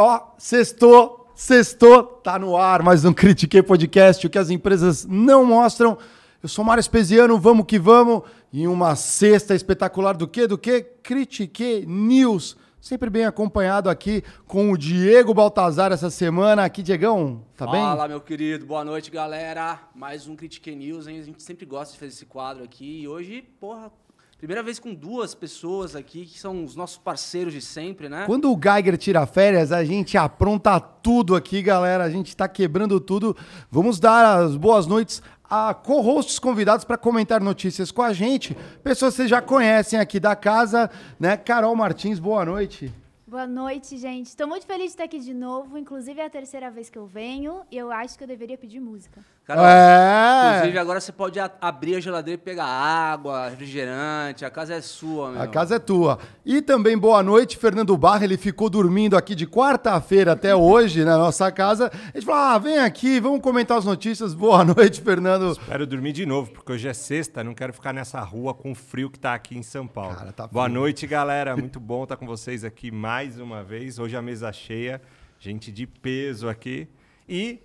Ó, 0.00 0.36
sextou, 0.38 1.28
sextou, 1.34 2.04
tá 2.04 2.38
no 2.38 2.56
ar 2.56 2.84
mais 2.84 3.04
um 3.04 3.12
Critiquei 3.12 3.64
Podcast, 3.64 4.24
o 4.24 4.30
que 4.30 4.38
as 4.38 4.48
empresas 4.48 5.04
não 5.04 5.44
mostram. 5.44 5.98
Eu 6.40 6.48
sou 6.48 6.64
Mário 6.64 6.80
Espesiano, 6.80 7.36
vamos 7.36 7.66
que 7.66 7.80
vamos. 7.80 8.22
Em 8.52 8.68
uma 8.68 8.94
sexta 8.94 9.56
espetacular 9.56 10.16
do 10.16 10.28
que? 10.28 10.46
Do 10.46 10.56
que? 10.56 10.82
Critiquei 11.02 11.84
News. 11.84 12.56
Sempre 12.80 13.10
bem 13.10 13.24
acompanhado 13.24 13.90
aqui 13.90 14.22
com 14.46 14.70
o 14.70 14.78
Diego 14.78 15.34
Baltazar 15.34 15.90
essa 15.90 16.10
semana. 16.10 16.62
Aqui, 16.62 16.80
Diegão, 16.80 17.44
tá 17.56 17.64
Fala, 17.64 17.72
bem? 17.72 17.82
Fala, 17.82 18.06
meu 18.06 18.20
querido. 18.20 18.66
Boa 18.66 18.84
noite, 18.84 19.10
galera. 19.10 19.80
Mais 19.96 20.28
um 20.28 20.36
Critique 20.36 20.76
News, 20.76 21.08
hein? 21.08 21.18
A 21.18 21.24
gente 21.24 21.42
sempre 21.42 21.66
gosta 21.66 21.92
de 21.94 21.98
fazer 21.98 22.12
esse 22.12 22.24
quadro 22.24 22.62
aqui. 22.62 23.00
E 23.02 23.08
hoje, 23.08 23.42
porra, 23.58 23.90
primeira 24.38 24.62
vez 24.62 24.78
com 24.78 24.94
duas 24.94 25.34
pessoas 25.34 25.96
aqui, 25.96 26.24
que 26.24 26.38
são 26.38 26.64
os 26.64 26.76
nossos 26.76 26.96
parceiros 26.96 27.52
de 27.52 27.60
sempre, 27.60 28.08
né? 28.08 28.24
Quando 28.24 28.52
o 28.52 28.58
Geiger 28.58 28.96
tira 28.96 29.26
férias, 29.26 29.72
a 29.72 29.84
gente 29.84 30.16
apronta 30.16 30.78
tudo 30.78 31.34
aqui, 31.34 31.60
galera. 31.60 32.04
A 32.04 32.10
gente 32.10 32.36
tá 32.36 32.46
quebrando 32.46 33.00
tudo. 33.00 33.36
Vamos 33.68 33.98
dar 33.98 34.38
as 34.38 34.56
boas 34.56 34.86
noites 34.86 35.20
a 35.50 35.74
co-hosts 35.74 36.38
convidados 36.38 36.84
para 36.84 36.96
comentar 36.96 37.40
notícias 37.40 37.90
com 37.90 38.00
a 38.00 38.12
gente. 38.12 38.56
Pessoas 38.82 39.14
que 39.14 39.16
vocês 39.16 39.30
já 39.30 39.42
conhecem 39.42 39.98
aqui 39.98 40.20
da 40.20 40.36
casa, 40.36 40.88
né? 41.18 41.36
Carol 41.36 41.74
Martins, 41.74 42.20
boa 42.20 42.44
noite. 42.44 42.92
Boa 43.26 43.46
noite, 43.46 43.96
gente. 43.98 44.26
Estou 44.26 44.46
muito 44.46 44.66
feliz 44.66 44.84
de 44.84 44.90
estar 44.92 45.04
aqui 45.04 45.18
de 45.18 45.34
novo. 45.34 45.76
Inclusive, 45.76 46.20
é 46.20 46.26
a 46.26 46.30
terceira 46.30 46.70
vez 46.70 46.88
que 46.88 46.96
eu 46.96 47.06
venho 47.06 47.62
e 47.72 47.76
eu 47.76 47.90
acho 47.90 48.16
que 48.16 48.22
eu 48.22 48.28
deveria 48.28 48.56
pedir 48.56 48.78
música. 48.78 49.20
Carol, 49.48 49.64
É. 49.64 50.56
inclusive 50.56 50.78
agora 50.78 51.00
você 51.00 51.10
pode 51.10 51.40
a- 51.40 51.50
abrir 51.58 51.94
a 51.94 52.00
geladeira 52.00 52.38
e 52.38 52.44
pegar 52.44 52.66
água, 52.66 53.48
refrigerante. 53.48 54.44
A 54.44 54.50
casa 54.50 54.74
é 54.74 54.80
sua, 54.82 55.30
meu. 55.30 55.40
A 55.40 55.46
casa 55.48 55.76
é 55.76 55.78
tua. 55.78 56.18
E 56.44 56.60
também 56.60 56.98
boa 56.98 57.22
noite, 57.22 57.56
Fernando 57.56 57.96
Barra. 57.96 58.24
Ele 58.24 58.36
ficou 58.36 58.68
dormindo 58.68 59.16
aqui 59.16 59.34
de 59.34 59.46
quarta-feira 59.46 60.32
até 60.32 60.54
hoje 60.54 61.02
na 61.02 61.16
nossa 61.16 61.50
casa. 61.50 61.90
A 61.90 62.18
gente 62.18 62.26
falou: 62.26 62.40
ah, 62.42 62.58
vem 62.58 62.76
aqui, 62.78 63.18
vamos 63.20 63.40
comentar 63.40 63.78
as 63.78 63.86
notícias. 63.86 64.34
Boa 64.34 64.62
noite, 64.66 65.00
Fernando. 65.00 65.58
Quero 65.64 65.86
dormir 65.86 66.12
de 66.12 66.26
novo, 66.26 66.50
porque 66.50 66.72
hoje 66.72 66.86
é 66.86 66.92
sexta, 66.92 67.42
não 67.42 67.54
quero 67.54 67.72
ficar 67.72 67.94
nessa 67.94 68.20
rua 68.20 68.52
com 68.52 68.72
o 68.72 68.74
frio 68.74 69.08
que 69.08 69.18
tá 69.18 69.32
aqui 69.32 69.56
em 69.56 69.62
São 69.62 69.86
Paulo. 69.86 70.14
Cara, 70.14 70.30
tá 70.30 70.46
Boa 70.46 70.68
noite, 70.68 71.06
galera. 71.06 71.56
Muito 71.56 71.80
bom 71.80 72.02
estar 72.02 72.16
com 72.18 72.26
vocês 72.26 72.64
aqui 72.64 72.90
mais 72.90 73.40
uma 73.40 73.64
vez. 73.64 73.98
Hoje 73.98 74.14
a 74.14 74.20
mesa 74.20 74.52
cheia, 74.52 75.00
gente 75.40 75.72
de 75.72 75.86
peso 75.86 76.50
aqui. 76.50 76.86
E 77.26 77.60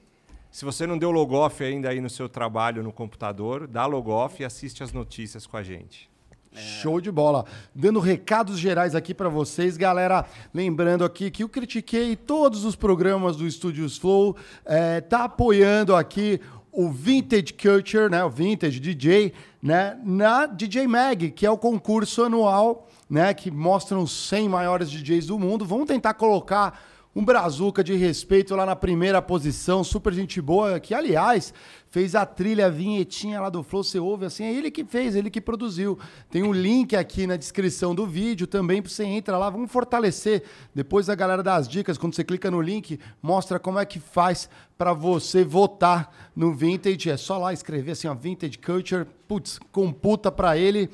se 0.54 0.64
você 0.64 0.86
não 0.86 1.00
deu 1.00 1.10
logoff 1.10 1.64
ainda 1.64 1.90
aí 1.90 2.00
no 2.00 2.12
seu 2.12 2.30
trabalho 2.30 2.84
no 2.84 2.94
computador, 2.94 3.66
dá 3.66 3.88
logoff 3.88 4.40
e 4.40 4.46
assiste 4.46 4.84
as 4.84 4.94
notícias 4.94 5.48
com 5.48 5.58
a 5.58 5.64
gente. 5.64 6.08
Show 6.54 7.02
de 7.02 7.12
bola. 7.12 7.44
Dando 7.74 8.00
recados 8.00 8.60
gerais 8.60 8.94
aqui 8.94 9.16
para 9.16 9.30
vocês, 9.30 9.78
galera. 9.78 10.28
Lembrando 10.54 11.04
aqui 11.04 11.32
que 11.32 11.42
eu 11.42 11.50
critiquei 11.50 12.16
todos 12.16 12.66
os 12.66 12.76
programas 12.76 13.36
do 13.36 13.50
Studios 13.50 13.98
Flow, 13.98 14.38
é, 14.64 15.02
tá 15.02 15.24
apoiando 15.24 15.96
aqui 15.96 16.40
o 16.72 16.92
Vintage 16.92 17.54
Culture, 17.54 18.08
né, 18.08 18.24
o 18.24 18.30
Vintage 18.30 18.80
DJ, 18.80 19.34
né, 19.60 20.00
na 20.04 20.46
DJ 20.46 20.88
Mag, 20.88 21.32
que 21.32 21.48
é 21.48 21.50
o 21.50 21.58
concurso 21.58 22.26
anual, 22.26 22.88
né, 23.10 23.34
que 23.34 23.50
mostra 23.50 23.98
os 23.98 24.12
100 24.28 24.50
maiores 24.50 24.92
DJs 24.92 25.26
do 25.26 25.40
mundo. 25.40 25.66
Vamos 25.66 25.88
tentar 25.88 26.14
colocar 26.14 26.80
um 27.16 27.24
brazuca 27.24 27.84
de 27.84 27.94
respeito 27.96 28.56
lá 28.56 28.66
na 28.66 28.76
primeira 28.76 29.22
posição, 29.22 29.84
super 29.84 30.14
gente 30.14 30.42
boa, 30.42 30.80
que 30.80 30.94
aliás 30.94 31.54
fez 31.90 32.16
a 32.16 32.26
trilha, 32.26 32.66
a 32.66 32.70
vinhetinha 32.70 33.40
lá 33.40 33.52
do 33.52 33.62
Flow, 33.62 33.84
você 33.84 34.00
ouve 34.00 34.26
assim, 34.26 34.44
é 34.44 34.52
ele 34.52 34.72
que 34.72 34.84
fez, 34.84 35.16
ele 35.16 35.30
que 35.30 35.40
produziu. 35.40 36.00
Tem 36.32 36.42
um 36.42 36.52
link 36.52 36.96
aqui 36.96 37.28
na 37.28 37.36
descrição 37.36 37.94
do 37.94 38.08
vídeo 38.08 38.48
também, 38.48 38.82
para 38.82 38.90
você 38.90 39.04
entra 39.04 39.38
lá, 39.38 39.48
vamos 39.52 39.72
fortalecer. 39.72 40.44
Depois 40.74 41.08
a 41.08 41.14
galera 41.14 41.44
das 41.44 41.68
dicas, 41.68 41.96
quando 41.96 42.16
você 42.16 42.24
clica 42.24 42.50
no 42.50 42.60
link, 42.60 43.00
mostra 43.22 43.60
como 43.60 43.78
é 43.78 43.86
que 43.86 44.00
faz 44.00 44.50
para 44.76 44.92
você 44.92 45.44
votar 45.44 46.32
no 46.36 46.52
Vintage. 46.52 47.12
É 47.12 47.18
só 47.18 47.38
lá 47.38 47.54
escrever 47.54 47.92
assim, 47.92 48.08
ó, 48.08 48.16
Vintage 48.16 48.58
Culture, 48.58 49.06
putz, 49.28 49.60
computa 49.72 50.32
para 50.32 50.58
ele. 50.58 50.90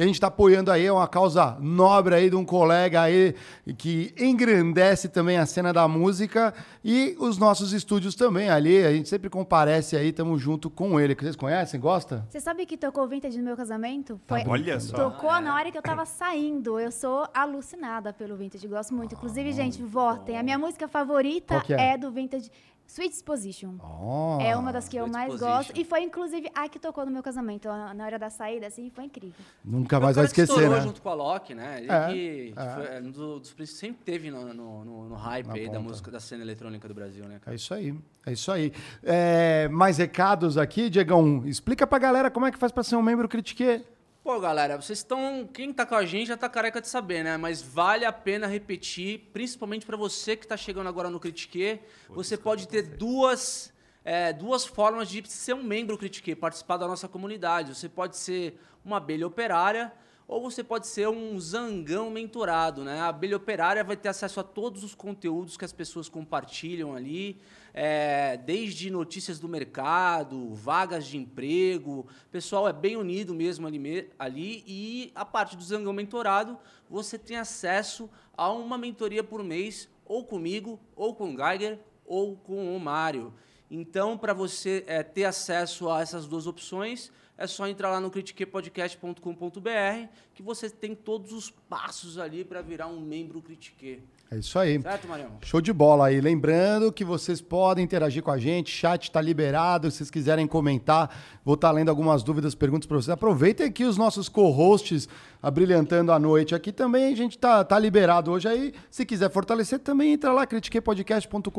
E 0.00 0.02
a 0.02 0.06
gente 0.06 0.14
está 0.14 0.28
apoiando 0.28 0.72
aí, 0.72 0.86
é 0.86 0.90
uma 0.90 1.06
causa 1.06 1.58
nobre 1.60 2.14
aí 2.14 2.30
de 2.30 2.34
um 2.34 2.42
colega 2.42 3.02
aí 3.02 3.34
que 3.76 4.14
engrandece 4.18 5.10
também 5.10 5.36
a 5.36 5.44
cena 5.44 5.74
da 5.74 5.86
música 5.86 6.54
e 6.82 7.14
os 7.20 7.36
nossos 7.36 7.74
estúdios 7.74 8.14
também 8.14 8.48
ali. 8.48 8.82
A 8.82 8.92
gente 8.94 9.10
sempre 9.10 9.28
comparece 9.28 9.98
aí, 9.98 10.08
estamos 10.08 10.40
junto 10.40 10.70
com 10.70 10.98
ele. 10.98 11.14
Que 11.14 11.22
vocês 11.22 11.36
conhecem? 11.36 11.78
Gosta? 11.78 12.24
Você 12.30 12.40
sabe 12.40 12.64
que 12.64 12.78
tocou 12.78 13.06
Vintage 13.06 13.36
no 13.36 13.44
meu 13.44 13.54
casamento? 13.54 14.18
Foi... 14.26 14.42
Olha 14.46 14.80
só. 14.80 14.96
Tocou 14.96 15.38
na 15.38 15.54
hora 15.54 15.70
que 15.70 15.76
eu 15.76 15.82
tava 15.82 16.06
saindo. 16.06 16.80
Eu 16.80 16.90
sou 16.90 17.28
alucinada 17.34 18.10
pelo 18.10 18.36
Vintage, 18.36 18.66
gosto 18.66 18.94
muito. 18.94 19.14
Inclusive, 19.14 19.52
gente, 19.52 19.82
votem. 19.82 20.38
A 20.38 20.42
minha 20.42 20.58
música 20.58 20.88
favorita 20.88 21.62
é? 21.68 21.90
é? 21.90 21.98
do 21.98 22.10
Vintage 22.10 22.50
Sweet 22.92 23.10
Disposition. 23.12 23.76
Oh. 23.78 24.38
É 24.42 24.56
uma 24.56 24.72
das 24.72 24.88
que 24.88 24.96
eu 24.96 25.06
mais 25.06 25.38
gosto. 25.38 25.72
E 25.78 25.84
foi, 25.84 26.02
inclusive, 26.02 26.50
a 26.52 26.68
que 26.68 26.76
tocou 26.76 27.06
no 27.06 27.12
meu 27.12 27.22
casamento. 27.22 27.68
Na 27.68 28.04
hora 28.04 28.18
da 28.18 28.28
saída, 28.30 28.66
assim, 28.66 28.90
foi 28.90 29.04
incrível. 29.04 29.44
Nunca 29.64 30.00
mais 30.00 30.16
vai 30.16 30.24
esquecer, 30.24 30.50
estourou 30.52 30.74
né? 30.76 30.80
junto 30.80 31.00
com 31.00 31.08
a 31.08 31.14
Loki, 31.14 31.54
né? 31.54 31.78
Ele 31.78 31.92
É, 31.92 32.06
que, 32.08 32.52
que 32.52 32.58
é. 32.58 32.74
foi 32.74 33.02
um 33.06 33.10
do- 33.12 33.38
dos 33.38 33.52
príncipes 33.52 33.78
sempre 33.78 34.02
teve 34.04 34.28
no, 34.28 34.52
no, 34.52 34.84
no- 34.84 35.08
no 35.10 35.14
hype 35.14 35.46
Na 35.46 35.54
aí 35.54 35.68
da 35.68 35.78
música 35.78 36.10
da 36.10 36.18
cena 36.18 36.42
eletrônica 36.42 36.88
do 36.88 36.92
Brasil, 36.94 37.24
né? 37.26 37.38
cara? 37.38 37.52
É 37.52 37.54
isso 37.54 37.72
aí, 37.72 37.94
é 38.26 38.32
isso 38.32 38.50
aí. 38.50 38.72
É, 39.04 39.68
mais 39.68 39.98
recados 39.98 40.58
aqui, 40.58 40.90
Diegão. 40.90 41.44
Explica 41.46 41.86
pra 41.86 41.98
galera 42.00 42.28
como 42.28 42.46
é 42.46 42.50
que 42.50 42.58
faz 42.58 42.72
pra 42.72 42.82
ser 42.82 42.96
um 42.96 43.02
membro 43.02 43.28
Critique. 43.28 43.84
Pô, 44.22 44.38
galera, 44.38 44.76
vocês 44.78 44.98
estão. 44.98 45.48
Quem 45.50 45.72
tá 45.72 45.86
com 45.86 45.94
a 45.94 46.04
gente 46.04 46.28
já 46.28 46.36
tá 46.36 46.46
careca 46.46 46.78
de 46.78 46.88
saber, 46.88 47.24
né? 47.24 47.38
Mas 47.38 47.62
vale 47.62 48.04
a 48.04 48.12
pena 48.12 48.46
repetir, 48.46 49.30
principalmente 49.32 49.86
pra 49.86 49.96
você 49.96 50.36
que 50.36 50.46
tá 50.46 50.58
chegando 50.58 50.88
agora 50.88 51.08
no 51.08 51.18
Critique. 51.18 51.80
Você 52.10 52.36
pode 52.36 52.68
ter 52.68 52.82
duas, 52.82 53.72
é, 54.04 54.30
duas 54.30 54.66
formas 54.66 55.08
de 55.08 55.26
ser 55.26 55.54
um 55.54 55.62
membro 55.62 55.96
Critique, 55.96 56.34
participar 56.34 56.76
da 56.76 56.86
nossa 56.86 57.08
comunidade. 57.08 57.74
Você 57.74 57.88
pode 57.88 58.18
ser 58.18 58.60
uma 58.84 58.98
abelha 58.98 59.26
operária 59.26 59.90
ou 60.28 60.42
você 60.42 60.62
pode 60.62 60.86
ser 60.86 61.08
um 61.08 61.40
zangão 61.40 62.10
mentorado, 62.10 62.84
né? 62.84 63.00
A 63.00 63.08
abelha 63.08 63.38
operária 63.38 63.82
vai 63.82 63.96
ter 63.96 64.10
acesso 64.10 64.38
a 64.38 64.44
todos 64.44 64.84
os 64.84 64.94
conteúdos 64.94 65.56
que 65.56 65.64
as 65.64 65.72
pessoas 65.72 66.10
compartilham 66.10 66.94
ali, 66.94 67.40
é, 67.72 68.36
desde 68.36 68.90
notícias 68.90 69.38
do 69.38 69.48
mercado, 69.48 70.54
vagas 70.54 71.06
de 71.06 71.16
emprego. 71.16 72.00
O 72.00 72.30
pessoal 72.30 72.68
é 72.68 72.72
bem 72.72 72.96
unido 72.96 73.34
mesmo 73.34 73.66
ali, 73.66 74.10
ali. 74.18 74.64
E 74.66 75.12
a 75.14 75.24
parte 75.24 75.56
do 75.56 75.62
zangão 75.62 75.92
mentorado, 75.92 76.58
você 76.88 77.18
tem 77.18 77.36
acesso 77.36 78.10
a 78.36 78.50
uma 78.50 78.78
mentoria 78.78 79.22
por 79.22 79.44
mês, 79.44 79.88
ou 80.04 80.24
comigo, 80.24 80.80
ou 80.96 81.14
com 81.14 81.34
o 81.34 81.36
Geiger, 81.36 81.78
ou 82.04 82.36
com 82.36 82.76
o 82.76 82.80
Mário. 82.80 83.32
Então, 83.70 84.18
para 84.18 84.32
você 84.32 84.82
é, 84.86 85.02
ter 85.02 85.24
acesso 85.24 85.88
a 85.88 86.00
essas 86.00 86.26
duas 86.26 86.46
opções, 86.46 87.12
é 87.38 87.46
só 87.46 87.68
entrar 87.68 87.90
lá 87.90 88.00
no 88.00 88.10
critiquepodcast.com.br 88.10 90.08
que 90.34 90.42
você 90.42 90.68
tem 90.68 90.94
todos 90.94 91.32
os 91.32 91.50
passos 91.50 92.18
ali 92.18 92.44
para 92.44 92.60
virar 92.60 92.88
um 92.88 93.00
membro 93.00 93.40
Critique. 93.40 94.02
É 94.32 94.38
isso 94.38 94.56
aí. 94.60 94.80
Certo, 94.80 95.08
Marião? 95.08 95.28
Show 95.42 95.60
de 95.60 95.72
bola 95.72 96.06
aí. 96.06 96.20
Lembrando 96.20 96.92
que 96.92 97.04
vocês 97.04 97.40
podem 97.40 97.84
interagir 97.84 98.22
com 98.22 98.30
a 98.30 98.38
gente, 98.38 98.70
chat 98.70 99.02
está 99.02 99.20
liberado. 99.20 99.90
Se 99.90 99.96
vocês 99.96 100.10
quiserem 100.10 100.46
comentar, 100.46 101.10
vou 101.44 101.56
estar 101.56 101.72
lendo 101.72 101.88
algumas 101.88 102.22
dúvidas, 102.22 102.54
perguntas 102.54 102.86
para 102.86 102.96
vocês. 102.96 103.08
Aproveitem 103.08 103.66
aqui 103.66 103.82
os 103.82 103.96
nossos 103.96 104.28
co-hosts 104.28 105.08
abrilhantando 105.42 106.12
a 106.12 106.18
noite 106.18 106.54
aqui 106.54 106.70
também. 106.70 107.12
A 107.12 107.16
gente 107.16 107.36
tá, 107.36 107.64
tá 107.64 107.76
liberado 107.76 108.30
hoje 108.30 108.46
aí. 108.46 108.72
Se 108.88 109.04
quiser 109.04 109.30
fortalecer, 109.30 109.80
também 109.80 110.12
entra 110.12 110.32
lá, 110.32 110.46
critiquepodcast.com.br, 110.46 111.50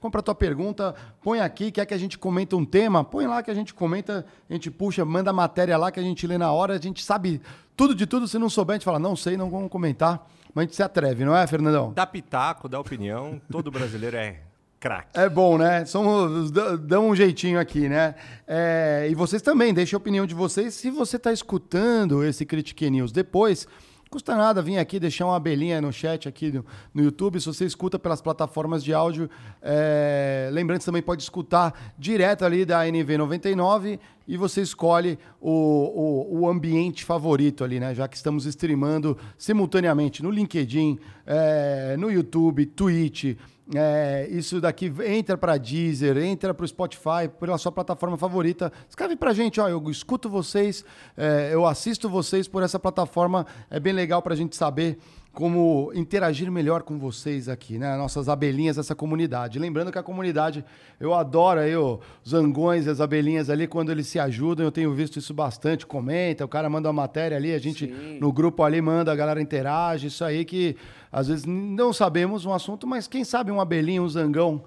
compra 0.00 0.18
a 0.18 0.22
tua 0.24 0.34
pergunta, 0.34 0.96
põe 1.22 1.38
aqui, 1.38 1.70
quer 1.70 1.86
que 1.86 1.94
a 1.94 1.98
gente 1.98 2.18
comente 2.18 2.56
um 2.56 2.64
tema, 2.64 3.04
põe 3.04 3.28
lá 3.28 3.40
que 3.40 3.52
a 3.52 3.54
gente 3.54 3.72
comenta, 3.72 4.26
a 4.48 4.52
gente 4.52 4.68
puxa, 4.68 5.04
manda 5.04 5.32
matéria 5.32 5.78
lá 5.78 5.92
que 5.92 6.00
a 6.00 6.02
gente 6.02 6.26
lê 6.26 6.36
na 6.36 6.50
hora, 6.50 6.74
a 6.74 6.80
gente 6.80 7.04
sabe 7.04 7.40
tudo 7.76 7.94
de 7.94 8.04
tudo. 8.04 8.26
Se 8.26 8.36
não 8.36 8.50
souber, 8.50 8.74
a 8.74 8.78
gente 8.78 8.84
fala, 8.84 8.98
não 8.98 9.14
sei, 9.14 9.36
não 9.36 9.48
vamos 9.48 9.70
comentar. 9.70 10.28
Mas 10.54 10.62
a 10.62 10.66
gente 10.66 10.76
se 10.76 10.82
atreve, 10.82 11.24
não 11.24 11.36
é, 11.36 11.46
Fernandão? 11.46 11.92
Dá 11.92 12.06
pitaco, 12.06 12.68
dá 12.68 12.78
opinião, 12.78 13.40
todo 13.50 13.70
brasileiro 13.70 14.16
é 14.16 14.40
craque. 14.80 15.18
É 15.18 15.28
bom, 15.28 15.58
né? 15.58 15.84
Somos, 15.84 16.50
dão 16.50 17.10
um 17.10 17.14
jeitinho 17.14 17.60
aqui, 17.60 17.88
né? 17.88 18.14
É, 18.48 19.06
e 19.10 19.14
vocês 19.14 19.42
também, 19.42 19.74
deixem 19.74 19.94
a 19.94 19.98
opinião 19.98 20.26
de 20.26 20.34
vocês. 20.34 20.74
Se 20.74 20.90
você 20.90 21.16
está 21.16 21.32
escutando 21.32 22.24
esse 22.24 22.46
Critique 22.46 22.88
News 22.88 23.12
depois, 23.12 23.68
custa 24.10 24.34
nada 24.34 24.60
vir 24.60 24.76
aqui 24.76 24.98
deixar 24.98 25.24
uma 25.26 25.36
abelhinha 25.36 25.80
no 25.80 25.92
chat 25.92 26.28
aqui 26.28 26.50
no, 26.50 26.66
no 26.92 27.02
YouTube. 27.02 27.40
Se 27.40 27.46
você 27.46 27.64
escuta 27.64 27.98
pelas 27.98 28.20
plataformas 28.20 28.82
de 28.82 28.92
áudio, 28.92 29.30
é, 29.62 30.50
lembrando 30.52 30.78
que 30.78 30.84
você 30.84 30.90
também 30.90 31.02
pode 31.02 31.22
escutar 31.22 31.94
direto 31.96 32.44
ali 32.44 32.64
da 32.64 32.84
NV99 32.84 34.00
e 34.26 34.36
você 34.36 34.62
escolhe 34.62 35.18
o, 35.40 35.50
o, 35.50 36.40
o 36.40 36.48
ambiente 36.48 37.04
favorito 37.04 37.62
ali, 37.62 37.78
né? 37.78 37.94
Já 37.94 38.08
que 38.08 38.16
estamos 38.16 38.46
streamando 38.46 39.16
simultaneamente 39.38 40.22
no 40.22 40.30
LinkedIn, 40.30 40.98
é, 41.24 41.96
no 41.96 42.10
YouTube, 42.10 42.66
Twitch, 42.66 43.36
é, 43.74 44.26
isso 44.30 44.60
daqui 44.60 44.92
entra 45.04 45.38
para 45.38 45.56
Deezer, 45.56 46.16
entra 46.18 46.52
para 46.52 46.64
o 46.64 46.68
Spotify, 46.68 47.28
pela 47.38 47.56
sua 47.58 47.70
plataforma 47.70 48.16
favorita. 48.16 48.72
Escreve 48.88 49.16
para 49.16 49.32
gente, 49.32 49.60
ó, 49.60 49.68
eu 49.68 49.90
escuto 49.90 50.28
vocês, 50.28 50.84
é, 51.16 51.50
eu 51.52 51.64
assisto 51.66 52.08
vocês 52.08 52.48
por 52.48 52.62
essa 52.62 52.78
plataforma. 52.78 53.46
É 53.70 53.78
bem 53.78 53.92
legal 53.92 54.22
para 54.22 54.34
a 54.34 54.36
gente 54.36 54.56
saber 54.56 54.98
como 55.32 55.92
interagir 55.94 56.50
melhor 56.50 56.82
com 56.82 56.98
vocês 56.98 57.48
aqui, 57.48 57.78
né? 57.78 57.96
Nossas 57.96 58.28
abelhinhas 58.28 58.76
dessa 58.76 58.96
comunidade. 58.96 59.60
Lembrando 59.60 59.92
que 59.92 59.98
a 59.98 60.02
comunidade, 60.02 60.64
eu 60.98 61.14
adoro 61.14 61.60
aí 61.60 61.76
os 61.76 62.00
zangões 62.28 62.86
e 62.86 62.90
as 62.90 63.00
abelhinhas 63.00 63.48
ali, 63.48 63.68
quando 63.68 63.92
eles 63.92 64.08
se 64.08 64.18
ajudam, 64.18 64.66
eu 64.66 64.72
tenho 64.72 64.92
visto 64.92 65.18
isso 65.18 65.32
bastante, 65.32 65.86
comenta, 65.86 66.44
o 66.44 66.48
cara 66.48 66.68
manda 66.68 66.88
uma 66.88 67.02
matéria 67.02 67.36
ali, 67.36 67.54
a 67.54 67.58
gente 67.58 67.86
Sim. 67.86 68.18
no 68.18 68.32
grupo 68.32 68.64
ali 68.64 68.80
manda, 68.80 69.12
a 69.12 69.16
galera 69.16 69.40
interage, 69.40 70.08
isso 70.08 70.24
aí 70.24 70.44
que 70.44 70.76
às 71.12 71.28
vezes 71.28 71.44
não 71.46 71.92
sabemos 71.92 72.44
um 72.44 72.52
assunto, 72.52 72.86
mas 72.86 73.06
quem 73.06 73.24
sabe 73.24 73.50
um 73.50 73.60
abelhinho, 73.60 74.02
um 74.02 74.08
zangão, 74.08 74.62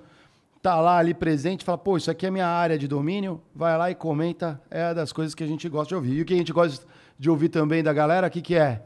tá 0.62 0.80
lá 0.80 0.98
ali 0.98 1.14
presente, 1.14 1.64
fala, 1.66 1.78
pô, 1.78 1.98
isso 1.98 2.10
aqui 2.10 2.26
é 2.26 2.32
minha 2.32 2.48
área 2.48 2.78
de 2.78 2.88
domínio, 2.88 3.42
vai 3.56 3.78
lá 3.78 3.92
e 3.92 3.96
comenta, 3.96 4.62
é 4.72 4.94
das 4.94 5.12
coisas 5.12 5.36
que 5.36 5.44
a 5.44 5.48
gente 5.48 5.68
gosta 5.70 5.90
de 5.90 5.96
ouvir. 5.96 6.14
E 6.18 6.22
o 6.22 6.26
que 6.26 6.34
a 6.34 6.38
gente 6.38 6.54
gosta 6.54 6.86
de 7.20 7.30
ouvir 7.30 7.50
também 7.50 7.84
da 7.84 7.92
galera, 7.94 8.28
o 8.28 8.30
que 8.32 8.42
que 8.42 8.56
é? 8.56 8.82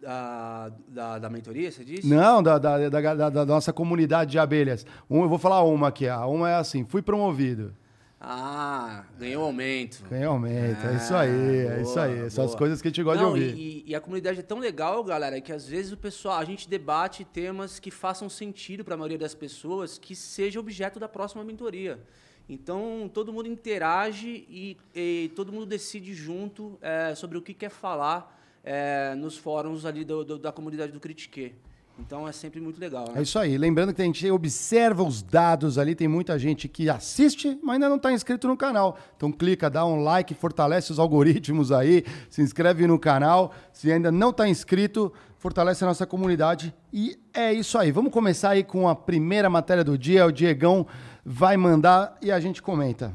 Da, 0.00 0.70
da, 0.88 1.18
da 1.18 1.28
mentoria, 1.30 1.70
você 1.72 1.84
disse? 1.84 2.06
Não, 2.06 2.40
da, 2.42 2.56
da, 2.58 2.88
da, 2.88 3.30
da- 3.30 3.44
nossa 3.46 3.72
comunidade 3.72 4.30
de 4.30 4.38
abelhas. 4.38 4.86
Um, 5.10 5.22
eu 5.22 5.28
vou 5.28 5.38
falar 5.38 5.62
uma 5.64 5.88
aqui. 5.88 6.08
A 6.08 6.24
uma 6.26 6.48
é 6.48 6.54
assim: 6.54 6.84
fui 6.84 7.02
promovido. 7.02 7.74
Ah, 8.20 9.04
ganhou 9.16 9.44
aumento. 9.44 10.02
Ganhei 10.10 10.26
aumento. 10.26 10.84
é 10.86 10.96
isso 10.96 11.14
Ah, 11.14 11.20
aí, 11.20 11.30
é 11.30 11.68
boa, 11.70 11.80
isso 11.82 12.00
aí. 12.00 12.30
São 12.30 12.44
as 12.44 12.50
boa. 12.50 12.58
coisas 12.58 12.82
que 12.82 12.88
a 12.88 12.90
gente 12.90 13.02
gosta 13.02 13.22
Não, 13.22 13.32
de 13.34 13.40
ouvir. 13.44 13.56
E, 13.56 13.84
e 13.86 13.94
a 13.94 14.00
comunidade 14.00 14.40
é 14.40 14.42
tão 14.42 14.58
legal, 14.58 15.04
galera, 15.04 15.40
que 15.40 15.52
às 15.52 15.68
vezes 15.68 15.92
o 15.92 15.96
pessoal, 15.96 16.36
a 16.38 16.44
gente 16.44 16.68
debate 16.68 17.24
temas 17.24 17.78
que 17.78 17.90
façam 17.92 18.28
sentido 18.28 18.84
para 18.84 18.94
a 18.94 18.96
maioria 18.96 19.18
das 19.18 19.34
pessoas, 19.34 19.98
que 19.98 20.16
seja 20.16 20.58
objeto 20.58 20.98
da 20.98 21.08
próxima 21.08 21.44
mentoria. 21.44 22.00
Então, 22.48 23.08
todo 23.12 23.32
mundo 23.32 23.46
interage 23.46 24.46
e, 24.48 24.76
e 24.94 25.30
todo 25.36 25.52
mundo 25.52 25.66
decide 25.66 26.12
junto 26.12 26.76
é, 26.82 27.14
sobre 27.14 27.38
o 27.38 27.42
que 27.42 27.54
quer 27.54 27.70
falar 27.70 28.36
é, 28.64 29.14
nos 29.14 29.36
fóruns 29.38 29.84
ali 29.84 30.04
do- 30.04 30.24
do- 30.24 30.38
da 30.38 30.50
comunidade 30.50 30.90
do 30.90 30.98
Critique. 30.98 31.54
Então, 31.98 32.28
é 32.28 32.32
sempre 32.32 32.60
muito 32.60 32.80
legal. 32.80 33.06
É 33.10 33.16
Né? 33.16 33.22
isso 33.22 33.38
aí. 33.38 33.58
Lembrando 33.58 33.92
que 33.92 34.00
a 34.00 34.04
gente 34.04 34.30
observa 34.30 35.02
os 35.02 35.20
dados 35.22 35.78
ali, 35.78 35.94
tem 35.94 36.08
muita 36.08 36.38
gente 36.38 36.68
que 36.68 36.88
assiste, 36.88 37.58
mas 37.62 37.74
ainda 37.74 37.88
não 37.88 37.96
está 37.96 38.12
inscrito 38.12 38.46
no 38.46 38.56
canal. 38.56 38.96
Então 39.16 39.32
clica, 39.32 39.68
dá 39.68 39.84
um 39.84 40.02
like, 40.02 40.32
fortalece 40.34 40.92
os 40.92 40.98
algoritmos 40.98 41.72
aí, 41.72 42.04
se 42.30 42.40
inscreve 42.40 42.86
no 42.86 42.98
canal. 42.98 43.52
Se 43.72 43.90
ainda 43.90 44.12
não 44.12 44.30
está 44.30 44.48
inscrito, 44.48 45.12
fortalece 45.38 45.84
a 45.84 45.86
nossa 45.86 46.06
comunidade. 46.06 46.74
E 46.92 47.18
é 47.34 47.52
isso 47.52 47.76
aí. 47.76 47.90
Vamos 47.90 48.12
começar 48.12 48.50
aí 48.50 48.62
com 48.64 48.88
a 48.88 48.94
primeira 48.94 49.50
matéria 49.50 49.82
do 49.84 49.98
dia. 49.98 50.26
O 50.26 50.32
Diegão 50.32 50.86
vai 51.24 51.56
mandar 51.56 52.16
e 52.22 52.30
a 52.30 52.38
gente 52.40 52.62
comenta. 52.62 53.12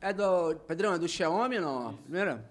É 0.00 0.12
do. 0.12 0.54
Pedrão, 0.68 0.94
é 0.94 0.98
do 0.98 1.08
Xiaomi 1.08 1.58
não? 1.58 1.94
Primeira? 2.04 2.44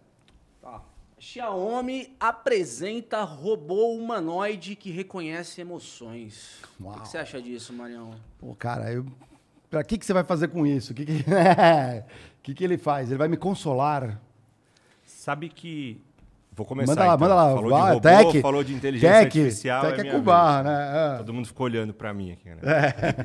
Xiaomi 1.18 2.16
apresenta 2.20 3.24
robô 3.24 3.94
humanoide 3.94 4.76
que 4.76 4.92
reconhece 4.92 5.62
emoções. 5.62 6.62
O 6.80 6.86
Uau. 6.86 6.94
que 6.94 7.02
que 7.02 7.08
você 7.08 7.18
acha 7.18 7.42
disso, 7.42 7.74
Marião? 7.74 8.12
Pô, 8.38 8.54
cara, 8.56 8.92
eu... 8.92 9.06
pra 9.70 9.84
que, 9.84 9.98
que 9.98 10.06
você 10.06 10.14
vai 10.14 10.24
fazer 10.24 10.50
com 10.50 10.66
isso? 10.68 10.92
O 10.92 10.96
que, 10.96 11.06
que... 11.06 11.14
o 11.22 11.24
que, 12.44 12.54
que 12.54 12.64
ele 12.64 12.78
faz? 12.78 13.10
Ele 13.10 13.18
vai 13.18 13.28
me 13.28 13.38
consolar? 13.38 14.22
Sabe 15.06 15.50
que. 15.50 16.02
Vou 16.52 16.66
começar. 16.66 16.92
manda 16.92 17.06
lá, 17.06 17.16
então. 17.16 17.20
manda 17.20 17.36
lá. 17.36 17.56
Falou 17.56 17.70
vai, 17.70 17.82
de 17.82 17.94
robô, 17.96 18.32
tech, 18.32 18.42
falou 18.42 18.64
de 18.64 18.74
inteligência 18.74 19.10
tech, 19.10 19.26
artificial. 19.26 19.82
Tech 19.82 20.02
é 20.02 20.08
é, 20.08 20.12
com 20.12 20.22
barra, 20.22 20.64
né? 20.64 21.16
É. 21.16 21.18
Todo 21.18 21.34
mundo 21.34 21.48
ficou 21.48 21.66
olhando 21.66 21.94
pra 21.94 22.14
mim 22.14 22.32
aqui, 22.32 22.50
né? 22.50 22.58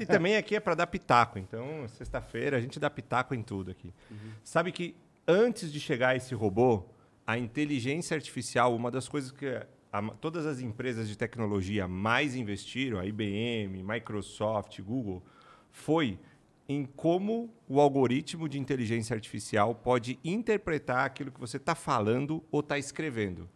E, 0.00 0.02
e 0.02 0.06
também 0.06 0.36
aqui 0.36 0.56
é 0.56 0.60
pra 0.60 0.74
dar 0.74 0.86
pitaco. 0.86 1.38
Então, 1.38 1.86
sexta-feira 1.88 2.56
a 2.56 2.60
gente 2.60 2.80
dá 2.80 2.88
pitaco 2.88 3.34
em 3.34 3.42
tudo 3.42 3.70
aqui. 3.70 3.92
Sabe 4.42 4.72
que 4.72 4.96
antes 5.28 5.72
de 5.72 5.78
chegar 5.78 6.16
esse 6.16 6.34
robô, 6.34 6.84
a 7.30 7.38
inteligência 7.38 8.16
artificial, 8.16 8.74
uma 8.74 8.90
das 8.90 9.08
coisas 9.08 9.30
que 9.30 9.46
a- 9.92 10.02
todas 10.20 10.46
as 10.46 10.58
empresas 10.60 11.08
de 11.08 11.16
tecnologia 11.16 11.86
mais 11.86 12.34
investiram, 12.34 12.98
a 12.98 13.06
IBM, 13.06 13.84
Microsoft, 13.84 14.80
Google, 14.80 15.22
foi 15.70 16.18
em 16.68 16.84
como 16.84 17.48
o 17.68 17.80
algoritmo 17.80 18.48
de 18.48 18.58
inteligência 18.58 19.14
artificial 19.14 19.76
pode 19.76 20.18
interpretar 20.24 21.06
aquilo 21.06 21.30
que 21.30 21.38
você 21.38 21.56
está 21.56 21.76
falando 21.76 22.42
ou 22.50 22.60
está 22.60 22.76
escrevendo. 22.78 23.48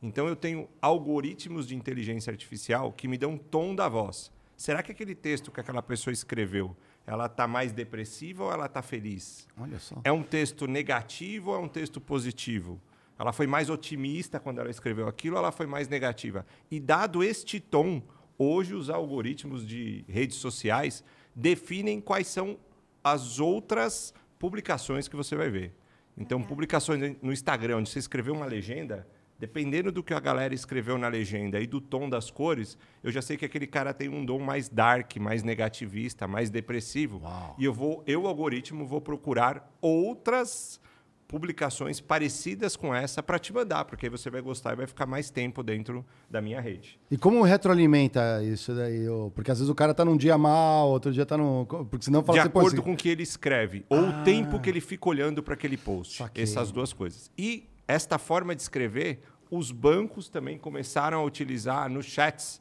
Então 0.00 0.28
eu 0.28 0.36
tenho 0.36 0.68
algoritmos 0.80 1.66
de 1.66 1.74
inteligência 1.74 2.30
artificial 2.30 2.92
que 2.92 3.08
me 3.08 3.18
dão 3.18 3.32
um 3.32 3.38
tom 3.38 3.74
da 3.74 3.88
voz. 3.88 4.30
Será 4.56 4.84
que 4.84 4.92
aquele 4.92 5.16
texto 5.16 5.50
que 5.50 5.58
aquela 5.60 5.82
pessoa 5.82 6.12
escreveu, 6.12 6.76
ela 7.04 7.26
está 7.26 7.48
mais 7.48 7.72
depressiva 7.72 8.44
ou 8.44 8.52
ela 8.52 8.66
está 8.66 8.82
feliz? 8.82 9.48
Olha 9.58 9.80
só. 9.80 9.96
É 10.04 10.12
um 10.12 10.22
texto 10.22 10.68
negativo 10.68 11.50
ou 11.50 11.56
é 11.56 11.58
um 11.58 11.68
texto 11.68 12.00
positivo? 12.00 12.80
Ela 13.18 13.32
foi 13.32 13.46
mais 13.46 13.70
otimista 13.70 14.38
quando 14.38 14.60
ela 14.60 14.70
escreveu 14.70 15.08
aquilo 15.08 15.36
ou 15.36 15.42
ela 15.42 15.52
foi 15.52 15.66
mais 15.66 15.88
negativa? 15.88 16.46
E 16.70 16.78
dado 16.78 17.22
este 17.22 17.58
tom, 17.58 18.02
hoje 18.38 18.74
os 18.74 18.90
algoritmos 18.90 19.66
de 19.66 20.04
redes 20.08 20.36
sociais 20.36 21.02
definem 21.34 22.00
quais 22.00 22.26
são 22.26 22.58
as 23.02 23.38
outras 23.38 24.12
publicações 24.38 25.08
que 25.08 25.16
você 25.16 25.34
vai 25.36 25.48
ver. 25.48 25.74
Então, 26.16 26.42
publicações 26.42 27.16
no 27.22 27.32
Instagram, 27.32 27.78
onde 27.78 27.90
você 27.90 27.98
escreveu 27.98 28.34
uma 28.34 28.46
legenda, 28.46 29.06
dependendo 29.38 29.92
do 29.92 30.02
que 30.02 30.14
a 30.14 30.20
galera 30.20 30.54
escreveu 30.54 30.96
na 30.96 31.08
legenda 31.08 31.60
e 31.60 31.66
do 31.66 31.80
tom 31.80 32.08
das 32.08 32.30
cores, 32.30 32.78
eu 33.02 33.12
já 33.12 33.20
sei 33.20 33.36
que 33.36 33.44
aquele 33.44 33.66
cara 33.66 33.92
tem 33.92 34.08
um 34.08 34.24
dom 34.24 34.38
mais 34.38 34.68
dark, 34.68 35.16
mais 35.16 35.42
negativista, 35.42 36.26
mais 36.26 36.48
depressivo. 36.48 37.20
E 37.58 37.64
eu 37.64 37.72
vou, 37.72 38.02
eu, 38.06 38.22
o 38.22 38.26
algoritmo, 38.26 38.86
vou 38.86 39.00
procurar 39.00 39.70
outras 39.80 40.80
publicações 41.28 42.00
parecidas 42.00 42.76
com 42.76 42.94
essa 42.94 43.22
para 43.22 43.38
te 43.38 43.52
mandar, 43.52 43.84
porque 43.84 44.06
aí 44.06 44.10
você 44.10 44.30
vai 44.30 44.40
gostar 44.40 44.72
e 44.72 44.76
vai 44.76 44.86
ficar 44.86 45.06
mais 45.06 45.28
tempo 45.30 45.62
dentro 45.62 46.04
da 46.30 46.40
minha 46.40 46.60
rede. 46.60 46.98
E 47.10 47.16
como 47.16 47.42
retroalimenta 47.42 48.42
isso 48.44 48.74
daí? 48.74 49.06
Porque 49.34 49.50
às 49.50 49.58
vezes 49.58 49.70
o 49.70 49.74
cara 49.74 49.92
tá 49.92 50.04
num 50.04 50.16
dia 50.16 50.38
mal, 50.38 50.88
outro 50.88 51.12
dia 51.12 51.26
tá 51.26 51.36
no. 51.36 51.66
Porque 51.90 52.04
senão 52.04 52.22
fala 52.22 52.36
de 52.36 52.40
assim, 52.40 52.48
acordo 52.48 52.74
esse- 52.76 52.82
com 52.82 52.92
o 52.92 52.96
que 52.96 53.08
ele 53.08 53.22
escreve 53.22 53.84
ou 53.88 53.98
o 54.08 54.22
tempo 54.24 54.60
que 54.60 54.70
ele 54.70 54.80
fica 54.80 55.08
olhando 55.08 55.42
para 55.42 55.54
aquele 55.54 55.76
post. 55.76 56.18
Saquei. 56.18 56.44
Essas 56.44 56.70
duas 56.70 56.92
coisas. 56.92 57.30
E 57.36 57.68
esta 57.88 58.18
forma 58.18 58.54
de 58.54 58.62
escrever, 58.62 59.20
os 59.50 59.70
bancos 59.72 60.28
também 60.28 60.58
começaram 60.58 61.18
a 61.20 61.24
utilizar 61.24 61.88
nos 61.90 62.06
chats 62.06 62.60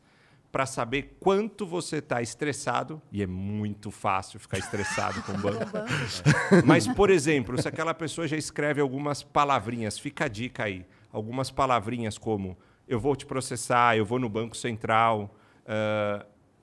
para 0.55 0.65
saber 0.65 1.17
quanto 1.19 1.67
você 1.67 1.97
está 1.97 2.21
estressado. 2.21 3.01
E 3.11 3.21
é 3.21 3.27
muito 3.27 3.91
fácil 3.91 4.39
ficar 4.39 4.57
estressado 4.57 5.21
com 5.23 5.33
o 5.33 5.37
banco. 5.37 5.69
Mas, 6.65 6.87
por 6.87 7.09
exemplo, 7.09 7.61
se 7.61 7.67
aquela 7.67 7.93
pessoa 7.93 8.25
já 8.25 8.37
escreve 8.37 8.79
algumas 8.79 9.21
palavrinhas, 9.21 9.99
fica 9.99 10.23
a 10.23 10.27
dica 10.29 10.63
aí. 10.63 10.85
Algumas 11.11 11.51
palavrinhas 11.51 12.17
como 12.17 12.57
eu 12.87 13.01
vou 13.01 13.17
te 13.17 13.25
processar, 13.25 13.97
eu 13.97 14.05
vou 14.05 14.17
no 14.17 14.29
Banco 14.29 14.55
Central. 14.55 15.35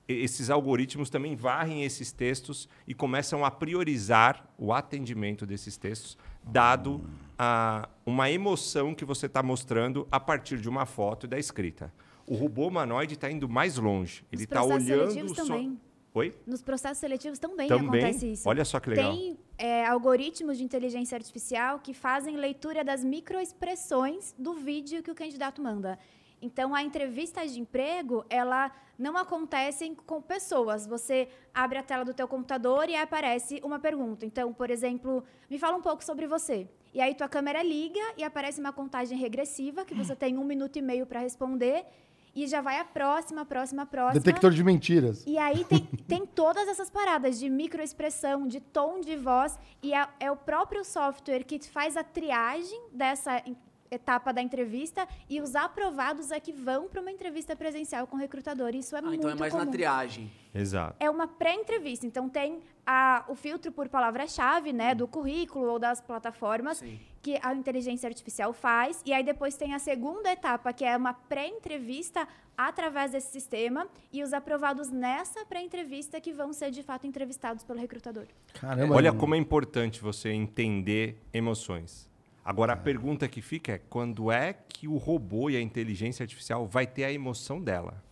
e- 0.08 0.14
esses 0.24 0.48
algoritmos 0.48 1.10
também 1.10 1.36
varrem 1.36 1.84
esses 1.84 2.12
textos 2.12 2.70
e 2.88 2.94
começam 2.94 3.44
a 3.44 3.50
priorizar 3.50 4.48
o 4.56 4.72
atendimento 4.72 5.44
desses 5.44 5.76
textos, 5.76 6.16
dado 6.42 7.04
a 7.38 7.90
uma 8.06 8.30
emoção 8.30 8.94
que 8.94 9.04
você 9.04 9.26
está 9.26 9.42
mostrando 9.42 10.08
a 10.10 10.18
partir 10.18 10.58
de 10.58 10.68
uma 10.68 10.86
foto 10.86 11.26
e 11.26 11.28
da 11.28 11.38
escrita. 11.38 11.92
O 12.26 12.34
robô 12.34 12.68
humanoide 12.68 13.14
está 13.14 13.30
indo 13.30 13.48
mais 13.48 13.76
longe. 13.76 14.24
Ele 14.32 14.44
está 14.44 14.60
processos 14.60 14.86
olhando 14.88 15.10
seletivos 15.10 15.36
só. 15.36 15.44
também. 15.44 15.80
Oi? 16.14 16.36
Nos 16.46 16.62
processos 16.62 16.98
seletivos 16.98 17.38
também, 17.38 17.68
Também? 17.68 18.02
acontece 18.02 18.32
isso. 18.32 18.46
Olha 18.46 18.64
só 18.66 18.78
que 18.78 18.90
legal. 18.90 19.12
Tem 19.16 19.38
é, 19.56 19.86
algoritmos 19.86 20.58
de 20.58 20.64
inteligência 20.64 21.16
artificial 21.16 21.78
que 21.78 21.94
fazem 21.94 22.36
leitura 22.36 22.84
das 22.84 23.02
microexpressões 23.02 24.34
do 24.38 24.52
vídeo 24.52 25.02
que 25.02 25.10
o 25.10 25.14
candidato 25.14 25.62
manda. 25.62 25.98
Então, 26.42 26.74
a 26.74 26.82
entrevista 26.82 27.46
de 27.46 27.58
emprego, 27.60 28.26
ela 28.28 28.70
não 28.98 29.16
acontece 29.16 29.96
com 30.04 30.20
pessoas. 30.20 30.86
Você 30.86 31.28
abre 31.54 31.78
a 31.78 31.82
tela 31.82 32.04
do 32.04 32.12
teu 32.12 32.28
computador 32.28 32.88
e 32.90 32.96
aparece 32.96 33.60
uma 33.64 33.78
pergunta. 33.78 34.26
Então, 34.26 34.52
por 34.52 34.68
exemplo, 34.68 35.24
me 35.48 35.58
fala 35.58 35.76
um 35.76 35.82
pouco 35.82 36.04
sobre 36.04 36.26
você. 36.26 36.68
E 36.92 37.00
aí 37.00 37.14
tua 37.14 37.28
câmera 37.28 37.62
liga 37.62 38.00
e 38.18 38.24
aparece 38.24 38.60
uma 38.60 38.72
contagem 38.72 39.16
regressiva 39.16 39.84
que 39.84 39.94
você 39.94 40.14
tem 40.14 40.36
um 40.36 40.44
minuto 40.44 40.76
e 40.78 40.82
meio 40.82 41.06
para 41.06 41.20
responder 41.20 41.86
e 42.34 42.46
já 42.46 42.60
vai 42.60 42.78
a 42.78 42.84
próxima, 42.84 43.44
próxima, 43.44 43.84
próxima. 43.86 44.20
Detector 44.20 44.50
de 44.52 44.64
mentiras. 44.64 45.24
E 45.26 45.38
aí 45.38 45.64
tem, 45.64 45.80
tem 46.08 46.26
todas 46.26 46.66
essas 46.68 46.90
paradas 46.90 47.38
de 47.38 47.48
microexpressão, 47.50 48.46
de 48.46 48.60
tom 48.60 49.00
de 49.00 49.16
voz, 49.16 49.58
e 49.82 49.92
é, 49.92 50.06
é 50.20 50.30
o 50.30 50.36
próprio 50.36 50.84
software 50.84 51.44
que 51.44 51.58
faz 51.68 51.96
a 51.96 52.04
triagem 52.04 52.80
dessa 52.92 53.42
etapa 53.90 54.32
da 54.32 54.40
entrevista 54.40 55.06
e 55.28 55.40
os 55.40 55.54
aprovados 55.54 56.30
é 56.30 56.40
que 56.40 56.50
vão 56.50 56.88
para 56.88 57.00
uma 57.02 57.10
entrevista 57.10 57.54
presencial 57.54 58.06
com 58.06 58.16
o 58.16 58.18
recrutador. 58.18 58.74
Isso 58.74 58.96
é 58.96 59.00
Ah, 59.00 59.02
muito 59.02 59.18
então 59.20 59.30
é 59.30 59.34
mais 59.34 59.52
comum. 59.52 59.66
na 59.66 59.70
triagem. 59.70 60.32
Exato. 60.54 60.96
É 60.98 61.10
uma 61.10 61.26
pré-entrevista, 61.26 62.06
então 62.06 62.28
tem 62.28 62.60
a- 62.86 63.24
o 63.28 63.34
filtro 63.34 63.70
por 63.72 63.88
palavra-chave, 63.88 64.72
né, 64.72 64.94
do 64.94 65.06
currículo 65.06 65.72
ou 65.72 65.78
das 65.78 66.00
plataformas 66.00 66.78
Sim. 66.78 66.98
que 67.22 67.38
a 67.42 67.54
inteligência 67.54 68.08
artificial 68.08 68.52
faz, 68.52 69.00
e 69.06 69.12
aí 69.12 69.22
depois 69.22 69.56
tem 69.56 69.74
a 69.74 69.78
segunda 69.78 70.30
etapa, 70.32 70.72
que 70.72 70.84
é 70.84 70.96
uma 70.96 71.14
pré-entrevista 71.14 72.26
através 72.56 73.12
desse 73.12 73.30
sistema, 73.32 73.86
e 74.12 74.22
os 74.22 74.32
aprovados 74.32 74.90
nessa 74.90 75.44
pré-entrevista 75.46 76.20
que 76.20 76.32
vão 76.32 76.52
ser 76.52 76.70
de 76.70 76.82
fato 76.82 77.06
entrevistados 77.06 77.64
pelo 77.64 77.78
recrutador. 77.80 78.26
Caramba. 78.54 78.94
Olha 78.94 79.10
mano. 79.10 79.20
como 79.20 79.34
é 79.34 79.38
importante 79.38 80.00
você 80.00 80.30
entender 80.30 81.16
emoções. 81.32 82.10
Agora, 82.44 82.72
a 82.72 82.76
pergunta 82.76 83.28
que 83.28 83.40
fica 83.40 83.72
é: 83.72 83.78
quando 83.78 84.30
é 84.30 84.52
que 84.52 84.88
o 84.88 84.96
robô 84.96 85.48
e 85.48 85.56
a 85.56 85.60
inteligência 85.60 86.24
artificial 86.24 86.66
vai 86.66 86.86
ter 86.86 87.04
a 87.04 87.12
emoção 87.12 87.60
dela? 87.62 88.02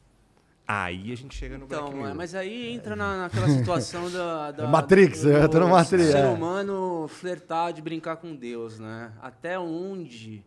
Aí 0.73 1.11
a 1.11 1.17
gente 1.17 1.35
chega 1.35 1.59
no 1.59 1.67
Black 1.67 1.83
Então, 1.83 1.97
Mirror. 1.97 2.12
é, 2.12 2.15
mas 2.15 2.33
aí 2.33 2.73
entra 2.73 2.95
na, 2.95 3.23
naquela 3.23 3.49
situação 3.59 4.09
da, 4.09 4.53
da 4.53 4.69
Matrix, 4.69 5.23
do, 5.23 5.31
eu 5.31 5.49
tô 5.49 5.59
no 5.59 5.69
Matrix, 5.69 6.12
ser 6.12 6.19
é. 6.19 6.29
humano 6.29 7.09
flertar 7.09 7.73
de 7.73 7.83
brincar 7.83 8.19
com 8.19 8.37
Deus, 8.37 8.79
né? 8.79 9.12
Até 9.21 9.59
onde 9.59 10.45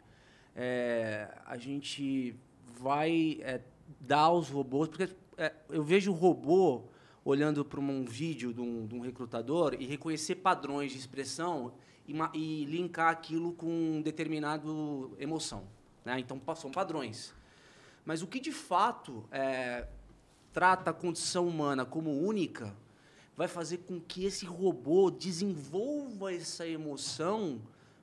é, 0.56 1.27
a 1.46 1.58
gente 1.58 2.34
vai 2.80 3.38
é, 3.42 3.60
dar 4.00 4.20
aos 4.20 4.50
robôs, 4.50 4.88
porque 4.88 5.10
é, 5.38 5.51
eu 5.70 5.84
vejo 5.84 6.13
o 6.13 6.15
robô 6.15 6.84
olhando 7.25 7.65
para 7.65 7.82
um 7.82 8.06
vídeo 8.06 8.53
de 8.53 8.62
um, 8.62 8.88
de 8.88 8.96
um 8.96 9.01
recrutador 9.01 9.75
e 9.77 9.86
reconhecer 9.86 10.36
padrões 10.36 10.94
de 10.94 11.00
expressão 11.00 11.74
e, 12.08 12.15
e 12.34 12.63
linkar 12.63 13.10
aquilo 13.10 13.51
com 13.51 13.68
um 13.68 14.01
determinado 14.01 15.18
emoção, 15.20 15.65
né? 16.06 16.18
Então 16.18 16.39
são 16.56 16.72
padrões. 16.72 17.34
Mas 18.06 18.22
o 18.22 18.27
que 18.27 18.39
de 18.39 18.51
fato 18.53 19.25
é, 19.30 19.86
trata 20.53 20.91
a 20.91 20.93
condição 20.93 21.48
humana 21.48 21.83
como 21.83 22.12
única 22.12 22.74
vai 23.36 23.48
fazer 23.48 23.79
com 23.79 24.00
que 24.00 24.25
esse 24.25 24.45
robô 24.45 25.10
desenvolva 25.10 26.33
essa 26.33 26.67
emoção 26.67 27.60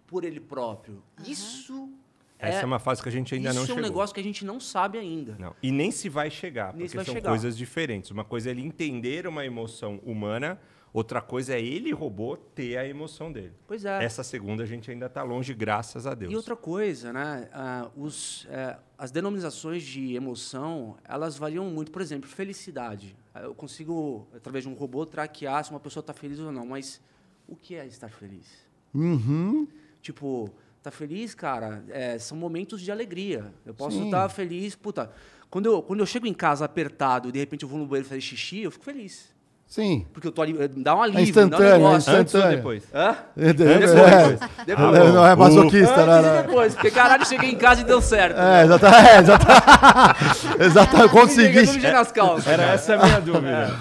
por 0.07 0.25
ele 0.25 0.41
próprio. 0.41 1.01
Isso 1.25 1.89
Essa 2.37 2.63
é, 2.63 2.65
uma 2.65 2.81
fase 2.81 3.01
que 3.03 3.09
a 3.09 3.13
gente 3.13 3.35
ainda 3.35 3.51
isso 3.51 3.55
não 3.55 3.61
é 3.61 3.65
um 3.65 3.67
chegou. 3.67 3.83
negócio 3.83 4.13
que 4.15 4.21
a 4.21 4.25
gente 4.25 4.45
não 4.45 4.59
sabe 4.59 4.99
ainda. 4.99 5.37
Não. 5.39 5.55
E 5.63 5.71
nem 5.71 5.91
se 5.93 6.09
vai 6.09 6.31
chegar, 6.31 6.73
Nem 6.75 6.87
porque 6.87 6.97
vai 6.97 7.05
são 7.05 7.15
chegar. 7.15 7.29
coisas 7.31 7.57
diferentes. 7.57 8.11
Uma 8.11 8.25
coisa 8.25 8.49
é 8.49 8.51
ele 8.51 8.63
entender 8.63 9.27
uma 9.27 9.45
emoção 9.47 10.01
humana, 10.05 10.59
outra 10.93 11.21
coisa 11.21 11.55
é 11.55 11.61
ele, 11.61 11.93
robô, 11.93 12.37
ter 12.37 12.77
a 12.77 12.87
emoção 12.87 13.31
dele. 13.33 13.53
Pois 13.67 13.85
é. 13.85 14.05
Essa 14.05 14.23
segunda 14.23 14.63
a 14.63 14.67
gente 14.67 14.91
ainda 14.91 15.07
está 15.07 15.23
longe, 15.23 15.55
graças 15.55 16.07
a 16.07 16.15
Deus. 16.15 16.33
E 16.33 16.37
outra 16.37 16.57
coisa, 16.57 17.13
né? 17.13 17.49
ah, 17.53 17.91
os, 17.97 18.47
eh, 18.51 18.77
as 18.99 19.11
denominações 19.11 19.83
de 19.83 20.15
emoção, 20.15 20.97
elas 21.05 21.37
variam 21.37 21.65
muito. 21.67 21.91
Por 21.91 22.03
exemplo, 22.03 22.29
felicidade. 22.29 23.17
Ah, 23.35 23.41
Eu 23.43 23.55
consigo, 23.55 24.27
através 24.35 24.65
de 24.65 24.71
um 24.71 24.75
robô, 24.75 25.07
traquear 25.07 25.65
se 25.65 25.71
uma 25.71 25.81
pessoa 25.81 26.01
está 26.01 26.13
feliz 26.13 26.39
ou 26.39 26.53
não. 26.53 26.67
Mas 26.67 27.01
o 27.47 27.57
que 27.57 27.75
é 27.75 27.87
estar 27.87 28.11
feliz? 28.11 28.47
Uhum. 28.95 29.67
Tipo, 30.03 30.51
tá 30.83 30.91
feliz, 30.91 31.35
cara? 31.35 31.85
É, 31.89 32.19
são 32.19 32.37
momentos 32.37 32.81
de 32.81 32.91
alegria. 32.91 33.53
Eu 33.65 33.75
posso 33.75 34.03
estar 34.05 34.29
feliz, 34.29 34.75
puta. 34.75 35.11
Quando 35.51 35.67
eu, 35.67 35.83
quando 35.83 36.01
eu 36.01 36.07
chego 36.07 36.27
em 36.27 36.35
casa 36.35 36.65
apertado 36.65 37.29
e 37.29 37.33
de 37.33 37.39
repente 37.39 37.65
eu 37.65 37.69
vou 37.69 37.79
no 37.79 37.87
banheiro 37.87 38.09
fazer 38.09 38.21
xixi, 38.21 38.63
eu 38.63 38.71
fico 38.71 38.85
feliz. 38.85 39.35
Sim. 39.71 40.05
Porque 40.13 40.27
eu 40.27 40.33
tô 40.33 40.43
ali, 40.43 40.53
dá 40.69 40.97
um 40.97 41.03
alívio, 41.03 41.23
instantâneo, 41.23 41.59
dá 41.59 41.65
um 41.65 41.69
é 41.69 41.79
negócio. 41.79 42.11
Instantâneo. 42.13 42.57
depois? 42.57 42.83
Hã? 42.93 43.17
É, 43.37 43.53
Depois, 43.53 43.91
é. 43.95 44.39
depois. 44.67 44.93
Não, 44.93 45.13
não 45.13 45.27
é 45.27 45.37
masoquista, 45.37 46.07
né? 46.07 46.13
Antes 46.19 46.47
depois, 46.47 46.75
porque 46.75 46.91
caralho, 46.91 47.25
cheguei 47.25 47.51
em 47.53 47.57
casa 47.57 47.83
e 47.83 47.85
deu 47.85 48.03
certo. 48.03 48.37
É, 48.37 48.65
exatamente. 48.65 49.07
É, 49.09 49.19
exatamente. 49.21 50.59
exatamente. 50.59 51.11
Consegui. 51.13 51.87
Eu 51.87 51.93
nas 51.93 52.11
calças. 52.11 52.49
Era 52.49 52.63
cara. 52.65 52.75
essa 52.75 52.95
a 52.97 53.05
minha 53.07 53.21
dúvida. 53.21 53.81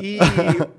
E 0.00 0.18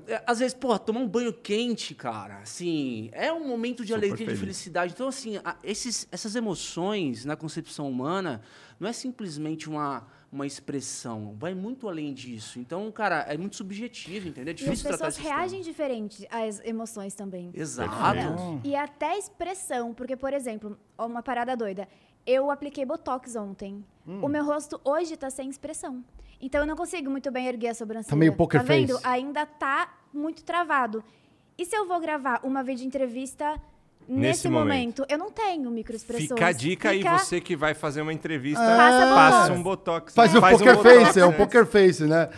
é, 0.08 0.22
às 0.26 0.38
vezes, 0.38 0.54
pô, 0.54 0.78
tomar 0.78 1.00
um 1.00 1.08
banho 1.08 1.32
quente, 1.34 1.94
cara, 1.94 2.38
assim, 2.42 3.10
é 3.12 3.30
um 3.30 3.46
momento 3.46 3.84
de 3.84 3.92
Super 3.92 3.98
alegria, 4.06 4.16
feliz. 4.26 4.32
de 4.32 4.40
felicidade. 4.46 4.92
Então, 4.94 5.08
assim, 5.08 5.38
a- 5.44 5.56
esses, 5.62 6.08
essas 6.10 6.34
emoções 6.34 7.26
na 7.26 7.36
concepção 7.36 7.86
humana 7.88 8.40
não 8.80 8.88
é 8.88 8.92
simplesmente 8.94 9.68
uma, 9.68 10.04
uma 10.32 10.46
expressão, 10.46 11.36
vai 11.38 11.54
muito 11.54 11.86
além 11.86 12.14
disso. 12.14 12.58
Então, 12.58 12.90
cara, 12.90 13.20
é 13.28 13.36
muito 13.36 13.54
subjetivo, 13.56 14.28
entendeu? 14.28 14.50
É 14.50 14.52
E 14.52 14.54
as 14.54 14.56
difícil 14.56 14.88
tratar 14.88 15.04
pessoas 15.04 15.14
esses 15.18 15.30
reagem 15.30 15.60
diferente 15.60 16.26
às 16.30 16.58
emoções 16.64 17.14
também. 17.14 17.50
Exato. 17.52 17.92
E 18.64 18.74
até 18.74 19.18
expressão, 19.18 19.92
porque, 19.92 20.16
por 20.16 20.32
exemplo, 20.32 20.78
uma 20.98 21.22
parada 21.22 21.54
doida. 21.54 21.86
Eu 22.24 22.50
apliquei 22.50 22.84
Botox 22.86 23.36
ontem. 23.36 23.84
Hum. 24.06 24.24
O 24.24 24.28
meu 24.28 24.44
rosto 24.44 24.80
hoje 24.84 25.16
tá 25.16 25.28
sem 25.28 25.50
expressão. 25.50 26.02
Então 26.40 26.62
eu 26.62 26.66
não 26.66 26.76
consigo 26.76 27.10
muito 27.10 27.30
bem 27.30 27.46
erguer 27.46 27.68
a 27.68 27.74
sobrancelha. 27.74 28.10
Tá 28.10 28.16
meio 28.16 28.34
poker 28.34 28.60
Tá 28.60 28.66
vendo? 28.66 28.94
face. 28.94 29.06
Ainda 29.06 29.44
tá 29.44 29.92
muito 30.12 30.42
travado. 30.44 31.04
E 31.58 31.66
se 31.66 31.76
eu 31.76 31.86
vou 31.86 32.00
gravar 32.00 32.40
uma 32.42 32.62
vídeo 32.64 32.86
entrevista 32.86 33.60
Nesse 34.08 34.20
nesse 34.20 34.48
momento. 34.48 34.68
momento? 35.00 35.06
Eu 35.08 35.18
não 35.18 35.30
tenho 35.30 35.70
microexpressões. 35.70 36.28
Fica 36.28 36.46
a 36.46 36.52
dica 36.52 36.90
aí, 36.90 36.98
Fica- 36.98 37.18
você 37.18 37.40
que 37.40 37.54
vai 37.56 37.74
fazer 37.74 38.02
uma 38.02 38.12
entrevista, 38.12 38.60
Faça 38.64 39.14
passa 39.14 39.38
botox. 39.54 39.58
um 39.58 39.62
botox. 39.62 40.14
Faz 40.14 40.32
né? 40.32 40.38
o 40.38 40.42
poker 40.42 40.76
botox 40.76 40.96
face, 41.04 41.20
é 41.20 41.26
um 41.26 41.32
poker 41.32 41.66
face, 41.66 42.04
né? 42.04 42.28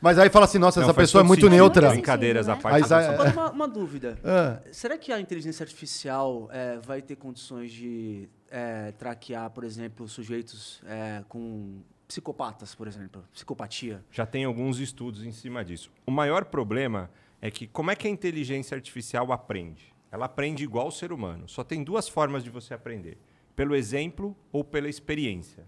Mas 0.00 0.18
aí 0.18 0.28
fala 0.28 0.44
assim, 0.44 0.58
nossa, 0.58 0.80
Não, 0.80 0.86
essa 0.86 0.92
faz 0.94 1.08
pessoa 1.08 1.22
é 1.22 1.26
muito 1.26 1.40
sentido. 1.40 1.54
neutra. 1.56 1.82
Faz 1.86 1.94
Brincadeiras 1.94 2.46
à 2.48 2.56
parte. 2.56 2.90
né? 2.90 2.96
Agora, 3.08 3.30
é- 3.30 3.32
uma, 3.32 3.50
uma 3.50 3.68
dúvida. 3.68 4.18
Ah. 4.22 4.58
Será 4.70 4.98
que 4.98 5.10
a 5.10 5.18
inteligência 5.18 5.64
artificial 5.64 6.48
é, 6.52 6.78
vai 6.78 7.00
ter 7.00 7.16
condições 7.16 7.72
de 7.72 8.28
é, 8.50 8.92
traquear, 8.92 9.48
por 9.50 9.64
exemplo, 9.64 10.06
sujeitos 10.06 10.82
é, 10.86 11.24
com 11.26 11.80
psicopatas, 12.06 12.74
por 12.74 12.86
exemplo? 12.86 13.24
Psicopatia? 13.32 14.04
Já 14.10 14.26
tem 14.26 14.44
alguns 14.44 14.78
estudos 14.78 15.24
em 15.24 15.32
cima 15.32 15.64
disso. 15.64 15.90
O 16.06 16.10
maior 16.10 16.44
problema 16.44 17.08
é 17.40 17.50
que 17.50 17.66
como 17.66 17.90
é 17.90 17.96
que 17.96 18.06
a 18.06 18.10
inteligência 18.10 18.74
artificial 18.74 19.32
aprende? 19.32 19.93
Ela 20.14 20.26
aprende 20.26 20.62
igual 20.62 20.86
o 20.86 20.92
ser 20.92 21.12
humano. 21.12 21.48
Só 21.48 21.64
tem 21.64 21.82
duas 21.82 22.08
formas 22.08 22.44
de 22.44 22.48
você 22.48 22.72
aprender: 22.72 23.18
pelo 23.56 23.74
exemplo 23.74 24.36
ou 24.52 24.62
pela 24.62 24.88
experiência. 24.88 25.64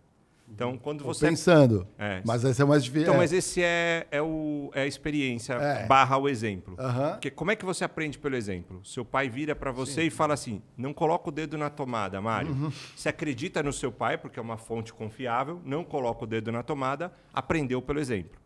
Então, 0.48 0.78
quando 0.78 1.02
Tô 1.02 1.06
você 1.12 1.26
pensando. 1.26 1.84
É. 1.98 2.22
Mas 2.24 2.44
esse 2.44 2.62
é 2.62 2.64
mais 2.64 2.84
difícil. 2.84 3.02
Então, 3.02 3.14
é. 3.14 3.16
mas 3.16 3.32
esse 3.32 3.60
é, 3.60 4.06
é, 4.12 4.22
o, 4.22 4.70
é 4.72 4.82
a 4.82 4.86
experiência 4.86 5.54
É. 5.54 5.84
barra 5.86 6.16
o 6.16 6.28
exemplo. 6.28 6.76
Porque 7.10 7.28
como 7.28 7.50
é 7.50 7.56
que 7.56 7.64
você 7.64 7.82
aprende 7.82 8.20
pelo 8.20 8.36
exemplo? 8.36 8.80
Seu 8.84 9.04
pai 9.04 9.28
vira 9.28 9.56
para 9.56 9.72
você 9.72 10.04
e 10.04 10.10
fala 10.10 10.34
assim: 10.34 10.62
não 10.76 10.94
coloca 10.94 11.28
o 11.28 11.32
dedo 11.32 11.58
na 11.58 11.68
tomada, 11.68 12.20
Mário. 12.20 12.52
Uhum. 12.52 12.72
Você 12.94 13.08
acredita 13.08 13.60
no 13.64 13.72
seu 13.72 13.90
pai, 13.90 14.16
porque 14.16 14.38
é 14.38 14.42
uma 14.42 14.56
fonte 14.56 14.92
confiável, 14.92 15.60
não 15.64 15.82
coloca 15.82 16.22
o 16.22 16.26
dedo 16.26 16.52
na 16.52 16.62
tomada, 16.62 17.12
aprendeu 17.34 17.82
pelo 17.82 17.98
exemplo. 17.98 18.38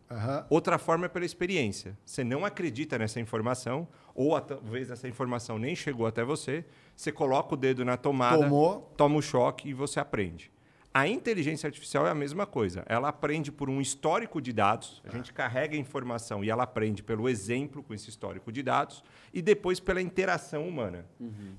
Outra 0.49 0.77
forma 0.77 1.05
é 1.05 1.09
pela 1.09 1.25
experiência. 1.25 1.97
Você 2.05 2.23
não 2.23 2.43
acredita 2.43 2.97
nessa 2.97 3.19
informação, 3.19 3.87
ou 4.15 4.39
talvez 4.39 4.89
essa 4.91 5.07
informação 5.07 5.57
nem 5.57 5.75
chegou 5.75 6.05
até 6.05 6.23
você, 6.23 6.65
você 6.95 7.11
coloca 7.11 7.53
o 7.53 7.57
dedo 7.57 7.83
na 7.85 7.97
tomada, 7.97 8.43
Tomou. 8.43 8.93
toma 8.97 9.17
o 9.17 9.21
choque 9.21 9.69
e 9.69 9.73
você 9.73 9.99
aprende. 9.99 10.51
A 10.93 11.07
inteligência 11.07 11.67
artificial 11.67 12.05
é 12.05 12.09
a 12.09 12.15
mesma 12.15 12.45
coisa. 12.45 12.83
Ela 12.85 13.07
aprende 13.07 13.49
por 13.49 13.69
um 13.69 13.79
histórico 13.79 14.41
de 14.41 14.51
dados, 14.51 15.01
a 15.05 15.09
gente 15.09 15.31
carrega 15.31 15.73
a 15.73 15.79
informação 15.79 16.43
e 16.43 16.49
ela 16.49 16.63
aprende 16.63 17.01
pelo 17.01 17.29
exemplo 17.29 17.81
com 17.81 17.93
esse 17.93 18.09
histórico 18.09 18.51
de 18.51 18.61
dados 18.61 19.01
e 19.33 19.41
depois 19.41 19.79
pela 19.79 20.01
interação 20.01 20.67
humana. 20.67 21.05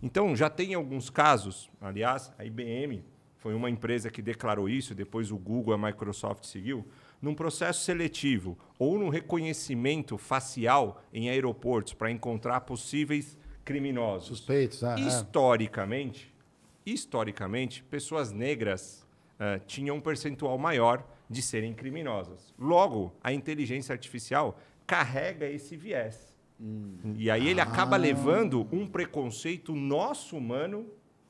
Então, 0.03 0.37
já 0.37 0.51
tem 0.51 0.75
alguns 0.75 1.09
casos, 1.09 1.71
aliás, 1.81 2.31
a 2.39 2.45
IBM 2.45 3.03
foi 3.39 3.55
uma 3.55 3.71
empresa 3.71 4.11
que 4.11 4.21
declarou 4.21 4.69
isso, 4.69 4.95
depois 4.95 5.33
o 5.33 5.39
Google, 5.39 5.75
a 5.75 5.79
Microsoft 5.79 6.45
seguiu, 6.45 6.87
num 7.23 7.35
processo 7.35 7.85
seletivo 7.85 8.59
ou 8.79 8.99
num 8.99 9.09
reconhecimento 9.09 10.19
facial 10.19 11.01
em 11.13 11.31
aeroportos 11.31 11.95
para 11.95 12.11
encontrar 12.11 12.63
possíveis 12.63 13.39
criminosos. 13.65 14.27
Suspeitos, 14.39 14.83
ah, 14.83 14.97
é. 14.99 15.03
Historicamente, 15.03 16.35
historicamente, 16.85 17.83
pessoas 17.85 18.33
negras 18.33 19.07
eh, 19.39 19.61
tinham 19.67 19.97
um 19.97 20.01
percentual 20.01 20.59
maior 20.59 21.07
de 21.31 21.41
serem 21.41 21.73
criminosas. 21.73 22.53
Logo, 22.59 23.13
a 23.23 23.33
inteligência 23.33 23.93
artificial 23.93 24.59
carrega 24.87 25.47
esse 25.49 25.77
viés. 25.77 26.33
E 27.17 27.29
aí 27.31 27.49
ele 27.49 27.61
Ah. 27.61 27.65
acaba 27.65 27.97
levando 27.97 28.69
um 28.71 28.87
preconceito 28.87 29.75
nosso 29.75 30.37
humano, 30.37 30.87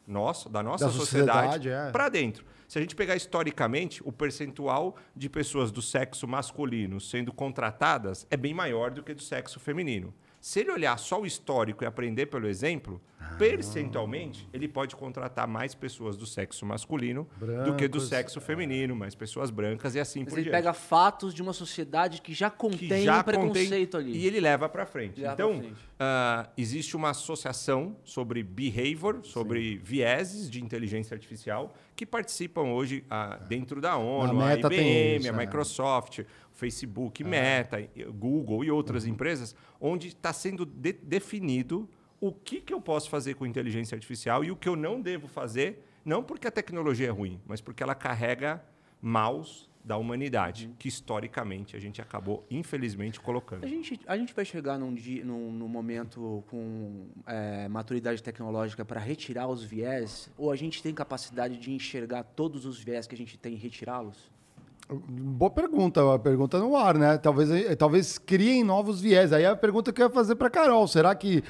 nosso, 0.06 0.48
da 0.48 0.62
nossa 0.62 0.86
Da 0.86 0.90
sociedade, 0.90 1.54
sociedade, 1.54 1.88
é. 1.88 1.90
para 1.90 2.08
dentro. 2.08 2.44
Se 2.68 2.78
a 2.78 2.80
gente 2.80 2.96
pegar 2.96 3.16
historicamente, 3.16 4.00
o 4.04 4.10
percentual 4.10 4.96
de 5.14 5.28
pessoas 5.28 5.70
do 5.70 5.82
sexo 5.82 6.26
masculino 6.26 7.00
sendo 7.00 7.32
contratadas 7.32 8.26
é 8.30 8.36
bem 8.36 8.54
maior 8.54 8.90
do 8.90 9.02
que 9.02 9.12
do 9.12 9.22
sexo 9.22 9.60
feminino. 9.60 10.14
Se 10.42 10.58
ele 10.58 10.72
olhar 10.72 10.98
só 10.98 11.20
o 11.20 11.24
histórico 11.24 11.84
e 11.84 11.86
aprender 11.86 12.26
pelo 12.26 12.48
exemplo, 12.48 13.00
Ah. 13.20 13.36
percentualmente, 13.38 14.48
ele 14.52 14.66
pode 14.66 14.96
contratar 14.96 15.46
mais 15.46 15.72
pessoas 15.72 16.16
do 16.16 16.26
sexo 16.26 16.66
masculino 16.66 17.28
do 17.64 17.76
que 17.76 17.86
do 17.86 17.92
Brancos, 17.98 18.08
sexo 18.08 18.40
feminino, 18.40 18.96
mais 18.96 19.14
pessoas 19.14 19.52
brancas 19.52 19.94
e 19.94 20.00
assim 20.00 20.24
Mas 20.24 20.30
por 20.30 20.38
ele 20.40 20.50
diante. 20.50 20.56
pega 20.60 20.72
fatos 20.72 21.32
de 21.32 21.40
uma 21.40 21.52
sociedade 21.52 22.20
que 22.20 22.34
já 22.34 22.50
que 22.50 22.58
contém 22.58 23.04
já 23.04 23.20
um 23.20 23.22
preconceito 23.22 23.92
contém, 23.96 24.10
ali. 24.14 24.18
E 24.18 24.26
ele 24.26 24.40
leva 24.40 24.68
para 24.68 24.84
frente. 24.84 25.20
Leva 25.20 25.34
então, 25.34 25.58
frente. 25.60 25.76
ah, 26.00 26.48
existe 26.58 26.96
uma 26.96 27.10
associação 27.10 27.96
sobre 28.02 28.42
behavior, 28.42 29.20
sobre 29.22 29.76
vieses 29.78 30.50
de 30.50 30.60
inteligência 30.60 31.14
artificial, 31.14 31.72
que 31.94 32.04
participam 32.04 32.62
hoje 32.62 33.04
ah, 33.08 33.38
dentro 33.48 33.80
da 33.80 33.96
ONU, 33.96 34.40
a, 34.42 34.56
tem 34.56 34.80
IBM, 34.80 35.18
isso, 35.20 35.30
a 35.30 35.32
é. 35.32 35.46
Microsoft, 35.46 36.18
o 36.18 36.51
Facebook, 36.62 37.24
Meta, 37.24 37.76
Google 38.14 38.62
e 38.62 38.70
outras 38.70 39.04
empresas, 39.04 39.56
onde 39.80 40.06
está 40.08 40.32
sendo 40.32 40.64
de- 40.64 40.92
definido 40.92 41.88
o 42.20 42.30
que, 42.30 42.60
que 42.60 42.72
eu 42.72 42.80
posso 42.80 43.10
fazer 43.10 43.34
com 43.34 43.44
inteligência 43.44 43.96
artificial 43.96 44.44
e 44.44 44.52
o 44.52 44.54
que 44.56 44.68
eu 44.68 44.76
não 44.76 45.00
devo 45.00 45.26
fazer, 45.26 45.84
não 46.04 46.22
porque 46.22 46.46
a 46.46 46.52
tecnologia 46.52 47.08
é 47.08 47.10
ruim, 47.10 47.40
mas 47.44 47.60
porque 47.60 47.82
ela 47.82 47.96
carrega 47.96 48.62
maus 49.00 49.68
da 49.84 49.96
humanidade, 49.96 50.70
que 50.78 50.86
historicamente 50.86 51.76
a 51.76 51.80
gente 51.80 52.00
acabou, 52.00 52.46
infelizmente, 52.48 53.18
colocando. 53.20 53.64
A 53.64 53.66
gente, 53.66 53.98
a 54.06 54.16
gente 54.16 54.32
vai 54.32 54.44
chegar 54.44 54.78
num, 54.78 54.94
dia, 54.94 55.24
num, 55.24 55.50
num 55.50 55.66
momento 55.66 56.44
com 56.46 57.08
é, 57.26 57.66
maturidade 57.66 58.22
tecnológica 58.22 58.84
para 58.84 59.00
retirar 59.00 59.48
os 59.48 59.64
viés? 59.64 60.30
Ou 60.38 60.52
a 60.52 60.54
gente 60.54 60.80
tem 60.80 60.94
capacidade 60.94 61.58
de 61.58 61.72
enxergar 61.72 62.22
todos 62.22 62.64
os 62.64 62.78
viés 62.78 63.08
que 63.08 63.16
a 63.16 63.18
gente 63.18 63.36
tem 63.36 63.54
e 63.54 63.56
retirá-los? 63.56 64.30
Boa 64.88 65.50
pergunta, 65.50 66.14
a 66.14 66.18
pergunta 66.18 66.58
no 66.58 66.76
ar, 66.76 66.98
né? 66.98 67.16
Talvez, 67.16 67.76
talvez 67.76 68.18
criem 68.18 68.64
novos 68.64 69.00
viés. 69.00 69.32
Aí 69.32 69.44
é 69.44 69.48
a 69.48 69.56
pergunta 69.56 69.92
que 69.92 70.02
eu 70.02 70.06
ia 70.06 70.12
fazer 70.12 70.34
para 70.34 70.50
Carol, 70.50 70.86
será 70.86 71.14
que, 71.14 71.42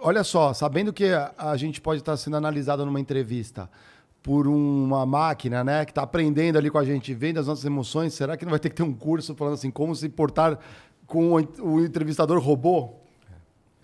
olha 0.00 0.22
só, 0.22 0.52
sabendo 0.52 0.92
que 0.92 1.06
a, 1.36 1.56
gente 1.56 1.80
pode 1.80 2.00
estar 2.00 2.16
sendo 2.16 2.36
analisado 2.36 2.84
numa 2.84 3.00
entrevista 3.00 3.68
por 4.22 4.46
uma 4.46 5.06
máquina, 5.06 5.62
né, 5.62 5.84
que 5.84 5.92
está 5.92 6.02
aprendendo 6.02 6.58
ali 6.58 6.68
com 6.68 6.78
a 6.78 6.84
gente, 6.84 7.14
vendo 7.14 7.38
as 7.38 7.46
nossas 7.46 7.64
emoções, 7.64 8.12
será 8.12 8.36
que 8.36 8.44
não 8.44 8.50
vai 8.50 8.58
ter 8.58 8.70
que 8.70 8.74
ter 8.74 8.82
um 8.82 8.92
curso 8.92 9.34
falando 9.36 9.54
assim, 9.54 9.70
como 9.70 9.94
se 9.94 10.08
portar 10.08 10.58
com 11.06 11.32
o 11.32 11.80
entrevistador 11.80 12.40
robô? 12.40 12.94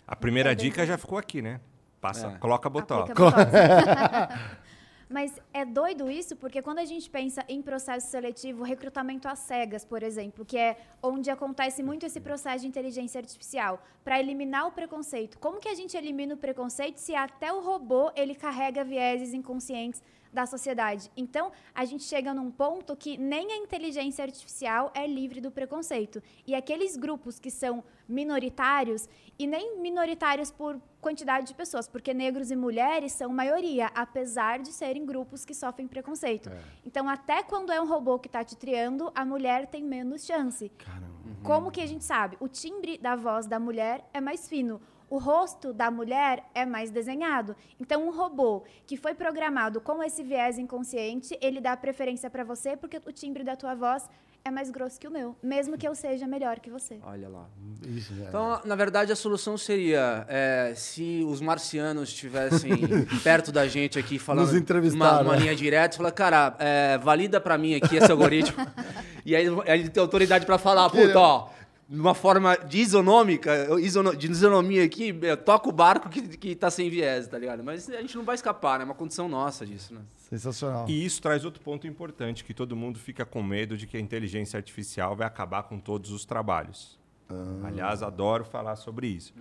A 0.07 0.17
primeira 0.17 0.55
dica 0.55 0.85
já 0.85 0.99
ficou 0.99 1.17
aqui, 1.17 1.41
né? 1.41 1.61
Passa, 2.01 2.27
é. 2.27 2.39
coloca 2.39 2.69
botão. 2.69 3.07
Mas 5.13 5.39
é 5.53 5.63
doido 5.63 6.11
isso, 6.11 6.35
porque 6.35 6.63
quando 6.63 6.79
a 6.79 6.87
gente 6.87 7.11
pensa 7.11 7.45
em 7.47 7.61
processo 7.61 8.11
seletivo, 8.11 8.63
recrutamento 8.63 9.29
às 9.29 9.41
cegas, 9.41 9.85
por 9.85 10.03
exemplo, 10.03 10.43
que 10.43 10.57
é 10.57 10.79
onde 11.03 11.31
acontece 11.31 11.83
muito 11.83 12.07
esse 12.07 12.19
processo 12.19 12.63
de 12.63 12.69
inteligência 12.69 13.19
artificial, 13.19 13.85
para 14.03 14.19
eliminar 14.19 14.67
o 14.67 14.73
preconceito. 14.73 15.39
Como 15.39 15.61
que 15.61 15.69
a 15.69 15.75
gente 15.75 15.95
elimina 15.99 16.33
o 16.35 16.39
preconceito 16.39 16.97
se 16.97 17.15
até 17.15 17.53
o 17.53 17.61
robô 17.61 18.11
ele 18.17 18.35
carrega 18.35 18.83
vieses 18.83 19.35
inconscientes 19.35 20.03
da 20.33 20.47
sociedade. 20.47 21.11
Então, 21.17 21.53
a 21.75 21.85
gente 21.85 22.05
chega 22.05 22.33
num 22.33 22.51
ponto 22.51 22.97
que 22.97 23.17
nem 23.17 23.53
a 23.53 23.57
inteligência 23.57 24.25
artificial 24.25 24.91
é 24.95 25.07
livre 25.07 25.41
do 25.41 25.51
preconceito. 25.51 26.23
E 26.47 26.55
aqueles 26.55 26.97
grupos 26.97 27.39
que 27.39 27.51
são 27.51 27.85
minoritários, 28.09 29.09
e 29.39 29.47
nem 29.47 29.79
minoritários 29.79 30.51
por 30.51 30.81
quantidade 31.01 31.47
de 31.47 31.55
pessoas, 31.55 31.89
porque 31.89 32.15
negros 32.15 32.51
e 32.51 32.57
mulheres 32.57 33.13
são 33.13 33.31
maioria, 33.31 33.87
apesar 33.95 34.61
de 34.61 34.73
serem 34.73 35.05
grupos 35.05 35.45
que 35.45 35.55
sofrem 35.55 35.87
preconceito. 35.87 36.49
É. 36.49 36.61
Então, 36.85 37.09
até 37.09 37.43
quando 37.43 37.73
é 37.73 37.81
um 37.81 37.87
robô 37.87 38.19
que 38.19 38.29
está 38.29 38.45
te 38.45 38.57
triando, 38.57 39.11
a 39.15 39.25
mulher 39.25 39.67
tem 39.67 39.83
menos 39.83 40.25
chance. 40.25 40.69
Caramba. 40.71 41.13
Como 41.43 41.73
que 41.73 41.81
a 41.81 41.87
gente 41.87 42.05
sabe? 42.05 42.37
O 42.39 42.47
timbre 42.47 42.99
da 42.99 43.17
voz 43.17 43.47
da 43.47 43.59
mulher 43.59 44.09
é 44.15 44.21
mais 44.21 44.49
fino 44.49 44.81
o 45.13 45.19
rosto 45.19 45.75
da 45.75 45.91
mulher 45.91 46.43
é 46.55 46.65
mais 46.65 46.91
desenhado. 46.91 47.55
Então, 47.79 48.09
um 48.09 48.11
robô 48.11 48.65
que 48.87 48.97
foi 48.97 49.13
programado 49.13 49.79
com 49.79 50.03
esse 50.03 50.23
viés 50.23 50.59
inconsciente, 50.59 51.37
ele 51.39 51.61
dá 51.61 51.77
preferência 51.77 52.31
para 52.31 52.43
você 52.43 52.79
porque 52.79 52.97
o 52.97 53.13
timbre 53.13 53.45
da 53.45 53.55
tua 53.55 53.75
voz 53.75 54.09
é 54.43 54.51
mais 54.51 54.71
grosso 54.71 54.99
que 54.99 55.07
o 55.07 55.11
meu, 55.11 55.37
mesmo 55.43 55.77
que 55.77 55.87
eu 55.87 55.95
seja 55.95 56.27
melhor 56.27 56.61
que 56.61 56.71
você. 56.71 56.99
Olha 57.03 57.29
lá. 57.29 57.47
Isso, 57.87 58.15
é. 58.23 58.29
Então, 58.29 58.63
na 58.65 58.75
verdade, 58.75 59.13
a 59.13 59.17
solução 59.17 59.59
seria 59.59 60.25
é, 60.31 60.73
se 60.75 61.23
os 61.29 61.43
marcianos 61.43 62.09
estivessem 62.09 62.73
perto 63.23 63.53
da 63.53 63.69
gente 63.69 63.99
aqui 63.99 64.19
falando 64.19 64.51
uma, 64.95 65.21
uma 65.21 65.35
né? 65.35 65.41
linha 65.41 65.55
direta, 65.55 65.99
falar, 65.99 66.13
cara, 66.13 66.57
é, 66.59 66.97
valida 66.97 67.39
para 67.39 67.59
mim 67.59 67.75
aqui 67.75 67.97
esse 67.97 68.11
algoritmo. 68.11 68.67
e 69.27 69.37
aí 69.37 69.45
ele 69.67 69.91
tem 69.91 70.01
autoridade 70.01 70.47
para 70.47 70.57
falar, 70.57 70.89
puta, 70.89 71.19
ó 71.19 71.62
de 71.93 72.01
uma 72.01 72.15
forma 72.15 72.57
de 72.57 72.79
isonômica, 72.79 73.69
de 74.17 74.31
isonomia 74.31 74.83
aqui, 74.83 75.13
toca 75.45 75.69
o 75.69 75.73
barco 75.73 76.09
que, 76.09 76.23
que 76.39 76.55
tá 76.55 76.71
sem 76.71 76.89
viés, 76.89 77.29
tá 77.29 77.39
ligado? 77.39 77.63
Mas 77.63 77.87
a 77.91 78.01
gente 78.01 78.17
não 78.17 78.25
vai 78.25 78.35
escapar, 78.35 78.79
né? 78.79 78.85
É 78.85 78.87
uma 78.87 78.95
condição 78.95 79.29
nossa 79.29 79.67
disso, 79.67 79.93
né? 79.93 80.01
Sensacional. 80.17 80.89
E 80.89 81.05
isso 81.05 81.21
traz 81.21 81.45
outro 81.45 81.61
ponto 81.61 81.87
importante, 81.87 82.45
que 82.45 82.55
todo 82.55 82.75
mundo 82.75 82.99
fica 82.99 83.27
com 83.27 83.43
medo 83.43 83.77
de 83.77 83.87
que 83.87 83.99
a 83.99 84.01
inteligência 84.01 84.57
artificial 84.57 85.15
vai 85.15 85.27
acabar 85.27 85.65
com 85.65 85.79
todos 85.79 86.11
os 86.13 86.25
trabalhos. 86.25 86.99
Ah. 87.29 87.67
Aliás, 87.67 88.03
adoro 88.03 88.43
falar 88.43 88.77
sobre 88.77 89.09
isso. 89.09 89.35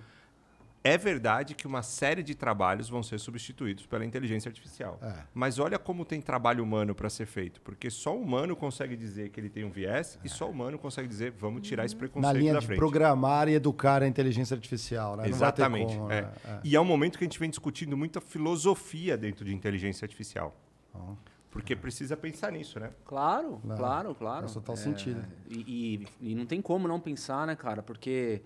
É 0.84 0.98
verdade 0.98 1.54
que 1.54 1.68
uma 1.68 1.84
série 1.84 2.24
de 2.24 2.34
trabalhos 2.34 2.90
vão 2.90 3.04
ser 3.04 3.20
substituídos 3.20 3.86
pela 3.86 4.04
inteligência 4.04 4.50
artificial. 4.50 4.98
É. 5.02 5.14
Mas 5.34 5.60
olha 5.60 5.78
como 5.78 6.04
tem 6.04 6.20
trabalho 6.20 6.64
humano 6.64 6.96
para 6.96 7.08
ser 7.10 7.28
feito. 7.28 7.62
Porque 7.62 7.90
só 7.90 8.16
o 8.16 8.22
humano 8.22 8.56
consegue 8.56 8.96
dizer 8.96 9.30
que 9.30 9.40
ele 9.40 9.50
tem 9.50 9.64
um 9.64 9.70
viés 9.70 10.18
é. 10.22 10.26
e 10.26 10.30
só 10.30 10.48
o 10.48 10.52
humano 10.52 10.80
consegue 10.80 11.08
dizer 11.08 11.32
vamos 11.32 11.68
tirar 11.68 11.86
esse 11.86 11.96
preconceito 11.96 12.34
Na 12.34 12.38
linha 12.38 12.54
da 12.54 12.60
de 12.60 12.66
frente. 12.66 12.80
programar 12.80 13.48
e 13.48 13.54
educar 13.54 14.02
a 14.02 14.08
inteligência 14.08 14.56
artificial. 14.56 15.16
Né? 15.16 15.30
Exatamente. 15.30 15.96
Como, 15.96 16.12
é. 16.12 16.22
Né? 16.24 16.32
É. 16.46 16.60
E 16.64 16.76
é 16.76 16.82
um 16.82 16.86
momento 16.86 17.18
que 17.18 17.24
a 17.24 17.28
gente 17.28 17.40
vem 17.40 17.50
discutindo 17.50 17.96
muita 17.96 18.20
filosofia 18.20 19.16
dentro 19.16 19.46
de 19.46 19.54
inteligência 19.54 20.04
artificial. 20.04 20.56
Oh. 20.96 21.14
Porque 21.52 21.76
precisa 21.76 22.16
pensar 22.18 22.52
nisso, 22.52 22.80
né? 22.80 22.92
Claro, 23.06 23.60
claro, 23.60 23.78
claro. 23.78 24.16
claro. 24.16 24.42
Faz 24.44 24.54
total 24.54 24.78
sentido. 24.78 25.22
E, 25.50 26.08
e, 26.22 26.32
e 26.32 26.36
não 26.36 26.46
tem 26.46 26.62
como 26.62 26.88
não 26.88 27.00
pensar, 27.00 27.46
né, 27.46 27.56
cara? 27.56 27.84
Porque 27.84 28.42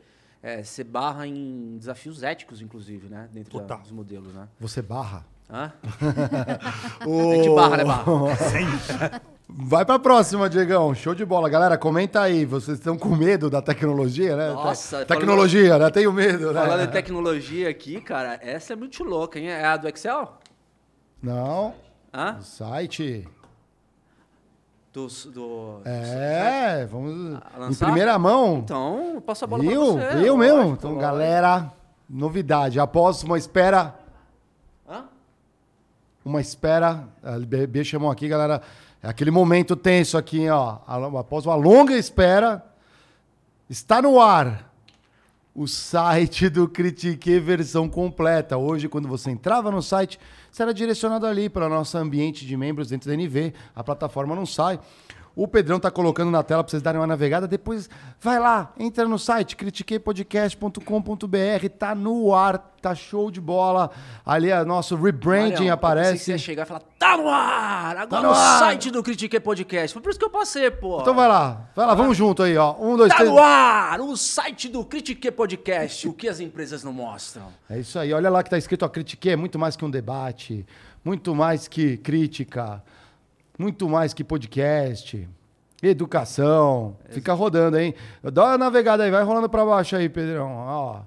é, 0.46 0.62
você 0.62 0.84
barra 0.84 1.26
em 1.26 1.76
desafios 1.76 2.22
éticos, 2.22 2.62
inclusive, 2.62 3.10
né? 3.10 3.28
Dentro 3.34 3.60
da, 3.62 3.78
dos 3.78 3.90
modelos, 3.90 4.32
né? 4.32 4.48
Você 4.60 4.80
barra? 4.80 5.26
Hã? 5.50 5.74
o... 7.04 7.32
A 7.34 7.36
gente 7.36 7.50
barra, 7.50 7.78
né, 7.78 7.84
barra? 7.84 9.22
Vai 9.50 9.84
pra 9.84 9.98
próxima, 9.98 10.48
Diegão. 10.48 10.94
Show 10.94 11.16
de 11.16 11.26
bola. 11.26 11.50
Galera, 11.50 11.80
comenta 11.80 12.22
aí. 12.22 12.46
Vocês 12.46 12.78
estão 12.78 12.96
com 12.96 13.16
medo 13.16 13.50
da 13.50 13.60
tecnologia, 13.60 14.36
né? 14.36 14.52
Nossa, 14.52 15.00
Te 15.00 15.08
tecnologia, 15.08 15.64
falando... 15.70 15.82
né? 15.82 15.90
Tenho 15.90 16.14
medo, 16.14 16.54
né? 16.54 16.62
Falando 16.62 16.86
de 16.86 16.94
tecnologia 16.94 17.68
aqui, 17.68 18.00
cara, 18.00 18.40
essa 18.40 18.74
é 18.74 18.76
muito 18.76 19.04
louca, 19.04 19.40
hein? 19.40 19.50
É 19.50 19.66
a 19.66 19.78
do 19.78 19.88
Excel? 19.88 20.32
Não. 21.24 21.74
Hã? 22.14 22.38
O 22.40 22.44
site. 22.44 23.28
Dos, 24.96 25.26
do, 25.26 25.82
é, 25.84 26.86
vamos. 26.90 27.38
Em 27.70 27.76
primeira 27.76 28.18
mão. 28.18 28.60
Então, 28.64 29.22
passa 29.26 29.44
a 29.44 29.48
bola 29.48 29.66
eu, 29.66 29.98
pra 29.98 30.12
você. 30.14 30.30
Eu 30.30 30.38
mesmo. 30.38 30.56
Lógico, 30.56 30.74
então, 30.78 30.92
lógico. 30.92 31.02
galera, 31.02 31.74
novidade. 32.10 32.80
Após 32.80 33.22
uma 33.22 33.38
espera. 33.38 33.94
Hã? 34.90 35.04
Uma 36.24 36.40
espera. 36.40 37.10
A 37.22 37.38
BB 37.38 37.84
chamou 37.84 38.10
aqui, 38.10 38.30
galera. 38.30 38.62
É 39.04 39.10
aquele 39.10 39.32
momento 39.32 39.76
tenso 39.76 40.18
aqui, 40.18 40.48
ó. 40.48 40.78
Após 41.20 41.46
uma 41.46 41.56
longa 41.56 41.98
espera, 41.98 42.66
está 43.70 44.02
no 44.02 44.22
ar 44.22 44.72
o 45.54 45.68
site 45.68 46.48
do 46.48 46.70
Critique 46.70 47.38
versão 47.38 47.90
completa. 47.90 48.58
Hoje, 48.58 48.88
quando 48.88 49.10
você 49.10 49.30
entrava 49.30 49.70
no 49.72 49.82
site, 49.82 50.18
será 50.56 50.72
direcionado 50.72 51.28
ali 51.28 51.50
para 51.50 51.66
o 51.66 51.70
nosso 51.70 51.98
ambiente 51.98 52.46
de 52.46 52.56
membros 52.56 52.88
dentro 52.88 53.10
da 53.10 53.18
NV. 53.18 53.54
A 53.76 53.84
plataforma 53.84 54.34
não 54.34 54.46
sai. 54.46 54.80
O 55.36 55.48
Pedrão 55.50 55.80
tá 55.80 55.92
colocando 55.92 56.32
na 56.32 56.42
tela 56.42 56.64
para 56.64 56.72
vocês 56.72 56.82
darem 56.82 57.02
uma 57.02 57.06
navegada. 57.06 57.46
Depois 57.46 57.90
vai 58.22 58.40
lá, 58.40 58.72
entra 58.80 59.06
no 59.06 59.20
site 59.20 59.58
critiqueipodcast.com.br, 59.58 61.70
tá 61.78 61.94
no 61.94 62.34
ar, 62.34 62.58
tá 62.82 62.96
show 62.96 63.30
de 63.30 63.42
bola. 63.42 63.92
Ali 64.26 64.50
é 64.50 64.64
nosso 64.64 64.96
rebranding 64.96 65.68
aparece. 65.68 66.24
Você 66.24 66.38
chegar 66.38 66.64
e 66.64 66.66
falar, 66.66 66.84
tá 66.98 67.18
no 67.18 67.28
ar! 67.28 67.98
Agora 67.98 68.22
tá 68.22 68.22
no, 68.22 68.34
ar. 68.34 68.60
site 68.60 68.90
do 68.90 69.04
Critique 69.04 69.38
Podcast. 69.42 69.94
Foi 69.94 70.02
por 70.02 70.10
isso 70.10 70.20
que 70.20 70.24
eu 70.24 70.30
passei, 70.30 70.72
pô. 70.72 71.02
Então 71.02 71.14
vai 71.14 71.28
lá, 71.28 71.70
vai 71.76 71.86
lá, 71.86 71.94
vamos 71.94 72.16
junto 72.16 72.42
aí, 72.42 72.56
ó. 72.56 72.74
Um, 72.80 72.96
dois, 72.96 73.10
tá 73.10 73.18
três. 73.18 73.30
no 73.30 73.38
ar! 73.38 74.00
O 74.00 74.16
site 74.16 74.70
do 74.70 74.86
Critique 74.86 75.30
Podcast, 75.32 76.08
o 76.08 76.14
que 76.14 76.30
as 76.30 76.40
empresas 76.40 76.82
não 76.82 76.94
mostram. 76.94 77.48
É 77.70 77.78
isso 77.78 78.00
aí, 78.00 78.14
olha 78.14 78.30
lá 78.30 78.42
que 78.42 78.50
tá 78.50 78.58
escrito, 78.58 78.86
ó, 78.86 78.88
Critique 78.88 79.32
é 79.32 79.36
muito 79.36 79.60
mais 79.60 79.76
que 79.76 79.84
um 79.84 79.92
debate, 79.92 80.66
muito 81.04 81.36
mais 81.36 81.68
que 81.68 81.98
crítica 81.98 82.82
muito 83.58 83.88
mais 83.88 84.14
que 84.14 84.24
podcast, 84.24 85.28
educação. 85.82 86.98
Fica 87.10 87.34
rodando, 87.34 87.78
hein? 87.78 87.94
Dá 88.22 88.46
uma 88.46 88.58
navegada 88.58 89.04
aí, 89.04 89.12
vai 89.12 89.24
rolando 89.24 89.50
para 89.50 89.66
baixo 89.66 89.96
aí, 89.96 90.10
Pedrão. 90.10 90.52
Ó, 90.56 91.02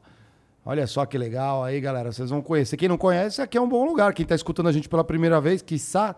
olha 0.64 0.86
só 0.86 1.04
que 1.04 1.18
legal 1.18 1.64
aí, 1.64 1.80
galera. 1.80 2.12
Vocês 2.12 2.30
vão 2.30 2.40
conhecer. 2.40 2.76
Quem 2.76 2.88
não 2.88 2.98
conhece, 2.98 3.42
aqui 3.42 3.58
é 3.58 3.60
um 3.60 3.68
bom 3.68 3.84
lugar. 3.84 4.12
Quem 4.12 4.22
está 4.22 4.34
escutando 4.34 4.68
a 4.68 4.72
gente 4.72 4.88
pela 4.88 5.04
primeira 5.04 5.40
vez, 5.40 5.62
quiçá, 5.62 6.14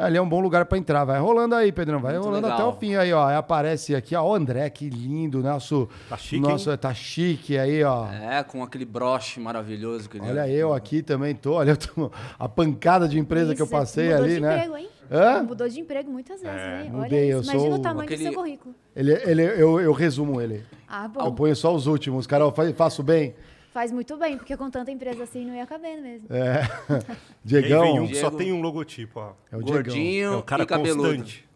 ali 0.00 0.16
é 0.16 0.22
um 0.22 0.28
bom 0.28 0.40
lugar 0.40 0.64
para 0.64 0.78
entrar. 0.78 1.04
Vai 1.04 1.20
rolando 1.20 1.54
aí, 1.54 1.70
Pedrão. 1.70 2.00
Vai 2.00 2.14
Muito 2.14 2.24
rolando 2.24 2.46
legal. 2.46 2.68
até 2.68 2.76
o 2.76 2.78
fim 2.78 2.94
aí, 2.94 3.12
ó. 3.12 3.28
Aparece 3.36 3.94
aqui, 3.94 4.14
ó, 4.14 4.24
o 4.24 4.34
André, 4.34 4.68
que 4.70 4.88
lindo, 4.88 5.42
nosso. 5.42 5.88
Tá 6.08 6.16
chique. 6.16 6.40
Nosso, 6.40 6.76
tá 6.76 6.94
chique 6.94 7.58
aí, 7.58 7.82
ó. 7.84 8.06
É, 8.10 8.42
com 8.42 8.62
aquele 8.62 8.84
broche 8.84 9.38
maravilhoso 9.40 10.08
que 10.08 10.20
Olha 10.20 10.48
eu 10.48 10.72
aqui 10.72 11.02
também 11.02 11.34
tô. 11.34 11.54
Olha 11.54 11.76
tô, 11.76 12.10
a 12.38 12.48
pancada 12.48 13.06
de 13.06 13.18
empresa 13.18 13.52
Isso, 13.52 13.56
que 13.56 13.62
eu 13.62 13.66
passei 13.66 14.12
ali, 14.12 14.34
de 14.34 14.40
né? 14.40 14.56
Emprego, 14.56 14.76
hein? 14.76 14.88
Hã? 15.10 15.42
Mudou 15.42 15.68
de 15.68 15.80
emprego 15.80 16.10
muitas 16.10 16.40
vezes, 16.40 16.56
é. 16.56 16.84
né? 16.84 16.90
Mudei, 16.90 17.34
Olha 17.34 17.40
isso. 17.40 17.50
Imagina 17.50 17.76
o 17.76 17.78
tamanho 17.80 18.04
aquele... 18.04 18.18
do 18.18 18.22
seu 18.22 18.32
currículo. 18.32 18.74
Ele, 18.94 19.12
ele, 19.24 19.42
eu, 19.42 19.80
eu 19.80 19.92
resumo 19.92 20.40
ele. 20.40 20.64
Ah, 20.86 21.08
bom. 21.08 21.24
Eu 21.24 21.32
ponho 21.32 21.56
só 21.56 21.74
os 21.74 21.86
últimos. 21.86 22.26
Cara, 22.26 22.44
eu 22.44 22.74
faço 22.74 23.02
bem. 23.02 23.34
Faz 23.72 23.92
muito 23.92 24.16
bem, 24.16 24.36
porque 24.36 24.56
com 24.56 24.68
tanta 24.68 24.90
empresa 24.90 25.22
assim 25.22 25.46
não 25.46 25.54
ia 25.54 25.66
caber 25.66 26.00
mesmo. 26.00 26.26
É. 26.30 26.62
Diegão. 27.44 28.02
Um 28.02 28.14
só 28.14 28.30
tem 28.30 28.52
um 28.52 28.60
logotipo, 28.60 29.20
ó. 29.20 29.32
É 29.50 29.56
o 29.56 29.60
Gordinho 29.60 30.32
é 30.32 30.36
o 30.36 30.42
cara 30.42 30.64
e 30.64 30.66
cabeludo. 30.66 31.08
Constante. 31.08 31.50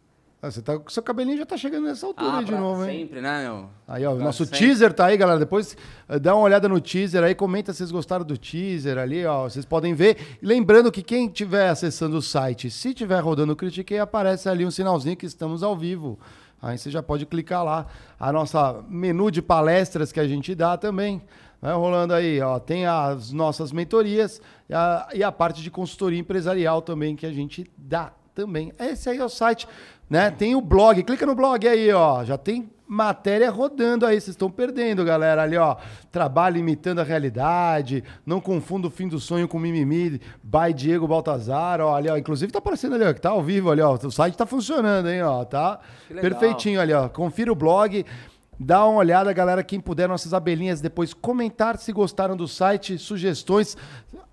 Ah, 0.45 0.51
você 0.51 0.61
tá, 0.61 0.79
seu 0.89 1.03
cabelinho 1.03 1.39
já 1.39 1.47
tá 1.47 1.57
chegando 1.57 1.87
nessa 1.87 2.05
altura 2.05 2.31
ah, 2.31 2.39
aí 2.41 2.45
de 2.45 2.53
novo, 2.53 2.85
hein? 2.85 3.01
Sempre, 3.01 3.23
né, 3.23 3.45
meu? 3.45 3.71
Aí, 3.89 4.05
ó, 4.05 4.13
o 4.13 4.19
nosso 4.19 4.45
sempre. 4.45 4.59
teaser 4.59 4.93
tá 4.93 5.07
aí, 5.07 5.17
galera. 5.17 5.39
Depois 5.39 5.75
uh, 6.07 6.21
dá 6.21 6.35
uma 6.37 6.45
olhada 6.45 6.69
no 6.69 6.79
teaser 6.83 7.25
aí, 7.25 7.35
comenta 7.35 7.73
se 7.73 7.79
vocês 7.79 7.91
gostaram 7.91 8.27
do 8.27 8.37
teaser 8.37 8.99
ali, 8.99 9.25
ó. 9.25 9.45
Vocês 9.45 9.65
podem 9.65 9.95
ver. 9.95 10.19
E 10.43 10.47
lembrando 10.47 10.93
que 10.93 11.03
quem 11.03 11.29
estiver 11.29 11.71
acessando 11.71 12.19
o 12.19 12.23
site, 12.23 12.71
se 12.71 12.91
estiver 12.91 13.21
rodando 13.21 13.55
o 13.55 13.57
Critiquei, 13.57 13.99
aparece 13.99 14.47
ali 14.47 14.67
um 14.67 14.71
sinalzinho 14.71 15.17
que 15.17 15.25
estamos 15.25 15.63
ao 15.63 15.75
vivo. 15.75 16.19
Aí 16.61 16.77
você 16.77 16.91
já 16.91 17.03
pode 17.03 17.25
clicar 17.25 17.65
lá. 17.65 17.87
A 18.21 18.31
nossa 18.31 18.85
menu 18.87 19.31
de 19.31 19.41
palestras 19.41 20.13
que 20.13 20.21
a 20.21 20.29
gente 20.29 20.55
dá 20.55 20.77
também. 20.77 21.23
Vai 21.65 21.73
rolando 21.73 22.13
aí, 22.13 22.43
ó. 22.43 22.59
Tem 22.59 22.85
as 22.85 23.33
nossas 23.33 23.73
mentorias 23.73 24.39
e 24.69 24.75
a, 24.75 25.09
e 25.15 25.25
a 25.25 25.33
parte 25.33 25.63
de 25.63 25.71
consultoria 25.71 26.19
empresarial 26.21 26.83
também 26.83 27.17
que 27.17 27.25
a 27.25 27.33
gente 27.33 27.65
dá 27.75 28.13
também. 28.35 28.71
Esse 28.79 29.09
aí 29.09 29.17
é 29.17 29.25
o 29.25 29.31
site, 29.31 29.67
né? 30.11 30.31
Tem 30.31 30.55
o 30.55 30.61
blog, 30.61 31.03
clica 31.03 31.25
no 31.25 31.35
blog 31.35 31.67
aí, 31.67 31.91
ó. 31.91 32.23
Já 32.23 32.37
tem 32.37 32.71
matéria 32.87 33.51
rodando 33.51 34.05
aí, 34.05 34.21
vocês 34.21 34.35
estão 34.35 34.51
perdendo, 34.51 35.07
galera. 35.07 35.43
Ali, 35.43 35.57
ó. 35.57 35.77
Trabalho 36.13 36.59
imitando 36.59 36.99
a 36.99 37.03
realidade. 37.03 38.05
Não 38.27 38.43
confunda 38.43 38.89
o 38.89 38.91
fim 38.91 39.09
do 39.09 39.19
sonho 39.19 39.49
com 39.49 39.59
mimimi. 39.59 40.21
By 40.43 40.75
Diego 40.75 41.09
Baltazar, 41.09 41.81
ó. 41.81 41.97
Ali, 41.97 42.11
ó. 42.11 42.19
Inclusive 42.19 42.53
tá 42.53 42.59
aparecendo 42.59 42.95
ali, 42.95 43.05
ó, 43.05 43.15
que 43.15 43.23
tá 43.23 43.31
ao 43.31 43.43
vivo 43.43 43.71
ali, 43.71 43.81
ó. 43.81 43.95
O 43.95 44.11
site 44.11 44.37
tá 44.37 44.45
funcionando, 44.45 45.09
hein, 45.09 45.23
ó. 45.23 45.43
Tá 45.47 45.81
perfeitinho 46.21 46.79
ali, 46.79 46.93
ó. 46.93 47.09
Confira 47.09 47.51
o 47.51 47.55
blog. 47.55 48.05
Dá 48.59 48.85
uma 48.87 48.99
olhada, 48.99 49.33
galera, 49.33 49.63
quem 49.63 49.81
puder, 49.81 50.09
nossas 50.09 50.33
abelhinhas, 50.33 50.81
depois 50.81 51.13
comentar 51.13 51.79
se 51.79 51.93
gostaram 51.93 52.37
do 52.37 52.47
site, 52.47 52.99
sugestões. 52.99 53.77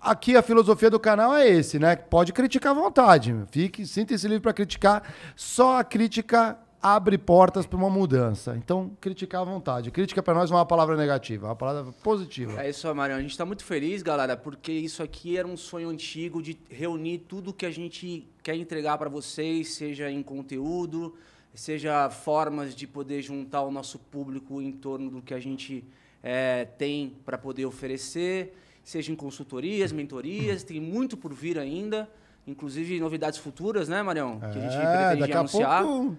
Aqui 0.00 0.36
a 0.36 0.42
filosofia 0.42 0.90
do 0.90 1.00
canal 1.00 1.34
é 1.34 1.48
esse, 1.48 1.78
né? 1.78 1.96
Pode 1.96 2.32
criticar 2.32 2.72
à 2.72 2.74
vontade. 2.74 3.34
Fique, 3.50 3.86
sinta-se 3.86 4.26
livre 4.26 4.42
para 4.42 4.52
criticar. 4.52 5.02
Só 5.34 5.78
a 5.78 5.84
crítica 5.84 6.58
abre 6.82 7.16
portas 7.16 7.64
para 7.64 7.76
uma 7.76 7.88
mudança. 7.88 8.56
Então, 8.56 8.90
criticar 9.00 9.42
à 9.42 9.44
vontade. 9.44 9.90
Crítica 9.90 10.20
para 10.22 10.34
nós 10.34 10.50
não 10.50 10.56
é 10.56 10.60
uma 10.60 10.66
palavra 10.66 10.96
negativa, 10.96 11.46
é 11.46 11.50
uma 11.50 11.56
palavra 11.56 11.92
positiva. 12.02 12.60
É 12.60 12.70
isso 12.70 12.92
Marião. 12.92 13.18
A 13.18 13.20
gente 13.20 13.30
está 13.30 13.46
muito 13.46 13.64
feliz, 13.64 14.02
galera, 14.02 14.36
porque 14.36 14.72
isso 14.72 15.02
aqui 15.02 15.36
era 15.36 15.46
um 15.46 15.56
sonho 15.56 15.88
antigo 15.88 16.42
de 16.42 16.58
reunir 16.68 17.18
tudo 17.18 17.52
que 17.52 17.64
a 17.64 17.70
gente 17.70 18.28
quer 18.42 18.56
entregar 18.56 18.98
para 18.98 19.08
vocês, 19.08 19.74
seja 19.74 20.10
em 20.10 20.22
conteúdo, 20.22 21.14
seja 21.54 22.08
formas 22.10 22.74
de 22.74 22.86
poder 22.86 23.20
juntar 23.22 23.62
o 23.62 23.70
nosso 23.70 23.98
público 23.98 24.60
em 24.60 24.72
torno 24.72 25.10
do 25.10 25.22
que 25.22 25.34
a 25.34 25.40
gente 25.40 25.84
é, 26.22 26.64
tem 26.78 27.14
para 27.24 27.36
poder 27.36 27.66
oferecer, 27.66 28.56
seja 28.82 29.12
em 29.12 29.16
consultorias, 29.16 29.92
mentorias, 29.92 30.62
tem 30.62 30.80
muito 30.80 31.16
por 31.16 31.32
vir 31.34 31.58
ainda, 31.58 32.08
inclusive 32.46 32.98
novidades 33.00 33.38
futuras, 33.38 33.88
né, 33.88 34.02
Marião? 34.02 34.38
Que 34.40 34.46
a 34.46 34.52
gente 34.52 34.74
É, 34.76 34.96
pretende 34.96 35.20
daqui 35.20 35.32
a 35.32 35.38
anunciar. 35.40 35.82
pouco, 35.84 36.16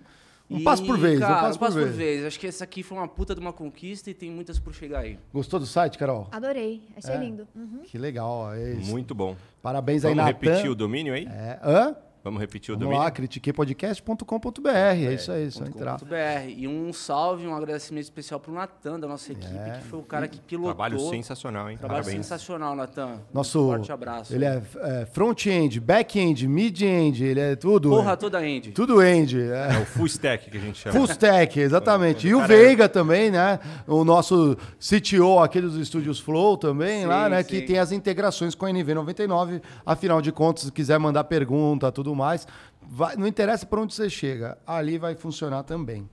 um 0.50 0.58
E, 0.60 0.64
passo 0.64 0.86
por 0.86 0.98
vez, 1.00 1.20
cara, 1.20 1.50
um 1.50 1.58
passo 1.58 1.80
por 1.80 1.90
vez. 1.90 2.26
Acho 2.26 2.40
que 2.40 2.46
essa 2.48 2.64
aqui 2.66 2.84
foi 2.84 2.98
uma 2.98 3.08
puta 3.08 3.34
de 3.34 3.40
uma 3.42 3.52
conquista 3.54 4.10
e 4.10 4.14
tem 4.14 4.30
muitas 4.30 4.60
por 4.60 4.74
chegar 4.74 5.00
aí. 5.00 5.18
Gostou 5.34 5.60
do 5.60 5.66
site, 5.66 5.98
Carol? 5.98 6.28
Adorei, 6.32 6.84
achei 6.96 7.16
É. 7.16 7.18
lindo. 7.18 7.48
Uhum. 7.56 7.80
Que 7.84 7.98
legal, 7.98 8.54
é 8.54 8.74
isso. 8.74 8.92
Muito 8.92 9.16
bom. 9.16 9.36
Parabéns 9.62 10.06
aí, 10.06 10.14
Vamos 10.14 10.32
Natan. 10.32 10.48
repetir 10.50 10.70
o 10.70 10.76
domínio 10.76 11.14
aí? 11.14 11.26
É, 11.26 11.60
hã? 11.64 11.96
Vamos 12.24 12.40
repetir 12.40 12.74
o 12.74 12.78
Vamos 12.78 12.86
domínio? 12.86 13.04
lá, 13.04 13.12
critiquepodcast.com.br. 13.12 14.70
É 14.70 15.14
isso 15.14 15.32
aí, 15.32 15.52
só 15.52 15.66
entrar. 15.66 15.98
BR. 16.00 16.50
E 16.56 16.68
um 16.68 16.94
salve, 16.94 17.46
um 17.46 17.54
agradecimento 17.56 18.04
especial 18.04 18.40
pro 18.40 18.54
Natan, 18.54 18.98
da 19.00 19.08
nossa 19.08 19.32
equipe, 19.34 19.54
É. 19.54 19.80
que 19.82 19.88
foi 19.88 20.00
o 20.00 20.04
cara 20.04 20.28
que 20.28 20.40
pilotou. 20.40 20.74
Trabalho 20.74 21.00
sensacional, 21.10 21.70
hein? 21.70 21.78
Trabalho 21.78 22.02
Parabéns. 22.04 22.26
sensacional, 22.26 22.76
Natan. 22.76 23.20
Nosso, 23.34 23.62
Um 23.62 23.68
forte 23.72 23.92
abraço. 23.92 24.34
Ele 24.34 24.46
é, 24.46 24.62
é 24.84 25.06
front-end, 25.08 25.80
back-end, 25.82 26.48
mid-end, 26.48 27.24
ele 27.26 27.40
é 27.42 27.56
tudo. 27.58 27.90
Porra 27.90 28.14
é, 28.14 28.16
toda, 28.16 28.38
Andy. 28.40 28.72
tudo 28.72 29.04
end. 29.04 29.42
É 29.42 29.76
É. 29.76 29.80
o 29.82 29.86
full 29.86 30.06
stack 30.06 30.50
que 30.50 30.58
a 30.58 30.62
gente 30.62 30.78
chama. 30.80 30.96
Full 30.96 31.06
stack, 31.12 31.60
exatamente. 31.60 32.28
E 32.28 32.34
o 32.34 32.40
Cara, 32.40 32.48
Veiga 32.48 32.88
também, 32.90 33.32
né? 33.32 33.60
O 33.86 34.06
nosso 34.06 34.56
CTO 34.80 35.40
aqui 35.40 35.60
dos 35.60 35.76
estúdios 35.76 36.20
Flow 36.20 36.56
também, 36.58 37.02
Sim, 37.02 37.08
lá, 37.08 37.28
né? 37.28 37.44
Que 37.44 37.60
sim. 37.60 37.66
tem 37.66 37.80
as 37.80 37.92
integrações 37.92 38.56
com 38.56 38.66
a 38.66 38.70
NV99. 38.70 39.62
Afinal 39.86 40.22
de 40.22 40.32
contas, 40.32 40.64
se 40.64 40.72
quiser 40.72 40.98
mandar 40.98 41.26
pergunta, 41.26 41.92
tudo 41.92 42.13
mais, 42.16 42.48
vai- 42.82 43.16
não 43.16 43.28
interessa 43.28 43.66
por 43.66 43.80
onde 43.80 43.94
você 43.94 44.10
chega, 44.10 44.58
ali 44.66 44.98
vai 44.98 45.16
funcionar 45.16 45.64
também. 45.64 46.10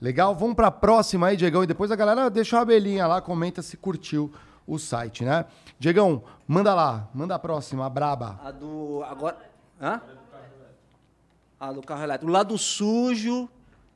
Legal? 0.00 0.34
Vamos 0.34 0.54
para 0.54 0.66
a 0.66 0.70
próxima 0.70 1.28
aí, 1.28 1.36
Diegão. 1.36 1.64
E 1.64 1.66
depois 1.66 1.90
a 1.90 1.96
galera 1.96 2.28
deixa 2.28 2.56
uma 2.56 2.62
abelhinha 2.62 3.06
lá, 3.06 3.20
comenta 3.20 3.62
se 3.62 3.76
curtiu 3.76 4.30
o 4.66 4.78
site, 4.78 5.24
né? 5.24 5.46
Diegão, 5.78 6.22
manda 6.46 6.74
lá, 6.74 7.08
manda 7.14 7.34
a 7.34 7.38
próxima, 7.38 7.86
a 7.86 7.88
braba. 7.88 8.38
A 8.44 8.50
do. 8.50 9.02
Agora. 9.08 9.38
Hã? 9.80 10.00
A 11.58 11.72
do 11.72 11.80
carro 11.82 12.02
elétrico. 12.02 12.30
O 12.30 12.34
lado 12.34 12.58
sujo 12.58 13.48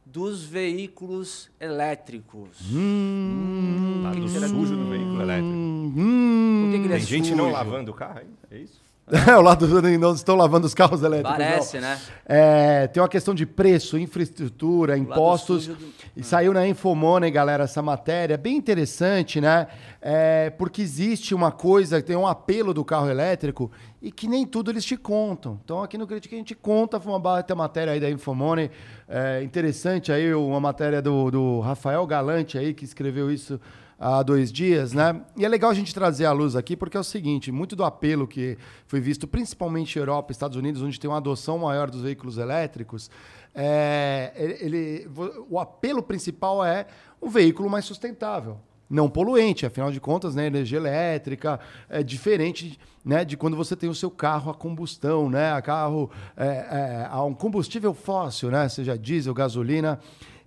dos 0.06 0.42
veículos 0.42 1.50
elétricos. 1.60 2.58
Hum, 2.72 4.00
Lado 4.02 4.28
sujo 4.48 4.76
do 4.76 4.88
veículo 4.88 5.20
elétrico. 5.22 5.52
Por 5.52 6.70
que, 6.70 6.78
que 6.78 6.84
ele 6.86 6.94
é 6.94 6.96
Tem 6.96 7.06
gente 7.06 7.30
não 7.34 7.44
sujo? 7.44 7.56
lavando 7.56 7.90
o 7.90 7.94
carro 7.94 8.20
aí? 8.20 8.28
É 8.50 8.58
isso? 8.58 8.80
É, 9.28 9.36
o 9.36 9.40
lado 9.40 9.66
do 9.66 9.82
não 9.98 10.14
estão 10.14 10.36
lavando 10.36 10.66
os 10.66 10.74
carros 10.74 11.02
elétricos. 11.02 11.38
não. 11.38 11.44
Parece, 11.46 11.78
né? 11.80 11.98
É, 12.24 12.86
tem 12.86 13.02
uma 13.02 13.08
questão 13.08 13.34
de 13.34 13.44
preço, 13.44 13.98
infraestrutura, 13.98 14.96
impostos. 14.96 15.64
sujo 15.64 15.76
do- 15.76 15.92
E 16.16 16.22
saiu 16.22 16.52
na 16.54 16.66
Infomoney, 16.66 17.30
galera, 17.30 17.64
essa 17.64 17.82
matéria. 17.82 18.36
Bem 18.38 18.56
interessante, 18.56 19.40
né? 19.40 19.66
É, 20.00 20.50
porque 20.50 20.80
existe 20.80 21.34
uma 21.34 21.50
coisa, 21.50 22.00
tem 22.00 22.16
um 22.16 22.26
apelo 22.26 22.72
do 22.72 22.84
carro 22.84 23.10
elétrico 23.10 23.70
e 24.00 24.10
que 24.12 24.26
nem 24.28 24.46
tudo 24.46 24.70
eles 24.70 24.84
te 24.84 24.96
contam. 24.96 25.58
Então 25.64 25.82
aqui 25.82 25.98
no 25.98 26.06
Critique 26.06 26.34
a 26.34 26.38
gente 26.38 26.54
conta, 26.54 26.98
foi 27.00 27.12
uma 27.12 27.20
baita 27.20 27.54
matéria 27.54 27.92
aí 27.92 28.00
da 28.00 28.08
Infomoney. 28.10 28.70
É, 29.08 29.42
interessante 29.42 30.12
aí, 30.12 30.32
uma 30.32 30.60
matéria 30.60 31.02
do, 31.02 31.30
do 31.30 31.60
Rafael 31.60 32.06
Galante 32.06 32.56
aí, 32.56 32.72
que 32.72 32.84
escreveu 32.84 33.30
isso 33.30 33.60
há 34.00 34.22
dois 34.22 34.50
dias, 34.50 34.94
né? 34.94 35.20
E 35.36 35.44
é 35.44 35.48
legal 35.48 35.70
a 35.70 35.74
gente 35.74 35.94
trazer 35.94 36.24
à 36.24 36.32
luz 36.32 36.56
aqui, 36.56 36.74
porque 36.74 36.96
é 36.96 37.00
o 37.00 37.04
seguinte: 37.04 37.52
muito 37.52 37.76
do 37.76 37.84
apelo 37.84 38.26
que 38.26 38.56
foi 38.86 38.98
visto, 38.98 39.28
principalmente 39.28 39.98
Europa, 39.98 40.32
Estados 40.32 40.56
Unidos, 40.56 40.80
onde 40.80 40.98
tem 40.98 41.10
uma 41.10 41.18
adoção 41.18 41.58
maior 41.58 41.90
dos 41.90 42.00
veículos 42.00 42.38
elétricos, 42.38 43.10
é, 43.54 44.56
ele, 44.60 45.06
o 45.50 45.60
apelo 45.60 46.02
principal 46.02 46.64
é 46.64 46.86
um 47.20 47.28
veículo 47.28 47.68
mais 47.68 47.84
sustentável. 47.84 48.56
Não 48.88 49.08
poluente, 49.08 49.64
afinal 49.64 49.92
de 49.92 50.00
contas, 50.00 50.34
né, 50.34 50.46
energia 50.46 50.78
elétrica 50.78 51.60
é 51.88 52.02
diferente 52.02 52.76
né, 53.04 53.24
de 53.24 53.36
quando 53.36 53.56
você 53.56 53.76
tem 53.76 53.88
o 53.88 53.94
seu 53.94 54.10
carro 54.10 54.50
a 54.50 54.54
combustão, 54.54 55.30
né, 55.30 55.52
a 55.52 55.62
carro 55.62 56.10
é, 56.36 56.46
é, 56.46 57.08
a 57.08 57.22
um 57.22 57.32
combustível 57.32 57.94
fóssil, 57.94 58.50
né, 58.50 58.68
seja 58.68 58.98
diesel, 58.98 59.32
gasolina. 59.32 60.00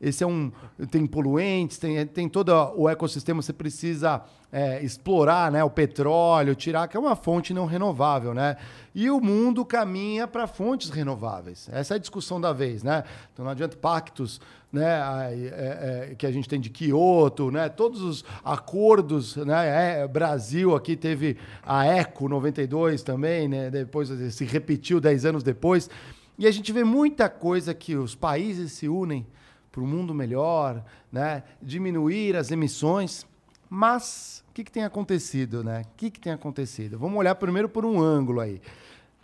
Esse 0.03 0.21
é 0.21 0.27
um. 0.27 0.51
Tem 0.91 1.05
poluentes, 1.05 1.77
tem, 1.77 2.05
tem 2.05 2.27
todo 2.27 2.51
o 2.75 2.89
ecossistema, 2.89 3.41
você 3.41 3.53
precisa 3.53 4.21
é, 4.51 4.83
explorar 4.83 5.49
né, 5.49 5.63
o 5.63 5.69
petróleo, 5.69 6.53
tirar, 6.55 6.89
que 6.89 6.97
é 6.97 6.99
uma 6.99 7.15
fonte 7.15 7.53
não 7.53 7.65
renovável, 7.65 8.33
né? 8.33 8.57
E 8.93 9.09
o 9.09 9.21
mundo 9.21 9.63
caminha 9.63 10.27
para 10.27 10.45
fontes 10.45 10.89
renováveis. 10.89 11.69
Essa 11.71 11.93
é 11.93 11.95
a 11.95 11.99
discussão 11.99 12.41
da 12.41 12.51
vez, 12.51 12.83
né? 12.83 13.05
Então 13.31 13.45
não 13.45 13.51
adianta 13.53 13.77
pactos 13.77 14.41
né, 14.73 14.83
é, 15.31 16.09
é, 16.11 16.15
que 16.15 16.27
a 16.27 16.31
gente 16.33 16.49
tem 16.49 16.59
de 16.59 16.69
Kyoto, 16.69 17.49
né? 17.49 17.69
Todos 17.69 18.01
os 18.01 18.25
acordos, 18.43 19.37
né? 19.37 20.01
É, 20.01 20.07
Brasil 20.07 20.75
aqui 20.75 20.97
teve 20.97 21.37
a 21.65 21.85
Eco 21.85 22.27
92 22.27 23.03
também, 23.03 23.47
né? 23.47 23.71
Depois 23.71 24.09
se 24.09 24.43
repetiu 24.43 24.99
10 24.99 25.25
anos 25.25 25.43
depois. 25.43 25.89
E 26.37 26.45
a 26.45 26.51
gente 26.51 26.73
vê 26.73 26.83
muita 26.83 27.29
coisa 27.29 27.73
que 27.73 27.95
os 27.95 28.15
países 28.15 28.73
se 28.73 28.89
unem 28.89 29.25
para 29.73 29.81
um 29.81 29.87
mundo 29.87 30.13
melhor, 30.13 30.85
né? 31.11 31.41
diminuir 31.59 32.35
as 32.35 32.51
emissões. 32.51 33.25
Mas 33.67 34.45
o 34.47 34.53
que, 34.53 34.63
que 34.63 34.71
tem 34.71 34.83
acontecido? 34.83 35.63
Né? 35.63 35.81
O 35.81 35.97
que, 35.97 36.11
que 36.11 36.19
tem 36.19 36.31
acontecido? 36.31 36.99
Vamos 36.99 37.17
olhar 37.17 37.33
primeiro 37.33 37.67
por 37.67 37.83
um 37.83 37.99
ângulo 37.99 38.39
aí. 38.39 38.61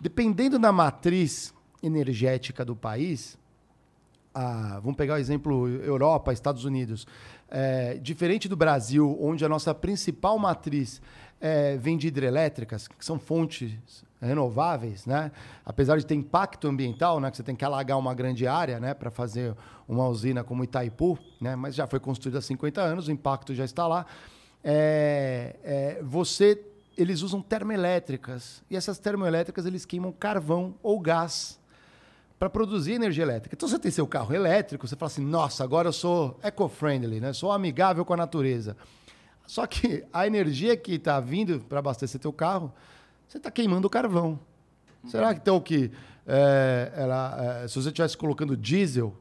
Dependendo 0.02 0.58
da 0.58 0.72
matriz 0.72 1.54
energética 1.84 2.66
do 2.66 2.76
país, 2.76 3.38
ah, 4.34 4.80
vamos 4.82 4.98
pegar 4.98 5.14
o 5.14 5.18
exemplo 5.18 5.68
Europa, 5.68 6.34
Estados 6.34 6.66
Unidos. 6.66 7.06
É, 7.48 8.00
diferente 8.00 8.50
do 8.50 8.56
Brasil, 8.56 9.16
onde 9.22 9.46
a 9.46 9.50
nossa 9.50 9.76
principal 9.76 10.40
matriz 10.40 11.00
é, 11.40 11.78
vem 11.78 11.98
de 11.98 12.08
hidrelétricas, 12.08 12.88
que 12.88 13.04
são 13.04 13.20
fontes 13.20 14.04
renováveis, 14.22 15.06
né? 15.06 15.32
apesar 15.66 15.98
de 15.98 16.06
ter 16.06 16.16
impacto 16.16 16.68
ambiental, 16.68 17.20
né? 17.20 17.32
que 17.32 17.38
você 17.38 17.44
tem 17.44 17.56
que 17.56 17.64
alagar 17.64 17.98
uma 17.98 18.14
grande 18.14 18.46
área 18.46 18.80
né? 18.80 18.94
para 18.94 19.10
fazer 19.10 19.56
uma 19.88 20.08
usina 20.08 20.44
como 20.44 20.64
Itaipu, 20.64 21.18
né? 21.40 21.56
mas 21.56 21.74
já 21.74 21.88
foi 21.88 22.00
construída 22.00 22.40
há 22.40 22.42
50 22.42 22.82
anos, 22.82 23.08
o 23.08 23.12
impacto 23.12 23.56
já 23.56 23.64
está 23.64 23.88
lá. 23.88 24.06
É, 24.62 25.56
é, 25.64 26.04
você, 26.04 26.62
eles 26.98 27.22
usam 27.22 27.42
termoelétricas, 27.42 28.62
e 28.70 28.76
essas 28.76 29.00
termoelétricas 29.00 29.66
eles 29.66 29.86
queimam 29.86 30.12
carvão 30.12 30.76
ou 30.84 31.00
gás 31.00 31.58
para 32.38 32.50
produzir 32.50 32.94
energia 32.94 33.24
elétrica. 33.24 33.56
Então 33.56 33.68
você 33.68 33.80
tem 33.80 33.92
seu 33.92 34.08
carro 34.08 34.34
elétrico, 34.34 34.88
você 34.88 34.96
fala 34.96 35.12
assim, 35.12 35.26
nossa, 35.26 35.64
agora 35.64 35.90
eu 35.90 35.94
sou 35.94 36.38
eco-friendly, 36.42 37.22
né? 37.22 37.32
sou 37.32 37.52
amigável 37.52 38.04
com 38.04 38.14
a 38.14 38.18
natureza. 38.18 38.76
Só 39.50 39.66
que 39.66 40.06
a 40.14 40.28
energia 40.28 40.78
que 40.78 40.94
está 40.94 41.20
vindo 41.20 41.60
para 41.62 41.80
abastecer 41.80 42.22
teu 42.22 42.32
carro, 42.32 42.72
você 43.28 43.38
está 43.38 43.50
queimando 43.50 43.90
carvão. 43.90 44.40
Será 45.08 45.34
que 45.34 45.40
então 45.40 45.60
que 45.60 45.90
é, 46.28 46.94
ela, 46.96 47.64
é, 47.64 47.68
se 47.68 47.74
você 47.82 47.88
estivesse 47.88 48.16
colocando 48.16 48.56
diesel, 48.56 49.12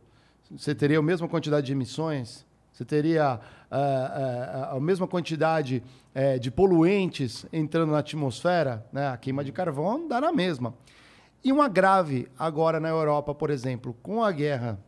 você 0.51 0.75
teria 0.75 0.99
a 0.99 1.03
mesma 1.03 1.27
quantidade 1.27 1.65
de 1.69 1.73
emissões? 1.73 2.45
Você 2.75 2.85
teria 2.85 3.41
é, 3.71 3.77
é, 3.79 4.77
a 4.77 4.79
mesma 4.79 5.09
quantidade 5.09 5.83
é, 6.15 6.39
de 6.39 6.51
poluentes 6.51 7.47
entrando 7.51 7.93
na 7.93 8.01
atmosfera? 8.01 8.87
Né? 8.93 9.09
A 9.09 9.17
queima 9.17 9.43
de 9.43 9.51
carvão 9.51 10.07
dá 10.07 10.21
na 10.21 10.31
mesma. 10.31 10.75
E 11.43 11.51
um 11.51 11.63
agrave 11.63 12.29
agora 12.39 12.79
na 12.79 12.91
Europa, 12.91 13.35
por 13.35 13.49
exemplo, 13.49 13.97
com 14.03 14.23
a 14.23 14.31
guerra 14.31 14.79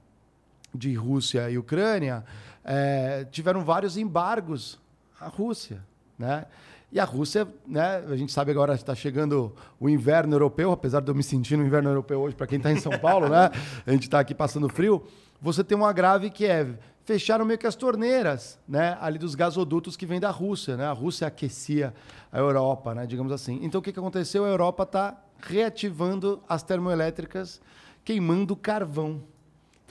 de 0.75 0.93
Rússia 0.93 1.49
e 1.49 1.57
Ucrânia, 1.57 2.27
é, 2.63 3.27
tiveram 3.31 3.65
vários 3.65 3.97
embargos 3.97 4.79
à 5.21 5.29
Rússia. 5.29 5.85
né? 6.19 6.47
E 6.93 6.99
a 6.99 7.05
Rússia, 7.05 7.47
né? 7.67 8.03
A 8.09 8.17
gente 8.17 8.33
sabe 8.33 8.51
agora 8.51 8.75
está 8.75 8.95
chegando 8.95 9.55
o 9.79 9.89
inverno 9.89 10.35
europeu, 10.35 10.73
apesar 10.73 11.01
de 11.01 11.09
eu 11.09 11.15
me 11.15 11.23
sentir 11.23 11.57
no 11.57 11.65
inverno 11.65 11.89
europeu 11.89 12.21
hoje, 12.21 12.35
para 12.35 12.49
quem 12.49 12.59
está 12.59 12.73
em 12.73 12.81
São 12.81 12.99
Paulo, 12.99 13.29
né? 13.29 13.51
A 13.87 13.93
gente 13.93 14.05
está 14.05 14.19
aqui 14.19 14.35
passando 14.35 14.69
frio. 14.69 15.05
Você 15.41 15.63
tem 15.63 15.79
um 15.79 15.85
agrave 15.85 16.31
que 16.31 16.47
é 16.47 16.67
fecharam 17.05 17.45
meio 17.45 17.59
que 17.59 17.67
as 17.67 17.77
torneiras, 17.77 18.59
né? 18.69 18.99
Ali 19.01 19.19
dos 19.19 19.37
gasodutos 19.37 19.97
que 19.97 20.05
vêm 20.05 20.19
da 20.19 20.31
Rússia, 20.31 20.77
né? 20.77 20.87
A 20.87 20.93
Rússia 20.93 21.27
aquecia 21.29 21.95
a 22.33 22.39
Europa, 22.39 22.95
né? 22.95 23.07
Digamos 23.07 23.33
assim. 23.33 23.61
Então 23.63 23.79
o 23.81 23.83
que, 23.83 23.93
que 23.93 23.99
aconteceu? 23.99 24.45
A 24.45 24.49
Europa 24.49 24.83
está 24.83 25.17
reativando 25.41 26.43
as 26.49 26.63
termoelétricas, 26.63 27.61
queimando 28.05 28.57
carvão. 28.57 29.23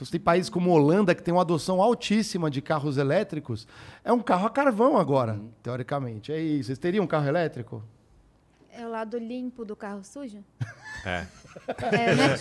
Então, 0.00 0.06
você 0.06 0.12
tem 0.12 0.20
países 0.20 0.48
como 0.48 0.70
Holanda, 0.70 1.14
que 1.14 1.22
tem 1.22 1.32
uma 1.32 1.42
adoção 1.42 1.82
altíssima 1.82 2.50
de 2.50 2.62
carros 2.62 2.96
elétricos. 2.96 3.68
É 4.02 4.10
um 4.10 4.20
carro 4.20 4.46
a 4.46 4.50
carvão 4.50 4.96
agora, 4.96 5.34
uhum. 5.34 5.50
teoricamente. 5.62 6.32
É 6.32 6.40
isso. 6.40 6.68
Vocês 6.68 6.78
teriam 6.78 7.04
um 7.04 7.06
carro 7.06 7.28
elétrico? 7.28 7.84
É 8.72 8.86
o 8.86 8.88
lado 8.88 9.18
limpo 9.18 9.62
do 9.62 9.76
carro 9.76 10.02
sujo? 10.02 10.42
É. 11.02 11.26
é 11.92 12.14
né? 12.14 12.34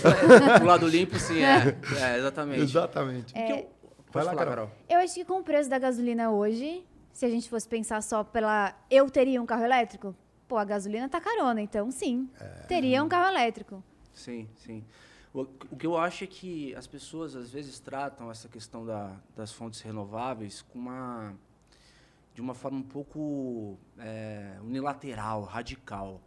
o 0.62 0.66
lado 0.66 0.86
limpo, 0.86 1.18
sim, 1.18 1.42
é. 1.42 1.78
é 1.98 2.18
exatamente. 2.18 2.62
Exatamente. 2.62 3.38
É, 3.38 3.52
eu... 3.62 3.70
Vai 4.12 4.26
lá, 4.26 4.36
Carol. 4.36 4.70
Eu 4.90 5.00
acho 5.00 5.14
que 5.14 5.24
com 5.24 5.40
o 5.40 5.44
preço 5.44 5.70
da 5.70 5.80
gasolina 5.80 6.30
hoje, 6.30 6.86
se 7.14 7.26
a 7.26 7.30
gente 7.30 7.50
fosse 7.50 7.66
pensar 7.66 8.04
só 8.04 8.22
pela... 8.22 8.76
Eu 8.92 9.10
teria 9.10 9.42
um 9.42 9.46
carro 9.46 9.64
elétrico? 9.64 10.14
Pô, 10.46 10.58
a 10.58 10.66
gasolina 10.66 11.08
tá 11.08 11.22
carona, 11.22 11.62
então 11.62 11.90
sim. 11.90 12.30
É... 12.38 12.46
Teria 12.68 13.02
um 13.02 13.08
carro 13.08 13.30
elétrico. 13.30 13.82
Sim, 14.14 14.50
sim. 14.58 14.84
O, 15.34 15.46
que 15.46 15.86
eu 15.86 15.96
acho 15.96 16.24
é 16.24 16.28
que 16.28 16.74
as 16.76 16.88
pessoas 16.88 17.36
às 17.36 17.52
vezes 17.52 17.80
tratam 17.80 18.32
essa 18.32 18.48
questão 18.48 18.84
da, 18.86 19.16
das 19.36 19.52
fontes 19.52 19.80
renováveis 19.82 20.64
com 20.64 20.80
uma, 20.80 21.36
de 22.34 22.42
uma 22.42 22.56
forma 22.56 22.80
um 22.80 22.84
pouco 22.84 23.78
é, 24.00 24.58
unilateral, 24.64 25.44
radical. 25.44 26.20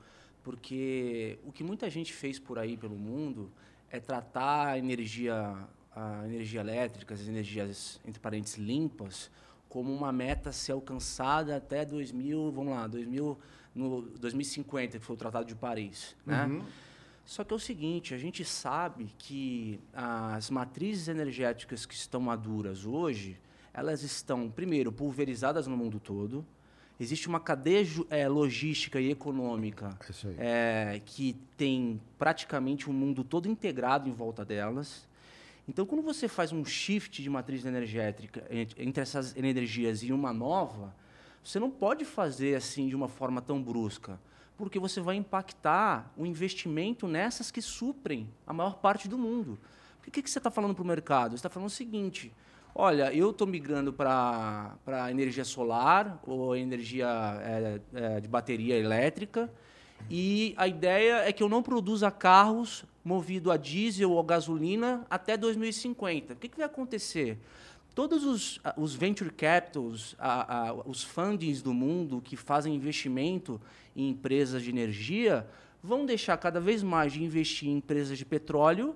Porque 0.45 1.39
o 1.45 1.51
que 1.51 1.65
muita 1.65 1.91
gente 1.91 2.13
fez 2.13 2.39
por 2.39 2.59
aí 2.59 2.77
pelo 2.77 2.97
mundo 2.97 3.51
é 3.91 3.99
tratar 3.99 4.69
a 4.69 4.79
energia, 4.79 5.57
a 5.95 6.25
energia 6.25 6.61
elétrica, 6.61 7.15
as 7.15 7.27
energias, 7.27 8.01
entre 8.07 8.21
parênteses, 8.21 8.57
limpas, 8.57 9.31
como 9.69 9.93
uma 9.93 10.13
meta 10.13 10.51
a 10.51 10.53
ser 10.53 10.73
alcançada 10.73 11.57
até 11.57 11.85
2000, 11.85 12.53
vamos 12.53 12.73
lá, 12.73 12.87
2000, 12.87 13.39
no 13.75 14.03
2050, 14.03 14.99
que 14.99 15.05
foi 15.05 15.15
o 15.15 15.19
Tratado 15.19 15.47
de 15.47 15.55
Paris. 15.55 16.17
Né? 16.25 16.45
Uhum. 16.45 16.65
Só 17.25 17.45
que 17.45 17.53
é 17.53 17.57
o 17.57 17.59
seguinte, 17.59 18.15
a 18.15 18.19
gente 18.19 18.45
sabe 18.45 19.09
que 19.17 19.81
as 19.93 20.51
matrizes 20.51 21.09
energéticas 21.09 21.87
que 21.87 21.95
estão 21.95 22.21
maduras 22.21 22.85
hoje, 22.85 23.39
elas 23.73 24.03
estão, 24.03 24.51
primeiro, 24.51 24.93
pulverizadas 24.93 25.67
no 25.67 25.77
mundo 25.77 26.01
todo. 26.01 26.45
Existe 27.01 27.29
uma 27.29 27.41
cadeia 27.41 27.87
é, 28.11 28.29
logística 28.29 29.01
e 29.01 29.11
econômica 29.11 29.99
é, 30.39 31.01
que 31.05 31.35
tem 31.57 32.01
praticamente 32.19 32.89
o 32.89 32.93
um 32.93 32.95
mundo 32.95 33.25
todo 33.25 33.49
integrado 33.49 34.09
em 34.09 34.13
volta 34.13 34.45
delas. 34.45 35.09
Então, 35.67 35.87
quando 35.87 36.03
você 36.03 36.29
faz 36.29 36.53
um 36.53 36.65
shift 36.65 37.23
de 37.23 37.31
matriz 37.31 37.65
energética 37.65 38.45
entre 38.51 39.01
essas 39.01 39.37
energias 39.37 40.03
e 40.03 40.13
uma 40.13 40.33
nova, 40.33 40.95
você 41.43 41.59
não 41.59 41.71
pode 41.71 42.05
fazer 42.05 42.57
assim 42.57 42.89
de 42.89 42.95
uma 42.95 43.09
forma 43.09 43.41
tão 43.41 43.63
brusca 43.63 44.21
porque 44.57 44.79
você 44.79 45.01
vai 45.01 45.17
impactar 45.17 46.13
o 46.17 46.27
investimento 46.27 47.09
nessas 47.09 47.51
que 47.51 47.63
suprem 47.63 48.29
a 48.47 48.53
maior 48.53 48.77
parte 48.77 49.09
do 49.09 49.19
mundo. 49.19 49.59
O 50.07 50.11
que, 50.11 50.23
que 50.23 50.31
você 50.31 50.39
está 50.39 50.51
falando 50.51 50.75
para 50.75 50.83
o 50.83 50.87
mercado? 50.87 51.31
Você 51.31 51.37
está 51.37 51.49
falando 51.49 51.69
o 51.69 51.71
seguinte: 51.71 52.33
olha, 52.75 53.13
eu 53.13 53.31
estou 53.31 53.47
migrando 53.47 53.93
para 53.93 54.77
energia 55.11 55.45
solar 55.45 56.21
ou 56.27 56.57
energia 56.57 57.09
é, 57.43 57.81
é, 57.95 58.21
de 58.21 58.29
bateria 58.29 58.77
elétrica, 58.77 59.53
e 60.11 60.55
a 60.57 60.67
ideia 60.67 61.29
é 61.29 61.33
que 61.33 61.43
eu 61.43 61.49
não 61.49 61.63
produza 61.63 62.11
carros 62.11 62.85
movidos 63.05 63.53
a 63.53 63.57
diesel 63.57 64.11
ou 64.11 64.23
gasolina 64.23 65.05
até 65.09 65.37
2050. 65.37 66.35
O 66.35 66.37
que, 66.37 66.49
que 66.49 66.57
vai 66.57 66.67
acontecer? 66.67 67.39
Todos 67.95 68.25
os, 68.25 68.61
os 68.77 68.95
venture 68.95 69.31
capitals, 69.31 70.15
a, 70.19 70.69
a, 70.69 70.75
os 70.75 71.03
fundings 71.03 71.61
do 71.63 71.75
mundo 71.75 72.21
que 72.21 72.37
fazem 72.37 72.75
investimento 72.75 73.61
em 73.95 74.09
empresas 74.09 74.63
de 74.63 74.71
energia, 74.71 75.47
vão 75.83 76.07
deixar 76.07 76.37
cada 76.37 76.61
vez 76.61 76.83
mais 76.83 77.13
de 77.13 77.23
investir 77.23 77.69
em 77.69 77.77
empresas 77.77 78.17
de 78.17 78.25
petróleo 78.25 78.95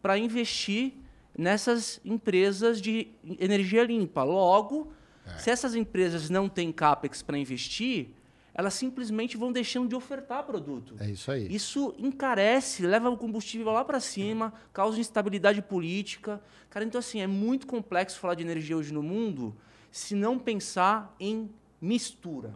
para 0.00 0.16
investir 0.18 0.94
nessas 1.36 2.00
empresas 2.04 2.80
de 2.80 3.08
energia 3.38 3.82
limpa. 3.84 4.22
Logo, 4.22 4.92
é. 5.26 5.38
se 5.38 5.50
essas 5.50 5.74
empresas 5.74 6.28
não 6.28 6.48
têm 6.48 6.70
capex 6.70 7.22
para 7.22 7.38
investir, 7.38 8.10
elas 8.58 8.74
simplesmente 8.74 9.36
vão 9.36 9.52
deixando 9.52 9.88
de 9.88 9.94
ofertar 9.94 10.42
produto. 10.42 10.96
É 10.98 11.08
isso 11.08 11.30
aí. 11.30 11.46
Isso 11.48 11.94
encarece, 11.96 12.84
leva 12.84 13.08
o 13.08 13.16
combustível 13.16 13.70
lá 13.70 13.84
para 13.84 14.00
cima, 14.00 14.52
causa 14.72 14.98
instabilidade 14.98 15.62
política. 15.62 16.42
Cara, 16.68 16.84
então 16.84 16.98
assim, 16.98 17.20
é 17.20 17.26
muito 17.28 17.68
complexo 17.68 18.18
falar 18.18 18.34
de 18.34 18.42
energia 18.42 18.76
hoje 18.76 18.92
no 18.92 19.00
mundo 19.00 19.56
se 19.92 20.16
não 20.16 20.40
pensar 20.40 21.14
em 21.20 21.48
mistura. 21.80 22.52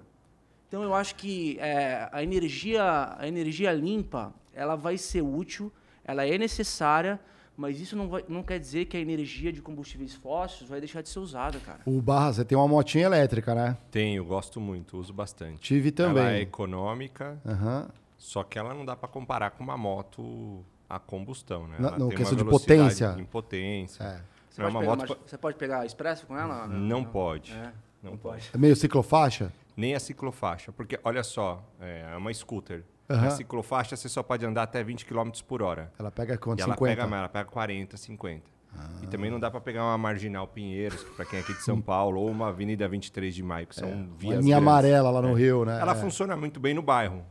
Então 0.66 0.82
eu 0.82 0.92
acho 0.92 1.14
que 1.14 1.56
é, 1.60 2.08
a 2.10 2.20
energia, 2.20 3.14
a 3.16 3.28
energia 3.28 3.72
limpa, 3.72 4.34
ela 4.52 4.74
vai 4.74 4.98
ser 4.98 5.22
útil, 5.22 5.72
ela 6.04 6.26
é 6.26 6.36
necessária, 6.36 7.20
mas 7.62 7.80
isso 7.80 7.94
não, 7.94 8.08
vai, 8.08 8.24
não 8.28 8.42
quer 8.42 8.58
dizer 8.58 8.86
que 8.86 8.96
a 8.96 9.00
energia 9.00 9.52
de 9.52 9.62
combustíveis 9.62 10.16
fósseis 10.16 10.68
vai 10.68 10.80
deixar 10.80 11.00
de 11.00 11.08
ser 11.08 11.20
usada, 11.20 11.60
cara. 11.60 11.78
O 11.86 12.02
Barra, 12.02 12.32
você 12.32 12.44
tem 12.44 12.58
uma 12.58 12.66
motinha 12.66 13.04
elétrica, 13.04 13.54
né? 13.54 13.78
Tenho, 13.88 14.24
gosto 14.24 14.60
muito, 14.60 14.98
uso 14.98 15.12
bastante. 15.12 15.60
Tive 15.60 15.92
também. 15.92 16.24
Ela 16.24 16.32
é 16.32 16.40
econômica, 16.40 17.40
uhum. 17.44 17.86
só 18.18 18.42
que 18.42 18.58
ela 18.58 18.74
não 18.74 18.84
dá 18.84 18.96
para 18.96 19.08
comparar 19.08 19.50
com 19.52 19.62
uma 19.62 19.76
moto 19.76 20.64
a 20.90 20.98
combustão, 20.98 21.68
né? 21.68 21.76
Não, 21.78 22.08
questão 22.08 22.36
de 22.36 22.44
potência. 22.44 23.14
Em 23.16 23.24
potência. 23.24 24.02
É. 24.02 24.20
Você, 24.50 24.60
é 24.60 24.68
pode 24.68 24.86
moto... 24.86 25.18
você, 25.24 25.38
pode 25.38 25.56
pegar 25.56 25.86
expresso 25.86 26.26
com 26.26 26.36
ela? 26.36 26.66
Não, 26.66 26.78
não 26.80 27.04
pode. 27.04 27.52
É, 27.52 27.72
não, 28.02 28.10
não 28.10 28.18
pode. 28.18 28.50
É 28.52 28.58
meio 28.58 28.74
ciclofaixa? 28.74 29.52
Nem 29.76 29.94
a 29.94 30.00
ciclofaixa, 30.00 30.72
porque 30.72 30.98
olha 31.04 31.22
só, 31.22 31.64
é 31.80 32.16
uma 32.16 32.34
scooter. 32.34 32.82
Uhum. 33.12 33.20
Na 33.20 33.30
ciclofaixa 33.30 33.96
você 33.96 34.08
só 34.08 34.22
pode 34.22 34.44
andar 34.44 34.62
até 34.62 34.82
20 34.82 35.04
km 35.04 35.30
por 35.46 35.62
hora. 35.62 35.92
Ela 35.98 36.10
pega 36.10 36.36
quanto? 36.38 36.60
E 36.60 36.62
50? 36.62 36.84
Ela 36.84 36.96
pega, 36.96 37.16
ela 37.16 37.28
pega 37.28 37.50
40, 37.50 37.96
50. 37.96 38.50
Ah. 38.74 38.88
E 39.02 39.06
também 39.06 39.30
não 39.30 39.38
dá 39.38 39.50
para 39.50 39.60
pegar 39.60 39.84
uma 39.84 39.98
Marginal 39.98 40.46
Pinheiros, 40.46 41.04
para 41.16 41.26
quem 41.26 41.38
é 41.38 41.42
aqui 41.42 41.52
de 41.52 41.62
São 41.62 41.80
Paulo, 41.82 42.20
ou 42.20 42.30
uma 42.30 42.48
Avenida 42.48 42.88
23 42.88 43.34
de 43.34 43.42
Maio, 43.42 43.66
que 43.66 43.74
são 43.74 43.88
é. 43.88 44.06
vias. 44.16 44.38
A 44.38 44.40
linha 44.40 44.56
amarela 44.56 45.10
lá 45.10 45.20
no 45.20 45.36
é. 45.36 45.40
Rio, 45.40 45.64
né? 45.64 45.78
Ela 45.80 45.92
é. 45.92 45.94
funciona 45.94 46.36
muito 46.36 46.58
bem 46.58 46.74
no 46.74 46.82
bairro. 46.82 47.24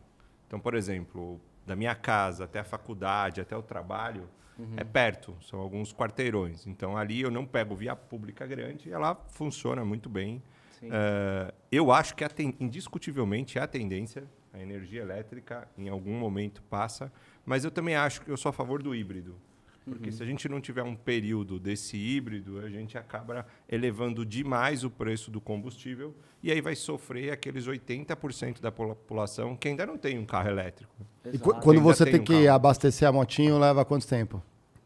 Então, 0.47 0.59
por 0.59 0.75
exemplo, 0.75 1.39
da 1.65 1.75
minha 1.75 1.95
casa 1.95 2.43
até 2.43 2.59
a 2.59 2.63
faculdade, 2.63 3.41
até 3.41 3.55
o 3.57 3.63
trabalho, 3.63 4.29
uhum. 4.59 4.73
é 4.77 4.83
perto, 4.83 5.35
são 5.41 5.59
alguns 5.59 5.93
quarteirões. 5.93 6.67
Então, 6.67 6.95
ali 6.95 7.21
eu 7.21 7.31
não 7.31 7.45
pego 7.45 7.75
via 7.75 7.95
pública 7.95 8.45
grande, 8.45 8.91
ela 8.91 9.15
funciona 9.29 9.83
muito 9.83 10.09
bem. 10.09 10.43
Uh, 10.83 11.53
eu 11.71 11.91
acho 11.91 12.15
que, 12.15 12.25
indiscutivelmente, 12.59 13.59
é 13.59 13.61
a 13.61 13.67
tendência 13.67 14.23
a 14.53 14.59
energia 14.59 15.01
elétrica 15.01 15.67
em 15.77 15.89
algum 15.89 16.17
momento 16.17 16.61
passa, 16.63 17.11
mas 17.45 17.63
eu 17.63 17.71
também 17.71 17.95
acho 17.95 18.21
que 18.21 18.29
eu 18.29 18.37
sou 18.37 18.49
a 18.49 18.53
favor 18.53 18.81
do 18.81 18.93
híbrido. 18.93 19.35
Porque 19.83 20.09
uhum. 20.09 20.11
se 20.15 20.21
a 20.21 20.25
gente 20.25 20.47
não 20.47 20.61
tiver 20.61 20.83
um 20.83 20.95
período 20.95 21.59
desse 21.59 21.97
híbrido, 21.97 22.59
a 22.59 22.69
gente 22.69 22.97
acaba 22.97 23.47
elevando 23.67 24.23
demais 24.23 24.83
o 24.83 24.91
preço 24.91 25.31
do 25.31 25.41
combustível 25.41 26.15
e 26.43 26.51
aí 26.51 26.61
vai 26.61 26.75
sofrer 26.75 27.31
aqueles 27.31 27.67
80% 27.67 28.61
da 28.61 28.71
população 28.71 29.55
que 29.55 29.67
ainda 29.67 29.85
não 29.85 29.97
tem 29.97 30.19
um 30.19 30.25
carro 30.25 30.49
elétrico. 30.49 30.93
Exato. 31.25 31.35
E 31.35 31.61
quando 31.61 31.81
você 31.81 32.03
tem, 32.03 32.13
tem 32.13 32.21
um 32.21 32.23
que 32.23 32.45
carro. 32.45 32.55
abastecer 32.55 33.07
a 33.07 33.11
motinho, 33.11 33.57
leva 33.57 33.83
quanto 33.83 34.07
tempo? 34.07 34.41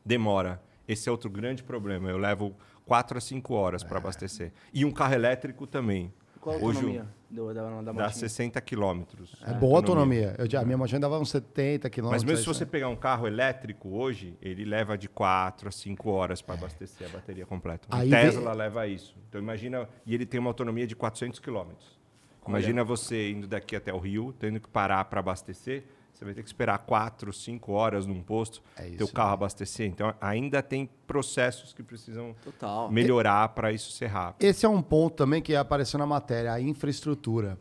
Demora. 0.05 0.61
Esse 0.87 1.09
é 1.09 1.11
outro 1.11 1.29
grande 1.29 1.61
problema. 1.61 2.09
Eu 2.09 2.17
levo 2.17 2.55
4 2.85 3.17
a 3.17 3.21
5 3.21 3.53
horas 3.53 3.83
é. 3.83 3.87
para 3.87 3.97
abastecer. 3.97 4.53
E 4.73 4.85
um 4.85 4.91
carro 4.91 5.13
elétrico 5.13 5.67
também. 5.67 6.13
Qual 6.45 6.55
a 6.55 6.59
autonomia 6.59 7.07
do, 7.27 7.51
da, 7.51 7.81
da 7.81 7.91
Dá 7.91 8.09
60 8.11 8.61
quilômetros. 8.61 9.35
É, 9.43 9.51
boa 9.53 9.79
autonomia. 9.79 10.35
Eu, 10.37 10.59
a 10.59 10.63
minha 10.63 10.77
motinha 10.77 10.99
dava 10.99 11.17
uns 11.17 11.31
70 11.31 11.89
quilômetros. 11.89 12.23
Mas 12.23 12.31
mesmo 12.31 12.43
se 12.43 12.59
você 12.59 12.67
pegar 12.67 12.87
um 12.87 12.95
carro 12.95 13.25
elétrico 13.25 13.89
hoje, 13.89 14.37
ele 14.39 14.63
leva 14.63 14.95
de 14.95 15.09
4 15.09 15.67
a 15.67 15.71
5 15.71 16.07
horas 16.07 16.43
para 16.43 16.53
abastecer 16.53 17.07
a 17.07 17.09
bateria 17.09 17.47
completa. 17.47 17.87
O 17.91 18.09
Tesla 18.09 18.51
vem... 18.51 18.59
leva 18.59 18.87
isso. 18.87 19.17
Então 19.27 19.41
imagina... 19.41 19.89
E 20.05 20.13
ele 20.13 20.23
tem 20.23 20.39
uma 20.39 20.51
autonomia 20.51 20.85
de 20.85 20.95
400 20.95 21.39
quilômetros. 21.39 21.99
Imagina 22.47 22.83
você 22.83 23.31
indo 23.31 23.47
daqui 23.47 23.75
até 23.75 23.91
o 23.91 23.97
Rio, 23.97 24.31
tendo 24.37 24.59
que 24.59 24.69
parar 24.69 25.03
para 25.05 25.19
abastecer 25.19 25.83
você 26.15 26.23
vai 26.23 26.33
ter 26.33 26.41
que 26.41 26.47
esperar 26.47 26.77
quatro, 26.79 27.33
cinco 27.33 27.73
horas 27.73 28.05
num 28.05 28.23
posto, 28.23 28.61
é 28.77 28.89
teu 28.91 29.07
carro 29.07 29.33
abastecer. 29.33 29.85
Então, 29.87 30.13
ainda 30.21 30.63
tem 30.63 30.89
processos 31.05 31.73
que 31.73 31.83
precisam 31.83 32.33
Total. 32.43 32.89
melhorar 32.89 33.49
para 33.49 33.71
isso 33.73 33.91
ser 33.91 34.07
rápido. 34.07 34.47
Esse 34.47 34.65
é 34.65 34.69
um 34.69 34.81
ponto 34.81 35.15
também 35.15 35.41
que 35.41 35.55
apareceu 35.55 35.97
na 35.97 36.05
matéria, 36.05 36.53
a 36.53 36.61
infraestrutura. 36.61 37.57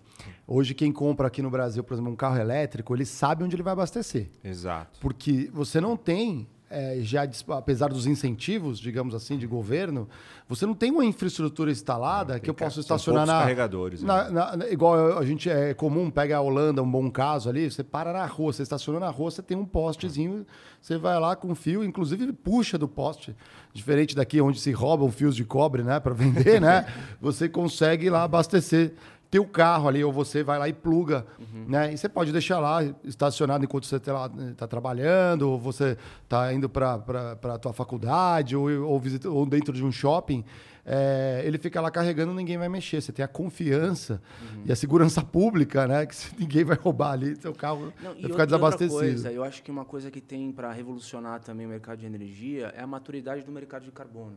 Hoje, 0.46 0.72
quem 0.72 0.92
compra 0.92 1.26
aqui 1.26 1.42
no 1.42 1.50
Brasil, 1.50 1.82
por 1.82 1.94
exemplo, 1.94 2.12
um 2.12 2.16
carro 2.16 2.38
elétrico, 2.38 2.94
ele 2.94 3.04
sabe 3.04 3.42
onde 3.42 3.56
ele 3.56 3.62
vai 3.62 3.72
abastecer. 3.72 4.30
Exato. 4.42 5.00
Porque 5.00 5.50
você 5.52 5.80
não 5.80 5.96
tem 5.96 6.46
é, 6.74 6.98
já, 7.00 7.26
apesar 7.50 7.88
dos 7.88 8.06
incentivos, 8.06 8.78
digamos 8.78 9.14
assim, 9.14 9.38
de 9.38 9.46
governo, 9.46 10.08
você 10.48 10.66
não 10.66 10.74
tem 10.74 10.90
uma 10.90 11.04
infraestrutura 11.04 11.70
instalada 11.70 12.38
que 12.40 12.50
eu 12.50 12.54
posso 12.54 12.80
estacionar 12.80 13.26
na, 13.26 13.40
carregadores, 13.40 14.02
né? 14.02 14.06
na- 14.08 14.30
na- 14.30 14.56
na- 14.56 14.68
igual 14.68 15.18
a 15.18 15.24
gente 15.24 15.48
é 15.48 15.72
comum, 15.72 16.10
pega 16.10 16.36
a 16.36 16.40
Holanda, 16.40 16.82
um 16.82 16.90
bom 16.90 17.10
caso 17.10 17.48
ali, 17.48 17.70
você 17.70 17.82
para 17.84 18.12
na 18.12 18.26
rua, 18.26 18.52
você 18.52 18.62
estaciona 18.62 18.98
na 19.00 19.10
rua, 19.10 19.30
você 19.30 19.42
tem 19.42 19.56
um 19.56 19.64
postezinho, 19.64 20.46
você 20.80 20.98
vai 20.98 21.18
lá 21.18 21.34
com 21.36 21.54
fio, 21.54 21.82
inclusive 21.84 22.32
puxa 22.32 22.76
do 22.76 22.88
poste. 22.88 23.34
Diferente 23.72 24.14
daqui 24.14 24.40
onde 24.40 24.60
se 24.60 24.70
roubam 24.72 25.10
fios 25.10 25.34
de 25.34 25.44
cobre, 25.44 25.82
né, 25.82 25.98
para 25.98 26.14
vender, 26.14 26.60
né? 26.60 26.86
Você 27.20 27.48
consegue 27.48 28.08
lá 28.08 28.22
abastecer 28.22 28.92
teu 29.34 29.44
carro 29.44 29.88
ali, 29.88 30.04
ou 30.04 30.12
você 30.12 30.44
vai 30.44 30.60
lá 30.60 30.68
e 30.68 30.72
pluga, 30.72 31.26
né? 31.66 31.92
E 31.92 31.98
você 31.98 32.08
pode 32.08 32.30
deixar 32.30 32.60
lá 32.60 32.84
estacionado 33.02 33.64
enquanto 33.64 33.84
você 33.84 33.96
está 33.96 34.30
tá 34.56 34.68
trabalhando, 34.68 35.50
ou 35.50 35.58
você 35.58 35.98
está 36.22 36.54
indo 36.54 36.68
para 36.68 37.02
a 37.42 37.58
tua 37.58 37.72
faculdade, 37.72 38.54
ou, 38.54 38.70
ou, 38.84 39.00
visita, 39.00 39.28
ou 39.28 39.44
dentro 39.44 39.72
de 39.72 39.84
um 39.84 39.90
shopping. 39.90 40.44
É, 40.86 41.42
ele 41.44 41.58
fica 41.58 41.80
lá 41.80 41.90
carregando, 41.90 42.32
ninguém 42.32 42.56
vai 42.56 42.68
mexer. 42.68 43.00
Você 43.00 43.10
tem 43.10 43.24
a 43.24 43.28
confiança 43.28 44.22
e 44.64 44.70
a 44.70 44.76
segurança 44.76 45.20
pública, 45.20 45.88
né? 45.88 46.06
Que 46.06 46.14
ninguém 46.38 46.62
vai 46.62 46.76
roubar 46.76 47.10
ali, 47.10 47.34
seu 47.34 47.52
carro 47.52 47.92
Não, 48.00 48.12
vai 48.12 48.20
e 48.20 48.28
ficar 48.28 48.44
desabastecido. 48.44 49.00
coisa, 49.00 49.32
eu 49.32 49.42
acho 49.42 49.64
que 49.64 49.70
uma 49.72 49.84
coisa 49.84 50.12
que 50.12 50.20
tem 50.20 50.52
para 50.52 50.70
revolucionar 50.70 51.40
também 51.40 51.66
o 51.66 51.70
mercado 51.70 51.98
de 51.98 52.06
energia 52.06 52.72
é 52.76 52.82
a 52.82 52.86
maturidade 52.86 53.42
do 53.42 53.50
mercado 53.50 53.82
de 53.82 53.90
carbono. 53.90 54.36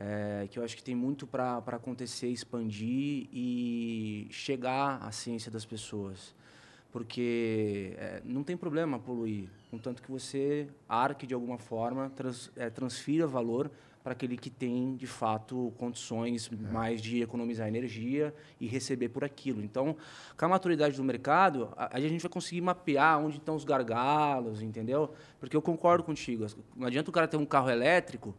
É, 0.00 0.46
que 0.48 0.58
eu 0.60 0.64
acho 0.64 0.76
que 0.76 0.82
tem 0.82 0.94
muito 0.94 1.26
para 1.26 1.58
acontecer, 1.58 2.28
expandir 2.28 3.26
e 3.32 4.28
chegar 4.30 5.02
à 5.02 5.10
ciência 5.10 5.50
das 5.50 5.64
pessoas. 5.64 6.34
Porque 6.92 7.94
é, 7.98 8.22
não 8.24 8.44
tem 8.44 8.56
problema 8.56 8.98
poluir, 8.98 9.48
contanto 9.70 10.00
que 10.00 10.10
você 10.10 10.68
arque 10.88 11.26
de 11.26 11.34
alguma 11.34 11.58
forma, 11.58 12.10
trans, 12.10 12.50
é, 12.56 12.70
transfira 12.70 13.26
valor 13.26 13.70
para 14.02 14.12
aquele 14.12 14.38
que 14.38 14.48
tem, 14.48 14.96
de 14.96 15.06
fato, 15.06 15.70
condições 15.76 16.48
mais 16.48 17.02
de 17.02 17.20
economizar 17.20 17.68
energia 17.68 18.32
e 18.58 18.66
receber 18.66 19.10
por 19.10 19.22
aquilo. 19.22 19.62
Então, 19.62 19.96
com 20.34 20.44
a 20.46 20.48
maturidade 20.48 20.96
do 20.96 21.04
mercado, 21.04 21.74
a, 21.76 21.96
a 21.96 22.00
gente 22.00 22.22
vai 22.22 22.30
conseguir 22.30 22.62
mapear 22.62 23.18
onde 23.18 23.36
estão 23.36 23.54
os 23.54 23.64
gargalos, 23.64 24.62
entendeu? 24.62 25.12
Porque 25.38 25.54
eu 25.54 25.60
concordo 25.60 26.04
contigo. 26.04 26.46
Não 26.74 26.86
adianta 26.86 27.10
o 27.10 27.12
cara 27.12 27.28
ter 27.28 27.36
um 27.36 27.44
carro 27.44 27.68
elétrico 27.68 28.34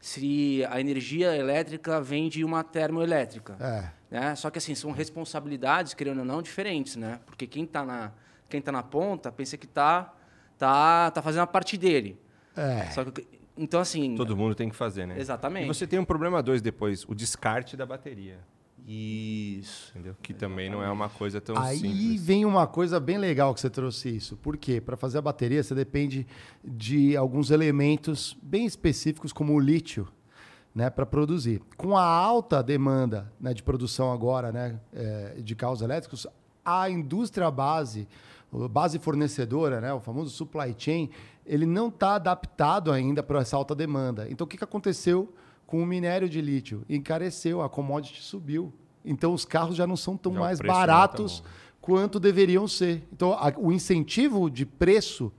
se 0.00 0.64
a 0.70 0.80
energia 0.80 1.36
elétrica 1.36 2.00
vem 2.00 2.28
de 2.28 2.44
uma 2.44 2.62
termoelétrica. 2.62 3.56
É. 3.60 3.90
Né? 4.10 4.34
Só 4.34 4.50
que 4.50 4.58
assim, 4.58 4.74
são 4.74 4.92
responsabilidades, 4.92 5.94
querendo 5.94 6.18
ou 6.18 6.24
não, 6.24 6.40
diferentes, 6.40 6.96
né? 6.96 7.20
Porque 7.26 7.46
quem 7.46 7.64
está 7.64 7.84
na, 7.84 8.12
quem 8.48 8.60
tá 8.60 8.70
na 8.70 8.82
ponta 8.82 9.32
pensa 9.32 9.56
que 9.56 9.66
está 9.66 10.14
tá, 10.56 11.10
tá 11.10 11.22
fazendo 11.22 11.42
a 11.42 11.46
parte 11.46 11.76
dele. 11.76 12.18
É. 12.56 12.90
Só 12.90 13.04
que, 13.04 13.26
então, 13.56 13.80
assim. 13.80 14.14
Todo 14.16 14.36
mundo 14.36 14.54
tem 14.54 14.68
que 14.68 14.76
fazer, 14.76 15.06
né? 15.06 15.18
Exatamente. 15.18 15.64
E 15.64 15.68
você 15.68 15.86
tem 15.86 15.98
um 15.98 16.04
problema 16.04 16.42
dois 16.42 16.60
depois, 16.60 17.04
o 17.08 17.14
descarte 17.14 17.76
da 17.76 17.86
bateria. 17.86 18.38
Isso. 18.86 19.90
Entendeu? 19.90 20.14
Que 20.22 20.32
também 20.32 20.70
não 20.70 20.80
é 20.80 20.88
uma 20.88 21.08
coisa 21.08 21.40
tão 21.40 21.58
Aí 21.58 21.78
simples. 21.78 22.22
vem 22.22 22.44
uma 22.44 22.68
coisa 22.68 23.00
bem 23.00 23.18
legal 23.18 23.52
que 23.52 23.60
você 23.60 23.68
trouxe 23.68 24.08
isso. 24.08 24.36
Por 24.36 24.56
quê? 24.56 24.80
Para 24.80 24.96
fazer 24.96 25.18
a 25.18 25.22
bateria, 25.22 25.60
você 25.60 25.74
depende 25.74 26.24
de 26.64 27.16
alguns 27.16 27.50
elementos 27.50 28.36
bem 28.40 28.64
específicos, 28.64 29.32
como 29.32 29.54
o 29.54 29.58
lítio, 29.58 30.06
né, 30.72 30.88
para 30.88 31.04
produzir. 31.04 31.60
Com 31.76 31.96
a 31.96 32.04
alta 32.04 32.62
demanda 32.62 33.32
né, 33.40 33.52
de 33.52 33.62
produção 33.62 34.12
agora 34.12 34.52
né, 34.52 34.78
é, 34.92 35.34
de 35.40 35.56
carros 35.56 35.82
elétricos, 35.82 36.24
a 36.64 36.88
indústria 36.88 37.50
base, 37.50 38.06
a 38.52 38.68
base 38.68 39.00
fornecedora, 39.00 39.80
né, 39.80 39.92
o 39.92 40.00
famoso 40.00 40.30
supply 40.30 40.72
chain, 40.78 41.10
ele 41.44 41.66
não 41.66 41.88
está 41.88 42.14
adaptado 42.14 42.92
ainda 42.92 43.20
para 43.20 43.40
essa 43.40 43.56
alta 43.56 43.74
demanda. 43.74 44.28
Então, 44.30 44.44
o 44.44 44.48
que, 44.48 44.56
que 44.56 44.64
aconteceu 44.64 45.34
com 45.66 45.82
o 45.82 45.86
minério 45.86 46.28
de 46.28 46.40
lítio? 46.40 46.84
Encareceu, 46.88 47.60
a 47.62 47.68
commodity 47.68 48.22
subiu. 48.22 48.72
Então, 49.04 49.32
os 49.34 49.44
carros 49.44 49.76
já 49.76 49.86
não 49.86 49.96
são 49.96 50.16
tão 50.16 50.32
Já 50.34 50.40
mais 50.40 50.58
tão 50.58 50.66
baratos 50.66 51.40
bom. 51.40 51.46
quanto 51.80 52.18
deveriam 52.20 52.66
ser. 52.66 53.02
Então, 53.12 53.32
a- 53.32 53.52
o 53.56 53.70
incentivo 53.72 54.50
de 54.50 54.64
preço 54.66 55.32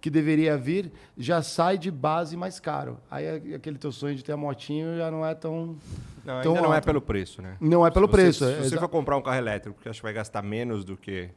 que 0.00 0.10
deveria 0.10 0.58
vir 0.58 0.90
já 1.16 1.40
sai 1.42 1.78
de 1.78 1.88
base 1.88 2.36
mais 2.36 2.58
caro. 2.58 2.98
Aí 3.08 3.54
aquele 3.54 3.78
teu 3.78 3.92
sonho 3.92 4.16
de 4.16 4.24
ter 4.24 4.32
a 4.32 4.36
motinho 4.36 4.96
já 4.96 5.08
não 5.10 5.24
é 5.24 5.32
tão. 5.34 5.76
Não, 6.24 6.34
ainda 6.34 6.42
tão 6.42 6.54
não 6.56 6.74
é 6.74 6.80
pelo 6.80 7.00
preço, 7.00 7.40
né? 7.40 7.56
Não 7.60 7.86
é 7.86 7.90
pelo 7.90 8.06
Se 8.06 8.10
você- 8.10 8.16
preço. 8.22 8.44
é 8.44 8.62
Se 8.64 8.70
você 8.70 8.78
for 8.78 8.88
comprar 8.88 9.16
um 9.16 9.22
carro 9.22 9.36
elétrico, 9.38 9.76
porque 9.76 9.88
acho 9.88 10.00
que 10.00 10.04
vai 10.04 10.12
gastar 10.12 10.42
menos 10.42 10.84
do 10.84 10.96
que 10.96 11.30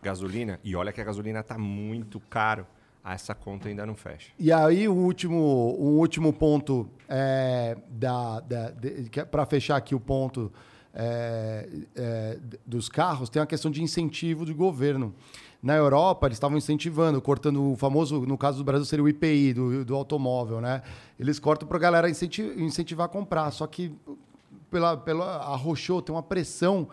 gasolina, 0.00 0.60
e 0.62 0.74
olha 0.76 0.92
que 0.92 1.00
a 1.00 1.04
gasolina 1.04 1.40
está 1.40 1.58
muito 1.58 2.20
caro, 2.30 2.64
essa 3.04 3.34
conta 3.34 3.68
ainda 3.68 3.84
não 3.84 3.96
fecha. 3.96 4.30
E 4.38 4.52
aí, 4.52 4.86
o 4.88 4.94
último, 4.94 5.76
um 5.78 5.98
último 5.98 6.32
ponto 6.32 6.88
é, 7.08 7.76
da, 7.90 8.42
para 9.30 9.44
fechar 9.44 9.76
aqui 9.76 9.94
o 9.94 10.00
ponto 10.00 10.52
é, 10.94 11.68
é, 11.96 12.38
dos 12.64 12.88
carros, 12.88 13.28
tem 13.28 13.42
a 13.42 13.46
questão 13.46 13.70
de 13.70 13.82
incentivo 13.82 14.44
do 14.44 14.54
governo. 14.54 15.14
Na 15.62 15.74
Europa, 15.76 16.26
eles 16.26 16.36
estavam 16.36 16.58
incentivando, 16.58 17.20
cortando 17.20 17.72
o 17.72 17.76
famoso, 17.76 18.20
no 18.26 18.36
caso 18.36 18.58
do 18.58 18.64
Brasil, 18.64 18.84
seria 18.84 19.04
o 19.04 19.08
IPI 19.08 19.54
do, 19.54 19.84
do 19.84 19.94
automóvel, 19.94 20.60
né? 20.60 20.82
Eles 21.18 21.38
cortam 21.38 21.68
para 21.68 21.76
a 21.76 21.80
galera 21.80 22.10
incenti- 22.10 22.52
incentivar 22.56 23.06
a 23.06 23.08
comprar. 23.08 23.50
Só 23.52 23.66
que 23.66 23.94
pela, 24.70 24.96
pela 24.96 25.36
arrochou, 25.36 26.02
tem 26.02 26.12
uma 26.12 26.22
pressão 26.22 26.88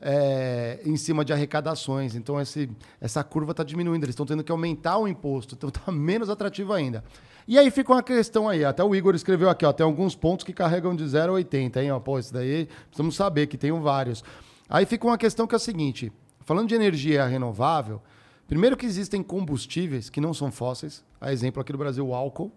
é, 0.00 0.80
em 0.84 0.96
cima 0.96 1.24
de 1.24 1.32
arrecadações. 1.32 2.14
Então, 2.14 2.40
esse, 2.40 2.70
essa 3.00 3.22
curva 3.22 3.50
está 3.50 3.62
diminuindo. 3.62 4.04
Eles 4.04 4.14
estão 4.14 4.26
tendo 4.26 4.42
que 4.42 4.50
aumentar 4.50 4.98
o 4.98 5.06
imposto. 5.06 5.54
Então, 5.54 5.68
está 5.68 5.90
menos 5.92 6.30
atrativo 6.30 6.72
ainda. 6.72 7.04
E 7.46 7.58
aí 7.58 7.70
fica 7.70 7.92
uma 7.92 8.02
questão 8.02 8.48
aí. 8.48 8.64
Até 8.64 8.82
o 8.84 8.94
Igor 8.94 9.14
escreveu 9.14 9.50
aqui, 9.50 9.64
ó, 9.64 9.72
tem 9.72 9.84
alguns 9.84 10.14
pontos 10.14 10.44
que 10.44 10.52
carregam 10.52 10.94
de 10.94 11.06
0 11.06 11.32
a 11.32 11.34
80, 11.34 11.82
hein? 11.82 11.90
Ó, 11.90 11.98
pô, 11.98 12.18
isso 12.18 12.32
daí 12.32 12.68
precisamos 12.86 13.16
saber 13.16 13.46
que 13.46 13.58
tem 13.58 13.72
vários. 13.80 14.22
Aí 14.68 14.86
fica 14.86 15.06
uma 15.06 15.18
questão 15.18 15.46
que 15.46 15.54
é 15.54 15.56
a 15.56 15.58
seguinte: 15.58 16.12
falando 16.40 16.68
de 16.68 16.74
energia 16.74 17.26
renovável, 17.26 18.00
primeiro 18.46 18.76
que 18.76 18.86
existem 18.86 19.22
combustíveis 19.22 20.08
que 20.08 20.20
não 20.20 20.32
são 20.32 20.52
fósseis, 20.52 21.04
a 21.20 21.32
exemplo 21.32 21.60
aqui 21.60 21.72
no 21.72 21.78
Brasil, 21.78 22.06
o 22.06 22.14
álcool, 22.14 22.52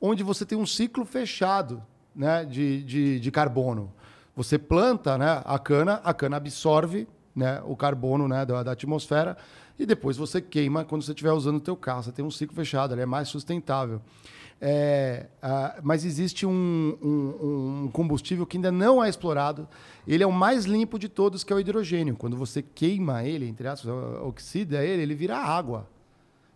onde 0.00 0.22
você 0.22 0.46
tem 0.46 0.56
um 0.56 0.66
ciclo 0.66 1.04
fechado 1.04 1.82
né, 2.14 2.44
de, 2.44 2.82
de, 2.82 3.20
de 3.20 3.30
carbono. 3.30 3.92
Você 4.34 4.58
planta 4.58 5.18
né, 5.18 5.42
a 5.44 5.58
cana, 5.58 6.00
a 6.04 6.14
cana 6.14 6.36
absorve 6.36 7.06
né, 7.34 7.60
o 7.66 7.76
carbono 7.76 8.26
né, 8.28 8.44
da, 8.46 8.62
da 8.62 8.72
atmosfera 8.72 9.36
e 9.78 9.84
depois 9.86 10.16
você 10.16 10.40
queima 10.40 10.84
quando 10.84 11.02
você 11.02 11.12
estiver 11.12 11.32
usando 11.32 11.56
o 11.56 11.60
teu 11.60 11.76
carro. 11.76 12.02
Você 12.02 12.12
tem 12.12 12.24
um 12.24 12.30
ciclo 12.30 12.54
fechado, 12.54 12.94
ele 12.94 13.02
é 13.02 13.06
mais 13.06 13.28
sustentável. 13.28 14.00
É, 14.64 15.26
mas 15.82 16.04
existe 16.04 16.46
um, 16.46 16.96
um- 17.02 17.82
um 17.84 17.88
combustível 17.92 18.46
que 18.46 18.56
ainda 18.56 18.70
não 18.70 19.02
é 19.02 19.08
explorado. 19.08 19.66
Ele 20.06 20.22
é 20.22 20.26
o 20.26 20.30
mais 20.32 20.64
limpo 20.66 20.98
de 21.00 21.08
todos, 21.08 21.42
que 21.42 21.52
é 21.52 21.56
o 21.56 21.60
hidrogênio. 21.60 22.14
Quando 22.16 22.36
você 22.36 22.62
queima 22.62 23.24
ele, 23.24 23.48
entre 23.48 23.66
aspas, 23.66 23.90
oxida 24.22 24.84
ele, 24.84 25.02
ele 25.02 25.14
vira 25.16 25.36
água. 25.36 25.88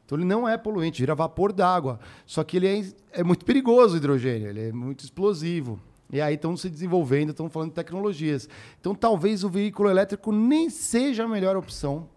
Então 0.04 0.16
ele 0.16 0.24
não 0.24 0.48
é 0.48 0.56
poluente, 0.56 1.02
vira 1.02 1.16
vapor 1.16 1.52
d'água. 1.52 1.98
Só 2.24 2.44
que 2.44 2.56
ele 2.58 2.68
é, 3.12 3.20
é 3.20 3.24
muito 3.24 3.44
perigoso 3.44 3.94
o 3.94 3.96
hidrogênio, 3.96 4.48
ele 4.48 4.68
é 4.68 4.72
muito 4.72 5.00
explosivo. 5.04 5.80
E 6.10 6.20
aí 6.20 6.34
estão 6.34 6.56
se 6.56 6.70
desenvolvendo, 6.70 7.30
estão 7.30 7.48
falando 7.50 7.70
de 7.70 7.74
tecnologias. 7.74 8.48
Então 8.80 8.94
talvez 8.94 9.44
o 9.44 9.48
veículo 9.48 9.90
elétrico 9.90 10.32
nem 10.32 10.70
seja 10.70 11.24
a 11.24 11.28
melhor 11.28 11.56
opção 11.56 12.08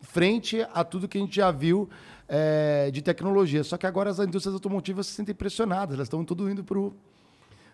frente 0.00 0.66
a 0.72 0.82
tudo 0.82 1.06
que 1.06 1.18
a 1.18 1.20
gente 1.20 1.36
já 1.36 1.50
viu 1.50 1.88
é, 2.28 2.90
de 2.90 3.02
tecnologia. 3.02 3.62
Só 3.62 3.76
que 3.76 3.86
agora 3.86 4.10
as 4.10 4.18
indústrias 4.18 4.54
automotivas 4.54 5.06
se 5.06 5.12
sentem 5.12 5.34
pressionadas, 5.34 5.94
elas 5.94 6.06
estão 6.06 6.24
tudo 6.24 6.50
indo 6.50 6.64
para 6.64 6.78
o 6.78 6.92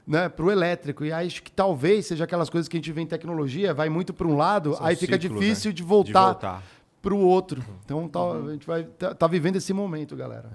né, 0.07 0.29
pro 0.29 0.51
elétrico. 0.51 1.05
E 1.05 1.13
acho 1.13 1.43
que 1.43 1.51
talvez 1.51 2.07
seja 2.07 2.25
aquelas 2.25 2.49
coisas 2.49 2.69
que 2.69 2.77
a 2.77 2.79
gente 2.79 2.93
vê 2.93 3.01
em 3.01 3.07
tecnologia, 3.07 3.75
vai 3.75 3.89
muito 3.89 4.15
para 4.15 4.27
um 4.27 4.37
lado, 4.37 4.75
São 4.75 4.87
aí 4.87 4.95
fica 4.95 5.21
ciclos, 5.21 5.41
difícil 5.41 5.71
né? 5.71 5.75
de 5.75 5.83
voltar, 5.83 6.63
para 7.03 7.15
o 7.15 7.19
outro. 7.19 7.63
Então 7.85 8.09
tá, 8.09 8.21
a 8.21 8.53
gente 8.53 8.67
vai 8.67 8.85
tá, 8.85 9.15
tá 9.15 9.27
vivendo 9.27 9.57
esse 9.57 9.73
momento, 9.73 10.15
galera. 10.17 10.51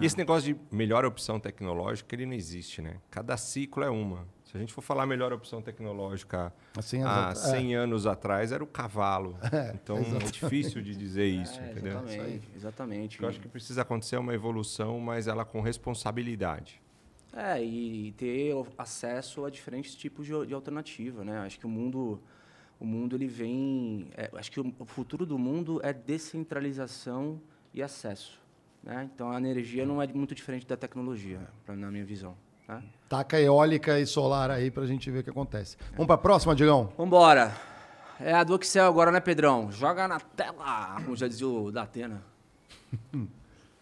E 0.00 0.06
esse 0.06 0.16
negócio 0.16 0.54
de 0.54 0.60
melhor 0.74 1.04
opção 1.04 1.38
tecnológica, 1.38 2.14
ele 2.14 2.24
não 2.24 2.32
existe, 2.32 2.80
né? 2.80 2.96
Cada 3.10 3.36
ciclo 3.36 3.84
é 3.84 3.90
uma. 3.90 4.26
Se 4.54 4.58
a 4.58 4.60
gente 4.60 4.72
for 4.72 4.82
falar 4.82 5.04
melhor 5.04 5.32
opção 5.32 5.60
tecnológica 5.60 6.54
Assim, 6.78 7.02
há 7.02 7.32
exato. 7.32 7.38
100 7.40 7.74
anos 7.74 8.06
atrás, 8.06 8.52
era 8.52 8.62
o 8.62 8.66
cavalo. 8.68 9.36
então 9.74 9.98
é 9.98 10.30
difícil 10.30 10.80
de 10.80 10.94
dizer 10.94 11.26
isso, 11.26 11.60
É, 11.60 11.72
entendeu? 11.72 11.98
exatamente, 11.98 12.48
exatamente. 12.54 13.20
Eu 13.20 13.28
acho 13.28 13.40
que 13.40 13.48
precisa 13.48 13.82
acontecer 13.82 14.16
uma 14.16 14.32
evolução, 14.32 15.00
mas 15.00 15.26
ela 15.26 15.44
com 15.44 15.60
responsabilidade. 15.60 16.80
É, 17.32 17.60
e 17.64 18.12
ter 18.12 18.54
o- 18.54 18.64
acesso 18.78 19.44
a 19.44 19.50
diferentes 19.50 19.92
tipos 19.96 20.24
de, 20.24 20.46
de 20.46 20.54
alternativa, 20.54 21.24
né? 21.24 21.38
Acho 21.40 21.58
que 21.58 21.66
o 21.66 21.68
mundo, 21.68 22.22
o 22.78 22.84
mundo 22.84 23.16
ele 23.16 23.26
vem, 23.26 24.06
é, 24.16 24.30
acho 24.34 24.52
que 24.52 24.60
o, 24.60 24.72
o 24.78 24.84
futuro 24.84 25.26
do 25.26 25.36
mundo 25.36 25.80
é 25.82 25.92
descentralização 25.92 27.40
e 27.72 27.82
acesso, 27.82 28.40
né? 28.84 29.10
Então 29.12 29.32
a 29.32 29.36
energia 29.36 29.84
não 29.84 30.00
é 30.00 30.06
muito 30.06 30.32
diferente 30.32 30.64
da 30.64 30.76
tecnologia, 30.76 31.40
pra, 31.66 31.74
na 31.74 31.90
minha 31.90 32.04
visão. 32.04 32.36
Tá? 32.66 32.82
Taca 33.08 33.38
eólica 33.38 34.00
e 34.00 34.06
solar 34.06 34.50
aí 34.50 34.70
pra 34.70 34.86
gente 34.86 35.10
ver 35.10 35.20
o 35.20 35.24
que 35.24 35.30
acontece. 35.30 35.76
Vamos 35.92 36.06
pra 36.06 36.16
próxima, 36.16 36.54
Digão? 36.54 36.92
Vambora. 36.96 37.54
É 38.18 38.32
a 38.32 38.44
do 38.44 38.54
Excel 38.56 38.86
agora, 38.86 39.10
né, 39.10 39.20
Pedrão? 39.20 39.70
Joga 39.70 40.08
na 40.08 40.20
tela, 40.20 40.96
como 41.04 41.16
já 41.16 41.28
dizia 41.28 41.48
o 41.48 41.70
da 41.70 41.82
Atena. 41.82 42.22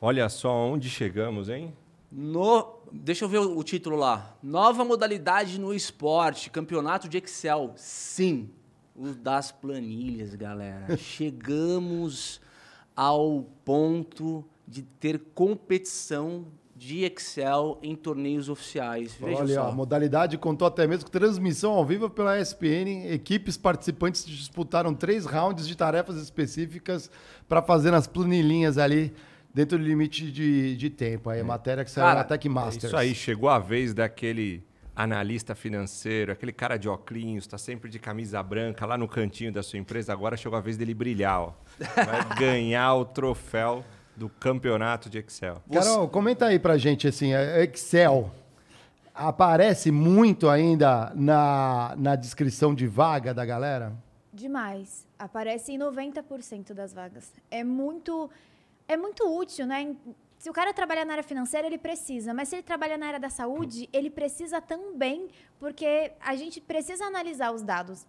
Olha 0.00 0.28
só 0.28 0.52
onde 0.52 0.90
chegamos, 0.90 1.48
hein? 1.48 1.72
No, 2.10 2.80
deixa 2.90 3.24
eu 3.24 3.28
ver 3.28 3.38
o, 3.38 3.56
o 3.56 3.62
título 3.62 3.96
lá. 3.96 4.36
Nova 4.42 4.84
modalidade 4.84 5.60
no 5.60 5.72
esporte, 5.72 6.50
campeonato 6.50 7.08
de 7.08 7.18
Excel. 7.18 7.72
Sim, 7.76 8.50
o 8.96 9.08
das 9.08 9.52
planilhas, 9.52 10.34
galera. 10.34 10.94
Chegamos 10.98 12.40
ao 12.96 13.46
ponto 13.64 14.44
de 14.66 14.82
ter 14.82 15.18
competição 15.34 16.46
de 16.82 17.04
Excel 17.04 17.78
em 17.80 17.94
torneios 17.94 18.48
oficiais. 18.48 19.14
Veja 19.20 19.38
Olha, 19.38 19.54
só. 19.54 19.68
a 19.68 19.72
modalidade 19.72 20.36
contou 20.36 20.66
até 20.66 20.84
mesmo 20.84 21.04
com 21.04 21.12
transmissão 21.12 21.70
ao 21.72 21.86
vivo 21.86 22.10
pela 22.10 22.40
ESPN. 22.40 23.06
Equipes 23.12 23.56
participantes 23.56 24.26
disputaram 24.26 24.92
três 24.92 25.24
rounds 25.24 25.68
de 25.68 25.76
tarefas 25.76 26.16
específicas 26.16 27.08
para 27.48 27.62
fazer 27.62 27.92
nas 27.92 28.08
planilhinhas 28.08 28.78
ali 28.78 29.14
dentro 29.54 29.78
do 29.78 29.84
limite 29.84 30.28
de, 30.32 30.76
de 30.76 30.90
tempo. 30.90 31.30
Aí 31.30 31.40
a 31.40 31.44
matéria 31.44 31.84
que 31.84 31.90
saiu 31.90 32.04
Cara, 32.04 32.18
na 32.18 32.24
Tech 32.24 32.44
É 32.44 32.50
Masters. 32.50 32.84
Isso 32.84 32.96
aí, 32.96 33.14
chegou 33.14 33.48
a 33.48 33.60
vez 33.60 33.94
daquele 33.94 34.64
analista 34.94 35.54
financeiro, 35.54 36.32
aquele 36.32 36.52
cara 36.52 36.76
de 36.76 36.88
óculos, 36.88 37.46
tá 37.46 37.56
sempre 37.56 37.88
de 37.88 38.00
camisa 38.00 38.42
branca 38.42 38.84
lá 38.84 38.98
no 38.98 39.06
cantinho 39.06 39.52
da 39.52 39.62
sua 39.62 39.78
empresa. 39.78 40.12
Agora 40.12 40.36
chegou 40.36 40.58
a 40.58 40.60
vez 40.60 40.76
dele 40.76 40.94
brilhar, 40.94 41.42
ó. 41.42 41.52
Vai 41.78 42.28
ganhar 42.36 42.92
o 42.94 43.04
troféu 43.04 43.84
do 44.16 44.28
campeonato 44.28 45.08
de 45.08 45.18
Excel. 45.18 45.62
Carol, 45.72 46.08
comenta 46.08 46.46
aí 46.46 46.58
pra 46.58 46.76
gente, 46.76 47.08
assim, 47.08 47.34
a 47.34 47.62
Excel 47.62 48.30
aparece 49.14 49.90
muito 49.90 50.48
ainda 50.48 51.12
na, 51.14 51.94
na 51.96 52.16
descrição 52.16 52.74
de 52.74 52.86
vaga 52.86 53.34
da 53.34 53.44
galera? 53.44 53.92
Demais. 54.32 55.06
Aparece 55.18 55.72
em 55.72 55.78
90% 55.78 56.72
das 56.72 56.92
vagas. 56.92 57.32
É 57.50 57.62
muito, 57.62 58.30
é 58.88 58.96
muito 58.96 59.24
útil, 59.24 59.66
né? 59.66 59.94
Se 60.38 60.50
o 60.50 60.52
cara 60.52 60.72
trabalhar 60.72 61.04
na 61.04 61.12
área 61.12 61.22
financeira, 61.22 61.66
ele 61.66 61.78
precisa. 61.78 62.34
Mas 62.34 62.48
se 62.48 62.56
ele 62.56 62.62
trabalha 62.62 62.96
na 62.96 63.06
área 63.06 63.20
da 63.20 63.30
saúde, 63.30 63.88
ele 63.92 64.10
precisa 64.10 64.60
também, 64.60 65.28
porque 65.60 66.12
a 66.20 66.34
gente 66.34 66.60
precisa 66.60 67.04
analisar 67.04 67.52
os 67.52 67.62
dados. 67.62 68.06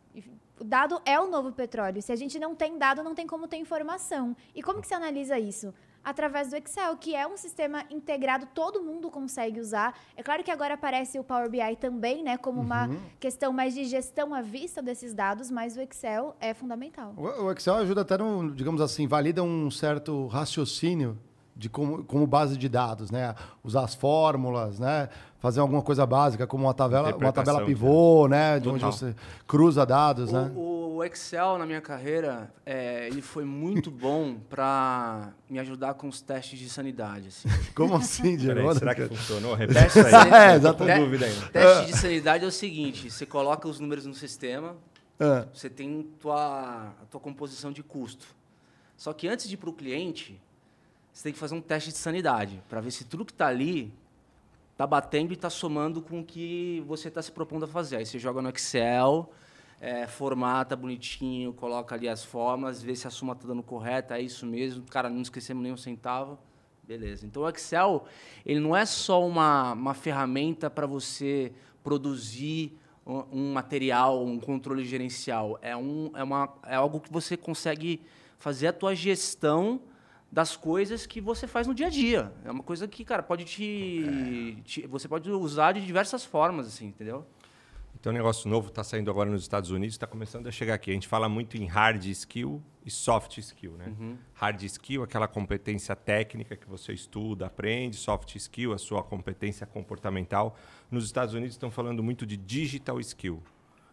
O 0.59 0.63
dado 0.63 1.01
é 1.05 1.19
o 1.19 1.27
novo 1.27 1.51
petróleo. 1.51 2.01
Se 2.01 2.11
a 2.11 2.15
gente 2.15 2.39
não 2.39 2.55
tem 2.55 2.77
dado, 2.77 3.03
não 3.03 3.13
tem 3.13 3.27
como 3.27 3.47
ter 3.47 3.57
informação. 3.57 4.35
E 4.55 4.63
como 4.63 4.81
que 4.81 4.87
se 4.87 4.93
analisa 4.93 5.37
isso? 5.37 5.73
Através 6.03 6.49
do 6.49 6.55
Excel, 6.55 6.95
que 6.97 7.15
é 7.15 7.25
um 7.27 7.37
sistema 7.37 7.83
integrado, 7.89 8.47
todo 8.53 8.81
mundo 8.81 9.09
consegue 9.09 9.59
usar. 9.59 9.93
É 10.17 10.23
claro 10.23 10.43
que 10.43 10.51
agora 10.51 10.73
aparece 10.73 11.19
o 11.19 11.23
Power 11.23 11.49
BI 11.49 11.75
também, 11.79 12.23
né, 12.23 12.37
como 12.37 12.59
uma 12.61 12.89
questão 13.19 13.53
mais 13.53 13.73
de 13.73 13.85
gestão 13.85 14.33
à 14.33 14.41
vista 14.41 14.81
desses 14.81 15.13
dados, 15.13 15.49
mas 15.49 15.77
o 15.77 15.81
Excel 15.81 16.35
é 16.39 16.53
fundamental. 16.53 17.13
O 17.15 17.43
o 17.43 17.51
Excel 17.51 17.75
ajuda 17.75 18.01
até, 18.01 18.17
no, 18.17 18.51
digamos 18.53 18.81
assim, 18.81 19.07
valida 19.07 19.43
um 19.43 19.69
certo 19.69 20.27
raciocínio 20.27 21.17
de 21.55 21.69
como, 21.69 22.03
como 22.03 22.25
base 22.25 22.57
de 22.57 22.67
dados, 22.67 23.11
né? 23.11 23.35
Usar 23.63 23.83
as 23.83 23.93
fórmulas, 23.93 24.79
né? 24.79 25.09
Fazer 25.39 25.59
alguma 25.59 25.81
coisa 25.81 26.05
básica, 26.05 26.47
como 26.47 26.65
uma 26.65 26.73
tabela, 26.73 27.15
uma 27.15 27.31
tabela 27.31 27.63
pivô, 27.63 28.27
né? 28.27 28.59
De 28.59 28.69
onde 28.69 28.79
Total. 28.79 28.91
você 28.91 29.15
cruza 29.47 29.85
dados, 29.85 30.31
né? 30.31 30.51
O, 30.55 30.72
o 30.95 31.03
Excel, 31.03 31.57
na 31.57 31.65
minha 31.65 31.81
carreira, 31.81 32.53
é, 32.65 33.07
ele 33.07 33.21
foi 33.21 33.43
muito 33.43 33.89
bom 33.91 34.35
para 34.49 35.33
me 35.49 35.59
ajudar 35.59 35.95
com 35.95 36.07
os 36.07 36.21
testes 36.21 36.59
de 36.59 36.69
sanidade. 36.69 37.29
assim. 37.29 37.47
Como 37.75 37.95
assim, 37.95 38.35
Diego? 38.37 38.73
Será 38.75 38.93
que 38.93 39.07
funcionou? 39.07 39.55
Repete 39.55 39.87
isso 39.87 39.99
aí. 39.99 40.13
É, 40.33 40.55
exatamente. 40.55 40.99
dúvida 40.99 41.25
ainda. 41.25 41.47
Teste 41.49 41.85
de 41.91 41.97
sanidade 41.97 42.43
é 42.43 42.47
o 42.47 42.51
seguinte: 42.51 43.09
você 43.11 43.25
coloca 43.25 43.67
os 43.67 43.79
números 43.79 44.05
no 44.05 44.13
sistema, 44.13 44.75
Ah, 45.19 45.45
você 45.53 45.69
tem 45.69 46.03
tua, 46.19 46.93
a 47.01 47.05
tua 47.09 47.19
composição 47.19 47.71
de 47.71 47.81
custo. 47.83 48.25
Só 48.95 49.11
que 49.13 49.27
antes 49.27 49.47
de 49.47 49.55
ir 49.55 49.57
para 49.57 49.69
o 49.69 49.73
cliente, 49.73 50.39
você 51.11 51.23
tem 51.23 51.33
que 51.33 51.39
fazer 51.39 51.55
um 51.55 51.61
teste 51.61 51.89
de 51.91 51.97
sanidade 51.97 52.61
para 52.69 52.79
ver 52.81 52.91
se 52.91 53.03
tudo 53.03 53.25
que 53.25 53.31
está 53.31 53.47
ali 53.47 53.93
está 54.71 54.87
batendo 54.87 55.31
e 55.31 55.35
está 55.35 55.49
somando 55.49 56.01
com 56.01 56.19
o 56.21 56.23
que 56.23 56.83
você 56.87 57.07
está 57.07 57.21
se 57.21 57.31
propondo 57.31 57.65
a 57.65 57.67
fazer. 57.67 57.97
Aí 57.97 58.05
você 58.05 58.17
joga 58.17 58.41
no 58.41 58.49
Excel, 58.49 59.31
é, 59.83 60.07
formata 60.07 60.77
bonitinho, 60.77 61.51
coloca 61.51 61.93
ali 61.93 62.07
as 62.07 62.23
formas, 62.23 62.81
vê 62.81 62.95
se 62.95 63.05
a 63.05 63.09
soma 63.09 63.33
está 63.33 63.45
dando 63.45 63.61
correta, 63.61 64.17
é 64.17 64.21
isso 64.21 64.45
mesmo. 64.45 64.85
Cara, 64.89 65.09
não 65.09 65.21
esquecemos 65.21 65.61
nem 65.61 65.73
um 65.73 65.77
centavo. 65.77 66.39
Beleza. 66.87 67.25
Então 67.25 67.41
o 67.43 67.49
Excel, 67.49 68.05
ele 68.45 68.61
não 68.61 68.73
é 68.73 68.85
só 68.85 69.25
uma, 69.27 69.73
uma 69.73 69.93
ferramenta 69.93 70.69
para 70.69 70.85
você 70.87 71.51
produzir 71.83 72.77
um, 73.05 73.23
um 73.31 73.53
material, 73.53 74.25
um 74.25 74.39
controle 74.39 74.85
gerencial. 74.85 75.59
É, 75.61 75.75
um, 75.75 76.11
é, 76.15 76.23
uma, 76.23 76.49
é 76.65 76.75
algo 76.75 77.01
que 77.01 77.11
você 77.11 77.35
consegue 77.35 78.01
fazer 78.39 78.67
a 78.67 78.73
tua 78.73 78.95
gestão 78.95 79.81
das 80.31 80.55
coisas 80.55 81.05
que 81.05 81.19
você 81.19 81.45
faz 81.45 81.67
no 81.67 81.73
dia 81.75 81.87
a 81.87 81.89
dia. 81.89 82.31
É 82.45 82.51
uma 82.51 82.63
coisa 82.63 82.87
que, 82.87 83.03
cara, 83.03 83.21
pode 83.21 83.43
te, 83.43 84.57
te- 84.63 84.87
você 84.87 85.07
pode 85.09 85.29
usar 85.29 85.73
de 85.73 85.85
diversas 85.85 86.23
formas, 86.23 86.67
assim, 86.67 86.87
entendeu? 86.87 87.25
Então, 88.03 88.11
um 88.11 88.15
negócio 88.17 88.49
novo 88.49 88.67
está 88.67 88.83
saindo 88.83 89.09
agora 89.09 89.29
nos 89.29 89.43
Estados 89.43 89.71
Unidos, 89.71 89.95
está 89.95 90.05
começando 90.05 90.45
a 90.47 90.51
chegar 90.51 90.73
aqui. 90.73 90.91
A 90.91 90.93
gente 90.93 91.07
fala 91.07 91.29
muito 91.29 91.55
em 91.55 91.65
hard 91.65 92.03
skill 92.07 92.61
e 92.85 92.91
soft 92.91 93.37
skill, 93.37 93.77
né? 93.77 93.85
Hard 94.33 94.61
skill, 94.63 95.03
aquela 95.03 95.25
competência 95.25 95.95
técnica 95.95 96.57
que 96.57 96.67
você 96.67 96.91
estuda, 96.91 97.45
aprende. 97.45 97.95
Soft 97.95 98.35
skill, 98.35 98.73
a 98.73 98.77
sua 98.77 99.01
competência 99.01 99.65
comportamental. 99.65 100.57
Nos 100.91 101.05
Estados 101.05 101.33
Unidos 101.33 101.53
estão 101.53 101.71
falando 101.71 102.03
muito 102.03 102.25
de 102.25 102.35
digital 102.35 102.99
skill. 102.99 103.41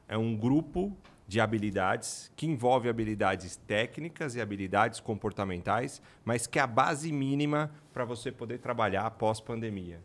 É 0.08 0.18
um 0.18 0.36
grupo 0.36 0.92
de 1.28 1.40
habilidades 1.40 2.32
que 2.34 2.46
envolve 2.46 2.88
habilidades 2.88 3.54
técnicas 3.54 4.34
e 4.34 4.40
habilidades 4.40 4.98
comportamentais, 4.98 6.02
mas 6.24 6.48
que 6.48 6.58
é 6.58 6.62
a 6.62 6.66
base 6.66 7.12
mínima 7.12 7.70
para 7.92 8.04
você 8.04 8.32
poder 8.32 8.58
trabalhar 8.58 9.06
após 9.06 9.40
pandemia. 9.40 10.02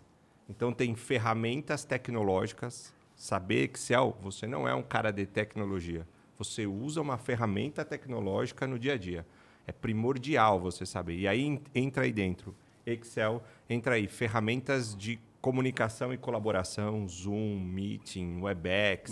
Então 0.47 0.71
tem 0.71 0.93
ferramentas 0.93 1.83
tecnológicas. 1.83 2.93
Saber 3.15 3.69
Excel, 3.73 4.17
você 4.21 4.45
não 4.45 4.67
é 4.67 4.73
um 4.75 4.83
cara 4.83 5.11
de 5.11 5.25
tecnologia. 5.25 6.05
Você 6.37 6.65
usa 6.67 7.01
uma 7.01 7.17
ferramenta 7.17 7.85
tecnológica 7.85 8.67
no 8.67 8.77
dia 8.77 8.93
a 8.93 8.97
dia. 8.97 9.25
É 9.65 9.71
primordial 9.71 10.59
você 10.59 10.85
saber. 10.85 11.17
E 11.17 11.27
aí 11.27 11.43
en- 11.45 11.61
entra 11.73 12.03
aí 12.03 12.11
dentro 12.11 12.53
Excel, 12.85 13.41
entra 13.69 13.95
aí 13.95 14.05
ferramentas 14.07 14.95
de 14.95 15.17
comunicação 15.41 16.13
e 16.13 16.17
colaboração, 16.17 17.07
Zoom, 17.07 17.59
Meeting, 17.59 18.41
Webex, 18.41 19.11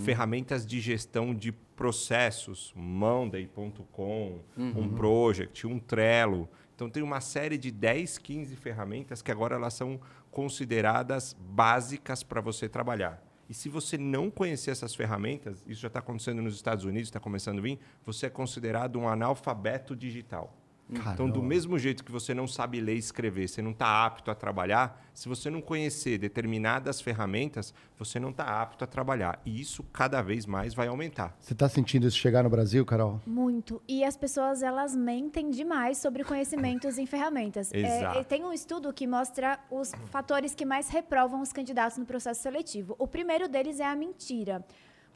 ferramentas 0.00 0.66
de 0.66 0.78
gestão 0.80 1.34
de 1.34 1.50
processos, 1.52 2.72
Monday.com, 2.76 4.40
um 4.56 4.88
Project, 4.94 5.66
um 5.66 5.78
Trello. 5.78 6.48
Então 6.74 6.88
tem 6.90 7.02
uma 7.02 7.20
série 7.20 7.56
de 7.58 7.70
10, 7.70 8.18
15 8.18 8.56
ferramentas 8.56 9.22
que 9.22 9.30
agora 9.32 9.56
elas 9.56 9.74
são 9.74 10.00
consideradas 10.30 11.34
básicas 11.40 12.22
para 12.22 12.40
você 12.40 12.68
trabalhar. 12.68 13.22
E 13.48 13.54
se 13.54 13.68
você 13.68 13.96
não 13.96 14.30
conhecer 14.30 14.70
essas 14.70 14.94
ferramentas, 14.94 15.64
isso 15.66 15.80
já 15.80 15.88
está 15.88 16.00
acontecendo 16.00 16.42
nos 16.42 16.54
Estados 16.54 16.84
Unidos, 16.84 17.08
está 17.08 17.18
começando 17.18 17.58
a 17.58 17.62
vir, 17.62 17.78
você 18.04 18.26
é 18.26 18.30
considerado 18.30 18.98
um 18.98 19.08
analfabeto 19.08 19.96
digital. 19.96 20.54
Então, 20.90 21.26
do 21.26 21.32
Caramba. 21.32 21.42
mesmo 21.42 21.78
jeito 21.78 22.02
que 22.02 22.10
você 22.10 22.32
não 22.32 22.46
sabe 22.46 22.80
ler 22.80 22.94
e 22.94 22.98
escrever, 22.98 23.48
você 23.48 23.60
não 23.60 23.72
está 23.72 24.06
apto 24.06 24.30
a 24.30 24.34
trabalhar, 24.34 25.04
se 25.12 25.28
você 25.28 25.50
não 25.50 25.60
conhecer 25.60 26.16
determinadas 26.16 27.00
ferramentas, 27.00 27.74
você 27.98 28.18
não 28.18 28.30
está 28.30 28.62
apto 28.62 28.84
a 28.84 28.86
trabalhar. 28.86 29.40
E 29.44 29.60
isso 29.60 29.82
cada 29.92 30.22
vez 30.22 30.46
mais 30.46 30.72
vai 30.72 30.88
aumentar. 30.88 31.36
Você 31.40 31.52
está 31.52 31.68
sentindo 31.68 32.06
isso 32.06 32.16
chegar 32.16 32.42
no 32.42 32.48
Brasil, 32.48 32.86
Carol? 32.86 33.20
Muito. 33.26 33.82
E 33.86 34.02
as 34.02 34.16
pessoas, 34.16 34.62
elas 34.62 34.96
mentem 34.96 35.50
demais 35.50 35.98
sobre 35.98 36.24
conhecimentos 36.24 36.96
em 36.96 37.04
ferramentas. 37.04 37.70
É, 37.72 37.80
Exato. 37.80 38.20
e 38.20 38.24
tem 38.24 38.44
um 38.44 38.52
estudo 38.52 38.92
que 38.92 39.06
mostra 39.06 39.58
os 39.70 39.92
fatores 40.06 40.54
que 40.54 40.64
mais 40.64 40.88
reprovam 40.88 41.42
os 41.42 41.52
candidatos 41.52 41.98
no 41.98 42.06
processo 42.06 42.40
seletivo. 42.40 42.96
O 42.98 43.06
primeiro 43.06 43.48
deles 43.48 43.80
é 43.80 43.84
a 43.84 43.94
mentira. 43.94 44.64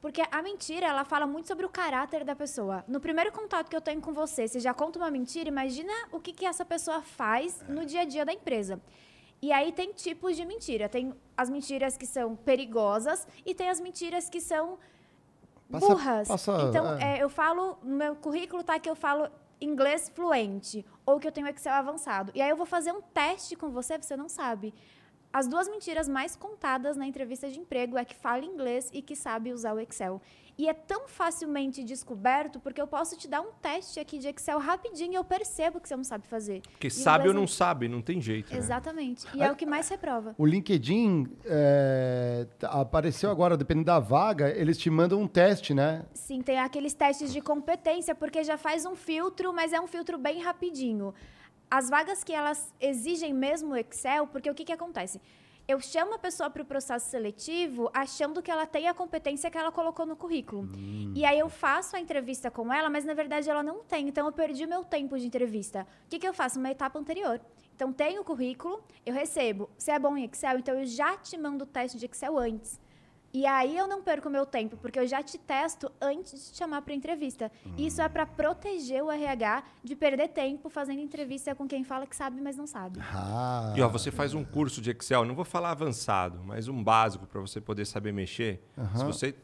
Porque 0.02 0.20
a 0.32 0.42
mentira, 0.42 0.84
ela 0.86 1.04
fala 1.04 1.26
muito 1.28 1.46
sobre 1.46 1.64
o 1.64 1.68
caráter 1.68 2.24
da 2.24 2.34
pessoa. 2.34 2.84
No 2.88 2.98
primeiro 3.00 3.30
contato 3.30 3.68
que 3.70 3.76
eu 3.76 3.80
tenho 3.80 4.00
com 4.00 4.12
você, 4.12 4.48
você 4.48 4.58
já 4.58 4.74
conta 4.74 4.98
uma 4.98 5.08
mentira, 5.12 5.48
imagina 5.48 5.92
o 6.10 6.18
que, 6.18 6.32
que 6.32 6.44
essa 6.44 6.64
pessoa 6.64 7.00
faz 7.00 7.62
no 7.68 7.86
dia 7.86 8.00
a 8.00 8.04
dia 8.04 8.24
da 8.24 8.32
empresa. 8.32 8.80
E 9.40 9.52
aí 9.52 9.70
tem 9.70 9.92
tipos 9.92 10.36
de 10.36 10.44
mentira. 10.44 10.88
Tem 10.88 11.14
as 11.36 11.48
mentiras 11.48 11.96
que 11.96 12.04
são 12.04 12.34
perigosas 12.34 13.28
e 13.46 13.54
tem 13.54 13.70
as 13.70 13.80
mentiras 13.80 14.28
que 14.28 14.40
são 14.40 14.76
Passa- 15.70 15.86
burras. 15.86 16.28
passa- 16.28 16.62
então, 16.68 16.98
é. 16.98 17.18
é, 17.18 17.22
eu 17.22 17.28
falo, 17.30 17.78
no 17.82 17.96
meu 17.96 18.16
currículo 18.16 18.64
tá 18.64 18.80
que 18.80 18.90
eu 18.90 18.96
falo 18.96 19.28
inglês 19.60 20.10
fluente 20.12 20.84
ou 21.06 21.20
que 21.20 21.28
eu 21.28 21.32
tenho 21.32 21.46
Excel 21.46 21.74
avançado. 21.74 22.32
E 22.34 22.42
aí 22.42 22.50
eu 22.50 22.56
vou 22.56 22.66
fazer 22.66 22.90
um 22.90 23.00
teste 23.00 23.54
com 23.54 23.70
você, 23.70 23.96
você 23.98 24.16
não 24.16 24.28
sabe. 24.28 24.74
As 25.32 25.46
duas 25.46 25.66
mentiras 25.66 26.08
mais 26.08 26.36
contadas 26.36 26.94
na 26.94 27.06
entrevista 27.06 27.48
de 27.48 27.58
emprego 27.58 27.96
é 27.96 28.04
que 28.04 28.14
fala 28.14 28.44
inglês 28.44 28.90
e 28.92 29.00
que 29.00 29.16
sabe 29.16 29.50
usar 29.50 29.72
o 29.72 29.80
Excel. 29.80 30.20
E 30.58 30.68
é 30.68 30.74
tão 30.74 31.08
facilmente 31.08 31.82
descoberto 31.82 32.60
porque 32.60 32.78
eu 32.78 32.86
posso 32.86 33.16
te 33.16 33.26
dar 33.26 33.40
um 33.40 33.50
teste 33.62 33.98
aqui 33.98 34.18
de 34.18 34.28
Excel 34.28 34.58
rapidinho 34.58 35.12
e 35.12 35.14
eu 35.14 35.24
percebo 35.24 35.80
que 35.80 35.88
você 35.88 35.96
não 35.96 36.04
sabe 36.04 36.26
fazer. 36.26 36.60
Porque 36.72 36.88
E 36.88 36.90
sabe 36.90 37.28
ou 37.28 37.32
não 37.32 37.44
é- 37.44 37.46
sabe, 37.46 37.88
não 37.88 38.02
tem 38.02 38.20
jeito. 38.20 38.52
né? 38.52 38.58
Exatamente. 38.58 39.24
E 39.34 39.42
é 39.42 39.50
o 39.50 39.56
que 39.56 39.64
mais 39.64 39.88
reprova. 39.88 40.34
O 40.36 40.44
LinkedIn 40.44 41.26
é, 41.46 42.46
tá- 42.58 42.68
apareceu 42.82 43.30
agora, 43.30 43.56
dependendo 43.56 43.86
da 43.86 43.98
vaga, 43.98 44.50
eles 44.50 44.76
te 44.76 44.90
mandam 44.90 45.18
um 45.22 45.26
teste, 45.26 45.72
né? 45.72 46.04
Sim, 46.12 46.42
tem 46.42 46.58
aqueles 46.60 46.92
testes 46.92 47.32
de 47.32 47.40
competência, 47.40 48.14
porque 48.14 48.44
já 48.44 48.58
faz 48.58 48.84
um 48.84 48.94
filtro, 48.94 49.50
mas 49.54 49.72
é 49.72 49.80
um 49.80 49.86
filtro 49.86 50.18
bem 50.18 50.42
rapidinho. 50.42 51.14
As 51.72 51.88
vagas 51.88 52.22
que 52.22 52.34
elas 52.34 52.70
exigem 52.78 53.32
mesmo 53.32 53.72
o 53.72 53.76
Excel, 53.78 54.26
porque 54.26 54.50
o 54.50 54.54
que, 54.54 54.62
que 54.62 54.74
acontece? 54.74 55.18
Eu 55.66 55.80
chamo 55.80 56.12
a 56.12 56.18
pessoa 56.18 56.50
para 56.50 56.60
o 56.60 56.66
processo 56.66 57.08
seletivo 57.08 57.90
achando 57.94 58.42
que 58.42 58.50
ela 58.50 58.66
tem 58.66 58.88
a 58.88 58.92
competência 58.92 59.50
que 59.50 59.56
ela 59.56 59.72
colocou 59.72 60.04
no 60.04 60.14
currículo. 60.14 60.68
E 61.14 61.24
aí 61.24 61.38
eu 61.38 61.48
faço 61.48 61.96
a 61.96 62.00
entrevista 62.00 62.50
com 62.50 62.70
ela, 62.70 62.90
mas 62.90 63.06
na 63.06 63.14
verdade 63.14 63.48
ela 63.48 63.62
não 63.62 63.82
tem. 63.84 64.06
Então 64.06 64.26
eu 64.26 64.32
perdi 64.32 64.66
meu 64.66 64.84
tempo 64.84 65.18
de 65.18 65.26
entrevista. 65.26 65.86
O 66.04 66.10
que, 66.10 66.18
que 66.18 66.28
eu 66.28 66.34
faço? 66.34 66.58
Uma 66.58 66.70
etapa 66.70 66.98
anterior. 66.98 67.40
Então 67.74 67.90
tem 67.90 68.18
o 68.18 68.24
currículo, 68.24 68.84
eu 69.06 69.14
recebo. 69.14 69.70
Você 69.78 69.92
é 69.92 69.98
bom 69.98 70.14
em 70.14 70.24
Excel? 70.26 70.58
Então 70.58 70.78
eu 70.78 70.84
já 70.84 71.16
te 71.16 71.38
mando 71.38 71.64
o 71.64 71.66
teste 71.66 71.96
de 71.96 72.04
Excel 72.04 72.38
antes. 72.38 72.78
E 73.34 73.46
aí 73.46 73.76
eu 73.78 73.88
não 73.88 74.02
perco 74.02 74.28
meu 74.28 74.44
tempo, 74.44 74.76
porque 74.76 74.98
eu 74.98 75.06
já 75.06 75.22
te 75.22 75.38
testo 75.38 75.90
antes 76.00 76.32
de 76.48 76.52
te 76.52 76.58
chamar 76.58 76.82
para 76.82 76.92
entrevista. 76.92 77.50
Isso 77.78 78.02
é 78.02 78.08
para 78.08 78.26
proteger 78.26 79.02
o 79.02 79.10
RH 79.10 79.62
de 79.82 79.96
perder 79.96 80.28
tempo 80.28 80.68
fazendo 80.68 81.00
entrevista 81.00 81.54
com 81.54 81.66
quem 81.66 81.82
fala 81.82 82.06
que 82.06 82.14
sabe, 82.14 82.40
mas 82.42 82.56
não 82.58 82.66
sabe. 82.66 83.00
Ah, 83.00 83.72
E 83.76 83.80
ó, 83.80 83.88
você 83.88 84.10
faz 84.10 84.34
um 84.34 84.44
curso 84.44 84.82
de 84.82 84.90
Excel, 84.90 85.24
não 85.24 85.34
vou 85.34 85.44
falar 85.46 85.70
avançado, 85.70 86.40
mas 86.44 86.68
um 86.68 86.84
básico 86.84 87.26
para 87.26 87.40
você 87.40 87.60
poder 87.60 87.86
saber 87.86 88.12
mexer. 88.12 88.62
Se 88.96 89.04
você 89.04 89.34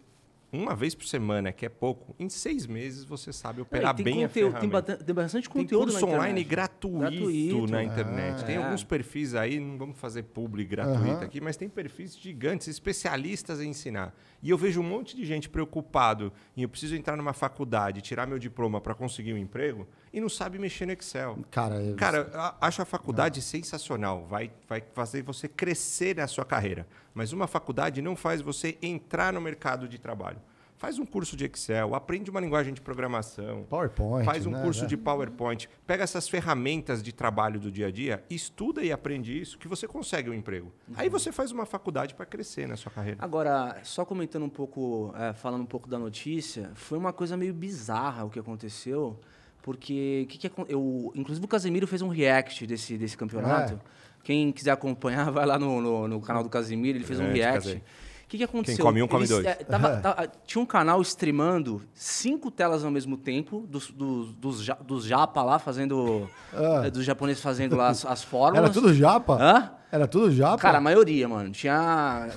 uma 0.50 0.74
vez 0.74 0.94
por 0.94 1.06
semana, 1.06 1.52
que 1.52 1.66
é 1.66 1.68
pouco, 1.68 2.14
em 2.18 2.28
seis 2.28 2.66
meses 2.66 3.04
você 3.04 3.32
sabe 3.32 3.60
operar 3.60 3.94
tem 3.94 4.04
bem 4.04 4.24
a 4.24 4.28
conteúdo, 4.28 4.52
ferramenta. 4.58 4.96
tem, 4.96 5.06
tem 5.06 5.14
bastante 5.14 5.48
Tem 5.50 5.62
conteúdo 5.62 5.82
curso 5.92 5.94
na 6.00 6.00
internet. 6.06 6.20
online 6.20 6.44
gratuito, 6.44 6.98
Gratuito. 6.98 7.66
na 7.72 7.84
internet. 7.84 8.44
tem 8.46 8.54
É. 8.56 8.58
alguns 8.64 8.82
perfis 8.82 9.34
aí, 9.34 9.60
não 9.60 9.76
vamos 9.76 9.98
fazer 9.98 10.22
publi 10.22 10.64
gratuito 10.64 11.06
Aham. 11.10 11.20
aqui, 11.22 11.40
mas 11.40 11.56
tem 11.56 11.68
perfis 11.68 12.16
gigantes, 12.18 12.66
especialistas 12.66 13.60
em 13.60 13.68
ensinar. 13.70 14.14
E 14.42 14.50
eu 14.50 14.56
vejo 14.56 14.80
um 14.80 14.84
monte 14.84 15.14
de 15.16 15.24
gente 15.26 15.48
preocupado 15.48 16.32
em 16.56 16.62
eu 16.62 16.68
preciso 16.68 16.96
entrar 16.96 17.16
numa 17.16 17.32
faculdade, 17.32 18.00
tirar 18.00 18.26
meu 18.26 18.38
diploma 18.38 18.80
para 18.80 18.94
conseguir 18.94 19.34
um 19.34 19.38
emprego 19.38 19.86
e 20.12 20.20
não 20.20 20.28
sabe 20.28 20.58
mexer 20.58 20.86
no 20.86 20.92
Excel. 20.92 21.38
Cara, 21.50 21.76
eu- 21.82 21.96
Cara, 21.96 22.30
a- 22.34 22.56
acho 22.66 22.80
a 22.82 22.84
faculdade 22.84 23.40
sensacional. 23.42 24.26
Vai, 24.26 24.50
vai 24.68 24.82
fazer 24.94 25.22
você 25.22 25.48
crescer 25.48 26.16
na 26.16 26.26
sua 26.26 26.44
carreira. 26.44 26.86
Mas 27.14 27.32
uma 27.32 27.46
faculdade 27.46 28.00
não 28.00 28.14
faz 28.16 28.40
você 28.40 28.78
entrar 28.80 29.32
no 29.32 29.40
mercado 29.40 29.88
de 29.88 29.98
trabalho. 29.98 30.38
Faz 30.76 30.96
um 30.96 31.04
curso 31.04 31.36
de 31.36 31.44
Excel, 31.44 31.92
aprende 31.92 32.30
uma 32.30 32.38
linguagem 32.38 32.72
de 32.72 32.80
programação. 32.80 33.64
PowerPoint. 33.68 34.24
Faz 34.24 34.46
um 34.46 34.52
né, 34.52 34.62
curso 34.62 34.82
né? 34.82 34.86
de 34.86 34.96
PowerPoint. 34.96 35.68
Pega 35.84 36.04
essas 36.04 36.28
ferramentas 36.28 37.02
de 37.02 37.12
trabalho 37.12 37.58
do 37.58 37.68
dia 37.68 37.88
a 37.88 37.90
dia, 37.90 38.22
estuda 38.30 38.80
e 38.84 38.92
aprende 38.92 39.36
isso, 39.36 39.58
que 39.58 39.66
você 39.66 39.88
consegue 39.88 40.30
um 40.30 40.34
emprego. 40.34 40.72
Aí 40.94 41.08
você 41.08 41.32
faz 41.32 41.50
uma 41.50 41.66
faculdade 41.66 42.14
para 42.14 42.24
crescer 42.24 42.68
na 42.68 42.76
sua 42.76 42.92
carreira. 42.92 43.18
Agora, 43.20 43.76
só 43.82 44.04
comentando 44.04 44.44
um 44.44 44.48
pouco, 44.48 45.12
é, 45.18 45.32
falando 45.32 45.62
um 45.62 45.66
pouco 45.66 45.88
da 45.88 45.98
notícia, 45.98 46.70
foi 46.74 46.96
uma 46.96 47.12
coisa 47.12 47.36
meio 47.36 47.52
bizarra 47.52 48.24
o 48.24 48.30
que 48.30 48.38
aconteceu, 48.38 49.18
porque 49.62 50.26
que 50.28 50.38
que 50.38 50.46
acon- 50.46 50.66
eu, 50.68 51.12
inclusive 51.14 51.44
o 51.44 51.48
Casemiro 51.48 51.86
fez 51.86 52.02
um 52.02 52.08
react 52.08 52.66
desse, 52.66 52.96
desse 52.96 53.16
campeonato. 53.16 53.74
É. 53.74 53.98
Quem 54.24 54.52
quiser 54.52 54.72
acompanhar, 54.72 55.30
vai 55.32 55.46
lá 55.46 55.58
no, 55.58 55.80
no, 55.80 56.08
no 56.08 56.20
canal 56.20 56.42
do 56.42 56.48
Casemiro, 56.48 56.98
ele 56.98 57.04
fez 57.04 57.18
um 57.20 57.30
react. 57.32 57.76
O 57.76 58.30
que, 58.30 58.36
que 58.36 58.44
aconteceu? 58.44 58.76
Quem 58.76 58.84
come 58.84 59.02
um, 59.02 59.08
come 59.08 59.20
Eles, 59.22 59.30
dois. 59.30 59.46
é, 59.46 59.54
tava- 59.54 59.96
tava- 60.00 60.30
tinha 60.46 60.60
um 60.60 60.66
canal 60.66 61.00
streamando 61.00 61.80
cinco 61.94 62.50
telas 62.50 62.84
ao 62.84 62.90
mesmo 62.90 63.16
tempo, 63.16 63.64
dos, 63.66 63.90
dos, 63.90 64.32
dos, 64.34 64.62
ja- 64.62 64.76
dos 64.84 65.04
japa 65.06 65.42
lá 65.42 65.58
fazendo. 65.58 66.28
Ah. 66.52 66.82
é, 66.84 66.90
dos 66.90 67.04
japoneses 67.06 67.42
fazendo 67.42 67.74
lá 67.74 67.88
as, 67.88 68.04
as 68.04 68.22
fórmulas. 68.22 68.64
Era 68.64 68.70
tudo 68.72 68.92
japa? 68.92 69.38
Hã? 69.40 69.70
Era 69.90 70.06
tudo 70.06 70.30
japa? 70.30 70.58
Cara, 70.58 70.76
a 70.76 70.80
maioria, 70.82 71.26
mano. 71.26 71.50
Tinha. 71.50 72.28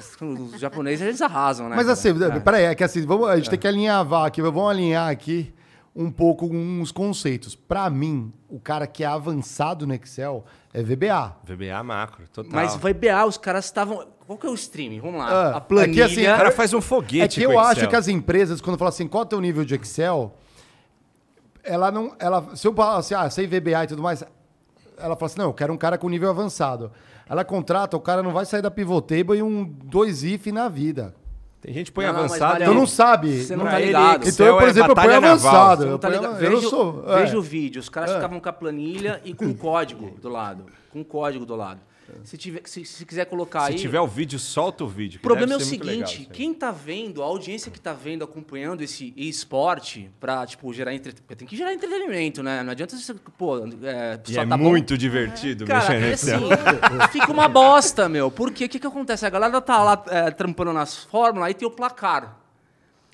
Os 0.54 0.62
japoneses, 0.62 1.06
eles 1.06 1.22
arrasam, 1.22 1.68
né? 1.68 1.76
Mas 1.76 1.86
cara? 1.88 1.92
assim, 1.94 2.24
É. 2.38 2.40
peraí, 2.40 2.64
é 2.64 2.76
que 2.76 2.86
assim, 2.86 3.06
vamos, 3.06 3.28
a 3.28 3.36
gente 3.36 3.50
tem 3.50 3.60
que 3.60 3.68
alinhavar 3.68 4.26
aqui, 4.26 4.42
vamos 4.42 4.64
alinhar 4.70 5.10
aqui 5.10 5.54
um 5.96 6.10
pouco 6.10 6.46
uns 6.46 6.92
conceitos. 6.92 7.56
Pra 7.56 7.90
mim, 7.90 8.32
o 8.50 8.60
cara 8.60 8.88
que 8.88 9.04
é 9.04 9.08
avançado 9.08 9.86
no 9.86 9.94
Excel 9.94 10.46
é 10.74 10.82
VBA. 10.82 11.36
VBA 11.44 11.84
macro, 11.84 12.28
total. 12.32 12.52
Mas 12.54 12.76
vai 12.76 12.94
BA, 12.94 13.26
os 13.26 13.38
caras 13.38 13.66
estavam. 13.66 14.08
Qual 14.26 14.38
que 14.38 14.48
é 14.48 14.50
o 14.50 14.54
streaming? 14.54 15.00
Vamos 15.02 15.20
lá. 15.20 15.28
Ah, 15.28 15.54
a 15.54 15.58
é 15.58 15.60
que 15.60 15.68
planilha. 15.68 16.06
assim, 16.06 16.22
o 16.22 16.26
cara 16.26 16.52
faz 16.52 16.74
um 16.74 16.82
foguete 16.82 17.42
É 17.42 17.46
que 17.46 17.52
eu 17.52 17.60
acho 17.60 17.88
que 17.88 17.96
as 17.96 18.08
empresas, 18.08 18.62
quando 18.62 18.78
falam 18.78 18.90
assim, 18.90 19.08
qual 19.08 19.24
é 19.24 19.26
o 19.26 19.30
teu 19.30 19.42
nível 19.42 19.66
de 19.66 19.76
Excel, 19.76 20.34
ela 21.64 21.92
não. 21.92 22.16
Ela, 22.18 22.56
se 22.56 22.66
eu 22.68 22.74
falar 22.74 22.98
assim, 22.98 23.14
ah, 23.14 23.30
sei 23.30 23.46
VBA 23.46 23.84
e 23.84 23.88
tudo 23.88 24.02
mais, 24.02 24.24
ela 24.98 25.16
fala 25.16 25.26
assim, 25.26 25.40
não, 25.40 25.46
eu 25.46 25.54
quero 25.54 25.74
um 25.74 25.78
cara 25.78 25.98
com 25.98 26.08
nível 26.08 26.30
avançado. 26.30 26.92
Ela 27.28 27.44
contrata, 27.44 27.96
o 27.98 28.00
cara 28.00 28.24
não 28.24 28.32
vai 28.32 28.46
sair 28.46 28.62
da 28.62 28.72
pivot 28.72 29.02
table 29.02 29.38
e 29.38 29.44
um 29.44 29.64
dois 29.64 30.24
if 30.24 30.48
na 30.48 30.70
vida. 30.70 31.14
Tem 31.62 31.74
gente 31.74 31.86
que 31.88 31.92
põe 31.92 32.06
Não, 32.06 32.14
não, 32.14 32.22
mas 32.24 32.32
avançado. 32.32 32.52
Mariano, 32.54 32.72
Então 32.72 32.80
não 32.82 32.88
sabe. 32.88 33.44
Você 33.44 33.56
não 33.56 33.64
Pra 33.66 33.72
tá 33.74 33.80
ele, 33.80 33.88
ligado. 33.88 34.28
Então 34.28 34.46
eu, 34.48 34.58
por 34.58 34.64
é 34.64 34.70
exemplo, 34.70 34.92
eu 34.92 34.96
ponho 34.96 35.08
batalha 35.08 35.22
naval. 35.22 35.52
avançado. 35.56 35.78
Você 35.82 35.86
não 35.86 35.92
Eu, 35.94 36.00
tá 36.00 36.08
ponho, 36.10 36.22
ligado? 36.22 36.42
eu 36.44 36.50
não 36.50 36.58
Veja, 36.58 36.70
sou. 36.70 37.04
é. 37.08 37.22
veja 37.22 37.38
o 37.38 37.42
vídeo. 37.42 37.80
Os 37.80 37.90
caras 37.90 38.12
É. 38.12 38.16
ficavam 38.16 38.40
com 38.40 38.50
a 38.50 38.54
planilha 38.54 39.22
e 39.24 39.34
com 39.34 39.46
o 39.46 39.54
código 39.56 40.12
do 40.20 40.28
lado. 40.30 40.66
Com 40.92 41.02
o 41.02 41.06
código 41.06 41.46
do 41.46 41.56
lado. 41.56 41.80
Se, 42.24 42.38
tiver, 42.38 42.62
se, 42.66 42.86
se 42.86 43.06
quiser 43.06 43.26
colocar 43.26 43.66
Se 43.68 43.72
aí. 43.74 43.78
tiver 43.78 44.00
o 44.00 44.08
vídeo, 44.08 44.38
solta 44.40 44.84
o 44.84 44.88
vídeo. 44.88 45.20
O 45.20 45.22
problema 45.22 45.54
é 45.54 45.56
o 45.56 45.60
legal 45.60 45.70
seguinte, 45.70 46.18
aí. 46.30 46.36
quem 46.36 46.54
tá 46.54 46.72
vendo, 46.72 47.22
a 47.22 47.26
audiência 47.26 47.72
que 47.72 47.80
tá 47.80 47.94
vendo, 47.94 48.24
acompanhando 48.24 48.82
esse 48.82 49.14
esporte 49.18 50.10
pra, 50.20 50.46
tipo, 50.46 50.72
gerar 50.74 50.94
entretenimento. 50.94 51.36
Tem 51.36 51.48
que 51.48 51.56
gerar 51.58 51.74
entretenimento, 51.74 52.44
né? 52.44 52.64
Não 52.64 52.72
adianta 52.72 52.96
você, 52.96 53.14
pô, 53.38 53.58
é, 53.60 54.20
E 54.28 54.38
é 54.38 54.46
tá 54.46 54.58
bom. 54.58 54.64
muito 54.64 54.98
divertido 54.98 55.66
Cara, 55.66 56.00
mexer 56.00 56.00
no 56.00 56.06
é 56.06 56.12
Excel. 56.14 56.50
assim, 56.54 57.12
fica 57.12 57.32
uma 57.32 57.48
bosta, 57.48 58.08
meu. 58.08 58.30
Por 58.32 58.52
quê? 58.52 58.66
O 58.66 58.70
que, 58.70 58.80
que 58.80 58.88
acontece? 58.88 59.26
A 59.26 59.30
galera 59.30 59.60
tá 59.62 59.84
lá 59.84 60.04
é, 60.08 60.32
trampando 60.32 60.74
nas 60.74 60.98
fórmulas, 61.06 61.48
aí 61.48 61.54
tem 61.54 61.68
o 61.68 61.72
placar. 61.72 62.38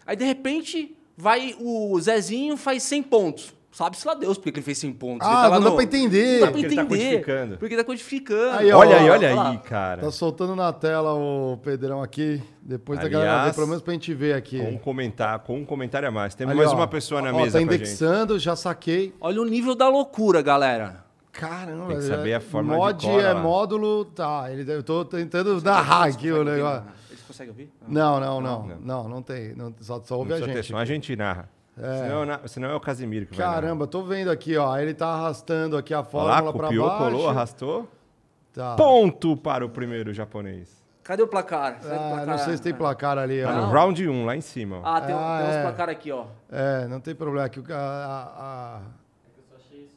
Aí, 0.06 0.16
de 0.16 0.24
repente, 0.24 0.96
vai 1.18 1.56
o 1.60 2.00
Zezinho 2.00 2.56
faz 2.56 2.84
100 2.84 3.04
pontos. 3.04 3.57
Sabe-se 3.78 4.08
lá 4.08 4.16
Deus 4.16 4.40
porque 4.40 4.52
que 4.54 4.58
ele 4.58 4.66
fez 4.66 4.76
100 4.80 4.94
pontos. 4.94 5.28
Ah, 5.28 5.30
Ele 5.32 5.36
tá 5.42 5.48
lá 5.50 5.56
não 5.58 5.64
dá 5.66 5.70
no- 5.70 5.76
pra 5.76 5.84
entender. 5.84 6.32
Não 6.34 6.40
dá 6.40 6.46
pra 6.48 6.52
Porque 6.54 6.66
ele 6.66 6.76
tá 6.76 6.82
entender. 6.82 6.98
codificando. 7.06 7.58
Porque 7.60 7.78
tá 7.78 7.84
codificando. 7.84 8.58
Aí, 8.58 8.72
ó, 8.72 8.78
Olha 8.80 8.98
aí, 8.98 9.10
olha 9.12 9.36
lá. 9.36 9.50
aí, 9.52 9.58
cara. 9.60 10.02
Tá 10.02 10.10
soltando 10.10 10.56
na 10.56 10.74
tela 10.74 11.14
o 11.14 11.58
Pedrão 11.64 12.02
aqui. 12.02 12.42
Depois 12.60 13.00
da 13.00 13.08
galera 13.08 13.32
ver, 13.32 13.38
Aliás, 13.38 13.56
pelo 13.56 13.68
menos 13.68 13.84
pra 13.84 13.94
gente 13.94 14.12
ver 14.16 14.34
aqui. 14.34 14.58
Com 14.60 14.70
um 14.72 14.78
comentário, 14.80 15.46
com 15.46 15.58
um 15.60 15.64
comentário 15.64 16.08
a 16.08 16.12
mais. 16.12 16.34
Temos 16.34 16.54
Ali, 16.54 16.60
mais 16.62 16.72
ó. 16.72 16.76
uma 16.76 16.88
pessoa 16.88 17.22
na 17.22 17.32
Ó, 17.32 17.38
mesa 17.40 17.60
Tá 17.60 17.62
indexando, 17.62 18.40
já 18.40 18.56
saquei. 18.56 19.14
Olha 19.22 19.40
o 19.44 19.46
nível 19.46 19.76
da 19.76 19.88
loucura, 19.88 20.42
galera. 20.42 21.06
Caramba, 21.32 21.90
Tem 21.90 21.98
que 21.98 22.04
saber 22.04 22.34
a 22.34 22.40
forma 22.40 22.74
de 22.74 22.80
mod 22.80 23.08
é 23.22 23.32
lá. 23.34 23.40
módulo. 23.40 24.06
Tá, 24.06 24.48
ele, 24.52 24.72
eu 24.74 24.82
tô 24.82 25.06
tentando 25.06 25.62
narrar 25.62 26.06
aqui 26.08 26.32
o 26.32 26.44
negócio. 26.44 26.84
Eles 27.12 27.22
conseguem 27.28 27.52
ouvir? 27.52 27.72
Não, 27.88 28.20
não, 28.20 28.42
não. 28.42 28.68
Não, 28.82 29.08
não 29.08 29.22
tem. 29.22 29.54
Não, 29.56 29.72
só, 29.82 30.02
só 30.04 30.18
ouve 30.18 30.32
Não 30.32 30.38
a 30.38 30.42
gente. 30.42 30.64
som, 30.64 30.78
a 30.78 30.84
gente 30.84 31.16
narra. 31.16 31.48
Senão, 31.80 32.26
na- 32.26 32.40
senão 32.48 32.70
é 32.72 32.76
o 32.76 32.80
Casimiro 32.80 33.26
que 33.28 33.36
vai 33.36 33.46
Caramba, 33.46 33.86
tô 33.86 34.02
vendo 34.04 34.32
aqui, 34.32 34.58
ó. 34.58 34.78
Ele 34.78 34.94
tá 34.94 35.08
arrastando 35.08 35.78
aqui 35.78 35.94
a 35.94 36.04
fórmula 36.04 36.52
copiou, 36.52 36.88
baixo. 36.88 37.04
colou, 37.04 37.30
arrastou. 37.30 37.88
Tá. 38.54 38.76
Ponto 38.76 39.38
para 39.38 39.64
o 39.66 39.70
primeiro 39.70 40.12
japonês. 40.14 40.76
Cadê 41.04 41.22
o 41.24 41.28
placar? 41.28 41.78
Ah, 41.84 41.88
placar- 41.88 42.26
não 42.26 42.38
sei 42.40 42.58
se 42.58 42.62
tem 42.64 42.74
placar 42.74 43.18
ali, 43.18 43.42
Tá 43.44 43.50
ó. 43.52 43.66
no 43.68 43.72
round 43.72 44.10
1, 44.10 44.26
lá 44.26 44.36
em 44.36 44.42
cima. 44.42 44.80
ó. 44.80 44.82
Ah, 44.84 45.00
tem, 45.02 45.16
Ah, 45.16 45.38
tem 45.40 45.50
uns 45.50 45.56
é. 45.56 45.62
placar 45.62 45.90
aqui, 45.90 46.12
ó. 46.12 46.26
É, 46.52 46.88
não 46.88 47.00
tem 47.00 47.14
problema. 47.16 47.46
Aqui, 47.46 47.60
o 47.60 47.64
ca- 47.64 47.76
a, 47.78 48.80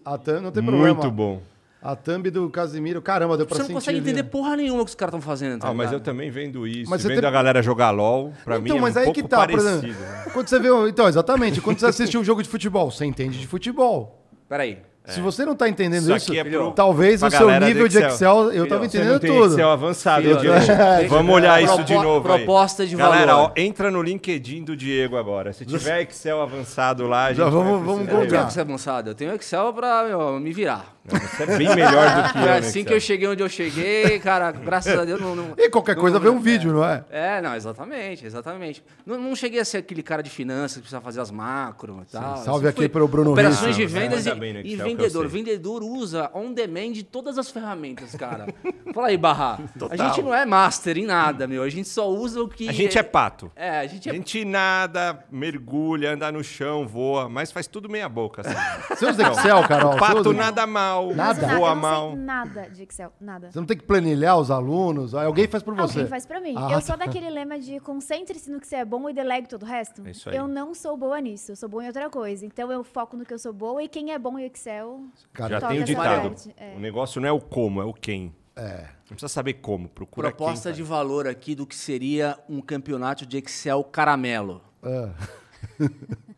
a, 0.05 0.12
a, 0.12 0.14
a 0.14 0.18
thumb, 0.18 0.41
não 0.43 0.53
tem 0.53 0.62
problema. 0.62 0.95
Muito 0.95 1.11
bom. 1.11 1.41
A 1.83 1.97
thumb 1.97 2.31
do 2.31 2.51
Casimiro, 2.51 3.01
caramba, 3.01 3.39
deu 3.39 3.47
pra 3.47 3.55
Você 3.57 3.62
sentir. 3.62 3.72
não 3.72 3.81
consegue 3.81 3.99
ali. 3.99 4.11
entender 4.11 4.24
porra 4.28 4.55
nenhuma 4.55 4.85
que 4.85 4.91
os 4.91 4.95
caras 4.95 5.14
estão 5.14 5.20
fazendo. 5.22 5.59
tá 5.61 5.68
Ah, 5.68 5.72
mas 5.74 5.87
eu 5.87 5.93
ligado? 5.99 6.05
também 6.05 6.31
vendo 6.31 6.66
isso, 6.66 6.91
Mas 6.91 7.01
você 7.01 7.09
vendo 7.09 7.20
tem- 7.20 7.28
a 7.28 7.33
galera 7.33 7.62
jogar 7.62 7.91
LOL, 7.91 8.35
pra 8.45 8.59
então, 8.59 8.74
mim 8.74 8.78
é 8.78 8.83
mas 8.83 8.97
um 8.97 8.99
aí 8.99 9.05
pouco 9.07 9.22
que 9.22 9.26
tá, 9.28 9.39
por 9.47 9.57
parecido. 9.57 9.87
exemplo, 9.87 10.03
né? 10.03 10.24
quando 10.33 10.49
você 10.49 10.59
vê, 10.59 10.68
então, 10.89 11.09
exatamente, 11.09 11.61
quando 11.62 11.78
você 11.81 11.87
assiste 11.87 12.18
um 12.18 12.22
jogo 12.24 12.43
de 12.43 12.49
futebol, 12.51 12.91
você 12.91 13.07
entende 13.07 13.39
de 13.39 13.47
futebol. 13.47 14.26
Peraí. 14.47 14.78
Se 15.07 15.20
você 15.20 15.45
não 15.45 15.57
tá 15.57 15.68
entendendo 15.68 16.03
Isso 16.14 16.31
isso, 16.33 16.35
é 16.35 16.45
pro- 16.45 16.70
talvez 16.72 17.20
o 17.22 17.31
seu 17.31 17.41
galera 17.41 17.66
nível 17.66 17.89
de 17.89 17.97
Excel. 17.97 18.11
Excel, 18.11 18.37
eu 18.45 18.51
Filho, 18.51 18.66
tava 18.68 18.81
você 18.85 18.91
Você 18.91 18.97
entendendo 18.99 19.12
não 19.14 19.18
tem 19.18 19.31
tudo. 19.33 19.53
Excel 19.55 19.70
avançado, 19.70 20.22
Filho, 20.22 20.39
Vamos 21.09 21.35
olhar 21.35 21.62
isso 21.62 21.83
de 21.83 21.95
novo 21.95 22.31
aí. 22.31 22.39
proposta 22.45 22.87
de 22.87 22.95
Galera, 22.95 23.26
valor. 23.35 23.53
ó, 23.57 23.61
entra 23.61 23.91
no 23.91 24.03
LinkedIn 24.03 24.62
do 24.62 24.76
Diego 24.76 25.16
agora. 25.16 25.53
Se 25.53 25.64
tiver 25.64 26.03
Excel 26.03 26.41
avançado 26.41 27.09
lá, 27.09 27.24
a 27.24 27.28
gente 27.28 27.39
Já 27.39 27.45
vai 27.45 27.53
vamos- 27.53 27.85
vamos 27.85 28.09
Eu 28.09 28.14
não 28.20 28.26
tenho. 28.28 28.43
Excel 28.47 28.62
avançado, 28.62 29.11
eu 29.11 29.14
tenho 29.14 29.35
Excel 29.35 29.72
pra 29.72 30.05
meu, 30.05 30.39
me 30.39 30.53
virar. 30.53 30.95
Não, 31.11 31.18
Você 31.18 31.42
é 31.42 31.59
bem 31.59 31.68
melhor 31.74 32.22
do 32.22 32.32
que 32.32 32.38
eu. 32.38 32.42
É 32.42 32.46
no 32.46 32.53
assim 32.59 32.68
Excel. 32.68 32.84
que 32.84 32.92
eu 32.94 33.01
cheguei 33.01 33.28
onde 33.28 33.42
eu 33.42 33.48
cheguei, 33.48 34.18
cara, 34.20 34.53
graças 34.53 34.98
a 34.98 35.05
Deus 35.05 35.20
não. 35.20 35.34
não- 35.34 35.55
E 35.57 35.68
qualquer 35.70 35.94
não- 35.94 36.03
coisa 36.03 36.16
não- 36.18 36.22
vê 36.22 36.28
um 36.28 36.40
vídeo, 36.40 36.72
não 36.72 36.84
é? 36.84 37.05
É, 37.11 37.40
não, 37.40 37.55
exatamente, 37.57 38.26
exatamente. 38.26 38.84
Não, 39.07 39.18
não 39.18 39.34
cheguei 39.34 39.61
a 39.61 39.64
ser 39.64 39.78
aquele 39.78 40.03
cara 40.03 40.22
de 40.22 40.28
finanças 40.30 40.74
que 40.76 40.80
precisa 40.82 41.01
fazer 41.01 41.20
as 41.20 41.30
macro 41.30 42.03
e 42.07 42.12
tal. 42.12 42.36
salve 42.36 42.61
Isso 42.61 42.68
aqui 42.68 42.78
foi 42.80 42.88
pro 42.88 43.09
Bruno 43.09 43.32
Operações 43.32 43.74
de 43.76 43.86
vendas 43.86 44.26
e, 44.26 44.34
no 44.34 44.44
e 44.44 44.74
eu 44.74 44.84
vendedor. 44.84 45.26
Vendedor 45.28 45.82
usa 45.82 46.30
on 46.34 46.53
demand 46.53 46.92
todas 47.11 47.38
as 47.38 47.48
ferramentas, 47.51 48.14
cara. 48.14 48.46
Fala 48.94 49.09
aí, 49.09 49.16
Barra. 49.16 49.59
A 49.74 49.78
Total. 49.78 50.09
gente 50.09 50.22
não 50.22 50.34
é 50.34 50.44
master 50.44 50.98
em 50.98 51.07
nada, 51.07 51.46
meu. 51.46 51.62
A 51.62 51.68
gente 51.70 51.88
só 51.88 52.09
usa 52.11 52.42
o 52.42 52.48
que. 52.48 52.68
A 52.68 52.72
gente 52.72 52.98
é 52.98 53.03
pato. 53.03 53.51
É, 53.57 53.78
a 53.78 53.86
gente 53.86 54.09
A 54.09 54.12
é. 54.12 54.16
gente 54.16 54.44
nada, 54.44 55.24
mergulha, 55.30 56.12
anda 56.12 56.30
no 56.30 56.42
chão, 56.44 56.86
voa, 56.86 57.28
mas 57.28 57.51
faz 57.53 57.66
tudo 57.66 57.88
meia 57.88 58.09
boca. 58.09 58.42
Assim. 58.42 58.55
Você 58.94 59.07
usa 59.07 59.28
Excel, 59.30 59.62
Carol? 59.66 59.92
Você 59.92 59.98
Pato 59.98 60.32
nada 60.32 60.66
mal, 60.66 60.89
Nada? 61.14 61.14
Nada, 61.14 61.59
voa 61.59 61.70
eu 61.70 61.74
não 61.74 61.82
mal. 61.82 62.11
sei 62.11 62.18
nada 62.20 62.70
de 62.70 62.82
Excel, 62.82 63.12
nada. 63.20 63.51
Você 63.51 63.59
não 63.59 63.66
tem 63.66 63.76
que 63.76 63.84
planilhar 63.84 64.38
os 64.38 64.51
alunos? 64.51 65.14
Alguém 65.14 65.49
faz 65.49 65.62
por 65.62 65.74
você. 65.74 65.99
Alguém 65.99 66.11
faz 66.11 66.26
pra 66.26 66.41
mim. 66.41 66.55
Ah, 66.57 66.72
eu 66.72 66.80
sou 66.80 66.97
tá. 66.97 67.05
daquele 67.05 67.30
lema 67.30 67.59
de 67.59 67.80
concentre-se 67.80 68.51
no 68.51 68.61
que 68.61 68.66
você 68.66 68.76
é 68.76 68.84
bom 68.84 69.09
e 69.09 69.12
delegue 69.12 69.49
todo 69.49 69.62
o 69.62 69.66
resto. 69.66 70.07
É 70.07 70.11
isso 70.11 70.28
aí. 70.28 70.36
Eu 70.36 70.49
não 70.49 70.74
sou 70.74 70.97
boa 70.97 71.20
nisso, 71.20 71.53
eu 71.53 71.57
sou 71.57 71.68
boa 71.68 71.84
em 71.84 71.86
outra 71.86 72.09
coisa. 72.11 72.45
Então 72.45 72.70
eu 72.70 72.82
foco 72.84 73.16
no 73.16 73.24
que 73.24 73.32
eu 73.32 73.38
sou 73.38 73.53
boa 73.53 73.82
e 73.82 73.88
quem 73.88 74.12
é 74.12 74.18
bom 74.18 74.38
em 74.38 74.45
Excel. 74.45 75.05
Cara, 75.32 75.61
Já 75.61 75.68
tem 75.68 75.80
o 75.80 75.84
ditado. 75.84 76.34
é. 76.57 76.74
O 76.76 76.80
negócio 76.80 77.20
não 77.20 77.28
é 77.28 77.32
o 77.32 77.41
como, 77.41 77.80
é 77.80 77.84
o 77.84 77.93
quem. 77.93 78.34
É. 78.57 78.88
Não 79.09 79.16
precisa 79.16 79.28
saber 79.28 79.55
como, 79.55 79.88
procura 79.88 80.28
Proposta 80.28 80.70
quem 80.70 80.76
de 80.76 80.82
valor 80.82 81.26
aqui 81.26 81.55
do 81.55 81.66
que 81.66 81.74
seria 81.74 82.38
um 82.49 82.61
campeonato 82.61 83.24
de 83.24 83.38
Excel 83.38 83.82
caramelo. 83.84 84.62
Ah. 84.82 85.11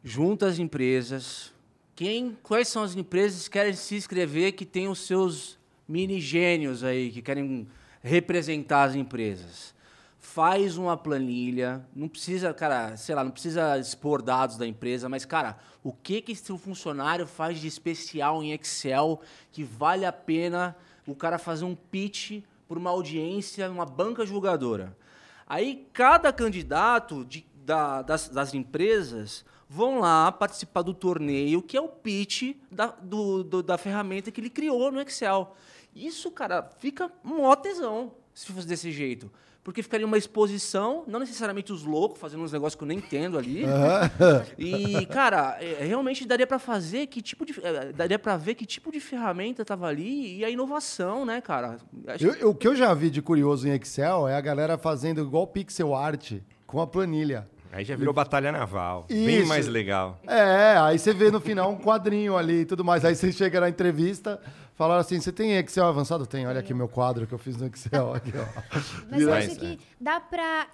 Junta 0.02 0.46
as 0.46 0.58
empresas. 0.58 1.52
Quem, 1.94 2.36
quais 2.42 2.68
são 2.68 2.82
as 2.82 2.96
empresas 2.96 3.44
que 3.48 3.52
querem 3.52 3.74
se 3.74 3.94
inscrever 3.96 4.52
que 4.52 4.64
tem 4.64 4.88
os 4.88 5.00
seus 5.00 5.58
mini 5.86 6.20
gênios 6.20 6.82
aí, 6.82 7.10
que 7.10 7.20
querem 7.20 7.68
representar 8.02 8.84
as 8.84 8.94
empresas? 8.94 9.74
Faz 10.18 10.78
uma 10.78 10.96
planilha, 10.96 11.84
não 11.94 12.08
precisa, 12.08 12.54
cara, 12.54 12.96
sei 12.96 13.14
lá, 13.14 13.22
não 13.24 13.30
precisa 13.30 13.76
expor 13.78 14.22
dados 14.22 14.56
da 14.56 14.66
empresa, 14.66 15.08
mas, 15.08 15.24
cara, 15.24 15.58
o 15.82 15.92
que 15.92 16.22
que 16.22 16.34
seu 16.34 16.56
funcionário 16.56 17.26
faz 17.26 17.60
de 17.60 17.66
especial 17.66 18.42
em 18.42 18.52
Excel 18.52 19.20
que 19.50 19.62
vale 19.64 20.06
a 20.06 20.12
pena 20.12 20.74
o 21.06 21.14
cara 21.14 21.38
fazer 21.38 21.64
um 21.64 21.74
pitch 21.74 22.40
por 22.68 22.78
uma 22.78 22.90
audiência, 22.90 23.70
uma 23.70 23.84
banca 23.84 24.24
julgadora? 24.24 24.96
Aí 25.46 25.86
cada 25.92 26.32
candidato 26.32 27.24
de- 27.26 27.44
da- 27.54 28.00
das, 28.00 28.28
das 28.28 28.54
empresas 28.54 29.44
vão 29.74 30.00
lá 30.00 30.30
participar 30.30 30.82
do 30.82 30.92
torneio, 30.92 31.62
que 31.62 31.76
é 31.76 31.80
o 31.80 31.88
pitch 31.88 32.54
da, 32.70 32.86
do- 32.88 33.42
do- 33.42 33.62
da 33.62 33.78
ferramenta 33.78 34.30
que 34.30 34.40
ele 34.40 34.50
criou 34.50 34.92
no 34.92 35.00
Excel. 35.00 35.54
Isso, 35.96 36.30
cara, 36.30 36.68
fica 36.78 37.10
mó 37.24 37.54
tesão 37.56 38.12
se 38.34 38.50
fosse 38.52 38.66
desse 38.66 38.90
jeito. 38.92 39.30
Porque 39.64 39.80
ficaria 39.80 40.04
uma 40.04 40.18
exposição, 40.18 41.04
não 41.06 41.20
necessariamente 41.20 41.72
os 41.72 41.84
loucos 41.84 42.18
fazendo 42.18 42.42
uns 42.42 42.50
negócios 42.50 42.74
que 42.74 42.82
eu 42.82 42.88
nem 42.88 42.98
entendo 42.98 43.38
ali. 43.38 43.62
E, 44.58 45.06
cara, 45.06 45.56
é, 45.60 45.84
realmente 45.84 46.26
daria 46.26 46.46
para 46.46 46.58
fazer 46.58 47.06
que 47.06 47.22
tipo 47.22 47.46
de. 47.46 47.54
é, 47.64 47.92
daria 47.92 48.18
para 48.18 48.36
ver 48.36 48.54
que 48.56 48.66
tipo 48.66 48.90
de 48.90 48.98
ferramenta 49.00 49.64
tava 49.64 49.86
ali 49.86 50.38
e 50.38 50.44
a 50.44 50.50
inovação, 50.50 51.24
né, 51.24 51.40
cara? 51.40 51.78
Acho 52.08 52.26
Eu- 52.26 52.34
eu- 52.34 52.50
o 52.50 52.54
que 52.54 52.66
eu 52.66 52.74
já 52.74 52.92
vi 52.92 53.08
de 53.08 53.22
curioso 53.22 53.68
em 53.68 53.72
Excel 53.72 54.26
é 54.28 54.34
a 54.34 54.40
galera 54.40 54.76
fazendo 54.76 55.20
igual 55.22 55.46
pixel 55.46 55.94
art 55.94 56.32
com 56.66 56.80
a 56.80 56.86
planilha. 56.86 57.48
Aí 57.72 57.86
já 57.86 57.96
virou 57.96 58.12
batalha 58.12 58.52
naval. 58.52 59.06
Bem 59.08 59.38
Isso. 59.38 59.48
mais 59.48 59.66
legal. 59.66 60.20
É, 60.26 60.76
aí 60.78 60.98
você 60.98 61.14
vê 61.14 61.30
no 61.30 61.40
final 61.40 61.72
um 61.72 61.78
quadrinho 61.78 62.36
ali 62.36 62.60
e 62.60 62.64
tudo 62.66 62.84
mais. 62.84 63.02
Aí 63.02 63.14
você 63.14 63.32
chega 63.32 63.60
na 63.60 63.68
entrevista, 63.70 64.38
falaram 64.74 65.00
assim: 65.00 65.18
você 65.18 65.32
tem 65.32 65.56
Excel 65.56 65.86
avançado? 65.86 66.26
Tem, 66.26 66.46
olha 66.46 66.60
aqui 66.60 66.74
meu 66.74 66.86
quadro 66.86 67.26
que 67.26 67.32
eu 67.32 67.38
fiz 67.38 67.56
no 67.56 67.66
Excel. 67.66 68.12
Aqui, 68.14 68.30
ó. 68.36 68.78
Mas 69.10 69.22
eu 69.22 69.32
acho 69.32 69.56
que 69.56 69.80
dá 69.98 70.20
pra 70.20 70.66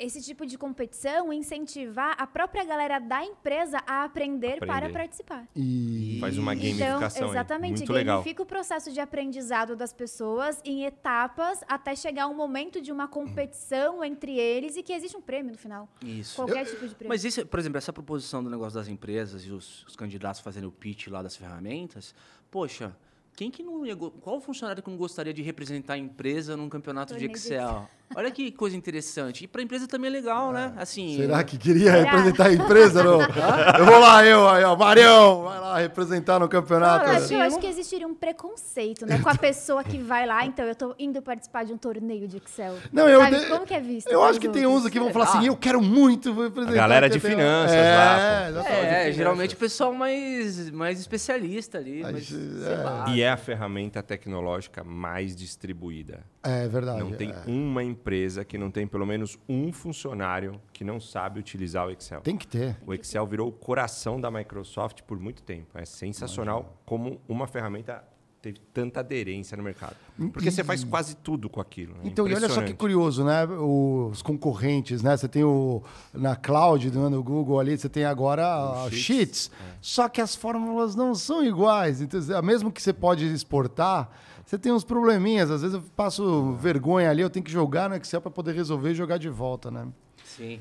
esse 0.00 0.20
tipo 0.22 0.46
de 0.46 0.56
competição 0.56 1.32
incentivar 1.32 2.14
a 2.18 2.26
própria 2.26 2.64
galera 2.64 2.98
da 2.98 3.22
empresa 3.24 3.78
a 3.86 4.04
aprender, 4.04 4.58
para 4.58 4.78
Aprender. 4.78 4.92
participar. 4.94 5.46
E 5.54 6.16
Faz 6.20 6.38
uma 6.38 6.54
Então, 6.54 6.68
gamificação 6.76 7.24
aí. 7.24 7.30
exatamente, 7.30 7.78
Muito 7.78 7.92
legal. 7.92 8.16
gamifica 8.18 8.42
o 8.42 8.46
processo 8.46 8.90
de 8.90 8.98
aprendizado 9.00 9.76
das 9.76 9.92
pessoas 9.92 10.60
em 10.64 10.84
etapas 10.84 11.60
até 11.68 11.94
chegar 11.94 12.26
um 12.28 12.34
momento 12.34 12.80
de 12.80 12.90
uma 12.90 13.06
competição 13.06 14.02
entre 14.02 14.38
eles 14.38 14.76
e 14.76 14.82
que 14.82 14.92
existe 14.92 15.16
um 15.16 15.20
prêmio 15.20 15.52
no 15.52 15.58
final. 15.58 15.88
Isso. 16.02 16.36
Qualquer 16.36 16.64
tipo 16.64 16.88
de 16.88 16.94
prêmio. 16.94 17.08
Mas 17.08 17.24
isso, 17.24 17.44
por 17.46 17.60
exemplo, 17.60 17.78
essa 17.78 17.92
proposição 17.92 18.42
do 18.42 18.48
negócio 18.50 18.74
das 18.78 18.88
empresas 18.88 19.44
e 19.44 19.50
os, 19.50 19.84
os 19.86 19.96
candidatos 19.96 20.40
fazendo 20.40 20.68
o 20.68 20.72
pitch 20.72 21.08
lá 21.08 21.22
das 21.22 21.36
ferramentas, 21.36 22.14
poxa, 22.50 22.96
quem 23.36 23.50
que 23.50 23.62
não 23.62 23.82
qual 24.20 24.40
funcionário 24.40 24.82
que 24.82 24.90
não 24.90 24.96
gostaria 24.96 25.32
de 25.32 25.42
representar 25.42 25.94
a 25.94 25.98
empresa 25.98 26.56
num 26.56 26.68
campeonato 26.68 27.12
Torneio 27.12 27.30
de 27.30 27.36
Excel? 27.38 27.88
Olha 28.14 28.30
que 28.30 28.50
coisa 28.50 28.76
interessante. 28.76 29.44
E 29.44 29.46
para 29.46 29.60
a 29.60 29.64
empresa 29.64 29.86
também 29.86 30.08
é 30.08 30.12
legal, 30.12 30.52
né? 30.52 30.72
Assim, 30.76 31.16
Será 31.16 31.44
que 31.44 31.56
queria 31.56 31.92
Será? 31.92 32.02
representar 32.04 32.46
a 32.48 32.52
empresa? 32.52 33.04
Não? 33.04 33.20
Eu 33.78 33.86
vou 33.86 33.98
lá, 34.00 34.24
eu, 34.24 34.48
aí, 34.48 34.64
ó, 34.64 34.76
Marião, 34.76 35.42
vai 35.44 35.60
lá 35.60 35.78
representar 35.78 36.38
no 36.40 36.48
campeonato. 36.48 37.04
Cara, 37.04 37.18
assim, 37.18 37.34
eu 37.36 37.42
acho 37.42 37.58
que 37.58 37.66
existiria 37.66 38.06
um 38.06 38.14
preconceito, 38.14 39.06
né? 39.06 39.18
Com 39.20 39.28
a 39.28 39.34
pessoa 39.36 39.84
que 39.84 39.96
vai 39.98 40.26
lá, 40.26 40.44
então 40.44 40.64
eu 40.66 40.74
tô 40.74 40.94
indo 40.98 41.22
participar 41.22 41.64
de 41.64 41.72
um 41.72 41.78
torneio 41.78 42.26
de 42.26 42.36
Excel. 42.38 42.74
Não, 42.92 43.08
eu 43.08 43.20
Sabe 43.20 43.38
de- 43.38 43.46
como 43.46 43.64
que 43.64 43.74
é 43.74 43.80
visto? 43.80 44.08
Eu 44.10 44.24
acho 44.24 44.40
que 44.40 44.48
tem 44.48 44.66
outros? 44.66 44.82
uns 44.82 44.86
aqui 44.86 44.98
que 44.98 45.04
vão 45.04 45.12
falar 45.12 45.24
assim: 45.26 45.46
eu 45.46 45.56
quero 45.56 45.80
muito 45.80 46.32
representar. 46.32 46.72
A 46.72 46.76
galera 46.76 47.08
de 47.08 47.20
tem- 47.20 47.30
finanças 47.30 47.76
é, 47.76 47.96
lá, 47.96 48.42
pô. 48.42 48.48
exatamente, 48.50 48.86
É, 48.86 49.12
geralmente 49.12 49.54
o 49.54 49.58
pessoal 49.58 49.94
mais, 49.94 50.70
mais 50.70 50.98
especialista 50.98 51.78
ali. 51.78 52.02
Mas, 52.02 52.32
é. 52.32 52.76
lá. 52.82 53.04
E 53.08 53.22
é 53.22 53.30
a 53.30 53.36
ferramenta 53.36 54.02
tecnológica 54.02 54.82
mais 54.82 55.36
distribuída. 55.36 56.24
É 56.42 56.66
verdade. 56.66 56.98
Não 57.00 57.12
tem 57.12 57.30
é. 57.30 57.34
uma 57.46 57.82
empresa 57.84 57.99
que 58.46 58.58
não 58.58 58.70
tem 58.70 58.86
pelo 58.86 59.06
menos 59.06 59.38
um 59.48 59.72
funcionário 59.72 60.60
que 60.72 60.82
não 60.82 61.00
sabe 61.00 61.38
utilizar 61.38 61.86
o 61.86 61.90
Excel. 61.90 62.20
Tem 62.20 62.36
que 62.36 62.46
ter. 62.46 62.76
O 62.86 62.92
Excel 62.94 63.26
virou 63.26 63.48
o 63.48 63.52
coração 63.52 64.20
da 64.20 64.30
Microsoft 64.30 65.02
por 65.02 65.18
muito 65.18 65.42
tempo. 65.42 65.78
É 65.78 65.84
sensacional 65.84 66.80
como 66.84 67.20
uma 67.28 67.46
ferramenta 67.46 68.02
teve 68.40 68.58
tanta 68.72 69.00
aderência 69.00 69.56
no 69.56 69.62
mercado. 69.62 69.96
Porque 70.32 70.50
você 70.50 70.64
faz 70.64 70.82
quase 70.82 71.14
tudo 71.16 71.48
com 71.48 71.60
aquilo. 71.60 71.94
né? 71.94 72.00
Então, 72.04 72.26
e 72.26 72.34
olha 72.34 72.48
só 72.48 72.62
que 72.62 72.72
curioso, 72.72 73.24
né? 73.24 73.44
Os 73.44 74.22
concorrentes, 74.22 75.02
né? 75.02 75.16
Você 75.16 75.28
tem 75.28 75.44
o 75.44 75.82
na 76.12 76.34
cloud, 76.36 76.90
né, 76.90 77.08
no 77.08 77.22
Google 77.22 77.60
ali, 77.60 77.76
você 77.76 77.88
tem 77.88 78.04
agora 78.04 78.46
a 78.46 78.90
Sheets. 78.90 79.04
Sheets. 79.04 79.50
Só 79.80 80.08
que 80.08 80.20
as 80.20 80.34
fórmulas 80.34 80.94
não 80.94 81.14
são 81.14 81.44
iguais. 81.44 82.00
Então, 82.00 82.20
mesmo 82.42 82.72
que 82.72 82.82
você 82.82 82.92
pode 82.92 83.26
exportar, 83.26 84.10
você 84.50 84.58
tem 84.58 84.72
uns 84.72 84.82
probleminhas. 84.82 85.48
Às 85.48 85.62
vezes 85.62 85.76
eu 85.76 85.82
passo 85.94 86.54
vergonha 86.54 87.08
ali, 87.08 87.22
eu 87.22 87.30
tenho 87.30 87.44
que 87.44 87.52
jogar 87.52 87.88
no 87.88 87.94
Excel 87.94 88.20
para 88.20 88.32
poder 88.32 88.52
resolver 88.52 88.90
e 88.90 88.94
jogar 88.94 89.16
de 89.16 89.28
volta, 89.28 89.70
né? 89.70 89.86
Sim. 90.24 90.58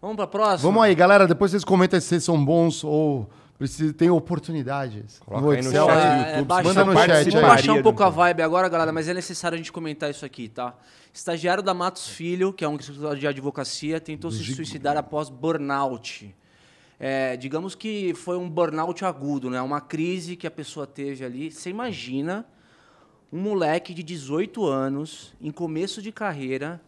Vamos 0.00 0.14
para 0.14 0.26
a 0.26 0.28
próxima? 0.28 0.70
Vamos 0.70 0.80
aí, 0.84 0.94
galera. 0.94 1.26
Depois 1.26 1.50
vocês 1.50 1.64
comentam 1.64 1.98
se 1.98 2.06
vocês 2.06 2.22
são 2.22 2.44
bons 2.44 2.84
ou 2.84 3.28
precisam, 3.58 3.92
tem 3.92 4.08
oportunidades. 4.10 5.18
Coloca 5.26 5.56
aí 5.56 5.60
no 5.60 5.72
chat 5.72 5.74
É, 5.74 5.84
do 5.84 5.90
é, 5.90 6.28
YouTube. 6.28 6.46
baixa- 6.46 6.68
manda 6.68 6.84
no 6.84 6.92
chat 6.94 7.10
aí. 7.10 7.24
Vamos 7.30 7.48
baixar 7.48 7.72
um 7.72 7.82
pouco 7.82 8.02
a 8.04 8.08
vibe 8.08 8.42
agora, 8.42 8.68
galera, 8.68 8.92
mas 8.92 9.08
é 9.08 9.14
necessário 9.14 9.56
a 9.56 9.58
gente 9.58 9.72
comentar 9.72 10.08
isso 10.08 10.24
aqui, 10.24 10.48
tá? 10.48 10.72
Estagiário 11.12 11.64
da 11.64 11.74
Matos 11.74 12.06
Filho, 12.08 12.52
que 12.52 12.64
é 12.64 12.68
um 12.68 12.76
escritório 12.76 13.18
de 13.18 13.26
advocacia, 13.26 13.98
tentou 14.00 14.30
se 14.30 14.44
suicidar 14.54 14.96
após 14.96 15.28
burnout. 15.30 16.32
É, 17.00 17.36
digamos 17.36 17.74
que 17.74 18.14
foi 18.14 18.38
um 18.38 18.48
burnout 18.48 19.04
agudo, 19.04 19.50
né? 19.50 19.60
Uma 19.60 19.80
crise 19.80 20.36
que 20.36 20.46
a 20.46 20.50
pessoa 20.50 20.86
teve 20.86 21.24
ali. 21.24 21.50
Você 21.50 21.70
imagina 21.70 22.46
um 23.32 23.40
moleque 23.40 23.92
de 23.92 24.02
18 24.02 24.64
anos, 24.64 25.34
em 25.40 25.50
começo 25.50 26.00
de 26.00 26.12
carreira, 26.12 26.80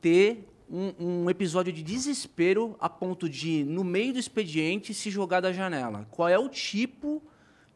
ter 0.00 0.46
um, 0.70 0.92
um 1.24 1.30
episódio 1.30 1.72
de 1.72 1.82
desespero 1.82 2.76
a 2.80 2.88
ponto 2.88 3.28
de, 3.28 3.64
no 3.64 3.82
meio 3.84 4.12
do 4.12 4.18
expediente, 4.18 4.92
se 4.94 5.10
jogar 5.10 5.40
da 5.40 5.52
janela. 5.52 6.06
Qual 6.10 6.28
é 6.28 6.38
o 6.38 6.48
tipo 6.48 7.22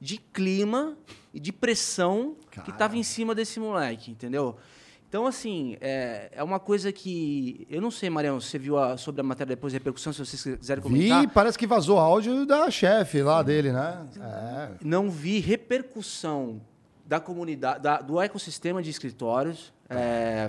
de 0.01 0.19
clima 0.19 0.97
e 1.33 1.41
de 1.41 1.53
pressão 1.53 2.37
que 2.65 2.71
estava 2.71 2.97
em 2.97 3.03
cima 3.03 3.35
desse 3.35 3.59
moleque, 3.59 4.11
entendeu? 4.11 4.57
Então, 5.09 5.25
assim, 5.27 5.77
é, 5.81 6.31
é 6.33 6.43
uma 6.43 6.59
coisa 6.59 6.91
que. 6.93 7.67
Eu 7.71 7.81
não 7.81 7.91
sei, 7.91 8.11
Marião, 8.11 8.41
você 8.41 8.59
viu 8.59 8.77
a- 8.77 8.97
sobre 8.99 9.21
a 9.21 9.25
matéria 9.25 9.55
depois 9.55 9.73
de 9.73 9.79
repercussão, 9.79 10.13
se 10.13 10.19
vocês 10.19 10.59
quiserem 10.59 10.83
comentar. 10.83 11.21
Vi, 11.23 11.29
parece 11.29 11.57
que 11.57 11.67
vazou 11.67 11.99
áudio 11.99 12.45
da 12.45 12.71
chefe 12.71 13.23
lá 13.23 13.43
dele, 13.43 13.73
né? 13.73 14.07
É. 14.21 14.71
não 14.85 15.09
vi 15.09 15.39
repercussão 15.39 16.61
da 17.07 17.21
comunidade, 17.21 17.81
da- 17.83 18.01
do 18.01 18.21
ecossistema 18.21 18.83
de 18.83 18.91
escritórios 18.91 19.73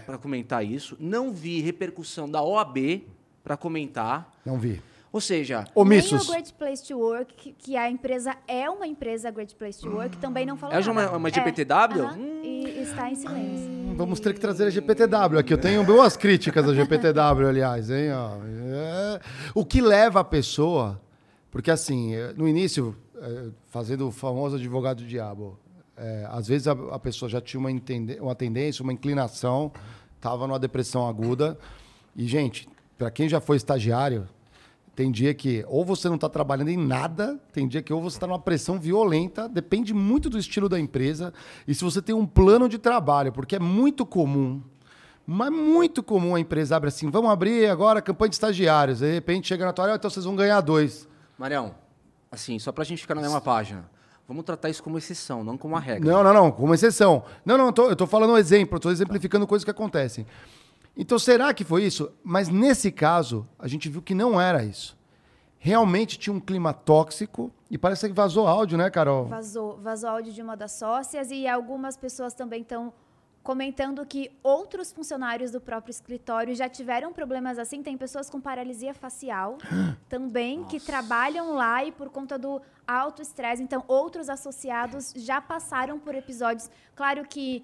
para 0.05 0.17
comentar 0.17 0.65
isso. 0.65 0.97
Não 0.99 1.31
vi 1.31 1.61
repercussão 1.61 2.29
da 2.29 2.41
OAB 2.41 3.07
para 3.43 3.55
comentar. 3.55 4.31
Não 4.45 4.57
vi. 4.57 4.81
Ou 5.11 5.21
seja, 5.21 5.59
Nem 5.59 5.71
Omissos. 5.73 6.27
o 6.27 6.31
Great 6.31 6.53
Place 6.53 6.85
to 6.85 6.97
Work, 6.99 7.33
que, 7.35 7.51
que 7.53 7.77
a 7.77 7.89
empresa 7.89 8.35
é 8.47 8.69
uma 8.69 8.85
empresa 8.85 9.31
Great 9.31 9.55
Place 9.55 9.79
to 9.79 9.89
Work, 9.89 10.17
também 10.17 10.45
não 10.45 10.57
falou 10.57 10.75
É 10.75 10.79
uma- 10.81 11.03
nada. 11.03 11.17
uma 11.17 11.29
GPTW? 11.29 12.03
aham, 12.03 12.17
e 12.43 12.81
está 12.81 13.09
em 13.09 13.15
silêncio. 13.15 13.95
Vamos 13.95 14.19
ter 14.19 14.33
que 14.33 14.39
trazer 14.39 14.65
a 14.65 14.69
GPTW 14.69 15.39
aqui. 15.39 15.53
Eu 15.53 15.57
tenho 15.57 15.83
boas 15.83 16.17
críticas 16.17 16.67
à 16.67 16.73
GPTW, 16.73 17.47
aliás, 17.47 17.89
hein? 17.89 18.09
É, 18.09 19.19
O 19.55 19.65
que 19.65 19.79
leva 19.81 20.19
a 20.19 20.23
pessoa. 20.23 20.99
Porque, 21.49 21.71
assim, 21.71 22.13
eh, 22.13 22.33
no 22.35 22.47
início, 22.47 22.95
eh, 23.19 23.47
fazendo 23.67 24.09
o 24.09 24.11
famoso 24.11 24.57
advogado 24.57 24.97
do 25.01 25.07
diabo, 25.07 25.57
eh, 25.97 26.27
às 26.29 26.47
vezes 26.47 26.67
a, 26.67 26.73
a 26.91 26.99
pessoa 26.99 27.27
já 27.27 27.41
tinha 27.41 27.59
uma, 27.59 27.69
uma 28.21 28.35
tendência, 28.35 28.83
uma 28.83 28.93
inclinação, 28.93 29.71
estava 30.15 30.45
numa 30.47 30.59
depressão 30.59 31.07
aguda. 31.07 31.57
E, 32.15 32.27
gente, 32.27 32.69
para 32.97 33.11
quem 33.11 33.27
já 33.27 33.39
foi 33.39 33.57
estagiário, 33.57 34.27
tem 34.97 35.11
dia 35.11 35.31
que 35.31 35.63
ou 35.67 35.85
você 35.85 36.07
não 36.07 36.15
está 36.15 36.27
trabalhando 36.27 36.69
em 36.69 36.77
nada, 36.77 37.39
tem 37.53 37.67
dia 37.67 37.83
que 37.83 37.93
ou 37.93 38.01
você 38.01 38.17
está 38.17 38.25
numa 38.25 38.39
pressão 38.39 38.79
violenta, 38.79 39.47
depende 39.47 39.93
muito 39.93 40.27
do 40.27 40.39
estilo 40.39 40.67
da 40.67 40.79
empresa 40.79 41.31
e 41.67 41.75
se 41.75 41.83
você 41.83 42.01
tem 42.01 42.15
um 42.15 42.25
plano 42.25 42.67
de 42.67 42.79
trabalho, 42.79 43.31
porque 43.31 43.57
é 43.57 43.59
muito 43.59 44.07
comum, 44.07 44.59
mas 45.23 45.51
muito 45.51 46.01
comum 46.01 46.33
a 46.33 46.39
empresa 46.39 46.75
abre 46.75 46.87
assim, 46.87 47.11
vamos 47.11 47.29
abrir 47.29 47.69
agora 47.69 48.01
campanha 48.01 48.29
de 48.29 48.35
estagiários, 48.37 48.97
de 48.97 49.13
repente 49.13 49.47
chega 49.47 49.65
na 49.65 49.71
tua 49.71 49.85
área, 49.85 49.95
então 49.97 50.09
vocês 50.09 50.25
vão 50.25 50.35
ganhar 50.35 50.59
dois. 50.61 51.07
Marião, 51.37 51.75
assim, 52.31 52.57
só 52.57 52.71
para 52.71 52.81
a 52.81 52.85
gente 52.85 53.03
ficar 53.03 53.13
na 53.13 53.21
mesma 53.21 53.39
página, 53.39 53.87
vamos 54.27 54.43
tratar 54.43 54.69
isso 54.69 54.83
como 54.83 54.97
exceção, 54.97 55.43
não 55.43 55.57
como 55.57 55.73
uma 55.73 55.79
regra. 55.79 56.11
Não, 56.11 56.23
não, 56.23 56.33
não, 56.33 56.51
como 56.51 56.73
exceção. 56.73 57.23
Não, 57.45 57.57
não, 57.57 57.67
eu 57.67 57.73
tô, 57.73 57.89
eu 57.89 57.95
tô 57.95 58.05
falando 58.05 58.33
um 58.33 58.37
exemplo, 58.37 58.75
eu 58.75 58.79
tô 58.79 58.91
exemplificando 58.91 59.47
coisas 59.47 59.63
que 59.63 59.71
acontecem. 59.71 60.25
Então, 60.95 61.17
será 61.19 61.53
que 61.53 61.63
foi 61.63 61.83
isso? 61.83 62.11
Mas 62.23 62.49
nesse 62.49 62.91
caso, 62.91 63.47
a 63.59 63.67
gente 63.67 63.87
viu 63.87 64.01
que 64.01 64.15
não 64.15 64.39
era 64.41 64.63
isso. 64.63 64.97
realmente 65.59 66.17
tinha 66.17 66.33
um 66.33 66.39
clima 66.39 66.73
tóxico 66.73 67.51
e 67.69 67.77
parece 67.77 68.07
que 68.07 68.13
vazou 68.13 68.47
áudio, 68.47 68.77
né, 68.77 68.89
Carol? 68.89 69.25
Vazou, 69.25 69.77
vazou 69.81 70.09
áudio 70.09 70.31
de 70.33 70.41
uma 70.41 70.55
das 70.55 70.71
sócias 70.73 71.29
e 71.31 71.47
algumas 71.47 71.97
pessoas 71.97 72.33
também 72.33 72.61
estão 72.61 72.93
comentando 73.47 74.05
que 74.05 74.29
outros 74.43 74.91
funcionários 74.91 75.51
do 75.51 75.61
próprio 75.61 75.89
escritório 75.89 76.53
já 76.53 76.67
tiveram 76.67 77.13
problemas 77.13 77.57
assim. 77.57 77.81
Tem 77.81 77.97
pessoas 77.97 78.29
com 78.29 78.41
paralisia 78.41 78.93
facial 78.93 79.57
também 80.09 80.65
que 80.65 80.81
trabalham 80.81 81.53
lá 81.53 81.81
e 81.85 81.93
por 81.93 82.09
conta 82.09 82.37
do 82.37 82.61
alto 82.85 83.21
estresse. 83.21 83.63
Então, 83.63 83.85
outros 83.87 84.29
associados 84.29 85.13
já 85.15 85.39
passaram 85.39 85.97
por 85.97 86.13
episódios, 86.13 86.69
claro 86.93 87.23
que 87.23 87.63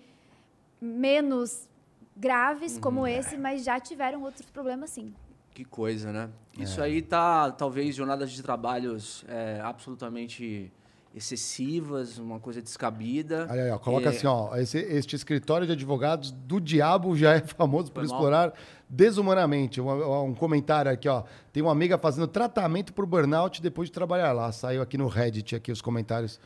menos 0.79 1.67
graves 2.15 2.79
como 2.79 3.05
esse, 3.05 3.35
mas 3.35 3.65
já 3.65 3.77
tiveram 3.77 4.23
outros 4.23 4.49
problemas 4.49 4.89
sim. 4.89 5.13
Que 5.53 5.65
coisa, 5.65 6.13
né? 6.13 6.29
Isso 6.57 6.81
aí 6.81 7.01
tá, 7.01 7.51
talvez, 7.51 7.93
jornadas 7.93 8.31
de 8.31 8.41
trabalhos 8.41 9.25
é, 9.27 9.59
absolutamente 9.61 10.71
excessivas, 11.13 12.17
uma 12.17 12.39
coisa 12.39 12.61
descabida. 12.61 13.45
Aí, 13.49 13.59
aí, 13.61 13.71
ó, 13.71 13.77
coloca 13.77 14.07
É, 14.07 14.09
assim, 14.09 14.25
ó, 14.27 14.55
esse, 14.55 14.77
este 14.79 15.15
escritório 15.15 15.67
de 15.67 15.73
advogados 15.73 16.31
do 16.31 16.59
diabo 16.59 17.15
já 17.15 17.35
é 17.35 17.39
famoso 17.45 17.91
por 17.91 18.01
Foi 18.01 18.07
mal. 18.09 18.17
explorar 18.17 18.53
desumanamente. 18.89 19.79
Um, 19.79 20.23
um 20.25 20.33
comentário 20.33 20.91
aqui, 20.91 21.07
ó. 21.07 21.23
Tem 21.51 21.61
uma 21.61 21.71
amiga 21.71 21.97
fazendo 21.97 22.27
tratamento 22.27 22.93
por 22.93 23.05
burnout 23.05 23.61
depois 23.61 23.89
de 23.89 23.93
trabalhar 23.93 24.31
lá. 24.33 24.51
Saiu 24.51 24.81
aqui 24.81 24.97
no 24.97 25.07
Reddit 25.07 25.55
aqui 25.55 25.71
os 25.71 25.81
comentários 25.81 26.39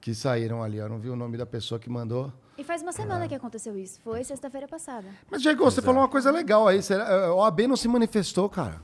que 0.00 0.14
saíram 0.14 0.62
ali. 0.62 0.78
Eu 0.78 0.88
não 0.88 0.98
vi 0.98 1.08
o 1.10 1.16
nome 1.16 1.36
da 1.36 1.46
pessoa 1.46 1.78
que 1.78 1.88
mandou. 1.90 2.32
E 2.56 2.62
faz 2.62 2.82
uma 2.82 2.92
semana 2.92 3.26
que 3.26 3.34
aconteceu 3.34 3.76
isso. 3.76 4.00
Foi 4.00 4.22
sexta-feira 4.22 4.68
passada. 4.68 5.08
Mas, 5.28 5.42
Diego, 5.42 5.64
você 5.64 5.82
falou 5.82 6.00
uma 6.02 6.08
coisa 6.08 6.30
legal 6.30 6.68
aí. 6.68 6.80
Será, 6.82 7.04
eh, 7.10 7.28
o 7.30 7.38
OAB 7.38 7.66
não 7.66 7.74
se 7.76 7.88
manifestou, 7.88 8.48
cara. 8.48 8.80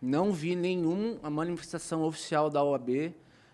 Não 0.00 0.32
vi 0.32 0.56
nenhuma 0.56 1.28
manifestação 1.28 2.02
oficial 2.04 2.48
da 2.48 2.64
OAB, 2.64 3.12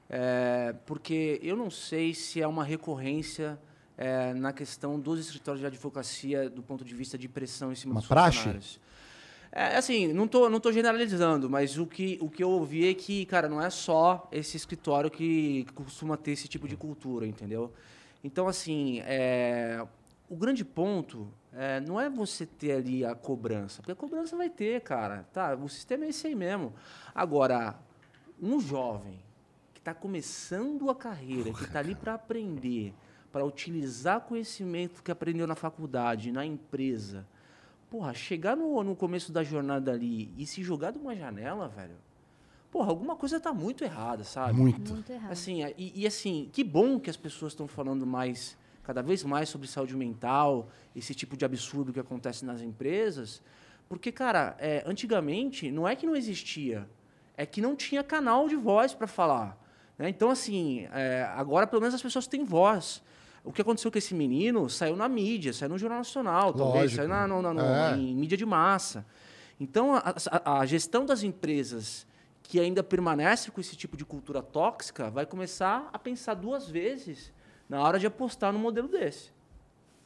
é, 0.09 0.75
porque 0.87 1.39
eu 1.43 1.57
não 1.57 1.71
sei 1.71 2.15
se 2.15 2.41
é 2.41 2.47
uma 2.47 2.65
recorrência 2.65 3.59
é, 3.97 4.33
na 4.33 4.53
questão 4.53 4.99
dos 4.99 5.19
escritórios 5.21 5.61
de 5.61 5.67
advocacia 5.67 6.49
do 6.49 6.63
ponto 6.63 6.85
de 6.85 6.95
vista 6.95 7.19
de 7.19 7.29
pressão 7.29 7.73
em 7.73 7.75
cima 7.75 7.95
Uma 7.95 8.01
dos 8.01 8.09
praxe? 8.09 8.39
funcionários. 8.39 8.81
É, 9.51 9.77
assim, 9.77 10.13
não 10.13 10.29
tô, 10.29 10.49
não 10.49 10.61
tô 10.61 10.71
generalizando, 10.71 11.49
mas 11.49 11.79
o 11.79 11.87
que, 11.87 12.19
o 12.21 12.29
que 12.29 12.43
eu 12.45 12.51
ouvi 12.51 12.89
é 12.89 12.95
que, 12.95 13.25
cara, 13.27 13.49
não 13.49 13.61
é 13.61 13.71
só 13.71 14.29
esse 14.31 14.57
escritório 14.57 15.11
que 15.11 15.67
costuma 15.75 16.17
ter 16.17 16.33
esse 16.33 16.47
tipo 16.47 16.69
de 16.69 16.77
cultura, 16.77 17.27
entendeu? 17.27 17.73
Então, 18.23 18.47
assim, 18.47 19.01
é, 19.07 19.85
o 20.29 20.37
grande 20.37 20.65
ponto 20.65 21.33
é, 21.53 21.81
não 21.81 21.99
é 21.99 22.11
você 22.11 22.45
ter 22.45 22.73
ali 22.73 23.05
a 23.05 23.15
cobrança, 23.15 23.81
porque 23.81 23.93
a 23.93 23.97
cobrança 23.97 24.37
vai 24.37 24.51
ter, 24.51 24.83
cara. 24.83 25.27
Tá, 25.33 25.55
o 25.55 25.69
sistema 25.69 26.05
é 26.05 26.11
esse 26.11 26.27
aí 26.27 26.35
mesmo. 26.35 26.75
Agora, 27.15 27.75
um 28.41 28.61
jovem 28.61 29.19
está 29.89 29.95
começando 29.95 30.91
a 30.91 30.95
carreira, 30.95 31.51
que 31.53 31.65
está 31.65 31.79
ali 31.79 31.95
para 31.95 32.15
aprender, 32.15 32.93
para 33.33 33.45
utilizar 33.45 34.21
conhecimento 34.21 35.03
que 35.03 35.11
aprendeu 35.11 35.47
na 35.47 35.55
faculdade, 35.55 36.31
na 36.31 36.45
empresa, 36.45 37.27
porra, 37.91 38.13
chegar 38.13 38.55
no, 38.55 38.83
no 38.85 38.95
começo 38.95 39.33
da 39.33 39.43
jornada 39.43 39.93
ali 39.93 40.31
e 40.37 40.45
se 40.45 40.63
jogar 40.63 40.91
de 40.91 40.99
uma 40.99 41.17
janela, 41.17 41.69
velho, 41.69 41.97
porra, 42.71 42.91
alguma 42.91 43.17
coisa 43.17 43.41
tá 43.41 43.53
muito 43.53 43.83
errada, 43.83 44.25
sabe? 44.25 44.53
Muito. 44.53 44.93
Muito 44.93 45.11
errado. 45.11 45.33
Assim, 45.33 45.65
e, 45.79 46.03
e, 46.03 46.07
assim, 46.07 46.51
que 46.53 46.63
bom 46.63 47.01
que 47.01 47.09
as 47.09 47.17
pessoas 47.17 47.53
estão 47.53 47.67
falando 47.67 48.07
mais, 48.07 48.59
cada 48.83 49.01
vez 49.01 49.25
mais 49.25 49.49
sobre 49.49 49.67
saúde 49.67 49.97
mental, 49.97 50.69
esse 50.95 51.15
tipo 51.15 51.35
de 51.35 51.47
absurdo 51.47 51.95
que 51.95 52.01
acontece 52.01 52.45
nas 52.45 52.61
empresas, 52.61 53.41
porque, 53.89 54.13
cara, 54.13 54.55
é, 54.59 54.83
antigamente 54.87 55.71
não 55.71 55.89
é 55.89 55.97
que 55.97 56.07
não 56.07 56.15
existia, 56.15 56.87
é 57.39 57.47
que 57.47 57.63
não 57.63 57.75
tinha 57.75 58.05
canal 58.05 58.49
de 58.49 58.57
voz 58.57 58.93
para 58.93 59.07
falar. 59.07 59.68
Né? 59.99 60.09
Então, 60.09 60.31
assim, 60.31 60.87
é, 60.93 61.29
agora 61.35 61.67
pelo 61.67 61.81
menos 61.83 61.95
as 61.95 62.03
pessoas 62.03 62.27
têm 62.27 62.45
voz. 62.45 63.03
O 63.45 63.53
que 63.53 63.63
aconteceu 63.63 63.91
com 63.91 63.99
esse 63.99 64.15
menino 64.15 64.69
saiu 64.69 64.95
na 64.97 65.09
mídia, 65.09 65.53
saiu 65.53 65.71
no 65.71 65.79
Jornal 65.79 65.99
Nacional, 65.99 66.53
talvez, 66.53 66.93
saiu 66.93 67.09
na, 67.09 67.27
no- 67.27 67.41
no- 67.43 67.61
É. 67.61 67.97
em 67.97 68.15
mídia 68.15 68.37
de 68.37 68.45
massa. 68.47 69.07
Então, 69.59 69.95
a, 69.95 70.15
a- 70.31 70.61
a 70.61 70.67
gestão 70.67 71.05
das 71.07 71.23
empresas 71.23 72.07
que 72.43 72.61
ainda 72.61 72.83
permanece 72.83 73.51
com 73.51 73.61
esse 73.61 73.77
tipo 73.77 73.97
de 73.97 74.05
cultura 74.05 74.43
tóxica 74.43 75.11
vai 75.11 75.27
começar 75.27 75.89
a 75.93 75.99
pensar 75.99 76.35
duas 76.35 76.69
vezes 76.69 77.33
na 77.69 77.81
hora 77.83 77.99
de 77.99 78.07
apostar 78.07 78.53
num 78.53 78.59
modelo 78.59 78.89
desse. 78.89 79.31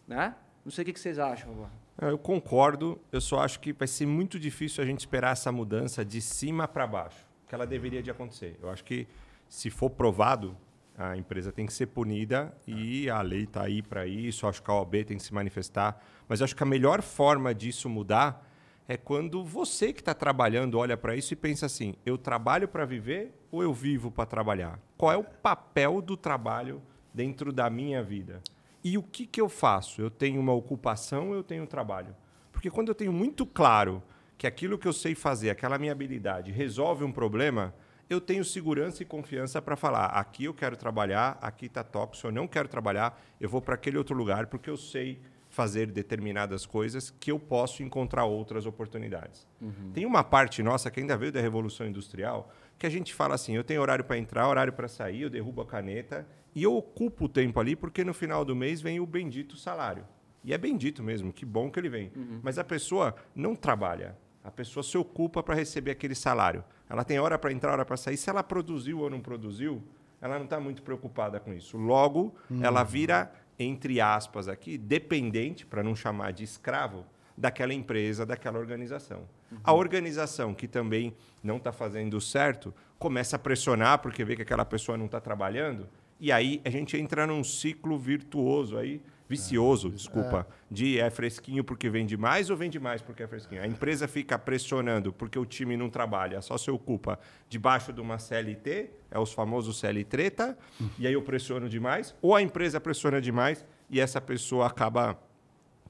Né? 0.06 0.34
Não 0.64 0.70
sei 0.72 0.82
o 0.82 0.92
que 0.92 0.98
vocês 0.98 1.18
acham 1.18 1.50
agora. 1.52 1.70
É, 2.00 2.10
Eu 2.10 2.18
concordo, 2.18 3.00
eu 3.12 3.20
só 3.20 3.40
acho 3.40 3.60
que 3.60 3.72
vai 3.72 3.86
ser 3.86 4.06
muito 4.06 4.38
difícil 4.38 4.82
a 4.82 4.86
gente 4.86 5.00
esperar 5.00 5.32
essa 5.32 5.52
mudança 5.52 6.04
de 6.04 6.20
cima 6.20 6.66
para 6.66 6.86
baixo, 6.86 7.18
que 7.48 7.54
ela 7.54 7.66
deveria 7.66 8.02
de 8.02 8.10
acontecer. 8.10 8.58
Eu 8.62 8.70
acho 8.70 8.82
que 8.84 9.06
se 9.52 9.68
for 9.68 9.90
provado, 9.90 10.56
a 10.96 11.14
empresa 11.14 11.52
tem 11.52 11.66
que 11.66 11.74
ser 11.74 11.84
punida 11.88 12.56
e 12.66 13.10
a 13.10 13.20
lei 13.20 13.42
está 13.42 13.64
aí 13.64 13.82
para 13.82 14.06
isso, 14.06 14.46
acho 14.46 14.62
que 14.62 14.70
a 14.70 14.74
OAB 14.74 15.04
tem 15.04 15.18
que 15.18 15.22
se 15.22 15.34
manifestar, 15.34 16.02
mas 16.26 16.40
acho 16.40 16.56
que 16.56 16.62
a 16.62 16.66
melhor 16.66 17.02
forma 17.02 17.54
disso 17.54 17.86
mudar 17.86 18.50
é 18.88 18.96
quando 18.96 19.44
você 19.44 19.92
que 19.92 20.00
está 20.00 20.14
trabalhando 20.14 20.78
olha 20.78 20.96
para 20.96 21.14
isso 21.14 21.34
e 21.34 21.36
pensa 21.36 21.66
assim, 21.66 21.94
eu 22.06 22.16
trabalho 22.16 22.66
para 22.66 22.86
viver 22.86 23.34
ou 23.50 23.62
eu 23.62 23.74
vivo 23.74 24.10
para 24.10 24.24
trabalhar? 24.24 24.80
Qual 24.96 25.12
é 25.12 25.18
o 25.18 25.22
papel 25.22 26.00
do 26.00 26.16
trabalho 26.16 26.80
dentro 27.12 27.52
da 27.52 27.68
minha 27.68 28.02
vida? 28.02 28.40
E 28.82 28.96
o 28.96 29.02
que, 29.02 29.26
que 29.26 29.38
eu 29.38 29.50
faço? 29.50 30.00
Eu 30.00 30.10
tenho 30.10 30.40
uma 30.40 30.54
ocupação 30.54 31.34
eu 31.34 31.42
tenho 31.42 31.64
um 31.64 31.66
trabalho? 31.66 32.16
Porque 32.50 32.70
quando 32.70 32.88
eu 32.88 32.94
tenho 32.94 33.12
muito 33.12 33.44
claro 33.44 34.02
que 34.38 34.46
aquilo 34.46 34.78
que 34.78 34.88
eu 34.88 34.94
sei 34.94 35.14
fazer, 35.14 35.50
aquela 35.50 35.76
minha 35.76 35.92
habilidade, 35.92 36.50
resolve 36.50 37.04
um 37.04 37.12
problema, 37.12 37.74
eu 38.12 38.20
tenho 38.20 38.44
segurança 38.44 39.02
e 39.02 39.06
confiança 39.06 39.60
para 39.60 39.76
falar: 39.76 40.06
aqui 40.06 40.44
eu 40.44 40.54
quero 40.54 40.76
trabalhar, 40.76 41.38
aqui 41.40 41.66
está 41.66 41.82
tóxico, 41.82 42.28
eu 42.28 42.32
não 42.32 42.46
quero 42.46 42.68
trabalhar, 42.68 43.20
eu 43.40 43.48
vou 43.48 43.60
para 43.60 43.74
aquele 43.74 43.98
outro 43.98 44.16
lugar 44.16 44.46
porque 44.46 44.70
eu 44.70 44.76
sei 44.76 45.20
fazer 45.48 45.90
determinadas 45.90 46.64
coisas 46.64 47.10
que 47.10 47.30
eu 47.30 47.38
posso 47.38 47.82
encontrar 47.82 48.24
outras 48.24 48.64
oportunidades. 48.64 49.46
Tem 49.92 50.06
uma 50.06 50.24
parte 50.24 50.62
nossa 50.62 50.90
que 50.90 50.98
ainda 50.98 51.16
veio 51.16 51.30
da 51.30 51.40
Revolução 51.40 51.86
Industrial 51.86 52.50
que 52.78 52.86
a 52.86 52.90
gente 52.90 53.14
fala 53.14 53.34
assim: 53.34 53.54
eu 53.54 53.62
tenho 53.62 53.80
horário 53.80 54.04
para 54.04 54.18
entrar, 54.18 54.48
horário 54.48 54.72
para 54.72 54.88
sair, 54.88 55.22
eu 55.22 55.30
derrubo 55.30 55.60
a 55.60 55.66
caneta 55.66 56.26
e 56.54 56.62
eu 56.62 56.74
ocupo 56.74 57.26
o 57.26 57.28
tempo 57.28 57.60
ali 57.60 57.76
porque 57.76 58.02
no 58.02 58.14
final 58.14 58.44
do 58.44 58.56
mês 58.56 58.80
vem 58.80 58.98
o 58.98 59.06
bendito 59.06 59.56
salário. 59.56 60.04
E 60.44 60.52
é 60.52 60.58
bendito 60.58 61.02
mesmo, 61.02 61.32
que 61.32 61.44
bom 61.44 61.70
que 61.70 61.78
ele 61.78 61.88
vem. 61.88 62.10
Mas 62.42 62.58
a 62.58 62.64
pessoa 62.64 63.14
não 63.34 63.54
trabalha. 63.54 64.16
A 64.44 64.50
pessoa 64.50 64.82
se 64.82 64.98
ocupa 64.98 65.42
para 65.42 65.54
receber 65.54 65.92
aquele 65.92 66.14
salário. 66.14 66.64
Ela 66.88 67.04
tem 67.04 67.18
hora 67.18 67.38
para 67.38 67.52
entrar, 67.52 67.72
hora 67.72 67.84
para 67.84 67.96
sair. 67.96 68.16
Se 68.16 68.28
ela 68.28 68.42
produziu 68.42 69.00
ou 69.00 69.10
não 69.10 69.20
produziu, 69.20 69.82
ela 70.20 70.36
não 70.36 70.44
está 70.44 70.58
muito 70.58 70.82
preocupada 70.82 71.38
com 71.40 71.52
isso. 71.52 71.76
Logo, 71.76 72.34
ela 72.60 72.82
vira, 72.82 73.32
entre 73.58 74.00
aspas 74.00 74.48
aqui, 74.48 74.76
dependente, 74.76 75.64
para 75.64 75.82
não 75.82 75.94
chamar 75.94 76.32
de 76.32 76.44
escravo, 76.44 77.04
daquela 77.36 77.72
empresa, 77.72 78.26
daquela 78.26 78.58
organização. 78.58 79.22
A 79.64 79.72
organização 79.72 80.54
que 80.54 80.68
também 80.68 81.14
não 81.42 81.56
está 81.56 81.72
fazendo 81.72 82.20
certo 82.20 82.74
começa 82.98 83.36
a 83.36 83.38
pressionar 83.38 84.00
porque 84.00 84.24
vê 84.24 84.36
que 84.36 84.42
aquela 84.42 84.64
pessoa 84.64 84.98
não 84.98 85.06
está 85.06 85.20
trabalhando 85.20 85.88
e 86.22 86.30
aí 86.30 86.60
a 86.64 86.70
gente 86.70 86.96
entra 86.96 87.26
num 87.26 87.42
ciclo 87.42 87.98
virtuoso 87.98 88.78
aí, 88.78 89.02
vicioso, 89.32 89.88
desculpa, 89.88 90.46
de 90.70 91.00
é 91.00 91.08
fresquinho 91.08 91.64
porque 91.64 91.88
vende 91.88 92.18
mais 92.18 92.50
ou 92.50 92.56
vende 92.56 92.78
mais 92.78 93.00
porque 93.00 93.22
é 93.22 93.26
fresquinho. 93.26 93.62
A 93.62 93.66
empresa 93.66 94.06
fica 94.06 94.38
pressionando 94.38 95.10
porque 95.10 95.38
o 95.38 95.46
time 95.46 95.74
não 95.74 95.88
trabalha, 95.88 96.42
só 96.42 96.58
se 96.58 96.70
ocupa 96.70 97.18
debaixo 97.48 97.94
de 97.94 98.00
uma 98.00 98.18
CLT, 98.18 98.90
é 99.10 99.18
os 99.18 99.32
famosos 99.32 99.78
CL 99.80 100.04
treta, 100.04 100.56
e 100.98 101.06
aí 101.06 101.14
eu 101.14 101.22
pressiono 101.22 101.66
demais, 101.66 102.14
ou 102.20 102.34
a 102.34 102.42
empresa 102.42 102.78
pressiona 102.78 103.22
demais 103.22 103.64
e 103.88 104.00
essa 104.00 104.20
pessoa 104.20 104.66
acaba 104.66 105.18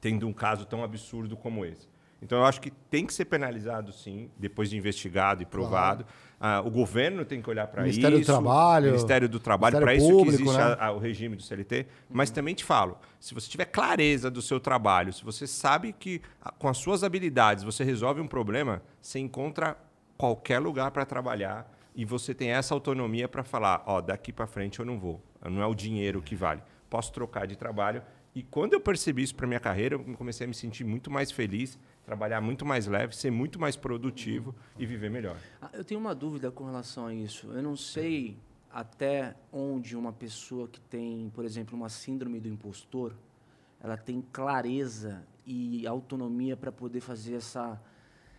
tendo 0.00 0.28
um 0.28 0.32
caso 0.32 0.64
tão 0.64 0.84
absurdo 0.84 1.36
como 1.36 1.64
esse. 1.64 1.91
Então, 2.22 2.38
eu 2.38 2.44
acho 2.44 2.60
que 2.60 2.70
tem 2.70 3.04
que 3.04 3.12
ser 3.12 3.24
penalizado, 3.24 3.92
sim, 3.92 4.30
depois 4.38 4.70
de 4.70 4.76
investigado 4.76 5.42
e 5.42 5.46
provado. 5.46 6.06
Ah, 6.40 6.60
o 6.64 6.70
governo 6.70 7.24
tem 7.24 7.42
que 7.42 7.50
olhar 7.50 7.66
para 7.66 7.82
isso. 7.82 7.98
Ministério 8.00 8.18
do 8.20 8.26
Trabalho, 8.26 8.86
Ministério 8.90 9.28
do 9.28 9.40
Trabalho, 9.40 9.78
para 9.80 9.94
isso 9.94 10.06
que 10.22 10.28
existe 10.28 10.56
né? 10.56 10.76
a- 10.78 10.86
a- 10.86 10.92
o 10.92 10.98
regime 10.98 11.36
do 11.36 11.42
CLT. 11.42 11.86
Mas 12.08 12.30
também 12.30 12.54
te 12.54 12.64
falo, 12.64 12.98
se 13.20 13.34
você 13.34 13.48
tiver 13.48 13.64
clareza 13.66 14.30
do 14.30 14.40
seu 14.42 14.58
trabalho, 14.60 15.12
se 15.12 15.24
você 15.24 15.46
sabe 15.46 15.92
que 15.92 16.20
ah, 16.40 16.52
com 16.52 16.68
as 16.68 16.78
suas 16.78 17.04
habilidades 17.04 17.62
você 17.64 17.84
resolve 17.84 18.20
um 18.20 18.26
problema, 18.26 18.82
você 19.00 19.18
encontra 19.18 19.76
qualquer 20.16 20.58
lugar 20.60 20.90
para 20.90 21.04
trabalhar 21.04 21.70
e 21.94 22.04
você 22.04 22.32
tem 22.34 22.50
essa 22.50 22.72
autonomia 22.74 23.28
para 23.28 23.42
falar, 23.44 23.82
ó, 23.86 24.00
daqui 24.00 24.32
para 24.32 24.46
frente 24.46 24.78
eu 24.80 24.84
não 24.86 24.98
vou. 24.98 25.20
Não 25.44 25.60
é 25.62 25.66
o 25.66 25.74
dinheiro 25.74 26.22
que 26.22 26.34
vale. 26.34 26.62
Posso 26.88 27.12
trocar 27.12 27.46
de 27.46 27.56
trabalho. 27.56 28.02
E 28.34 28.42
quando 28.42 28.72
eu 28.72 28.80
percebi 28.80 29.22
isso 29.22 29.34
para 29.34 29.46
minha 29.46 29.60
carreira, 29.60 29.94
eu 29.94 30.04
comecei 30.16 30.46
a 30.46 30.48
me 30.48 30.54
sentir 30.54 30.84
muito 30.84 31.10
mais 31.10 31.30
feliz, 31.30 31.78
trabalhar 32.04 32.40
muito 32.40 32.64
mais 32.64 32.86
leve, 32.86 33.14
ser 33.14 33.30
muito 33.30 33.60
mais 33.60 33.76
produtivo 33.76 34.54
e 34.78 34.86
viver 34.86 35.10
melhor. 35.10 35.36
Ah, 35.60 35.68
Eu 35.74 35.84
tenho 35.84 36.00
uma 36.00 36.14
dúvida 36.14 36.50
com 36.50 36.64
relação 36.64 37.06
a 37.06 37.14
isso. 37.14 37.48
Eu 37.52 37.62
não 37.62 37.76
sei 37.76 38.38
até 38.72 39.34
onde 39.52 39.94
uma 39.96 40.12
pessoa 40.14 40.66
que 40.66 40.80
tem, 40.80 41.30
por 41.34 41.44
exemplo, 41.44 41.76
uma 41.76 41.90
síndrome 41.90 42.40
do 42.40 42.48
impostor, 42.48 43.14
ela 43.82 43.98
tem 43.98 44.24
clareza 44.32 45.22
e 45.46 45.86
autonomia 45.86 46.56
para 46.56 46.72
poder 46.72 47.00
fazer 47.00 47.34
essa, 47.34 47.78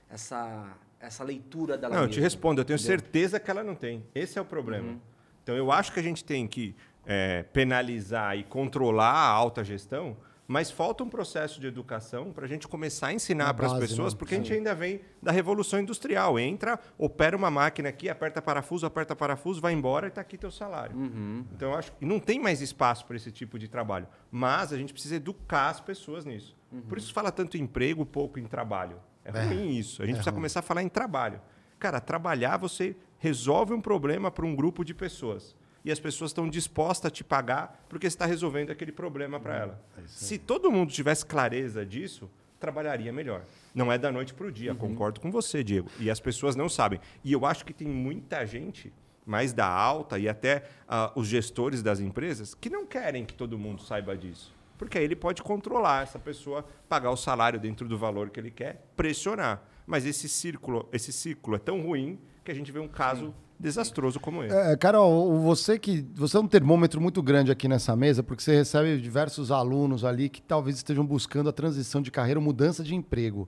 essa, 0.10 0.76
essa 1.00 1.24
leitura 1.24 1.78
dela 1.78 1.94
Não, 1.94 2.02
eu 2.04 2.08
mesma, 2.08 2.14
te 2.20 2.24
respondo, 2.24 2.62
eu 2.62 2.66
tenho 2.66 2.78
entendeu? 2.78 2.98
certeza 3.00 3.40
que 3.40 3.52
ela 3.52 3.64
não 3.64 3.76
tem. 3.76 4.04
Esse 4.16 4.40
é 4.40 4.42
o 4.42 4.46
problema. 4.46 4.90
Uhum. 4.94 5.00
Então 5.44 5.56
eu 5.56 5.72
acho 5.72 5.92
que 5.94 6.00
a 6.00 6.04
gente 6.04 6.24
tem 6.24 6.48
que 6.48 6.74
é, 7.06 7.44
penalizar 7.44 8.38
e 8.38 8.44
controlar 8.44 9.12
a 9.12 9.28
alta 9.28 9.64
gestão, 9.64 10.18
mas 10.48 10.70
falta 10.70 11.04
um 11.04 11.10
processo 11.10 11.60
de 11.60 11.68
educação 11.68 12.32
para 12.32 12.46
a 12.46 12.48
gente 12.48 12.68
começar 12.68 13.08
a 13.08 13.14
ensinar 13.14 13.46
Na 13.46 13.54
para 13.54 13.68
as 13.68 13.74
pessoas, 13.74 14.14
né? 14.14 14.20
porque 14.20 14.36
a 14.36 14.38
gente 14.38 14.52
ainda 14.52 14.76
vem 14.76 15.00
da 15.22 15.32
revolução 15.32 15.80
industrial. 15.80 16.38
Entra, 16.38 16.80
opera 16.98 17.36
uma 17.36 17.50
máquina 17.50 17.90
aqui, 17.90 18.10
aperta 18.10 18.42
parafuso, 18.42 18.86
aperta 18.86 19.16
parafuso, 19.16 19.62
vai 19.62 19.74
embora 19.74 20.08
e 20.08 20.10
está 20.10 20.22
aqui 20.22 20.38
teu 20.38 20.52
salário. 20.52 20.96
Uhum. 20.98 21.46
Então 21.56 21.72
eu 21.72 21.78
acho 21.78 21.92
que 21.94 22.06
não 22.06 22.20
tem 22.20 22.40
mais 22.40 22.62
espaço 22.62 23.06
para 23.06 23.16
esse 23.16 23.32
tipo 23.32 23.58
de 23.58 23.68
trabalho. 23.68 24.08
Mas 24.30 24.74
a 24.74 24.78
gente 24.78 24.92
precisa 24.92 25.16
educar 25.16 25.70
as 25.70 25.80
pessoas 25.80 26.26
nisso. 26.26 26.56
Uhum. 26.72 26.82
Por 26.82 26.98
isso 26.98 27.14
fala 27.14 27.32
tanto 27.32 27.58
em 27.58 27.62
emprego, 27.62 28.06
pouco 28.06 28.38
em 28.38 28.46
trabalho. 28.46 28.98
É 29.24 29.32
ruim 29.32 29.78
isso. 29.78 30.04
A 30.04 30.06
gente 30.06 30.16
precisa 30.16 30.36
começar 30.36 30.60
a 30.60 30.64
falar 30.64 30.84
em 30.84 30.90
trabalho. 30.90 31.40
Cara, 31.80 32.02
trabalhar 32.02 32.58
você 32.58 32.96
resolve 33.18 33.74
um 33.74 33.80
problema 33.80 34.30
para 34.30 34.46
um 34.46 34.54
grupo 34.54 34.84
de 34.84 34.94
pessoas. 34.94 35.56
E 35.86 35.92
as 35.92 36.00
pessoas 36.00 36.32
estão 36.32 36.48
dispostas 36.48 37.10
a 37.10 37.12
te 37.12 37.24
pagar 37.24 37.86
porque 37.90 38.10
você 38.10 38.16
está 38.16 38.26
resolvendo 38.26 38.72
aquele 38.72 38.92
problema 38.92 39.40
para 39.40 39.58
ela. 39.58 39.86
Se 40.08 40.38
todo 40.38 40.72
mundo 40.72 40.92
tivesse 40.92 41.26
clareza 41.26 41.86
disso, 41.86 42.30
trabalharia 42.60 43.12
melhor. 43.12 43.44
Não 43.76 43.92
é 43.92 43.98
da 43.98 44.10
noite 44.10 44.34
para 44.34 44.48
o 44.48 44.52
dia, 44.52 44.74
concordo 44.74 45.20
com 45.20 45.30
você, 45.30 45.64
Diego. 45.64 45.90
E 46.00 46.10
as 46.10 46.22
pessoas 46.22 46.56
não 46.56 46.70
sabem. 46.70 47.02
E 47.24 47.34
eu 47.34 47.46
acho 47.46 47.66
que 47.66 47.74
tem 47.74 47.88
muita 47.88 48.46
gente, 48.46 48.94
mais 49.26 49.52
da 49.52 49.68
alta 49.68 50.18
e 50.18 50.30
até 50.30 50.64
ah, 50.88 51.12
os 51.16 51.28
gestores 51.28 51.84
das 51.84 52.00
empresas, 52.00 52.56
que 52.56 52.70
não 52.70 52.86
querem 52.86 53.26
que 53.26 53.34
todo 53.34 53.60
mundo 53.60 53.82
saiba 53.82 54.16
disso. 54.16 54.56
Porque 54.78 54.98
aí 54.98 55.04
ele 55.04 55.16
pode 55.16 55.44
controlar 55.44 56.04
essa 56.04 56.18
pessoa, 56.18 56.66
pagar 56.88 57.12
o 57.12 57.18
salário 57.18 57.60
dentro 57.60 57.88
do 57.88 57.98
valor 57.98 58.30
que 58.30 58.40
ele 58.40 58.52
quer, 58.52 58.86
pressionar. 58.96 59.62
Mas 59.86 60.06
esse 60.06 60.30
círculo, 60.30 60.88
esse 60.94 61.12
ciclo 61.12 61.56
é 61.56 61.60
tão 61.60 61.82
ruim 61.82 62.20
que 62.44 62.52
a 62.52 62.56
gente 62.56 62.72
vê 62.72 62.80
um 62.80 62.88
caso 62.88 63.34
desastroso 63.64 64.20
como 64.20 64.44
esse. 64.44 64.54
É, 64.54 64.76
Carol, 64.76 65.40
você 65.40 65.80
que 65.80 66.06
você 66.14 66.36
é 66.36 66.40
um 66.40 66.48
termômetro 66.48 67.00
muito 67.00 67.24
grande 67.24 67.50
aqui 67.50 67.68
nessa 67.68 67.96
mesa, 67.96 68.22
porque 68.22 68.44
você 68.44 68.58
recebe 68.58 69.00
diversos 69.00 69.52
alunos 69.52 70.04
ali 70.04 70.28
que 70.28 70.42
talvez 70.42 70.76
estejam 70.76 71.06
buscando 71.06 71.50
a 71.50 71.54
transição 71.54 72.02
de 72.02 72.12
carreira, 72.12 72.40
ou 72.40 72.44
mudança 72.44 72.84
de 72.84 72.94
emprego. 72.94 73.48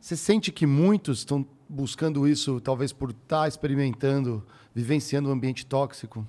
Você 0.00 0.16
sente 0.16 0.50
que 0.50 0.66
muitos 0.66 1.18
estão 1.18 1.46
buscando 1.68 2.26
isso, 2.26 2.60
talvez 2.60 2.92
por 2.92 3.10
estar 3.10 3.46
experimentando, 3.46 4.44
vivenciando 4.74 5.28
um 5.28 5.32
ambiente 5.32 5.64
tóxico? 5.64 6.26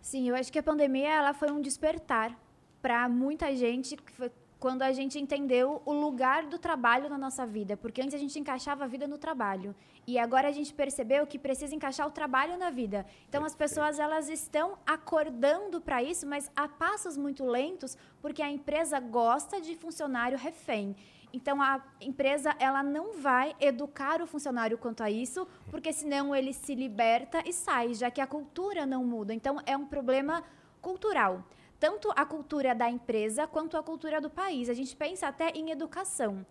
Sim, 0.00 0.28
eu 0.28 0.36
acho 0.36 0.52
que 0.52 0.58
a 0.58 0.62
pandemia 0.62 1.10
ela 1.10 1.34
foi 1.34 1.50
um 1.50 1.60
despertar 1.60 2.38
para 2.80 3.08
muita 3.08 3.54
gente 3.56 3.96
que 3.96 4.12
foi 4.12 4.30
quando 4.58 4.82
a 4.82 4.92
gente 4.92 5.18
entendeu 5.18 5.80
o 5.84 5.92
lugar 5.92 6.44
do 6.44 6.58
trabalho 6.58 7.08
na 7.08 7.16
nossa 7.16 7.46
vida, 7.46 7.76
porque 7.76 8.02
antes 8.02 8.14
a 8.14 8.18
gente 8.18 8.38
encaixava 8.38 8.84
a 8.84 8.86
vida 8.88 9.06
no 9.06 9.16
trabalho 9.16 9.74
e 10.06 10.18
agora 10.18 10.48
a 10.48 10.52
gente 10.52 10.74
percebeu 10.74 11.26
que 11.26 11.38
precisa 11.38 11.74
encaixar 11.74 12.06
o 12.06 12.10
trabalho 12.10 12.58
na 12.58 12.70
vida. 12.70 13.06
Então 13.28 13.44
as 13.44 13.54
pessoas 13.54 13.98
elas 13.98 14.28
estão 14.28 14.76
acordando 14.84 15.80
para 15.80 16.02
isso, 16.02 16.26
mas 16.26 16.50
a 16.56 16.66
passos 16.66 17.16
muito 17.16 17.44
lentos, 17.44 17.96
porque 18.20 18.42
a 18.42 18.50
empresa 18.50 18.98
gosta 18.98 19.60
de 19.60 19.76
funcionário 19.76 20.36
refém. 20.36 20.96
Então 21.32 21.62
a 21.62 21.80
empresa 22.00 22.56
ela 22.58 22.82
não 22.82 23.12
vai 23.12 23.54
educar 23.60 24.20
o 24.20 24.26
funcionário 24.26 24.78
quanto 24.78 25.02
a 25.02 25.10
isso, 25.10 25.46
porque 25.70 25.92
senão 25.92 26.34
ele 26.34 26.52
se 26.52 26.74
liberta 26.74 27.42
e 27.46 27.52
sai, 27.52 27.94
já 27.94 28.10
que 28.10 28.20
a 28.20 28.26
cultura 28.26 28.86
não 28.86 29.04
muda. 29.04 29.32
Então 29.32 29.58
é 29.66 29.76
um 29.76 29.86
problema 29.86 30.42
cultural. 30.80 31.44
Tanto 31.78 32.12
a 32.16 32.24
cultura 32.24 32.74
da 32.74 32.90
empresa 32.90 33.46
quanto 33.46 33.76
a 33.76 33.82
cultura 33.82 34.20
do 34.20 34.28
país. 34.28 34.68
A 34.68 34.74
gente 34.74 34.96
pensa 34.96 35.28
até 35.28 35.50
em 35.50 35.70
educação. 35.70 36.44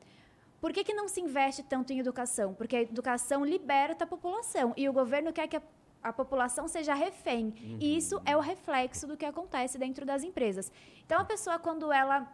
Por 0.59 0.71
que, 0.73 0.83
que 0.83 0.93
não 0.93 1.07
se 1.07 1.21
investe 1.21 1.63
tanto 1.63 1.93
em 1.93 1.99
educação? 1.99 2.53
Porque 2.53 2.75
a 2.75 2.81
educação 2.81 3.45
liberta 3.45 4.05
a 4.05 4.07
população 4.07 4.73
e 4.75 4.87
o 4.89 4.93
governo 4.93 5.31
quer 5.31 5.47
que 5.47 5.57
a, 5.57 5.61
a 6.01 6.13
população 6.13 6.67
seja 6.67 6.93
refém. 6.93 7.53
E 7.79 7.95
isso 7.95 8.21
é 8.25 8.35
o 8.35 8.39
reflexo 8.39 9.05
do 9.05 9.17
que 9.17 9.25
acontece 9.25 9.77
dentro 9.77 10.05
das 10.05 10.23
empresas. 10.23 10.71
Então, 11.05 11.19
a 11.19 11.25
pessoa, 11.25 11.59
quando 11.59 11.91
ela 11.91 12.27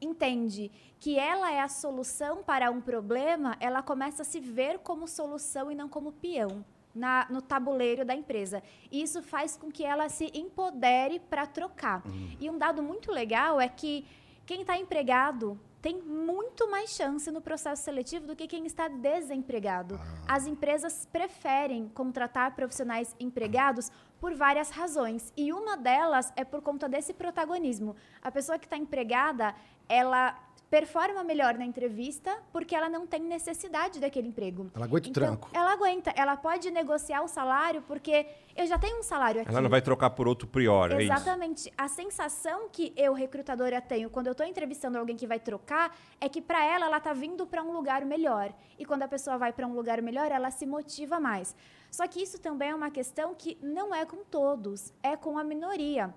entende 0.00 0.72
que 0.98 1.18
ela 1.18 1.52
é 1.52 1.60
a 1.60 1.68
solução 1.68 2.42
para 2.42 2.70
um 2.70 2.80
problema, 2.80 3.56
ela 3.60 3.82
começa 3.82 4.22
a 4.22 4.24
se 4.24 4.40
ver 4.40 4.78
como 4.80 5.06
solução 5.06 5.70
e 5.70 5.74
não 5.74 5.88
como 5.88 6.12
peão. 6.12 6.64
Na, 6.94 7.26
no 7.30 7.40
tabuleiro 7.40 8.04
da 8.04 8.14
empresa. 8.14 8.62
E 8.90 9.02
isso 9.02 9.22
faz 9.22 9.56
com 9.56 9.70
que 9.70 9.82
ela 9.82 10.10
se 10.10 10.30
empodere 10.34 11.18
para 11.18 11.46
trocar. 11.46 12.02
E 12.38 12.50
um 12.50 12.58
dado 12.58 12.82
muito 12.82 13.10
legal 13.10 13.58
é 13.58 13.66
que 13.66 14.06
quem 14.44 14.60
está 14.60 14.76
empregado 14.76 15.58
tem 15.82 16.00
muito 16.00 16.70
mais 16.70 16.90
chance 16.90 17.28
no 17.30 17.40
processo 17.40 17.82
seletivo 17.82 18.26
do 18.26 18.36
que 18.36 18.46
quem 18.46 18.64
está 18.64 18.86
desempregado. 18.86 19.98
As 20.28 20.46
empresas 20.46 21.06
preferem 21.12 21.88
contratar 21.88 22.54
profissionais 22.54 23.16
empregados 23.18 23.90
por 24.20 24.32
várias 24.34 24.70
razões. 24.70 25.32
E 25.36 25.52
uma 25.52 25.76
delas 25.76 26.32
é 26.36 26.44
por 26.44 26.62
conta 26.62 26.88
desse 26.88 27.12
protagonismo. 27.12 27.96
A 28.22 28.30
pessoa 28.30 28.60
que 28.60 28.66
está 28.66 28.76
empregada, 28.76 29.56
ela 29.88 30.38
performa 30.72 31.22
melhor 31.22 31.58
na 31.58 31.66
entrevista 31.66 32.34
porque 32.50 32.74
ela 32.74 32.88
não 32.88 33.06
tem 33.06 33.20
necessidade 33.20 34.00
daquele 34.00 34.28
emprego. 34.28 34.70
Ela 34.74 34.86
aguenta 34.86 35.06
o 35.06 35.10
Então, 35.10 35.22
tranco. 35.22 35.50
Ela 35.52 35.72
aguenta. 35.74 36.10
Ela 36.16 36.34
pode 36.34 36.70
negociar 36.70 37.20
o 37.20 37.28
salário 37.28 37.82
porque 37.82 38.26
eu 38.56 38.66
já 38.66 38.78
tenho 38.78 38.98
um 38.98 39.02
salário 39.02 39.42
aqui. 39.42 39.50
Ela 39.50 39.60
não 39.60 39.68
vai 39.68 39.82
trocar 39.82 40.08
por 40.08 40.26
outro 40.26 40.48
prior, 40.48 40.90
é 40.92 41.02
isso? 41.02 41.12
Exatamente. 41.12 41.70
A 41.76 41.88
sensação 41.88 42.70
que 42.70 42.90
eu, 42.96 43.12
recrutadora, 43.12 43.82
tenho 43.82 44.08
quando 44.08 44.28
eu 44.28 44.32
estou 44.32 44.46
entrevistando 44.46 44.96
alguém 44.96 45.14
que 45.14 45.26
vai 45.26 45.38
trocar 45.38 45.94
é 46.18 46.26
que 46.26 46.40
para 46.40 46.64
ela, 46.64 46.86
ela 46.86 46.96
está 46.96 47.12
vindo 47.12 47.46
para 47.46 47.62
um 47.62 47.70
lugar 47.70 48.02
melhor. 48.06 48.50
E 48.78 48.86
quando 48.86 49.02
a 49.02 49.08
pessoa 49.08 49.36
vai 49.36 49.52
para 49.52 49.66
um 49.66 49.74
lugar 49.74 50.00
melhor, 50.00 50.32
ela 50.32 50.50
se 50.50 50.64
motiva 50.64 51.20
mais. 51.20 51.54
Só 51.90 52.08
que 52.08 52.22
isso 52.22 52.40
também 52.40 52.70
é 52.70 52.74
uma 52.74 52.90
questão 52.90 53.34
que 53.34 53.58
não 53.60 53.94
é 53.94 54.06
com 54.06 54.24
todos, 54.24 54.90
é 55.02 55.18
com 55.18 55.36
a 55.36 55.44
minoria. 55.44 56.14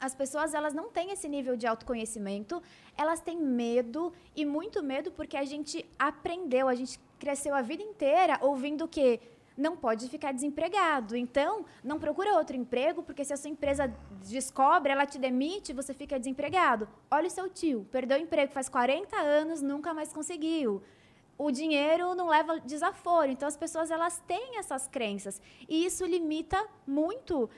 As 0.00 0.14
pessoas 0.14 0.54
elas 0.54 0.74
não 0.74 0.90
têm 0.90 1.10
esse 1.10 1.28
nível 1.28 1.56
de 1.56 1.66
autoconhecimento, 1.66 2.62
elas 2.96 3.20
têm 3.20 3.38
medo 3.38 4.12
e 4.34 4.44
muito 4.44 4.82
medo 4.82 5.10
porque 5.10 5.36
a 5.36 5.44
gente 5.44 5.84
aprendeu, 5.98 6.68
a 6.68 6.74
gente 6.74 7.00
cresceu 7.18 7.54
a 7.54 7.62
vida 7.62 7.82
inteira 7.82 8.38
ouvindo 8.42 8.86
que 8.86 9.20
não 9.56 9.76
pode 9.76 10.08
ficar 10.08 10.32
desempregado. 10.32 11.16
Então, 11.16 11.64
não 11.82 11.98
procura 11.98 12.34
outro 12.34 12.54
emprego, 12.54 13.02
porque 13.02 13.24
se 13.24 13.32
a 13.32 13.36
sua 13.36 13.50
empresa 13.50 13.92
descobre, 14.28 14.92
ela 14.92 15.06
te 15.06 15.18
demite, 15.18 15.72
você 15.72 15.94
fica 15.94 16.18
desempregado. 16.18 16.86
Olha 17.10 17.26
o 17.26 17.30
seu 17.30 17.48
tio, 17.48 17.86
perdeu 17.90 18.18
o 18.18 18.20
emprego 18.20 18.52
faz 18.52 18.68
40 18.68 19.16
anos, 19.16 19.62
nunca 19.62 19.94
mais 19.94 20.12
conseguiu. 20.12 20.82
O 21.38 21.50
dinheiro 21.50 22.14
não 22.14 22.28
leva 22.28 22.60
desaforo. 22.60 23.30
Então, 23.30 23.48
as 23.48 23.56
pessoas 23.56 23.90
elas 23.90 24.22
têm 24.26 24.58
essas 24.58 24.86
crenças. 24.88 25.40
E 25.68 25.84
isso 25.84 26.04
limita 26.04 26.62
muito 26.86 27.48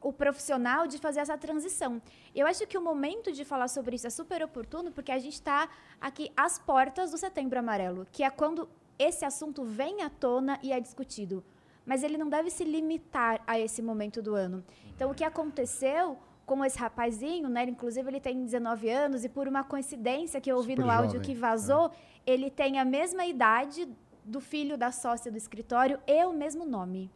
o 0.00 0.12
profissional 0.12 0.86
de 0.86 0.98
fazer 0.98 1.20
essa 1.20 1.36
transição. 1.36 2.00
Eu 2.34 2.46
acho 2.46 2.66
que 2.66 2.78
o 2.78 2.80
momento 2.80 3.32
de 3.32 3.44
falar 3.44 3.68
sobre 3.68 3.96
isso 3.96 4.06
é 4.06 4.10
super 4.10 4.42
oportuno, 4.42 4.92
porque 4.92 5.12
a 5.12 5.18
gente 5.18 5.34
está 5.34 5.68
aqui 6.00 6.30
às 6.36 6.58
portas 6.58 7.10
do 7.10 7.18
Setembro 7.18 7.58
Amarelo, 7.58 8.06
que 8.12 8.22
é 8.22 8.30
quando 8.30 8.68
esse 8.98 9.24
assunto 9.24 9.64
vem 9.64 10.02
à 10.02 10.10
tona 10.10 10.58
e 10.62 10.72
é 10.72 10.80
discutido. 10.80 11.44
Mas 11.84 12.02
ele 12.02 12.18
não 12.18 12.28
deve 12.28 12.50
se 12.50 12.64
limitar 12.64 13.42
a 13.46 13.58
esse 13.58 13.80
momento 13.80 14.20
do 14.20 14.34
ano. 14.34 14.64
Então, 14.94 15.10
o 15.10 15.14
que 15.14 15.24
aconteceu 15.24 16.18
com 16.44 16.64
esse 16.64 16.78
rapazinho, 16.78 17.48
né? 17.48 17.64
Inclusive, 17.64 18.08
ele 18.08 18.20
tem 18.20 18.44
19 18.44 18.88
anos 18.90 19.24
e 19.24 19.28
por 19.28 19.46
uma 19.46 19.62
coincidência 19.62 20.40
que 20.40 20.50
eu 20.50 20.56
ouvi 20.56 20.72
Super 20.72 20.84
no 20.84 20.90
áudio 20.90 21.12
jovem, 21.12 21.22
que 21.22 21.34
vazou, 21.34 21.90
ele 22.26 22.50
tem 22.50 22.78
a 22.78 22.84
mesma 22.84 23.24
idade 23.26 23.88
do 24.24 24.40
filho 24.40 24.76
da 24.76 24.92
sócia 24.92 25.30
do 25.30 25.38
escritório 25.38 25.98
e 26.06 26.24
o 26.24 26.32
mesmo 26.32 26.64
nome. 26.64 27.10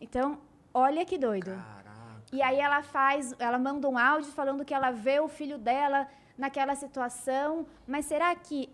Então, 0.00 0.38
olha 0.74 1.04
que 1.04 1.18
doido. 1.18 1.50
Caraca. 1.50 2.22
E 2.32 2.40
aí 2.40 2.58
ela 2.58 2.82
faz, 2.82 3.34
ela 3.38 3.58
manda 3.58 3.88
um 3.88 3.98
áudio 3.98 4.32
falando 4.32 4.64
que 4.64 4.72
ela 4.72 4.90
vê 4.90 5.20
o 5.20 5.28
filho 5.28 5.58
dela 5.58 6.08
naquela 6.36 6.74
situação, 6.74 7.66
mas 7.86 8.06
será 8.06 8.34
que 8.34 8.70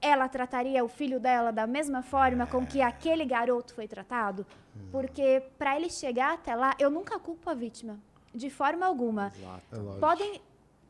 ela 0.00 0.28
trataria 0.28 0.84
o 0.84 0.88
filho 0.88 1.18
dela 1.18 1.50
da 1.50 1.66
mesma 1.66 2.02
forma 2.02 2.46
com 2.46 2.64
que 2.64 2.80
aquele 2.80 3.24
garoto 3.24 3.74
foi 3.74 3.88
tratado? 3.88 4.46
Porque 4.92 5.42
para 5.58 5.74
ele 5.76 5.90
chegar 5.90 6.34
até 6.34 6.54
lá, 6.54 6.74
eu 6.78 6.90
nunca 6.90 7.18
culpo 7.18 7.50
a 7.50 7.54
vítima, 7.54 7.98
de 8.34 8.50
forma 8.50 8.86
alguma. 8.86 9.32
É 9.72 9.76
lógico. 9.76 10.00
Podem 10.00 10.40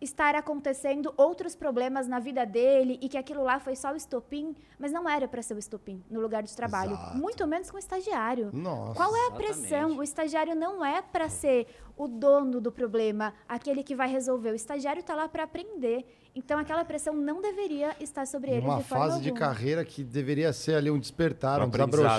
estar 0.06 0.34
acontecendo 0.34 1.12
outros 1.16 1.54
problemas 1.54 2.08
na 2.08 2.18
vida 2.18 2.46
dele 2.46 2.98
e 3.02 3.08
que 3.08 3.18
aquilo 3.18 3.42
lá 3.42 3.58
foi 3.58 3.76
só 3.76 3.92
o 3.92 3.96
estopim, 3.96 4.54
mas 4.78 4.90
não 4.92 5.08
era 5.08 5.28
para 5.28 5.42
ser 5.42 5.54
o 5.54 5.58
estopim 5.58 6.02
no 6.08 6.20
lugar 6.20 6.42
de 6.42 6.54
trabalho, 6.54 6.92
Exato. 6.92 7.16
muito 7.18 7.46
menos 7.46 7.70
com 7.70 7.76
o 7.76 7.78
estagiário. 7.78 8.50
Nossa. 8.52 8.94
Qual 8.94 9.14
é 9.14 9.18
a 9.18 9.22
Exatamente. 9.26 9.44
pressão? 9.44 9.96
O 9.98 10.02
estagiário 10.02 10.54
não 10.54 10.84
é 10.84 11.02
para 11.02 11.28
ser 11.28 11.66
o 11.96 12.06
dono 12.06 12.60
do 12.60 12.70
problema, 12.70 13.34
aquele 13.48 13.82
que 13.82 13.94
vai 13.94 14.08
resolver. 14.08 14.52
O 14.52 14.54
estagiário 14.54 15.00
está 15.00 15.14
lá 15.14 15.28
para 15.28 15.42
aprender. 15.42 16.06
Então, 16.38 16.58
aquela 16.58 16.84
pressão 16.84 17.14
não 17.14 17.40
deveria 17.40 17.96
estar 17.98 18.26
sobre 18.26 18.50
ele 18.50 18.60
Uma 18.60 18.76
de 18.76 18.84
forma 18.84 19.06
fase 19.08 19.22
de 19.22 19.30
alguma. 19.30 19.46
carreira 19.46 19.82
que 19.86 20.04
deveria 20.04 20.52
ser 20.52 20.74
ali 20.74 20.90
um 20.90 20.98
despertar, 20.98 21.60
Um 21.60 21.64
um 21.64 21.66
aprendizado, 21.68 22.18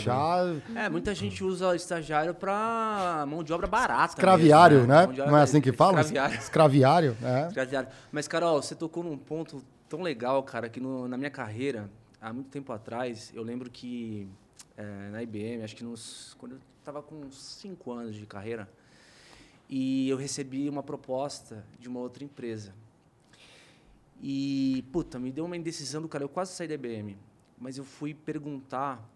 desabrochar. 0.56 0.78
É, 0.86 0.90
muita 0.90 1.14
gente 1.14 1.44
usa 1.44 1.76
estagiário 1.76 2.34
pra 2.34 3.26
mão 3.28 3.44
de 3.44 3.54
obra 3.54 3.68
barata. 3.68 4.14
Escraviário, 4.14 4.78
mesmo, 4.80 4.92
né? 4.92 5.06
De 5.06 5.22
obra- 5.22 5.32
Não 5.32 5.38
é 5.38 5.44
assim 5.44 5.62
que 5.62 5.72
fala? 5.72 6.02
Escraviário. 6.02 6.40
Escraviário, 6.40 7.18
é. 7.24 7.48
Escraviário. 7.48 7.90
Mas, 8.12 8.28
Carol, 8.28 8.60
você 8.60 8.74
tocou 8.74 9.04
num 9.04 9.18
ponto 9.20 9.64
tão 9.88 10.02
legal, 10.02 10.42
cara, 10.42 10.68
que 10.68 10.80
no- 10.80 11.08
na 11.08 11.16
minha 11.16 11.30
carreira, 11.30 11.88
há 12.20 12.34
muito 12.34 12.50
tempo 12.50 12.74
atrás, 12.74 13.32
eu 13.36 13.44
lembro 13.44 13.70
que 13.70 14.28
é, 14.76 15.10
na 15.12 15.22
IBM, 15.22 15.64
acho 15.64 15.76
que 15.76 15.84
nos, 15.84 16.36
quando 16.40 16.54
eu 16.54 16.60
estava 16.80 17.04
com 17.04 17.16
uns 17.18 17.38
5 17.40 17.92
anos 17.92 18.16
de 18.16 18.26
carreira. 18.26 18.68
E 19.70 20.10
eu 20.10 20.18
recebi 20.18 20.68
uma 20.70 20.82
proposta 20.82 21.64
de 21.80 21.88
uma 21.88 22.00
outra 22.00 22.24
empresa. 22.24 22.74
E, 24.22 24.84
puta, 24.92 25.20
me 25.20 25.32
deu 25.32 25.46
uma 25.46 25.56
indecisão 25.58 26.02
do 26.02 26.08
cara. 26.08 26.24
Eu 26.24 26.30
quase 26.30 26.54
saí 26.54 26.68
da 26.68 26.74
IBM, 26.74 27.18
mas 27.58 27.78
eu 27.78 27.84
fui 27.84 28.14
perguntar. 28.14 29.08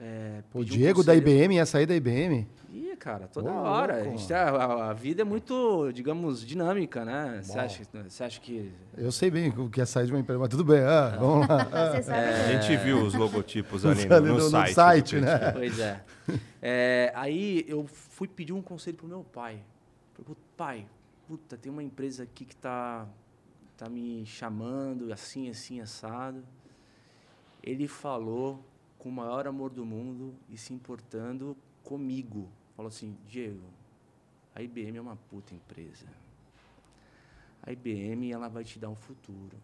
É, 0.00 0.44
O 0.54 0.60
pedir 0.60 0.74
um 0.74 0.76
Diego 0.76 1.02
da. 1.02 1.12
IBM 1.14 1.56
ia 1.56 1.66
sair 1.66 1.84
da 1.84 1.94
IBM? 1.94 2.46
Ih, 2.72 2.94
cara, 2.96 3.26
toda 3.26 3.50
hora. 3.52 3.96
A, 3.96 4.04
gente 4.04 4.28
tá- 4.28 4.48
a- 4.50 4.90
a 4.90 4.92
vida 4.92 5.22
é 5.22 5.24
muito, 5.24 5.90
digamos, 5.92 6.46
dinâmica, 6.46 7.04
né? 7.04 7.40
Você 7.42 7.58
acha, 7.58 7.82
você 8.08 8.22
acha 8.22 8.40
que. 8.40 8.70
Eu 8.96 9.10
sei 9.10 9.28
bem 9.28 9.48
o 9.48 9.68
que 9.68 9.80
é 9.80 9.84
sair 9.84 10.06
de 10.06 10.12
uma 10.12 10.20
empresa, 10.20 10.38
mas 10.38 10.48
tudo 10.50 10.64
bem. 10.64 10.80
ah, 10.82 11.16
vamos 11.18 11.48
lá. 11.48 11.58
É. 12.14 12.56
A 12.56 12.60
gente 12.60 12.76
viu 12.84 13.02
os 13.02 13.14
logotipos 13.14 13.84
ali 13.86 14.02
Ali 14.02 14.08
no, 14.08 14.20
no 14.20 14.38
no- 14.38 14.44
no 14.44 14.50
site. 14.50 14.74
site, 14.74 15.14
do 15.16 15.22
né? 15.22 15.50
Pois 15.52 15.78
é. 15.80 16.00
É, 16.62 17.10
Aí 17.16 17.64
eu 17.66 17.86
fui 17.88 18.28
pedir 18.28 18.52
um 18.52 18.60
conselho 18.62 18.96
pro 18.96 19.08
meu 19.08 19.24
pai. 19.24 19.60
Falei, 20.14 20.36
pai, 20.56 20.86
puta, 21.26 21.56
tem 21.56 21.72
uma 21.72 21.82
empresa 21.82 22.22
aqui 22.24 22.44
que 22.44 22.54
tá, 22.54 23.06
tá 23.78 23.88
me 23.88 24.26
chamando, 24.26 25.12
assim, 25.12 25.48
assim, 25.48 25.80
assado. 25.80 26.44
Ele 27.62 27.86
falou 27.88 28.62
com 28.98 29.08
o 29.08 29.12
maior 29.12 29.46
amor 29.46 29.70
do 29.70 29.86
mundo 29.86 30.34
e 30.50 30.58
se 30.58 30.74
importando 30.74 31.56
comigo. 31.84 32.48
Falou 32.76 32.88
assim, 32.88 33.16
Diego, 33.26 33.64
a 34.54 34.60
IBM 34.62 34.98
é 34.98 35.00
uma 35.00 35.16
puta 35.30 35.54
empresa. 35.54 36.06
A 37.62 37.72
IBM 37.72 38.30
ela 38.32 38.48
vai 38.48 38.64
te 38.64 38.78
dar 38.78 38.88
um 38.88 38.96
futuro. 38.96 39.56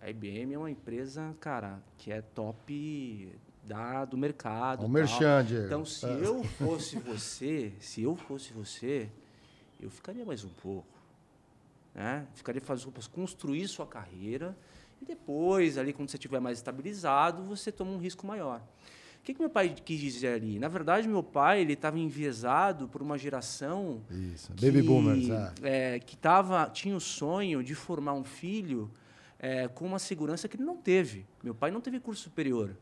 A 0.00 0.08
IBM 0.08 0.54
é 0.54 0.58
uma 0.58 0.70
empresa, 0.70 1.34
cara, 1.40 1.82
que 1.98 2.10
é 2.12 2.20
top 2.22 3.32
da, 3.64 4.04
do 4.04 4.16
mercado. 4.16 4.80
O 4.80 4.82
tal. 4.82 4.88
merchan, 4.90 5.44
Diego. 5.44 5.66
Então, 5.66 5.84
se 5.84 6.06
Ah. 6.06 6.08
eu 6.10 6.44
fosse 6.44 6.98
você, 6.98 7.72
se 7.80 8.02
eu 8.02 8.14
fosse 8.16 8.52
você, 8.52 9.10
eu 9.80 9.90
ficaria 9.90 10.24
mais 10.24 10.44
um 10.44 10.50
pouco. 10.50 10.93
Né? 11.94 12.26
Ficaria 12.34 12.60
fazendo 12.60 12.92
construir 13.10 13.68
sua 13.68 13.86
carreira 13.86 14.56
e 15.00 15.04
depois, 15.04 15.78
ali, 15.78 15.92
quando 15.92 16.10
você 16.10 16.16
estiver 16.16 16.40
mais 16.40 16.58
estabilizado, 16.58 17.42
você 17.44 17.70
toma 17.70 17.92
um 17.92 17.98
risco 17.98 18.26
maior. 18.26 18.60
O 19.18 19.22
que, 19.24 19.32
que 19.32 19.40
meu 19.40 19.48
pai 19.48 19.74
quis 19.74 19.98
dizer 19.98 20.34
ali? 20.34 20.58
Na 20.58 20.68
verdade, 20.68 21.08
meu 21.08 21.22
pai 21.22 21.62
ele 21.62 21.72
estava 21.72 21.98
enviesado 21.98 22.88
por 22.88 23.00
uma 23.00 23.16
geração 23.16 24.02
Isso, 24.10 24.52
baby 24.52 24.82
boomers. 24.82 25.30
ah. 25.30 25.54
é, 25.62 25.98
que 25.98 26.16
tava, 26.16 26.68
tinha 26.68 26.94
o 26.94 27.00
sonho 27.00 27.62
de 27.62 27.74
formar 27.74 28.12
um 28.12 28.24
filho 28.24 28.90
é, 29.38 29.66
com 29.68 29.86
uma 29.86 29.98
segurança 29.98 30.46
que 30.46 30.56
ele 30.56 30.64
não 30.64 30.76
teve. 30.76 31.26
Meu 31.42 31.54
pai 31.54 31.70
não 31.70 31.80
teve 31.80 32.00
curso 32.00 32.22
superior. 32.22 32.76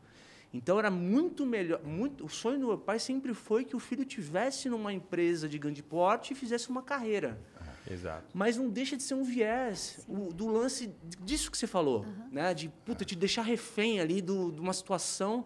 Então 0.53 0.77
era 0.77 0.91
muito 0.91 1.45
melhor. 1.45 1.81
Muito, 1.83 2.25
o 2.25 2.29
sonho 2.29 2.59
do 2.59 2.67
meu 2.67 2.77
pai 2.77 2.99
sempre 2.99 3.33
foi 3.33 3.63
que 3.63 3.75
o 3.75 3.79
filho 3.79 4.05
tivesse 4.05 4.69
numa 4.69 4.93
empresa 4.93 5.47
de 5.47 5.57
grande 5.57 5.81
porte 5.81 6.33
e 6.33 6.35
fizesse 6.35 6.69
uma 6.69 6.83
carreira. 6.83 7.39
Exato. 7.89 8.25
Mas 8.33 8.55
não 8.57 8.69
deixa 8.69 8.95
de 8.95 9.03
ser 9.03 9.13
um 9.13 9.23
viés 9.23 9.99
o- 10.07 10.31
do 10.33 10.47
lance 10.47 10.89
disso 11.21 11.51
que 11.51 11.57
você 11.57 11.67
falou, 11.67 12.05
né? 12.31 12.53
De 12.53 12.69
puta, 12.85 13.03
te 13.03 13.15
deixar 13.15 13.41
refém 13.41 13.99
ali 13.99 14.21
do, 14.21 14.51
de 14.51 14.59
uma 14.59 14.73
situação. 14.73 15.45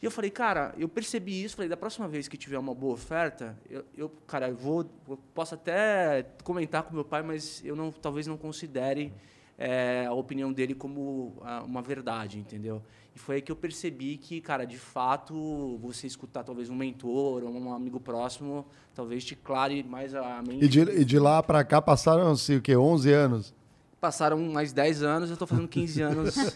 E 0.00 0.04
eu 0.04 0.10
falei, 0.10 0.30
cara, 0.30 0.74
eu 0.76 0.88
percebi 0.88 1.44
isso, 1.44 1.54
falei, 1.54 1.68
da 1.68 1.76
próxima 1.76 2.08
vez 2.08 2.26
que 2.26 2.36
tiver 2.36 2.58
uma 2.58 2.74
boa 2.74 2.94
oferta, 2.94 3.56
eu, 3.70 3.84
eu 3.96 4.08
cara, 4.26 4.48
eu 4.48 4.56
vou, 4.56 4.84
eu 5.08 5.16
posso 5.32 5.54
até 5.54 6.26
comentar 6.42 6.82
com 6.82 6.92
meu 6.92 7.04
pai, 7.04 7.22
mas 7.22 7.64
eu 7.64 7.76
não, 7.76 7.92
talvez 7.92 8.26
não 8.26 8.36
considere 8.36 9.12
é, 9.56 10.04
a 10.06 10.12
opinião 10.12 10.52
dele 10.52 10.74
como 10.74 11.36
ah, 11.42 11.62
uma 11.64 11.80
verdade, 11.80 12.38
entendeu? 12.38 12.82
E 13.14 13.18
foi 13.18 13.36
aí 13.36 13.42
que 13.42 13.52
eu 13.52 13.56
percebi 13.56 14.16
que, 14.16 14.40
cara, 14.40 14.64
de 14.64 14.78
fato, 14.78 15.78
você 15.82 16.06
escutar 16.06 16.42
talvez 16.42 16.70
um 16.70 16.74
mentor 16.74 17.42
ou 17.44 17.50
um 17.50 17.72
amigo 17.72 18.00
próximo, 18.00 18.66
talvez 18.94 19.24
te 19.24 19.36
clare 19.36 19.82
mais 19.82 20.14
a 20.14 20.42
mente. 20.46 20.64
E 20.64 20.68
de, 20.68 20.80
e 20.80 21.04
de 21.04 21.18
lá 21.18 21.42
pra 21.42 21.62
cá 21.62 21.82
passaram-se 21.82 22.56
o 22.56 22.62
quê? 22.62 22.76
11 22.76 23.12
anos? 23.12 23.54
Passaram 24.00 24.36
mais 24.36 24.72
10 24.72 25.02
anos, 25.04 25.28
eu 25.28 25.34
estou 25.34 25.46
fazendo 25.46 25.68
15 25.68 26.02
anos. 26.02 26.34
Dia 26.34 26.52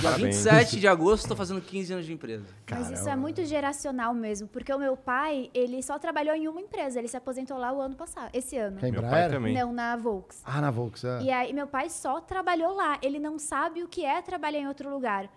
Parabéns. 0.00 0.44
27 0.44 0.78
de 0.78 0.86
agosto, 0.86 1.24
estou 1.24 1.36
fazendo 1.36 1.60
15 1.60 1.92
anos 1.92 2.06
de 2.06 2.12
empresa. 2.12 2.44
Mas 2.70 2.90
isso 2.90 3.08
é 3.08 3.16
muito 3.16 3.44
geracional 3.44 4.14
mesmo, 4.14 4.46
porque 4.46 4.72
o 4.72 4.78
meu 4.78 4.96
pai, 4.96 5.50
ele 5.52 5.82
só 5.82 5.98
trabalhou 5.98 6.36
em 6.36 6.46
uma 6.46 6.60
empresa, 6.60 7.00
ele 7.00 7.08
se 7.08 7.16
aposentou 7.16 7.58
lá 7.58 7.72
o 7.72 7.80
ano 7.80 7.96
passado, 7.96 8.30
esse 8.32 8.56
ano. 8.56 8.76
Quem 8.76 8.92
Meu 8.92 9.02
pai 9.02 9.28
também. 9.28 9.54
Não, 9.54 9.72
na 9.72 9.96
Volks. 9.96 10.40
Ah, 10.44 10.60
na 10.60 10.70
Volks. 10.70 11.02
é. 11.02 11.22
E 11.22 11.30
aí 11.32 11.52
meu 11.52 11.66
pai 11.66 11.90
só 11.90 12.20
trabalhou 12.20 12.72
lá, 12.76 12.96
ele 13.02 13.18
não 13.18 13.40
sabe 13.40 13.82
o 13.82 13.88
que 13.88 14.04
é 14.04 14.22
trabalhar 14.22 14.60
em 14.60 14.68
outro 14.68 14.88
lugar. 14.88 15.28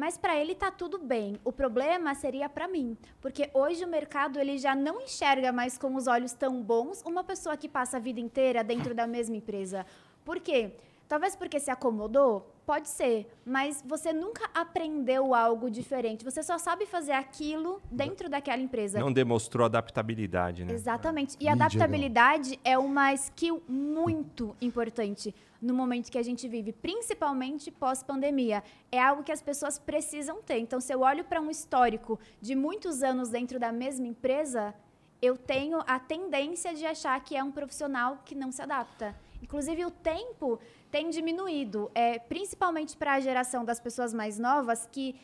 Mas 0.00 0.16
para 0.16 0.34
ele 0.34 0.54
tá 0.54 0.70
tudo 0.70 0.98
bem. 0.98 1.38
O 1.44 1.52
problema 1.52 2.14
seria 2.14 2.48
para 2.48 2.66
mim, 2.66 2.96
porque 3.20 3.50
hoje 3.52 3.84
o 3.84 3.86
mercado 3.86 4.40
ele 4.40 4.56
já 4.56 4.74
não 4.74 5.02
enxerga 5.02 5.52
mais 5.52 5.76
com 5.76 5.94
os 5.94 6.06
olhos 6.06 6.32
tão 6.32 6.62
bons 6.62 7.02
uma 7.04 7.22
pessoa 7.22 7.54
que 7.54 7.68
passa 7.68 7.98
a 7.98 8.00
vida 8.00 8.18
inteira 8.18 8.64
dentro 8.64 8.94
da 8.94 9.06
mesma 9.06 9.36
empresa. 9.36 9.84
Por 10.24 10.40
quê? 10.40 10.72
Talvez 11.06 11.36
porque 11.36 11.60
se 11.60 11.70
acomodou, 11.70 12.50
pode 12.64 12.88
ser, 12.88 13.30
mas 13.44 13.84
você 13.86 14.10
nunca 14.10 14.48
aprendeu 14.54 15.34
algo 15.34 15.68
diferente. 15.68 16.24
Você 16.24 16.42
só 16.42 16.56
sabe 16.56 16.86
fazer 16.86 17.12
aquilo 17.12 17.82
dentro 17.90 18.30
daquela 18.30 18.62
empresa. 18.62 18.98
Não 18.98 19.12
demonstrou 19.12 19.66
adaptabilidade, 19.66 20.64
né? 20.64 20.72
Exatamente. 20.72 21.36
E 21.38 21.44
Ih, 21.44 21.48
adaptabilidade 21.48 22.58
é 22.64 22.78
uma 22.78 23.12
skill 23.12 23.62
muito 23.68 24.56
importante 24.62 25.34
no 25.60 25.74
momento 25.74 26.10
que 26.10 26.18
a 26.18 26.22
gente 26.22 26.48
vive, 26.48 26.72
principalmente 26.72 27.70
pós-pandemia. 27.70 28.62
É 28.90 29.00
algo 29.00 29.22
que 29.22 29.32
as 29.32 29.42
pessoas 29.42 29.78
precisam 29.78 30.40
ter. 30.42 30.58
Então, 30.58 30.80
se 30.80 30.92
eu 30.92 31.00
olho 31.00 31.24
para 31.24 31.40
um 31.40 31.50
histórico 31.50 32.18
de 32.40 32.54
muitos 32.54 33.02
anos 33.02 33.28
dentro 33.28 33.58
da 33.58 33.70
mesma 33.70 34.06
empresa, 34.06 34.74
eu 35.20 35.36
tenho 35.36 35.82
a 35.86 35.98
tendência 35.98 36.74
de 36.74 36.86
achar 36.86 37.22
que 37.22 37.36
é 37.36 37.44
um 37.44 37.52
profissional 37.52 38.22
que 38.24 38.34
não 38.34 38.50
se 38.50 38.62
adapta. 38.62 39.14
Inclusive, 39.42 39.84
o 39.84 39.90
tempo 39.90 40.58
tem 40.90 41.10
diminuído, 41.10 41.90
é, 41.94 42.18
principalmente 42.18 42.96
para 42.96 43.14
a 43.14 43.20
geração 43.20 43.64
das 43.64 43.80
pessoas 43.80 44.14
mais 44.14 44.38
novas, 44.38 44.88
que 44.90 45.14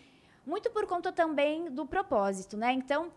muito 0.46 0.70
por 0.70 0.86
conta 0.86 1.10
também 1.10 1.70
do 1.70 1.86
propósito, 1.86 2.56
né? 2.56 2.72
Então, 2.72 3.10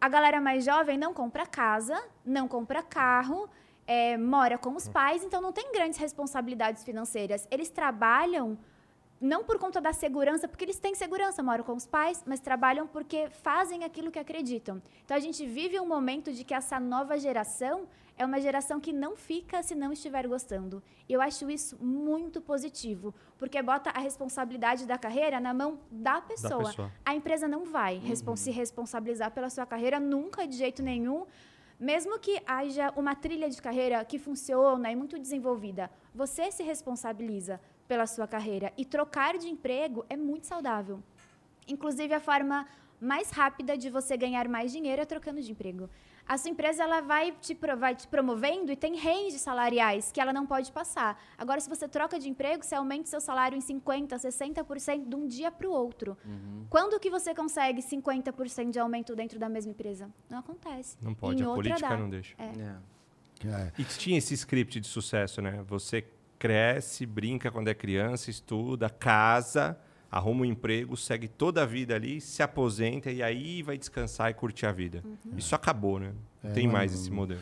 a 0.00 0.08
galera 0.08 0.40
mais 0.40 0.64
jovem 0.64 0.96
não 0.96 1.12
compra 1.12 1.44
casa, 1.44 2.00
não 2.24 2.46
compra 2.46 2.82
carro, 2.82 3.48
é, 3.88 4.18
mora 4.18 4.56
com 4.58 4.76
os 4.76 4.86
pais, 4.86 5.24
então 5.24 5.40
não 5.40 5.50
tem 5.50 5.72
grandes 5.72 5.98
responsabilidades 5.98 6.84
financeiras. 6.84 7.48
Eles 7.50 7.70
trabalham 7.70 8.58
não 9.20 9.42
por 9.42 9.58
conta 9.58 9.80
da 9.80 9.92
segurança, 9.92 10.46
porque 10.46 10.64
eles 10.64 10.78
têm 10.78 10.94
segurança, 10.94 11.42
moram 11.42 11.64
com 11.64 11.74
os 11.74 11.86
pais, 11.86 12.22
mas 12.26 12.38
trabalham 12.38 12.86
porque 12.86 13.28
fazem 13.30 13.82
aquilo 13.82 14.10
que 14.12 14.18
acreditam. 14.18 14.80
Então 15.04 15.16
a 15.16 15.20
gente 15.20 15.44
vive 15.44 15.80
um 15.80 15.86
momento 15.86 16.32
de 16.32 16.44
que 16.44 16.54
essa 16.54 16.78
nova 16.78 17.18
geração 17.18 17.88
é 18.16 18.24
uma 18.26 18.40
geração 18.40 18.78
que 18.78 18.92
não 18.92 19.16
fica 19.16 19.62
se 19.62 19.74
não 19.74 19.90
estiver 19.92 20.26
gostando. 20.28 20.82
E 21.08 21.12
eu 21.12 21.20
acho 21.20 21.48
isso 21.50 21.76
muito 21.82 22.40
positivo, 22.40 23.14
porque 23.38 23.60
bota 23.62 23.90
a 23.90 23.98
responsabilidade 24.00 24.86
da 24.86 24.98
carreira 24.98 25.40
na 25.40 25.54
mão 25.54 25.80
da 25.90 26.20
pessoa. 26.20 26.64
pessoa. 26.64 26.92
A 27.04 27.14
empresa 27.14 27.48
não 27.48 27.64
vai 27.64 27.96
respon- 27.98 28.36
se 28.36 28.50
responsabilizar 28.50 29.30
pela 29.30 29.48
sua 29.50 29.64
carreira 29.66 29.98
nunca, 29.98 30.46
de 30.46 30.56
jeito 30.56 30.82
nenhum. 30.82 31.26
Mesmo 31.78 32.18
que 32.18 32.42
haja 32.44 32.92
uma 32.96 33.14
trilha 33.14 33.48
de 33.48 33.62
carreira 33.62 34.04
que 34.04 34.18
funciona 34.18 34.90
e 34.90 34.96
muito 34.96 35.16
desenvolvida, 35.16 35.88
você 36.12 36.50
se 36.50 36.64
responsabiliza 36.64 37.60
pela 37.86 38.04
sua 38.04 38.26
carreira. 38.26 38.72
E 38.76 38.84
trocar 38.84 39.38
de 39.38 39.48
emprego 39.48 40.04
é 40.08 40.16
muito 40.16 40.46
saudável. 40.46 41.00
Inclusive, 41.68 42.12
a 42.12 42.20
forma 42.20 42.66
mais 43.00 43.30
rápida 43.30 43.78
de 43.78 43.90
você 43.90 44.16
ganhar 44.16 44.48
mais 44.48 44.72
dinheiro 44.72 45.02
é 45.02 45.04
trocando 45.04 45.40
de 45.40 45.52
emprego. 45.52 45.88
A 46.28 46.36
sua 46.36 46.50
empresa 46.50 46.82
ela 46.82 47.00
vai, 47.00 47.32
te, 47.32 47.54
vai 47.78 47.94
te 47.94 48.06
promovendo 48.06 48.70
e 48.70 48.76
tem 48.76 48.96
ranges 48.98 49.40
salariais 49.40 50.12
que 50.12 50.20
ela 50.20 50.32
não 50.32 50.46
pode 50.46 50.70
passar. 50.70 51.18
Agora, 51.38 51.58
se 51.58 51.68
você 51.68 51.88
troca 51.88 52.18
de 52.18 52.28
emprego, 52.28 52.62
você 52.62 52.74
aumenta 52.74 53.04
o 53.04 53.06
seu 53.06 53.20
salário 53.20 53.56
em 53.56 53.60
50%, 53.60 54.08
60% 54.10 55.08
de 55.08 55.16
um 55.16 55.26
dia 55.26 55.50
para 55.50 55.66
o 55.66 55.72
outro. 55.72 56.18
Quando 56.68 57.00
que 57.00 57.08
você 57.08 57.34
consegue 57.34 57.80
50% 57.80 58.70
de 58.70 58.78
aumento 58.78 59.16
dentro 59.16 59.38
da 59.38 59.48
mesma 59.48 59.72
empresa? 59.72 60.10
Não 60.28 60.38
acontece. 60.40 60.98
Não 61.00 61.14
pode, 61.14 61.42
Em 61.42 61.46
a 61.46 61.48
política 61.54 61.88
dá. 61.88 61.96
não 61.96 62.10
deixa. 62.10 62.34
É. 62.38 62.44
É. 62.44 62.76
É. 63.48 63.72
E 63.78 63.84
tinha 63.84 64.18
esse 64.18 64.34
script 64.34 64.80
de 64.80 64.86
sucesso, 64.86 65.40
né? 65.40 65.62
Você 65.66 66.04
cresce, 66.38 67.06
brinca 67.06 67.50
quando 67.50 67.68
é 67.68 67.74
criança, 67.74 68.30
estuda, 68.30 68.90
casa, 68.90 69.78
arruma 70.10 70.42
um 70.42 70.44
emprego, 70.44 70.96
segue 70.96 71.28
toda 71.28 71.62
a 71.62 71.66
vida 71.66 71.94
ali, 71.94 72.20
se 72.20 72.42
aposenta 72.42 73.10
e 73.10 73.22
aí 73.22 73.62
vai 73.62 73.76
descansar 73.76 74.30
e 74.30 74.34
curtir 74.34 74.66
a 74.66 74.72
vida. 74.72 75.02
Isso 75.36 75.54
acabou, 75.54 75.98
né? 75.98 76.12
Não 76.42 76.50
É, 76.50 76.54
tem 76.54 76.66
mais 76.66 76.92
esse 76.92 77.10
modelo. 77.10 77.40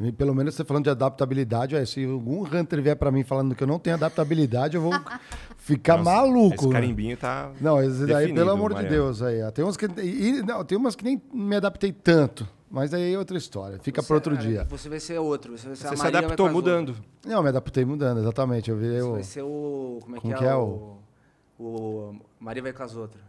E 0.00 0.12
pelo 0.12 0.32
menos 0.32 0.54
você 0.54 0.64
falando 0.64 0.84
de 0.84 0.90
adaptabilidade, 0.90 1.74
é, 1.74 1.84
se 1.84 2.04
algum 2.04 2.44
Hunter 2.44 2.80
vier 2.80 2.94
pra 2.96 3.10
mim 3.10 3.24
falando 3.24 3.52
que 3.54 3.62
eu 3.62 3.66
não 3.66 3.80
tenho 3.80 3.96
adaptabilidade, 3.96 4.76
eu 4.76 4.82
vou 4.82 4.92
ficar 5.58 5.96
Nossa, 5.96 6.10
maluco. 6.10 6.54
Esse 6.54 6.66
né? 6.68 6.72
carimbinho 6.72 7.16
tá. 7.16 7.50
Não, 7.60 7.82
esse 7.82 8.06
daí, 8.06 8.26
definido, 8.26 8.34
pelo 8.34 8.50
amor 8.52 8.70
de 8.70 8.74
Mariano. 8.76 8.94
Deus, 8.94 9.22
aí. 9.22 9.42
ó. 9.42 9.50
Tem, 9.50 9.64
uns 9.64 9.76
que, 9.76 9.86
e, 9.86 10.40
não, 10.42 10.64
tem 10.64 10.78
umas 10.78 10.94
que 10.94 11.02
nem 11.02 11.20
me 11.32 11.56
adaptei 11.56 11.92
tanto. 11.92 12.46
Mas 12.70 12.92
aí 12.92 13.14
é 13.14 13.18
outra 13.18 13.36
história. 13.36 13.78
Fica 13.82 14.02
para 14.02 14.14
outro 14.14 14.36
cara, 14.36 14.46
dia. 14.46 14.64
Você 14.68 14.88
vai 14.88 15.00
ser 15.00 15.18
outro. 15.18 15.56
Você, 15.56 15.66
vai 15.68 15.76
ser 15.76 15.86
a 15.86 15.90
Você 15.90 15.96
se 15.96 16.06
adaptou 16.06 16.50
mudando. 16.50 16.94
Não, 17.26 17.42
me 17.42 17.48
adaptei 17.48 17.84
mudando, 17.84 18.20
exatamente. 18.20 18.70
Eu 18.70 18.76
virei. 18.76 19.00
Você 19.00 19.08
o. 19.08 19.12
vai 19.12 19.22
ser 19.22 19.42
o. 19.42 19.98
Como 20.02 20.16
é 20.16 20.20
Como 20.20 20.34
que, 20.34 20.38
que 20.38 20.44
é? 20.44 20.48
é 20.48 20.54
o, 20.54 20.97
o 21.58 22.14
Maria 22.38 22.62
vai 22.62 22.72
com 22.72 22.82
as 22.82 22.94
outras. 22.96 23.22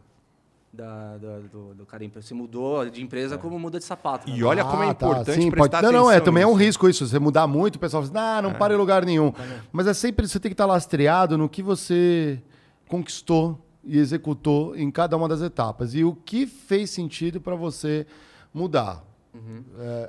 da, 0.72 1.18
da- 1.18 1.40
do, 1.40 1.74
do 1.74 1.86
cara. 1.86 2.08
Você 2.22 2.34
mudou 2.36 2.88
de 2.90 3.02
empresa 3.02 3.38
como 3.40 3.58
muda 3.58 3.80
de 3.80 3.86
sapato. 3.86 4.30
né? 4.30 4.38
E 4.38 4.44
olha 4.44 4.64
como 4.64 4.84
é 4.84 4.90
Ah, 4.90 4.94
tá, 4.94 5.08
importante 5.08 5.42
sim, 5.42 5.50
prestar 5.50 5.82
pode... 5.82 5.92
Não, 5.94 6.04
não, 6.04 6.12
é, 6.12 6.20
também 6.20 6.44
é 6.44 6.48
um 6.48 6.54
risco 6.54 6.88
isso. 6.88 7.08
Você 7.08 7.18
mudar 7.18 7.48
muito, 7.48 7.78
o 7.78 7.80
pessoal 7.80 8.04
fala 8.04 8.20
assim, 8.20 8.38
ah, 8.38 8.42
não 8.42 8.54
para 8.54 8.74
em 8.74 8.78
lugar 8.78 9.04
nenhum. 9.04 9.34
Mas 9.72 9.88
é 9.88 9.94
sempre, 9.96 10.28
você 10.28 10.40
tem 10.40 10.50
que 10.50 10.54
estar 10.54 10.68
lastreado 10.68 11.38
no 11.40 11.50
que 11.50 11.64
você 11.64 12.40
conquistou 12.88 13.60
e 13.84 13.98
executou 13.98 14.76
em 14.76 14.92
cada 14.92 15.18
uma 15.18 15.28
das 15.28 15.42
etapas. 15.42 15.96
E 15.96 16.04
o 16.04 16.14
que 16.14 16.46
fez 16.46 16.92
sentido 16.92 17.42
para 17.42 17.56
você 17.56 18.06
mudar. 18.54 19.04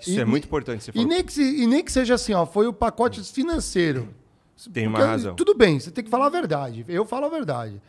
Isso 0.03 0.11
e- 0.11 0.21
é 0.21 0.25
muito 0.27 0.45
importante. 0.45 0.85
Você 0.85 0.91
E 0.91 0.95
falou. 0.95 1.09
nem, 1.09 1.25
que, 1.25 1.33
se- 1.33 1.63
e 1.63 1.67
nem 1.67 1.83
que 1.83 1.91
seja 1.91 2.15
assim, 2.15 2.35
ó, 2.35 2.45
foi 2.45 2.67
o 2.67 2.73
pacote 2.73 3.23
financeiro. 3.33 4.09
Tem 4.73 4.87
uma 4.87 4.99
Porque, 4.99 5.11
razão. 5.11 5.35
Tudo 5.35 5.55
bem, 5.55 5.81
você 5.81 5.91
tem 5.91 6.05
que 6.05 6.11
falar 6.11 6.27
a 6.27 6.31
verdade. 6.31 6.85
Eu 6.87 7.07
falo 7.07 7.25
a 7.27 7.29
verdade. 7.31 7.81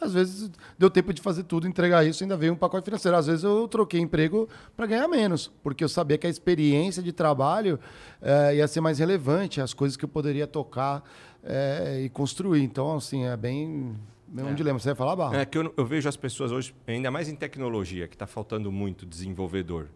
Às 0.00 0.14
vezes 0.14 0.50
deu 0.78 0.90
tempo 0.90 1.12
de 1.12 1.20
fazer 1.20 1.42
tudo, 1.44 1.68
entregar 1.68 2.04
isso, 2.06 2.24
ainda 2.24 2.36
veio 2.36 2.52
um 2.52 2.56
pacote 2.56 2.84
financeiro. 2.84 3.16
Às 3.16 3.26
vezes 3.26 3.44
eu 3.44 3.68
troquei 3.68 4.00
emprego 4.00 4.48
para 4.76 4.86
ganhar 4.86 5.06
menos, 5.08 5.52
porque 5.62 5.84
eu 5.84 5.88
sabia 5.88 6.16
que 6.16 6.26
a 6.26 6.30
experiência 6.30 7.02
de 7.02 7.12
trabalho 7.12 7.78
eh, 8.22 8.56
ia 8.56 8.66
ser 8.66 8.80
mais 8.80 8.98
relevante, 8.98 9.60
as 9.60 9.74
coisas 9.74 9.96
que 9.96 10.04
eu 10.04 10.08
poderia 10.08 10.46
tocar 10.46 11.04
eh, 11.44 12.02
e 12.04 12.08
construir. 12.08 12.62
Então, 12.62 12.96
assim, 12.96 13.24
é 13.24 13.36
bem, 13.36 13.94
bem 14.26 14.46
um 14.46 14.54
dilema. 14.54 14.78
Você 14.78 14.88
vai 14.88 14.94
falar, 14.96 15.16
Barra? 15.16 15.40
É 15.40 15.44
que 15.44 15.58
eu, 15.58 15.72
eu 15.76 15.84
vejo 15.84 16.08
as 16.08 16.16
pessoas 16.16 16.50
hoje, 16.50 16.74
ainda 16.86 17.10
mais 17.10 17.28
em 17.28 17.34
tecnologia, 17.34 18.08
que 18.08 18.14
está 18.14 18.26
faltando 18.26 18.72
muito 18.72 19.04
desenvolvedor. 19.04 19.88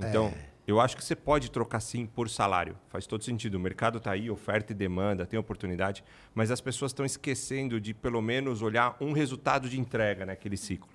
Então, 0.00 0.32
eu 0.66 0.80
acho 0.80 0.96
que 0.96 1.04
você 1.04 1.14
pode 1.14 1.50
trocar 1.50 1.80
sim 1.80 2.06
por 2.06 2.28
salário. 2.28 2.76
Faz 2.88 3.06
todo 3.06 3.22
sentido. 3.22 3.56
O 3.56 3.60
mercado 3.60 3.98
está 3.98 4.12
aí, 4.12 4.30
oferta 4.30 4.72
e 4.72 4.74
demanda, 4.74 5.26
tem 5.26 5.38
oportunidade, 5.38 6.02
mas 6.34 6.50
as 6.50 6.60
pessoas 6.60 6.90
estão 6.90 7.04
esquecendo 7.04 7.80
de 7.80 7.92
pelo 7.92 8.22
menos 8.22 8.62
olhar 8.62 8.96
um 9.00 9.12
resultado 9.12 9.68
de 9.68 9.78
entrega 9.78 10.24
naquele 10.24 10.56
ciclo. 10.56 10.88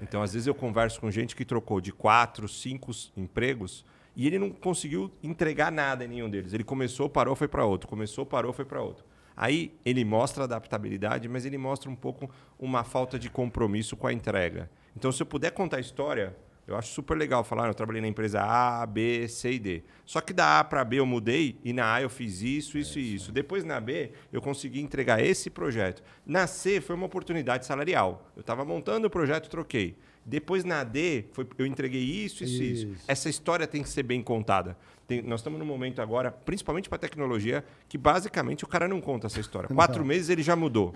Então, 0.00 0.22
às 0.22 0.32
vezes 0.32 0.46
eu 0.46 0.54
converso 0.54 1.00
com 1.00 1.10
gente 1.10 1.34
que 1.34 1.44
trocou 1.44 1.80
de 1.80 1.92
quatro, 1.92 2.48
cinco 2.48 2.92
empregos 3.16 3.84
e 4.14 4.26
ele 4.26 4.38
não 4.38 4.50
conseguiu 4.50 5.10
entregar 5.22 5.72
nada 5.72 6.04
em 6.04 6.08
nenhum 6.08 6.30
deles. 6.30 6.52
Ele 6.52 6.64
começou, 6.64 7.08
parou, 7.08 7.34
foi 7.34 7.48
para 7.48 7.64
outro. 7.64 7.88
Começou, 7.88 8.24
parou, 8.24 8.52
foi 8.52 8.64
para 8.64 8.80
outro. 8.80 9.04
Aí 9.36 9.74
ele 9.84 10.04
mostra 10.04 10.44
adaptabilidade, 10.44 11.28
mas 11.28 11.46
ele 11.46 11.56
mostra 11.56 11.90
um 11.90 11.96
pouco 11.96 12.30
uma 12.58 12.84
falta 12.84 13.18
de 13.18 13.30
compromisso 13.30 13.96
com 13.96 14.06
a 14.06 14.12
entrega. 14.12 14.70
Então, 14.96 15.10
se 15.10 15.22
eu 15.22 15.26
puder 15.26 15.50
contar 15.52 15.78
a 15.78 15.80
história, 15.80 16.36
eu 16.66 16.76
acho 16.76 16.92
super 16.92 17.16
legal 17.16 17.42
falar, 17.42 17.66
eu 17.68 17.74
trabalhei 17.74 18.00
na 18.00 18.08
empresa 18.08 18.40
A, 18.42 18.86
B, 18.86 19.26
C 19.28 19.52
e 19.52 19.58
D. 19.58 19.82
Só 20.06 20.20
que 20.20 20.32
da 20.32 20.60
A 20.60 20.64
para 20.64 20.84
B 20.84 20.96
eu 21.00 21.06
mudei 21.06 21.58
e 21.64 21.72
na 21.72 21.94
A 21.94 22.02
eu 22.02 22.08
fiz 22.10 22.42
isso, 22.42 22.78
isso 22.78 22.98
e 22.98 23.14
isso. 23.14 23.32
Depois 23.32 23.64
na 23.64 23.80
B 23.80 24.12
eu 24.32 24.40
consegui 24.40 24.80
entregar 24.80 25.20
esse 25.20 25.50
projeto. 25.50 26.02
Na 26.24 26.46
C 26.46 26.80
foi 26.80 26.94
uma 26.94 27.06
oportunidade 27.06 27.66
salarial. 27.66 28.30
Eu 28.36 28.40
estava 28.40 28.64
montando 28.64 29.06
o 29.06 29.10
projeto, 29.10 29.48
troquei. 29.50 29.96
Depois 30.24 30.64
na 30.64 30.84
D 30.84 31.24
foi, 31.32 31.46
eu 31.58 31.66
entreguei 31.66 32.02
isso, 32.02 32.44
isso, 32.44 32.62
isso. 32.62 32.86
Isso. 32.88 33.04
Essa 33.08 33.28
história 33.28 33.66
tem 33.66 33.82
que 33.82 33.88
ser 33.88 34.02
bem 34.02 34.22
contada. 34.22 34.76
Tem- 35.08 35.22
nós 35.22 35.40
estamos 35.40 35.58
num 35.58 35.64
momento 35.66 36.00
agora, 36.00 36.30
principalmente 36.30 36.88
para 36.88 36.98
tecnologia, 36.98 37.64
que 37.88 37.98
basicamente 37.98 38.62
o 38.62 38.68
cara 38.68 38.86
não 38.86 39.00
conta 39.00 39.26
essa 39.26 39.40
história. 39.40 39.68
Quatro 39.74 40.04
meses 40.04 40.28
ele 40.28 40.42
já 40.42 40.54
mudou. 40.54 40.94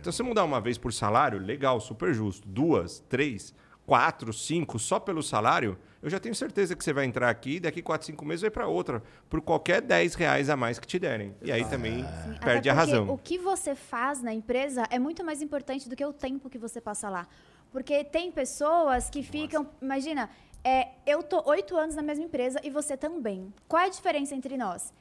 Então, 0.00 0.10
se 0.10 0.22
mudar 0.22 0.44
uma 0.44 0.60
vez 0.62 0.78
por 0.78 0.94
salário, 0.94 1.38
legal, 1.38 1.78
super 1.78 2.14
justo. 2.14 2.48
Duas, 2.48 3.00
três, 3.00 3.52
quatro, 3.90 4.32
cinco, 4.32 4.78
só 4.78 5.00
pelo 5.00 5.20
salário, 5.20 5.76
eu 6.00 6.08
já 6.08 6.20
tenho 6.20 6.32
certeza 6.32 6.76
que 6.76 6.84
você 6.84 6.92
vai 6.92 7.06
entrar 7.06 7.28
aqui 7.28 7.56
e 7.56 7.60
daqui 7.60 7.82
quatro, 7.82 8.06
cinco 8.06 8.24
meses 8.24 8.40
vai 8.40 8.48
para 8.48 8.68
outra, 8.68 9.02
por 9.28 9.40
qualquer 9.40 9.82
10 9.82 10.14
reais 10.14 10.48
a 10.48 10.56
mais 10.56 10.78
que 10.78 10.86
te 10.86 10.96
derem. 10.96 11.34
E 11.42 11.50
aí 11.50 11.64
também 11.64 12.04
Sim, 12.04 12.38
perde 12.40 12.70
a 12.70 12.72
razão. 12.72 13.10
O 13.10 13.18
que 13.18 13.36
você 13.36 13.74
faz 13.74 14.22
na 14.22 14.32
empresa 14.32 14.84
é 14.90 14.98
muito 15.00 15.24
mais 15.24 15.42
importante 15.42 15.88
do 15.88 15.96
que 15.96 16.04
o 16.04 16.12
tempo 16.12 16.48
que 16.48 16.56
você 16.56 16.80
passa 16.80 17.10
lá. 17.10 17.26
Porque 17.72 18.04
tem 18.04 18.30
pessoas 18.30 19.10
que 19.10 19.24
ficam. 19.24 19.66
Imagina, 19.82 20.30
é, 20.62 20.90
eu 21.04 21.20
tô 21.24 21.42
oito 21.46 21.76
anos 21.76 21.96
na 21.96 22.02
mesma 22.02 22.24
empresa 22.24 22.60
e 22.62 22.70
você 22.70 22.96
também. 22.96 23.52
Qual 23.66 23.82
é 23.82 23.86
a 23.86 23.90
diferença 23.90 24.36
entre 24.36 24.56
nós? 24.56 24.94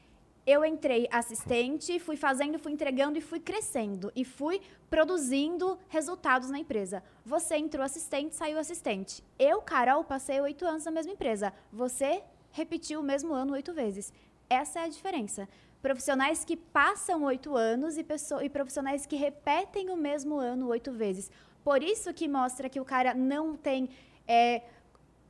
Eu 0.51 0.65
entrei 0.65 1.07
assistente, 1.11 1.99
fui 1.99 2.17
fazendo, 2.17 2.57
fui 2.57 2.71
entregando 2.71 3.19
e 3.19 3.21
fui 3.21 3.39
crescendo. 3.39 4.11
E 4.15 4.25
fui 4.25 4.59
produzindo 4.89 5.77
resultados 5.87 6.49
na 6.49 6.57
empresa. 6.57 7.03
Você 7.23 7.55
entrou 7.55 7.85
assistente, 7.85 8.35
saiu 8.35 8.57
assistente. 8.57 9.23
Eu, 9.37 9.61
Carol, 9.61 10.03
passei 10.03 10.41
oito 10.41 10.65
anos 10.65 10.85
na 10.85 10.89
mesma 10.89 11.11
empresa. 11.11 11.53
Você 11.71 12.23
repetiu 12.49 12.99
o 12.99 13.03
mesmo 13.03 13.31
ano 13.31 13.53
oito 13.53 13.71
vezes. 13.75 14.11
Essa 14.49 14.79
é 14.79 14.85
a 14.85 14.87
diferença. 14.87 15.47
Profissionais 15.83 16.43
que 16.43 16.57
passam 16.57 17.21
oito 17.25 17.55
anos 17.55 17.95
e, 17.95 18.03
pessoa- 18.03 18.43
e 18.43 18.49
profissionais 18.49 19.05
que 19.05 19.15
repetem 19.15 19.91
o 19.91 19.95
mesmo 19.95 20.39
ano 20.39 20.67
oito 20.69 20.91
vezes. 20.91 21.29
Por 21.63 21.83
isso 21.83 22.11
que 22.11 22.27
mostra 22.27 22.67
que 22.67 22.79
o 22.79 22.85
cara 22.85 23.13
não 23.13 23.55
tem 23.55 23.87
é, 24.27 24.63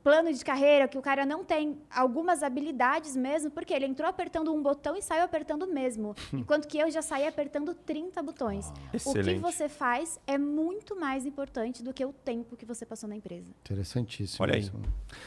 plano 0.02 0.32
de 0.32 0.44
carreira, 0.44 0.88
que 0.88 0.96
o 0.98 1.02
cara 1.02 1.26
não 1.26 1.44
tem 1.44 1.78
algumas 1.94 2.42
habilidades 2.42 3.14
mesmo, 3.16 3.50
porque 3.50 3.74
ele 3.74 3.84
entrou 3.86 4.08
apertando 4.08 4.52
um 4.52 4.62
botão 4.62 4.96
e 4.96 5.02
saiu 5.02 5.24
apertando 5.24 5.64
o 5.64 5.72
mesmo. 5.72 6.14
Enquanto 6.32 6.66
que 6.66 6.78
eu 6.78 6.90
já 6.90 7.02
saí 7.02 7.26
apertando 7.26 7.74
30 7.74 8.22
botões. 8.22 8.72
O 9.04 9.12
que 9.14 9.34
você 9.34 9.68
faz 9.68 10.18
é 10.26 10.38
muito 10.38 10.98
mais 10.98 11.26
importante 11.26 11.82
do 11.82 11.92
que 11.92 12.04
o 12.04 12.12
tempo 12.12 12.56
que 12.56 12.64
você 12.64 12.86
passou 12.86 13.08
na 13.08 13.16
empresa. 13.16 13.50
Interessantíssimo. 13.64 14.42
Olha 14.44 14.54
aí. 14.54 14.60
isso. 14.62 14.72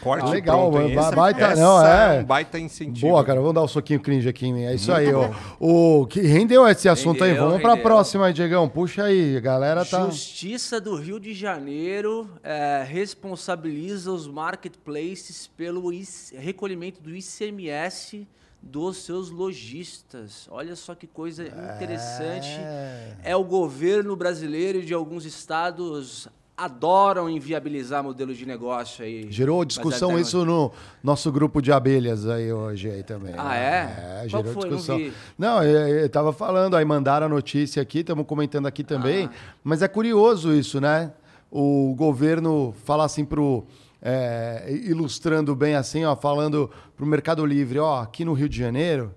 Corte 0.01 0.25
Ah, 0.25 0.29
legal, 0.29 0.71
pronto, 0.71 0.87
hein? 0.87 0.97
Essa- 0.97 1.11
baita- 1.15 1.45
essa 1.47 1.61
não, 1.61 1.85
é. 1.85 2.19
um 2.19 2.23
baita 2.25 2.57
incentivo. 2.59 3.07
Boa, 3.07 3.23
cara, 3.23 3.39
vamos 3.39 3.53
dar 3.55 3.63
um 3.63 3.67
soquinho 3.67 3.99
cringe 3.99 4.27
aqui 4.27 4.47
em 4.47 4.53
mim. 4.53 4.63
É 4.63 4.73
isso 4.73 4.91
aí, 4.91 5.13
ó. 5.13 5.29
O 5.59 6.05
que 6.07 6.21
rendeu 6.21 6.67
esse 6.67 6.89
assunto 6.89 7.23
aí? 7.23 7.31
Rendeu, 7.31 7.45
Vamos 7.45 7.61
pra 7.61 7.71
rendeu. 7.71 7.83
próxima 7.83 8.25
aí, 8.27 8.33
Diegão. 8.33 8.67
Puxa 8.67 9.03
aí, 9.05 9.37
a 9.37 9.39
galera 9.39 9.85
tá. 9.85 10.05
Justiça 10.05 10.81
do 10.81 10.95
Rio 10.95 11.19
de 11.19 11.33
Janeiro 11.33 12.29
é, 12.43 12.83
responsabiliza 12.87 14.11
os 14.11 14.27
marketplaces 14.73 15.49
pelo 15.57 15.91
recolhimento 16.35 17.01
do 17.01 17.13
ICMS 17.13 18.25
dos 18.61 18.97
seus 18.97 19.29
lojistas. 19.29 20.47
Olha 20.49 20.75
só 20.75 20.95
que 20.95 21.05
coisa 21.05 21.43
interessante. 21.45 22.47
É 23.23 23.35
o 23.35 23.43
governo 23.43 24.15
brasileiro 24.15 24.79
e 24.79 24.85
de 24.85 24.93
alguns 24.93 25.25
estados 25.25 26.29
adoram 26.55 27.29
inviabilizar 27.29 28.03
modelos 28.03 28.37
de 28.37 28.45
negócio 28.45 29.03
aí. 29.03 29.29
Gerou 29.29 29.65
discussão 29.65 30.17
isso 30.19 30.45
no 30.45 30.71
nosso 31.03 31.29
grupo 31.31 31.61
de 31.61 31.71
abelhas 31.73 32.25
aí 32.27 32.53
hoje 32.53 32.89
aí 32.89 33.03
também. 33.03 33.33
Ah, 33.37 33.55
é? 33.57 34.23
É, 34.23 34.27
Qual 34.29 34.43
gerou 34.43 34.53
foi? 34.53 34.69
Não 34.69 34.77
discussão. 34.77 34.97
vi. 34.97 35.13
Não, 35.37 35.63
eu, 35.63 35.99
eu 35.99 36.09
tava 36.09 36.31
falando, 36.31 36.77
aí 36.77 36.85
mandaram 36.85 37.25
a 37.25 37.29
notícia 37.29 37.81
aqui, 37.81 37.99
estamos 37.99 38.25
comentando 38.25 38.67
aqui 38.67 38.83
também, 38.83 39.25
Ah. 39.25 39.31
mas 39.63 39.81
é 39.81 39.87
curioso 39.87 40.53
isso, 40.53 40.79
né? 40.79 41.11
O 41.51 41.93
governo 41.97 42.73
fala 42.85 43.03
assim 43.03 43.25
pro 43.25 43.65
é, 44.05 44.65
ilustrando 44.69 45.55
bem 45.55 45.75
assim, 45.75 46.03
ó, 46.03 46.13
falando 46.13 46.69
pro 46.95 47.05
Mercado 47.05 47.45
Livre, 47.45 47.79
ó, 47.79 48.01
aqui 48.01 48.25
no 48.25 48.33
Rio 48.33 48.49
de 48.49 48.57
Janeiro, 48.57 49.15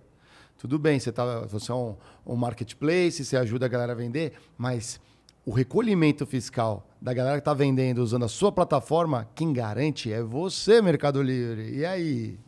tudo 0.57 0.79
bem, 0.79 1.01
você, 1.01 1.11
tá, 1.11 1.41
você 1.41 1.73
é 1.73 1.75
um, 1.75 1.97
um 2.25 2.37
marketplace, 2.37 3.25
você 3.25 3.37
ajuda 3.37 3.67
a 3.67 3.69
galera 3.69 3.93
a 3.93 3.97
vender, 3.97 4.35
mas 4.57 5.01
o 5.45 5.51
recolhimento 5.51 6.25
fiscal 6.25 6.89
da 7.03 7.13
galera 7.13 7.37
que 7.37 7.41
está 7.41 7.53
vendendo 7.53 7.99
usando 7.99 8.25
a 8.25 8.29
sua 8.29 8.53
plataforma, 8.53 9.29
quem 9.35 9.53
garante 9.53 10.13
é 10.13 10.23
você, 10.23 10.81
Mercado 10.81 11.21
Livre. 11.21 11.75
E 11.75 11.85
aí? 11.85 12.39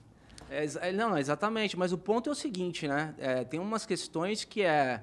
É, 0.48 0.66
é, 0.88 0.92
não, 0.92 1.18
exatamente. 1.18 1.76
Mas 1.76 1.92
o 1.92 1.98
ponto 1.98 2.28
é 2.30 2.32
o 2.32 2.34
seguinte, 2.34 2.88
né? 2.88 3.14
É, 3.18 3.44
tem 3.44 3.60
umas 3.60 3.84
questões 3.84 4.44
que 4.44 4.62
é, 4.62 5.02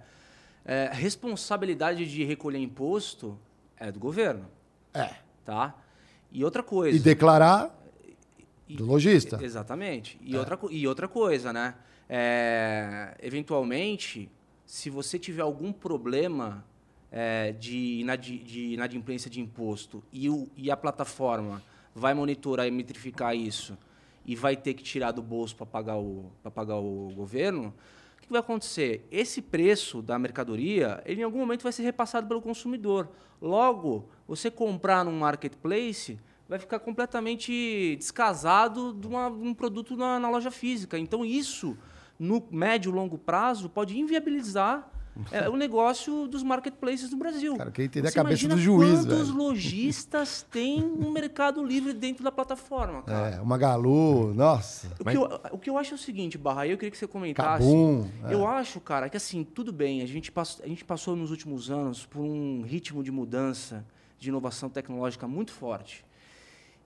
é 0.66 0.90
responsabilidade 0.91 2.10
de 2.10 2.24
recolher 2.24 2.60
imposto 2.60 3.38
é 3.78 3.91
do 3.91 3.99
governo, 3.99 4.45
É. 4.94 5.12
tá? 5.44 5.76
E 6.38 6.44
outra 6.44 6.62
coisa. 6.62 6.98
E 6.98 6.99
declarar 6.99 7.74
E- 8.68 8.76
do 8.76 8.86
lojista. 8.86 9.40
Exatamente. 9.41 10.20
E, 10.22 10.36
outra, 10.36 10.57
co- 10.57 10.70
e 10.70 10.86
outra 10.88 11.07
coisa, 11.07 11.53
né? 11.53 11.76
É, 12.10 13.16
eventualmente, 13.22 14.30
se 14.66 14.90
você 14.90 15.18
tiver 15.18 15.41
algum 15.41 15.72
problema 15.72 16.64
é, 17.12 17.53
de, 17.53 17.99
inadi 18.02 18.38
de 18.40 18.74
inadimplência 18.74 19.30
de 19.30 19.40
imposto 19.40 20.03
e, 20.12 20.30
o, 20.30 20.49
e 20.57 20.70
a 20.70 20.76
plataforma 20.76 21.64
vai 21.95 22.14
monitorar 22.14 22.68
e 22.68 22.72
metrificar 22.72 23.34
isso 23.36 23.78
e 24.26 24.36
vai 24.36 24.56
ter 24.57 24.74
que 24.74 24.84
tirar 24.84 25.12
do 25.12 25.22
bolso 25.22 25.56
para 25.56 25.66
pagar, 25.66 25.98
o- 25.98 26.30
pagar 26.53 26.76
o 26.76 27.12
governo, 27.16 27.74
o 28.26 28.27
que 28.27 28.31
vai 28.34 28.39
acontecer? 28.41 29.07
Esse 29.11 29.39
preço 29.39 30.02
da 30.02 30.18
mercadoria, 30.18 31.02
ele 31.06 31.22
em 31.22 31.23
algum 31.23 31.38
momento 31.38 31.61
vai 31.61 31.72
ser 31.72 31.84
repassado 31.84 32.27
pelo 32.27 32.41
consumidor. 32.41 33.07
Logo, 33.39 34.10
você 34.27 34.49
comprar 34.49 35.06
num 35.06 35.19
marketplace 35.19 36.19
vai 36.49 36.57
ficar 36.57 36.80
completamente 36.80 37.95
descasado 37.97 38.93
de, 38.93 39.06
uma- 39.07 39.27
um 39.27 39.53
produto 39.53 39.95
na, 39.95 40.19
na 40.19 40.30
loja 40.30 40.49
física. 40.49 40.97
Então, 40.97 41.23
isso, 41.23 41.77
no 42.18 42.43
médio 42.52 42.89
e 42.89 42.93
longo 42.95 43.18
prazo, 43.18 43.69
pode 43.69 43.97
inviabilizar 43.97 44.91
é, 45.32 45.48
o 45.50 45.56
negócio 45.56 46.28
dos 46.28 46.44
marketplaces 46.44 47.12
no 47.12 47.18
Brasil. 47.18 47.56
Cara, 47.56 47.70
eu 47.70 47.74
queria 47.74 47.86
entender 47.86 48.08
a 48.08 48.12
cabeça 48.12 48.48
do 48.48 48.58
juiz, 48.58 49.00
quantos 49.00 49.28
velho. 49.28 49.38
lojistas 49.38 50.46
têm 50.52 50.84
um 50.84 51.12
mercado 51.12 51.64
livre 51.64 51.94
dentro 51.94 52.24
da 52.24 52.32
plataforma, 52.32 53.02
cara? 53.04 53.38
É, 53.38 53.42
o 53.42 53.46
Magalu, 53.46 54.34
nossa. 54.34 54.88
O, 55.00 55.06
que 55.06 55.18
eu, 55.18 55.42
o 55.52 55.58
que 55.58 55.70
eu 55.70 55.78
acho 55.78 55.94
é 55.94 55.96
o 55.96 55.98
seguinte, 55.98 56.38
Barra, 56.38 56.62
aí 56.62 56.72
eu 56.72 56.78
queria 56.78 56.92
que 56.92 56.98
você 56.98 57.08
comentasse. 57.08 57.64
Cabum. 57.64 58.10
é. 58.28 58.34
Eu 58.34 58.48
acho, 58.48 58.80
cara, 58.80 59.10
que 59.10 59.18
assim, 59.18 59.44
tudo 59.44 59.72
bem, 59.72 60.02
a 60.02 60.06
gente, 60.06 60.32
passou, 60.32 60.66
a 60.66 60.68
gente 60.68 60.84
passou 60.84 61.16
nos 61.16 61.32
últimos 61.32 61.72
anos 61.72 62.06
por 62.06 62.22
um 62.22 62.62
ritmo 62.62 63.04
de 63.04 63.12
mudança, 63.12 63.86
de 64.20 64.30
inovação 64.30 64.70
tecnológica 64.70 65.28
muito 65.28 65.52
forte. 65.52 66.06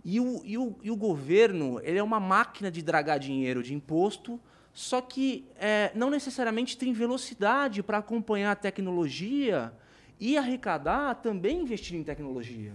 E 0.04 0.20
o, 0.20 0.42
e, 0.46 0.58
o, 0.58 0.76
e 0.82 0.92
o 0.92 0.96
governo 0.96 1.80
ele 1.84 1.98
é 1.98 2.04
uma 2.04 2.20
máquina 2.20 2.72
de 2.72 2.82
dragar 2.82 3.20
dinheiro 3.20 3.62
de 3.62 3.74
imposto, 3.74 4.40
só 4.82 5.02
que 5.02 5.44
é, 5.60 5.92
não 5.94 6.10
necessariamente 6.10 6.78
tem 6.78 6.94
velocidade 6.94 7.84
para 7.84 7.98
acompanhar 7.98 8.52
a 8.52 8.56
tecnologia 8.56 9.74
e 10.18 10.38
arrecadar 10.38 11.16
também 11.16 11.60
investindo 11.62 11.98
em 11.98 12.04
tecnologia. 12.04 12.72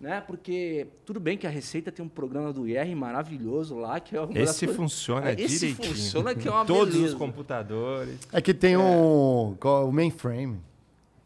Né? 0.00 0.22
Porque 0.24 0.86
tudo 1.04 1.18
bem 1.18 1.36
que 1.36 1.48
a 1.48 1.50
Receita 1.50 1.90
tem 1.90 2.04
um 2.04 2.08
programa 2.08 2.52
do 2.52 2.68
IR 2.68 2.94
maravilhoso 2.94 3.74
lá, 3.76 3.98
que 3.98 4.16
é 4.16 4.20
uma 4.20 4.38
Esse 4.38 4.68
funciona 4.68 5.32
Esse 5.32 5.58
direitinho. 5.74 5.88
funciona 5.88 6.34
que 6.36 6.46
é 6.46 6.50
uma 6.52 6.64
Todos 6.64 6.94
beleza. 6.94 7.14
os 7.14 7.18
computadores. 7.18 8.16
É 8.32 8.40
que 8.40 8.54
tem 8.54 8.76
um, 8.76 9.56
qual- 9.58 9.88
o 9.88 9.92
mainframe, 9.92 10.60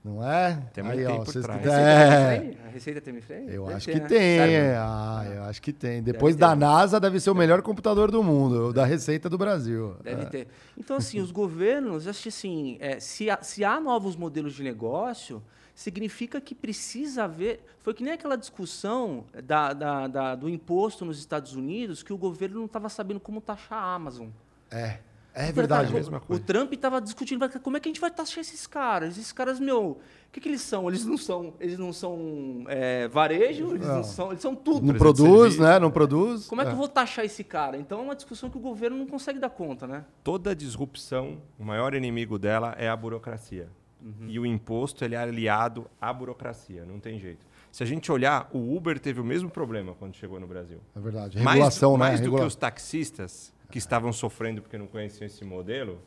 não 0.04 0.22
é? 0.22 0.54
Tem 0.74 0.84
tempo 0.84 1.16
por 1.16 1.26
vocês 1.26 1.44
trás. 1.44 1.62
que- 1.62 1.68
A 1.68 1.72
Receita 1.72 2.60
É? 2.60 2.66
A 2.66 2.70
Receita 2.70 3.00
tem 3.00 3.20
frame? 3.22 3.46
eu 3.54 3.62
Deve 3.64 3.74
acho 3.76 3.86
ter, 3.86 3.92
que 3.94 4.00
né? 4.00 4.06
tem. 4.06 4.18
Sério? 4.38 4.78
Ah, 4.78 5.24
eu 5.34 5.42
acho 5.44 5.62
que 5.62 5.72
tem. 5.72 6.02
Depois 6.02 6.34
ter. 6.34 6.40
da 6.40 6.54
NASA 6.54 7.00
deve 7.00 7.18
ser 7.20 7.30
o 7.30 7.34
melhor 7.34 7.62
computador 7.62 8.10
do 8.10 8.22
mundo, 8.22 8.66
o 8.68 8.72
da 8.72 8.84
Receita 8.84 9.30
do 9.30 9.38
Brasil. 9.38 9.96
Deve 10.02 10.22
É. 10.22 10.26
ter. 10.26 10.48
Então, 10.76 10.96
assim, 10.96 11.20
os 11.20 11.30
governos, 11.32 12.06
acho 12.06 12.22
que 12.24 12.28
assim, 12.28 12.76
é, 12.80 13.00
se, 13.00 13.30
há, 13.30 13.38
se 13.42 13.64
há 13.64 13.80
novos 13.80 14.14
modelos 14.16 14.52
de 14.54 14.62
negócio, 14.62 15.42
significa 15.74 16.40
que 16.40 16.54
precisa 16.54 17.24
haver. 17.24 17.64
Foi 17.80 17.92
que 17.94 18.02
nem 18.04 18.12
aquela 18.12 18.36
discussão 18.36 19.24
da, 19.42 19.72
da- 19.72 20.06
da- 20.06 20.34
do 20.34 20.48
imposto 20.48 21.04
nos 21.04 21.18
Estados 21.18 21.54
Unidos, 21.56 22.02
que 22.02 22.12
o 22.12 22.18
governo 22.18 22.58
não 22.58 22.66
estava 22.66 22.88
sabendo 22.88 23.18
como 23.20 23.40
taxar 23.40 23.78
a 23.78 23.94
Amazon. 23.94 24.28
É, 24.70 24.98
é 25.34 25.52
verdade. 25.52 25.88
Cara, 25.88 25.94
mesma 25.94 26.18
o, 26.18 26.20
coisa. 26.20 26.42
o 26.42 26.44
Trump 26.44 26.72
estava 26.72 27.00
discutindo 27.00 27.48
como 27.60 27.76
é 27.76 27.80
que 27.80 27.88
a 27.88 27.90
gente 27.90 28.00
vai 28.00 28.10
taxar 28.10 28.38
esses 28.40 28.66
caras. 28.66 29.18
Esses 29.18 29.32
caras, 29.32 29.58
meu, 29.58 29.82
o 29.90 29.98
que, 30.32 30.40
que 30.40 30.48
eles 30.48 30.60
são? 30.62 30.88
Eles 30.88 31.04
não 31.04 31.18
são, 31.18 31.54
eles 31.58 31.78
não 31.78 31.92
são 31.92 32.64
é, 32.68 33.08
varejo, 33.08 33.74
eles 33.74 33.86
não. 33.86 33.96
Não. 33.96 34.04
são, 34.04 34.30
eles 34.30 34.40
são 34.40 34.54
tudo. 34.54 34.86
Não 34.86 34.94
produz, 34.94 35.58
né? 35.58 35.78
Não 35.78 35.90
produz. 35.90 36.46
Como 36.46 36.62
é 36.62 36.64
que 36.64 36.70
eu 36.70 36.76
vou 36.76 36.88
taxar 36.88 37.24
esse 37.24 37.42
cara? 37.42 37.76
Então 37.76 37.98
é 37.98 38.02
uma 38.02 38.14
discussão 38.14 38.48
que 38.48 38.56
o 38.56 38.60
governo 38.60 38.96
não 38.96 39.06
consegue 39.06 39.38
dar 39.38 39.50
conta, 39.50 39.86
né? 39.86 40.04
Toda 40.22 40.54
disrupção, 40.54 41.38
o 41.58 41.64
maior 41.64 41.94
inimigo 41.94 42.38
dela 42.38 42.74
é 42.78 42.88
a 42.88 42.96
burocracia. 42.96 43.68
Uhum. 44.00 44.28
E 44.28 44.38
o 44.38 44.44
imposto 44.44 45.04
ele 45.04 45.14
é 45.14 45.18
aliado 45.18 45.86
à 46.00 46.12
burocracia, 46.12 46.84
não 46.84 47.00
tem 47.00 47.18
jeito. 47.18 47.46
Se 47.72 47.82
a 47.82 47.86
gente 47.86 48.12
olhar, 48.12 48.48
o 48.52 48.76
Uber 48.76 49.00
teve 49.00 49.20
o 49.20 49.24
mesmo 49.24 49.50
problema 49.50 49.94
quando 49.98 50.14
chegou 50.14 50.38
no 50.38 50.46
Brasil. 50.46 50.78
É 50.94 51.00
verdade. 51.00 51.38
Mais- 51.38 51.54
Regulação, 51.56 51.96
mais, 51.96 52.20
né? 52.20 52.26
do 52.26 52.30
Regula- 52.30 52.42
que 52.42 52.46
os 52.46 52.54
taxistas 52.54 53.52
que 53.74 53.78
estavam 53.78 54.12
sofrendo 54.12 54.62
porque 54.62 54.78
não 54.78 54.86
conheciam 54.86 55.26
esse 55.26 55.44
modelo, 55.44 56.00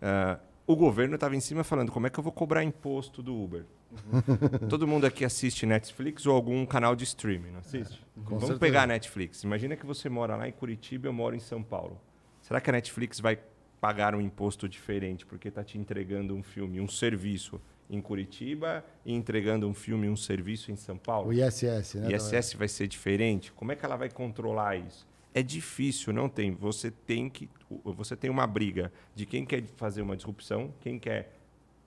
ah, 0.00 0.38
o 0.66 0.74
governo 0.74 1.16
estava 1.16 1.36
em 1.36 1.40
cima 1.40 1.62
falando 1.62 1.92
como 1.92 2.06
é 2.06 2.10
que 2.10 2.18
eu 2.18 2.24
vou 2.24 2.32
cobrar 2.32 2.64
imposto 2.64 3.22
do 3.22 3.38
Uber. 3.38 3.66
Uhum. 3.90 4.64
Todo 4.66 4.88
mundo 4.88 5.04
aqui 5.04 5.22
assiste 5.22 5.66
Netflix 5.66 6.24
ou 6.24 6.34
algum 6.34 6.64
canal 6.64 6.96
de 6.96 7.04
streaming, 7.04 7.50
não 7.50 7.58
assiste? 7.58 8.02
com 8.14 8.22
Vamos 8.22 8.40
certeza. 8.44 8.58
pegar 8.60 8.84
a 8.84 8.86
Netflix. 8.86 9.42
Imagina 9.42 9.76
que 9.76 9.84
você 9.84 10.08
mora 10.08 10.36
lá 10.36 10.48
em 10.48 10.52
Curitiba 10.52 11.06
e 11.06 11.08
eu 11.10 11.12
moro 11.12 11.36
em 11.36 11.38
São 11.38 11.62
Paulo. 11.62 12.00
Será 12.40 12.62
que 12.62 12.70
a 12.70 12.72
Netflix 12.72 13.20
vai 13.20 13.38
pagar 13.78 14.14
um 14.14 14.20
imposto 14.22 14.66
diferente 14.66 15.26
porque 15.26 15.48
está 15.48 15.62
te 15.62 15.76
entregando 15.76 16.34
um 16.34 16.42
filme, 16.42 16.80
um 16.80 16.88
serviço 16.88 17.60
em 17.90 18.00
Curitiba 18.00 18.82
e 19.04 19.12
entregando 19.12 19.68
um 19.68 19.74
filme, 19.74 20.08
um 20.08 20.16
serviço 20.16 20.72
em 20.72 20.76
São 20.76 20.96
Paulo? 20.96 21.28
O 21.28 21.32
ISS, 21.34 21.96
né? 21.96 22.10
ISS 22.10 22.54
vai 22.54 22.68
ser 22.68 22.86
diferente? 22.86 23.52
Como 23.52 23.70
é 23.70 23.76
que 23.76 23.84
ela 23.84 23.96
vai 23.96 24.08
controlar 24.08 24.76
isso? 24.76 25.11
É 25.34 25.42
difícil, 25.42 26.12
não 26.12 26.28
tem. 26.28 26.52
Você 26.52 26.90
tem 26.90 27.28
que, 27.28 27.48
você 27.84 28.14
tem 28.16 28.30
uma 28.30 28.46
briga 28.46 28.92
de 29.14 29.24
quem 29.24 29.44
quer 29.44 29.62
fazer 29.76 30.02
uma 30.02 30.16
disrupção, 30.16 30.72
quem 30.80 30.98
quer 30.98 31.38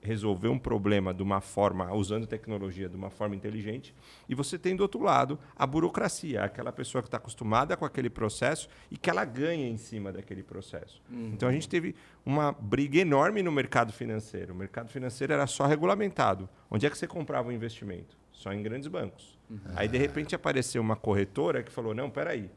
resolver 0.06 0.48
um 0.48 0.60
problema 0.60 1.14
de 1.14 1.24
uma 1.24 1.42
forma 1.42 1.92
usando 1.92 2.28
tecnologia 2.28 2.88
de 2.88 2.96
uma 2.96 3.10
forma 3.10 3.36
inteligente, 3.36 3.94
e 4.30 4.36
você 4.36 4.58
tem 4.58 4.76
do 4.76 4.82
outro 4.82 5.02
lado 5.02 5.38
a 5.56 5.66
burocracia, 5.66 6.44
aquela 6.44 6.72
pessoa 6.72 7.02
que 7.02 7.08
está 7.08 7.18
acostumada 7.18 7.76
com 7.76 7.84
aquele 7.84 8.10
processo 8.10 8.70
e 8.90 8.98
que 8.98 9.10
ela 9.10 9.26
ganha 9.26 9.68
em 9.68 9.78
cima 9.78 10.12
daquele 10.12 10.44
processo. 10.44 11.02
Então 11.34 11.50
a 11.50 11.52
gente 11.52 11.68
teve 11.68 11.96
uma 12.24 12.52
briga 12.52 13.00
enorme 13.00 13.42
no 13.42 13.52
mercado 13.52 13.92
financeiro. 13.92 14.54
O 14.54 14.56
mercado 14.56 14.90
financeiro 14.90 15.34
era 15.34 15.48
só 15.48 15.66
regulamentado. 15.66 16.48
Onde 16.70 16.86
é 16.86 16.90
que 16.90 16.98
você 16.98 17.08
comprava 17.08 17.50
o 17.50 17.52
investimento? 17.52 18.16
Só 18.32 18.54
em 18.54 18.62
grandes 18.62 18.88
bancos. 18.88 19.36
Aí 19.76 19.88
de 19.88 19.98
repente 19.98 20.36
apareceu 20.36 20.82
uma 20.82 20.96
corretora 20.96 21.64
que 21.64 21.72
falou: 21.72 21.94
não, 21.96 22.10
peraí, 22.10 22.50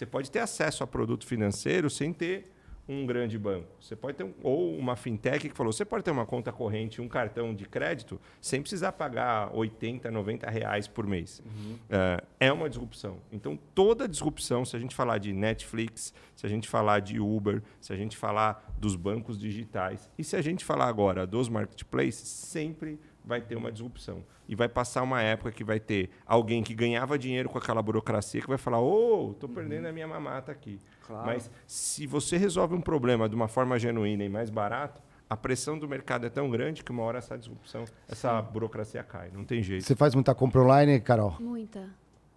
você 0.00 0.06
pode 0.06 0.30
ter 0.30 0.38
acesso 0.38 0.82
a 0.82 0.86
produto 0.86 1.26
financeiro 1.26 1.90
sem 1.90 2.10
ter 2.10 2.50
um 2.88 3.04
grande 3.04 3.38
banco. 3.38 3.68
Você 3.78 3.94
pode 3.94 4.16
ter 4.16 4.24
um, 4.24 4.32
ou 4.42 4.74
uma 4.74 4.96
fintech 4.96 5.46
que 5.46 5.54
falou: 5.54 5.74
você 5.74 5.84
pode 5.84 6.02
ter 6.02 6.10
uma 6.10 6.24
conta 6.24 6.50
corrente, 6.50 7.02
um 7.02 7.06
cartão 7.06 7.54
de 7.54 7.66
crédito, 7.66 8.18
sem 8.40 8.62
precisar 8.62 8.92
pagar 8.92 9.54
80, 9.54 10.10
90 10.10 10.48
reais 10.48 10.88
por 10.88 11.06
mês. 11.06 11.42
É, 11.90 12.46
é 12.48 12.52
uma 12.52 12.66
disrupção. 12.66 13.18
Então, 13.30 13.58
toda 13.74 14.08
disrupção, 14.08 14.64
se 14.64 14.74
a 14.74 14.78
gente 14.78 14.94
falar 14.94 15.18
de 15.18 15.34
Netflix, 15.34 16.14
se 16.34 16.46
a 16.46 16.48
gente 16.48 16.66
falar 16.66 17.00
de 17.00 17.20
Uber, 17.20 17.62
se 17.78 17.92
a 17.92 17.96
gente 17.96 18.16
falar 18.16 18.74
dos 18.78 18.96
bancos 18.96 19.38
digitais 19.38 20.10
e 20.18 20.24
se 20.24 20.34
a 20.34 20.40
gente 20.40 20.64
falar 20.64 20.88
agora 20.88 21.26
dos 21.26 21.50
marketplaces, 21.50 22.26
sempre 22.26 22.98
vai 23.24 23.40
ter 23.40 23.56
uma 23.56 23.70
disrupção. 23.70 24.22
E 24.48 24.54
vai 24.54 24.68
passar 24.68 25.02
uma 25.02 25.22
época 25.22 25.52
que 25.52 25.62
vai 25.62 25.78
ter 25.78 26.10
alguém 26.26 26.62
que 26.62 26.74
ganhava 26.74 27.18
dinheiro 27.18 27.48
com 27.48 27.58
aquela 27.58 27.80
burocracia 27.80 28.40
que 28.40 28.48
vai 28.48 28.58
falar: 28.58 28.80
ô, 28.80 29.30
estou 29.32 29.48
perdendo 29.48 29.86
a 29.86 29.92
minha 29.92 30.08
mamata 30.08 30.50
aqui. 30.50 30.80
Claro. 31.06 31.26
Mas 31.26 31.50
se 31.66 32.06
você 32.06 32.36
resolve 32.36 32.74
um 32.74 32.80
problema 32.80 33.28
de 33.28 33.34
uma 33.34 33.46
forma 33.48 33.78
genuína 33.78 34.24
e 34.24 34.28
mais 34.28 34.50
barato, 34.50 35.00
a 35.28 35.36
pressão 35.36 35.78
do 35.78 35.88
mercado 35.88 36.26
é 36.26 36.30
tão 36.30 36.50
grande 36.50 36.82
que 36.82 36.90
uma 36.90 37.02
hora 37.04 37.18
essa 37.18 37.38
disrupção, 37.38 37.84
essa 38.08 38.42
burocracia 38.42 39.02
cai. 39.04 39.30
Não 39.32 39.44
tem 39.44 39.62
jeito. 39.62 39.84
Você 39.84 39.94
faz 39.94 40.14
muita 40.14 40.34
compra 40.34 40.60
online, 40.62 41.00
Carol? 41.00 41.36
Muita. 41.40 41.88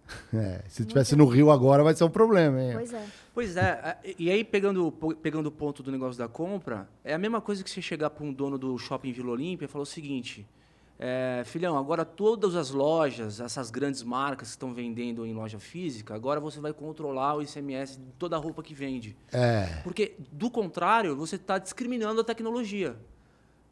É, 0.34 0.62
se 0.68 0.82
estivesse 0.82 1.16
no 1.16 1.24
Rio 1.26 1.50
agora, 1.50 1.82
vai 1.82 1.94
ser 1.94 2.04
um 2.04 2.10
problema, 2.10 2.60
hein? 2.62 2.72
Pois 2.74 2.92
é. 2.92 3.06
Pois 3.32 3.56
é, 3.56 3.70
a- 3.70 3.96
e 4.18 4.30
aí 4.30 4.44
pegando, 4.44 4.92
pegando 5.22 5.46
o 5.46 5.50
ponto 5.50 5.82
do 5.82 5.90
negócio 5.90 6.18
da 6.18 6.28
compra, 6.28 6.86
é 7.02 7.14
a 7.14 7.18
mesma 7.18 7.40
coisa 7.40 7.64
que 7.64 7.70
você 7.70 7.80
chegar 7.80 8.10
para 8.10 8.22
um 8.22 8.30
dono 8.30 8.58
do 8.58 8.76
shopping 8.76 9.12
Vila 9.12 9.30
Olímpia 9.32 9.64
e 9.64 9.68
falar 9.68 9.82
o 9.82 9.86
seguinte: 9.86 10.46
é, 10.98 11.42
filhão, 11.44 11.76
agora 11.76 12.04
todas 12.04 12.54
as 12.54 12.70
lojas, 12.70 13.40
essas 13.40 13.70
grandes 13.70 14.02
marcas 14.02 14.48
que 14.48 14.52
estão 14.52 14.72
vendendo 14.72 15.26
em 15.26 15.32
loja 15.32 15.58
física, 15.58 16.14
agora 16.14 16.38
você 16.40 16.60
vai 16.60 16.72
controlar 16.72 17.36
o 17.36 17.42
ICMS 17.42 17.98
de 17.98 18.12
toda 18.18 18.36
a 18.36 18.38
roupa 18.38 18.62
que 18.62 18.74
vende. 18.74 19.16
É. 19.32 19.80
Porque, 19.82 20.14
do 20.30 20.50
contrário, 20.50 21.16
você 21.16 21.36
está 21.36 21.58
discriminando 21.58 22.20
a 22.20 22.24
tecnologia. 22.24 22.96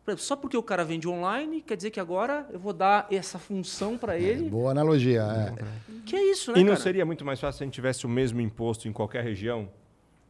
Por 0.04 0.10
exemplo, 0.10 0.24
Só 0.24 0.34
porque 0.34 0.56
o 0.56 0.62
cara 0.64 0.84
vende 0.84 1.06
online, 1.08 1.62
quer 1.62 1.76
dizer 1.76 1.90
que 1.90 2.00
agora 2.00 2.44
eu 2.52 2.58
vou 2.58 2.72
dar 2.72 3.06
essa 3.08 3.38
função 3.38 3.96
para 3.96 4.18
ele. 4.18 4.50
Boa 4.50 4.72
analogia. 4.72 5.22
é. 5.22 6.02
Que 6.04 6.16
é 6.16 6.30
isso, 6.32 6.52
né, 6.52 6.58
E 6.58 6.64
não 6.64 6.72
cara? 6.72 6.82
seria 6.82 7.06
muito 7.06 7.24
mais 7.24 7.38
fácil 7.38 7.58
se 7.58 7.62
a 7.62 7.66
gente 7.66 7.74
tivesse 7.74 8.04
o 8.04 8.08
mesmo 8.08 8.40
imposto 8.40 8.88
em 8.88 8.92
qualquer 8.92 9.22
região? 9.22 9.68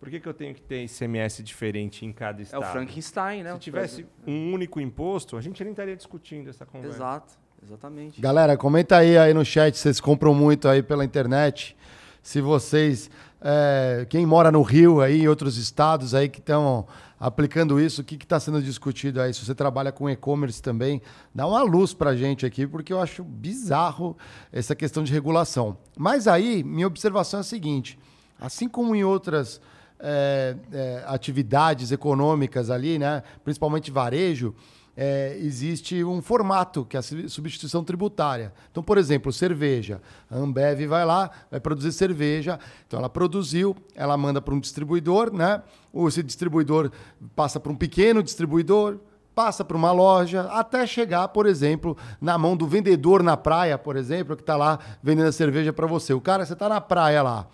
Por 0.03 0.11
que, 0.11 0.19
que 0.19 0.29
eu 0.29 0.35
tenho 0.35 0.53
que 0.53 0.61
ter 0.61 0.83
ICMS 0.83 1.45
diferente 1.45 2.05
em 2.05 2.13
cada 2.13 2.41
É 2.41 2.43
estado? 2.43 2.61
o 2.61 2.67
Frankenstein, 2.73 3.45
né? 3.45 3.53
Se 3.53 3.61
tivesse 3.61 4.05
um 4.27 4.53
único 4.53 4.81
imposto, 4.81 5.37
a 5.37 5.41
gente 5.41 5.63
nem 5.63 5.71
estaria 5.71 5.95
discutindo 5.95 6.51
essa 6.51 6.67
conversa. 6.67 6.97
Exato, 6.97 7.35
exatamente. 7.63 8.21
Galera, 8.21 8.57
comenta 8.57 8.97
aí, 8.97 9.17
aí 9.17 9.33
no 9.33 9.45
chat, 9.45 9.79
vocês 9.79 10.01
compram 10.01 10.35
muito 10.35 10.67
aí 10.67 10.83
pela 10.83 11.05
internet. 11.05 11.77
Se 12.21 12.41
vocês, 12.41 13.09
é, 13.41 14.05
quem 14.11 14.27
mora 14.27 14.51
no 14.51 14.63
Rio 14.63 15.01
aí, 15.01 15.23
em 15.23 15.29
outros 15.29 15.57
estados 15.57 16.17
aí 16.17 16.29
que 16.29 16.41
estão 16.41 16.85
aplicando 17.21 17.79
isso, 17.79 18.03
o 18.03 18.05
que 18.05 18.17
está 18.17 18.41
sendo 18.41 18.61
discutido 18.61 19.21
aí? 19.21 19.33
Se 19.33 19.45
você 19.45 19.55
trabalha 19.55 19.93
com 19.93 20.11
e-commerce 20.11 20.61
também, 20.61 21.01
dá 21.33 21.47
uma 21.47 21.63
luz 21.63 21.95
pra 21.95 22.17
gente 22.17 22.45
aqui, 22.45 22.67
porque 22.67 22.93
eu 22.93 23.01
acho 23.01 23.23
bizarro 23.23 24.17
essa 24.51 24.75
questão 24.75 25.05
de 25.05 25.13
regulação. 25.13 25.79
Mas 25.97 26.27
aí, 26.27 26.65
minha 26.65 26.89
observação 26.89 27.39
é 27.39 27.43
a 27.43 27.45
seguinte: 27.45 27.97
assim 28.41 28.69
como 28.69 28.97
em 28.97 29.05
outras 29.05 29.61
é, 30.03 30.57
é, 30.73 31.05
atividades 31.07 31.93
econômicas 31.93 32.69
ali, 32.69 32.99
né, 32.99 33.23
principalmente 33.45 33.91
varejo, 33.91 34.55
é, 34.95 35.39
existe 35.41 36.05
um 36.05 36.21
formato, 36.21 36.85
que 36.85 36.97
é 36.97 37.01
a 37.01 37.03
sub- 37.03 37.29
substituição 37.29 37.83
tributária. 37.83 38.53
Então, 38.71 38.83
por 38.83 38.99
exemplo, 38.99 39.33
cerveja. 39.33 40.03
A 40.31 40.37
Ambev 40.37 40.87
vai 40.87 41.07
lá, 41.07 41.31
vai 41.51 41.61
produzir 41.61 41.93
cerveja. 41.93 42.59
Então, 42.87 42.99
ela 42.99 43.09
produziu, 43.09 43.75
ela 43.95 44.17
manda 44.19 44.43
para 44.43 44.53
um 44.53 44.61
distribuidor, 44.61 45.33
né? 45.33 45.63
Ou 45.93 46.09
esse 46.09 46.23
distribuidor 46.23 46.91
passa 47.35 47.59
para 47.59 47.73
um 47.73 47.75
pequeno 47.75 48.23
distribuidor, 48.23 48.99
passa 49.35 49.65
para 49.65 49.79
uma 49.79 49.93
loja, 49.93 50.43
até 50.51 50.87
chegar, 50.87 51.29
por 51.29 51.47
exemplo, 51.47 51.97
na 52.21 52.37
mão 52.37 52.55
do 52.55 52.67
vendedor 52.67 53.23
na 53.23 53.35
praia, 53.35 53.79
por 53.79 53.97
exemplo, 53.97 54.37
que 54.37 54.43
está 54.43 54.57
lá 54.57 54.79
vendendo 55.03 55.29
a 55.29 55.33
cerveja 55.33 55.73
para 55.73 55.87
você. 55.87 56.13
O 56.13 56.21
cara, 56.21 56.45
você 56.45 56.53
está 56.53 56.69
na 56.69 56.83
praia 56.83 57.23
lá. 57.23 57.47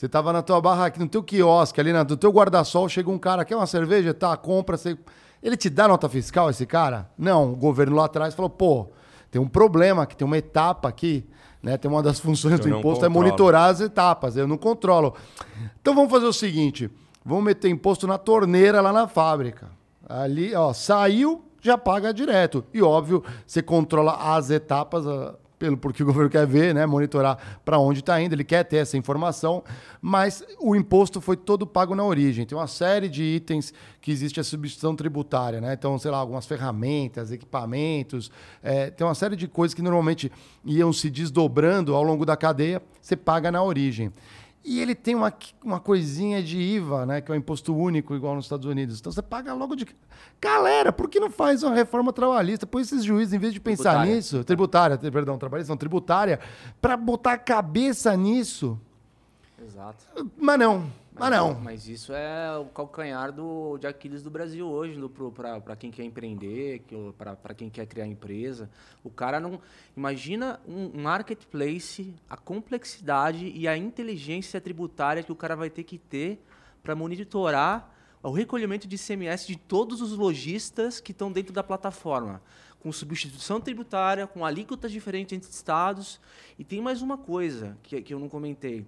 Você 0.00 0.08
tava 0.08 0.32
na 0.32 0.40
tua 0.40 0.58
barraca, 0.62 0.98
no 0.98 1.06
teu 1.06 1.22
quiosque, 1.22 1.78
ali 1.78 1.92
na- 1.92 2.02
no 2.04 2.16
teu 2.16 2.30
guarda-sol, 2.32 2.88
chega 2.88 3.10
um 3.10 3.18
cara, 3.18 3.44
quer 3.44 3.54
uma 3.54 3.66
cerveja? 3.66 4.14
Tá, 4.14 4.34
compra. 4.34 4.78
Você... 4.78 4.96
Ele 5.42 5.58
te 5.58 5.68
dá 5.68 5.86
nota 5.86 6.08
fiscal, 6.08 6.48
esse 6.48 6.64
cara? 6.64 7.10
Não, 7.18 7.52
o 7.52 7.54
governo 7.54 7.94
lá 7.96 8.06
atrás 8.06 8.32
falou, 8.32 8.48
pô, 8.48 8.88
tem 9.30 9.38
um 9.38 9.46
problema 9.46 10.04
aqui, 10.04 10.16
tem 10.16 10.24
uma 10.24 10.38
etapa 10.38 10.88
aqui, 10.88 11.28
né? 11.62 11.76
Tem 11.76 11.90
uma 11.90 12.02
das 12.02 12.16
funções 12.18 12.54
Eu 12.54 12.60
do 12.60 12.68
imposto 12.70 13.04
é 13.04 13.08
controlo. 13.08 13.26
monitorar 13.26 13.68
as 13.68 13.82
etapas, 13.82 14.38
eu 14.38 14.48
não 14.48 14.56
controlo. 14.56 15.14
Então 15.82 15.94
vamos 15.94 16.10
fazer 16.10 16.24
o 16.24 16.32
seguinte, 16.32 16.90
vamos 17.22 17.44
meter 17.44 17.68
imposto 17.68 18.06
na 18.06 18.16
torneira 18.16 18.80
lá 18.80 18.94
na 18.94 19.06
fábrica. 19.06 19.68
Ali, 20.08 20.54
ó, 20.54 20.72
saiu, 20.72 21.44
já 21.60 21.76
paga 21.76 22.10
direto. 22.14 22.64
E 22.72 22.80
óbvio, 22.80 23.22
você 23.46 23.60
controla 23.60 24.14
as 24.34 24.48
etapas, 24.48 25.04
pelo 25.60 25.76
porque 25.76 26.02
o 26.02 26.06
governo 26.06 26.30
quer 26.30 26.46
ver, 26.46 26.74
né, 26.74 26.86
monitorar 26.86 27.60
para 27.64 27.78
onde 27.78 28.00
está 28.00 28.20
indo, 28.20 28.34
ele 28.34 28.42
quer 28.42 28.64
ter 28.64 28.78
essa 28.78 28.96
informação, 28.96 29.62
mas 30.00 30.42
o 30.58 30.74
imposto 30.74 31.20
foi 31.20 31.36
todo 31.36 31.66
pago 31.66 31.94
na 31.94 32.02
origem. 32.02 32.46
Tem 32.46 32.56
uma 32.56 32.66
série 32.66 33.08
de 33.08 33.22
itens 33.22 33.72
que 34.00 34.10
existe 34.10 34.40
a 34.40 34.44
substituição 34.44 34.96
tributária, 34.96 35.60
né? 35.60 35.74
Então, 35.74 35.98
sei 35.98 36.10
lá, 36.10 36.16
algumas 36.16 36.46
ferramentas, 36.46 37.30
equipamentos, 37.30 38.32
é, 38.62 38.90
tem 38.90 39.06
uma 39.06 39.14
série 39.14 39.36
de 39.36 39.46
coisas 39.46 39.74
que 39.74 39.82
normalmente 39.82 40.32
iam 40.64 40.92
se 40.92 41.10
desdobrando 41.10 41.94
ao 41.94 42.02
longo 42.02 42.24
da 42.24 42.36
cadeia, 42.36 42.82
você 43.00 43.14
paga 43.14 43.52
na 43.52 43.62
origem. 43.62 44.10
E 44.62 44.78
ele 44.78 44.94
tem 44.94 45.14
uma, 45.14 45.32
uma 45.64 45.80
coisinha 45.80 46.42
de 46.42 46.58
IVA, 46.58 47.06
né? 47.06 47.20
Que 47.20 47.30
é 47.30 47.32
o 47.32 47.34
um 47.34 47.38
imposto 47.38 47.74
único, 47.74 48.14
igual 48.14 48.34
nos 48.34 48.44
Estados 48.44 48.66
Unidos. 48.66 49.00
Então 49.00 49.10
você 49.10 49.22
paga 49.22 49.54
logo 49.54 49.74
de. 49.74 49.86
Galera, 50.40 50.92
por 50.92 51.08
que 51.08 51.18
não 51.18 51.30
faz 51.30 51.62
uma 51.62 51.74
reforma 51.74 52.12
trabalhista? 52.12 52.66
Põe 52.66 52.82
esses 52.82 53.02
juízes, 53.02 53.32
em 53.32 53.38
vez 53.38 53.54
de 53.54 53.60
pensar 53.60 53.90
tributária. 53.90 54.14
nisso, 54.14 54.44
tributária, 54.44 54.98
perdão, 54.98 55.38
trabalhista, 55.38 55.72
não, 55.72 55.78
tributária, 55.78 56.40
para 56.80 56.96
botar 56.96 57.32
a 57.32 57.38
cabeça 57.38 58.14
nisso. 58.16 58.78
Exato. 59.62 60.04
Mas 60.38 60.58
não. 60.58 60.99
Mas, 61.20 61.30
não. 61.30 61.60
Mas 61.60 61.88
isso 61.88 62.12
é 62.12 62.56
o 62.56 62.66
calcanhar 62.66 63.30
do, 63.30 63.76
de 63.78 63.86
Aquiles 63.86 64.22
do 64.22 64.30
Brasil 64.30 64.66
hoje, 64.66 64.98
para 65.34 65.76
quem 65.76 65.90
quer 65.90 66.04
empreender, 66.04 66.82
para 67.16 67.54
quem 67.54 67.68
quer 67.68 67.86
criar 67.86 68.06
empresa. 68.06 68.70
O 69.04 69.10
cara 69.10 69.38
não. 69.38 69.60
Imagina 69.96 70.60
um 70.66 71.02
marketplace, 71.02 72.14
a 72.28 72.36
complexidade 72.36 73.52
e 73.54 73.68
a 73.68 73.76
inteligência 73.76 74.60
tributária 74.60 75.22
que 75.22 75.32
o 75.32 75.36
cara 75.36 75.54
vai 75.54 75.68
ter 75.68 75.84
que 75.84 75.98
ter 75.98 76.42
para 76.82 76.94
monitorar 76.94 77.94
o 78.22 78.30
recolhimento 78.30 78.86
de 78.86 78.96
ICMS 78.96 79.46
de 79.46 79.56
todos 79.56 80.02
os 80.02 80.12
lojistas 80.12 81.00
que 81.00 81.12
estão 81.12 81.32
dentro 81.32 81.52
da 81.52 81.62
plataforma, 81.62 82.42
com 82.80 82.92
substituição 82.92 83.60
tributária, 83.60 84.26
com 84.26 84.44
alíquotas 84.44 84.92
diferentes 84.92 85.32
entre 85.32 85.50
estados. 85.50 86.20
E 86.58 86.64
tem 86.64 86.80
mais 86.80 87.00
uma 87.00 87.16
coisa 87.16 87.76
que, 87.82 88.00
que 88.02 88.12
eu 88.12 88.18
não 88.18 88.28
comentei. 88.28 88.86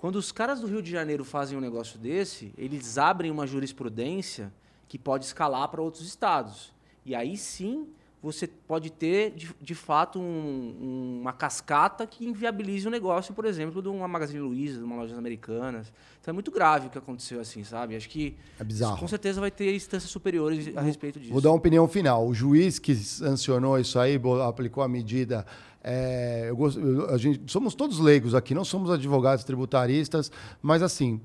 Quando 0.00 0.16
os 0.16 0.32
caras 0.32 0.62
do 0.62 0.66
Rio 0.66 0.80
de 0.80 0.90
Janeiro 0.90 1.26
fazem 1.26 1.58
um 1.58 1.60
negócio 1.60 1.98
desse, 1.98 2.54
eles 2.56 2.96
abrem 2.96 3.30
uma 3.30 3.46
jurisprudência 3.46 4.50
que 4.88 4.98
pode 4.98 5.26
escalar 5.26 5.68
para 5.68 5.82
outros 5.82 6.06
estados. 6.06 6.72
E 7.04 7.14
aí 7.14 7.36
sim 7.36 7.86
você 8.22 8.46
pode 8.46 8.90
ter, 8.90 9.32
de, 9.32 9.54
de 9.60 9.74
fato, 9.74 10.18
um, 10.18 11.18
uma 11.20 11.34
cascata 11.34 12.06
que 12.06 12.26
inviabilize 12.26 12.88
o 12.88 12.90
negócio, 12.90 13.34
por 13.34 13.44
exemplo, 13.44 13.82
de 13.82 13.88
uma 13.88 14.08
Magazine 14.08 14.40
Luiza, 14.40 14.78
de 14.78 14.84
uma 14.84 14.96
lojas 14.96 15.18
americanas. 15.18 15.92
Então 16.18 16.32
é 16.32 16.34
muito 16.34 16.50
grave 16.50 16.86
o 16.86 16.90
que 16.90 16.96
aconteceu 16.96 17.38
assim, 17.38 17.62
sabe? 17.62 17.94
Acho 17.94 18.08
que 18.08 18.36
é 18.58 18.64
bizarro. 18.64 18.98
com 18.98 19.08
certeza 19.08 19.38
vai 19.38 19.50
ter 19.50 19.74
instâncias 19.74 20.10
superiores 20.10 20.74
a 20.74 20.80
respeito 20.80 21.20
disso. 21.20 21.32
Vou 21.32 21.42
dar 21.42 21.50
uma 21.50 21.56
opinião 21.56 21.86
final. 21.86 22.26
O 22.26 22.32
juiz 22.32 22.78
que 22.78 22.94
sancionou 22.94 23.78
isso 23.78 23.98
aí, 23.98 24.18
aplicou 24.46 24.82
a 24.82 24.88
medida 24.88 25.44
é, 25.82 26.50
eu 26.50 27.06
a 27.08 27.16
gente, 27.16 27.50
somos 27.50 27.74
todos 27.74 27.98
leigos 27.98 28.34
aqui, 28.34 28.54
não 28.54 28.64
somos 28.64 28.90
advogados 28.90 29.44
tributaristas, 29.44 30.30
mas 30.60 30.82
assim, 30.82 31.20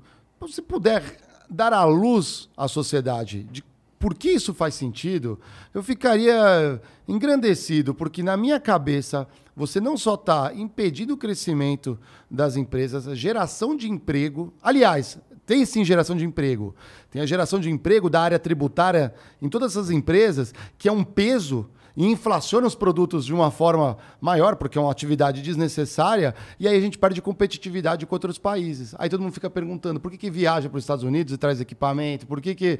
se 0.48 0.62
puder 0.62 1.02
dar 1.48 1.72
à 1.72 1.84
luz 1.84 2.48
à 2.56 2.66
sociedade 2.66 3.44
de 3.44 3.62
por 3.98 4.14
que 4.14 4.28
isso 4.30 4.52
faz 4.52 4.74
sentido, 4.74 5.40
eu 5.72 5.82
ficaria 5.82 6.80
engrandecido, 7.08 7.94
porque 7.94 8.22
na 8.22 8.36
minha 8.36 8.60
cabeça 8.60 9.26
você 9.54 9.80
não 9.80 9.96
só 9.96 10.14
está 10.14 10.52
impedindo 10.54 11.14
o 11.14 11.16
crescimento 11.16 11.98
das 12.30 12.56
empresas, 12.56 13.08
a 13.08 13.14
geração 13.14 13.74
de 13.74 13.90
emprego. 13.90 14.52
Aliás, 14.62 15.18
tem 15.46 15.64
sim 15.64 15.82
geração 15.82 16.14
de 16.14 16.26
emprego. 16.26 16.74
Tem 17.10 17.22
a 17.22 17.26
geração 17.26 17.58
de 17.58 17.70
emprego 17.70 18.10
da 18.10 18.20
área 18.20 18.38
tributária 18.38 19.14
em 19.40 19.48
todas 19.48 19.72
essas 19.72 19.90
empresas, 19.90 20.52
que 20.76 20.88
é 20.88 20.92
um 20.92 21.02
peso 21.02 21.70
e 21.96 22.06
inflaciona 22.06 22.66
os 22.66 22.74
produtos 22.74 23.24
de 23.24 23.32
uma 23.32 23.50
forma 23.50 23.96
maior, 24.20 24.56
porque 24.56 24.76
é 24.76 24.80
uma 24.80 24.90
atividade 24.90 25.40
desnecessária, 25.40 26.34
e 26.60 26.68
aí 26.68 26.76
a 26.76 26.80
gente 26.80 26.98
perde 26.98 27.22
competitividade 27.22 28.04
com 28.04 28.14
outros 28.14 28.38
países. 28.38 28.94
Aí 28.98 29.08
todo 29.08 29.22
mundo 29.22 29.32
fica 29.32 29.48
perguntando 29.48 29.98
por 29.98 30.10
que, 30.10 30.18
que 30.18 30.30
viaja 30.30 30.68
para 30.68 30.78
os 30.78 30.84
Estados 30.84 31.04
Unidos 31.04 31.32
e 31.32 31.38
traz 31.38 31.60
equipamento, 31.60 32.26
por 32.26 32.40
que, 32.40 32.54
que. 32.54 32.78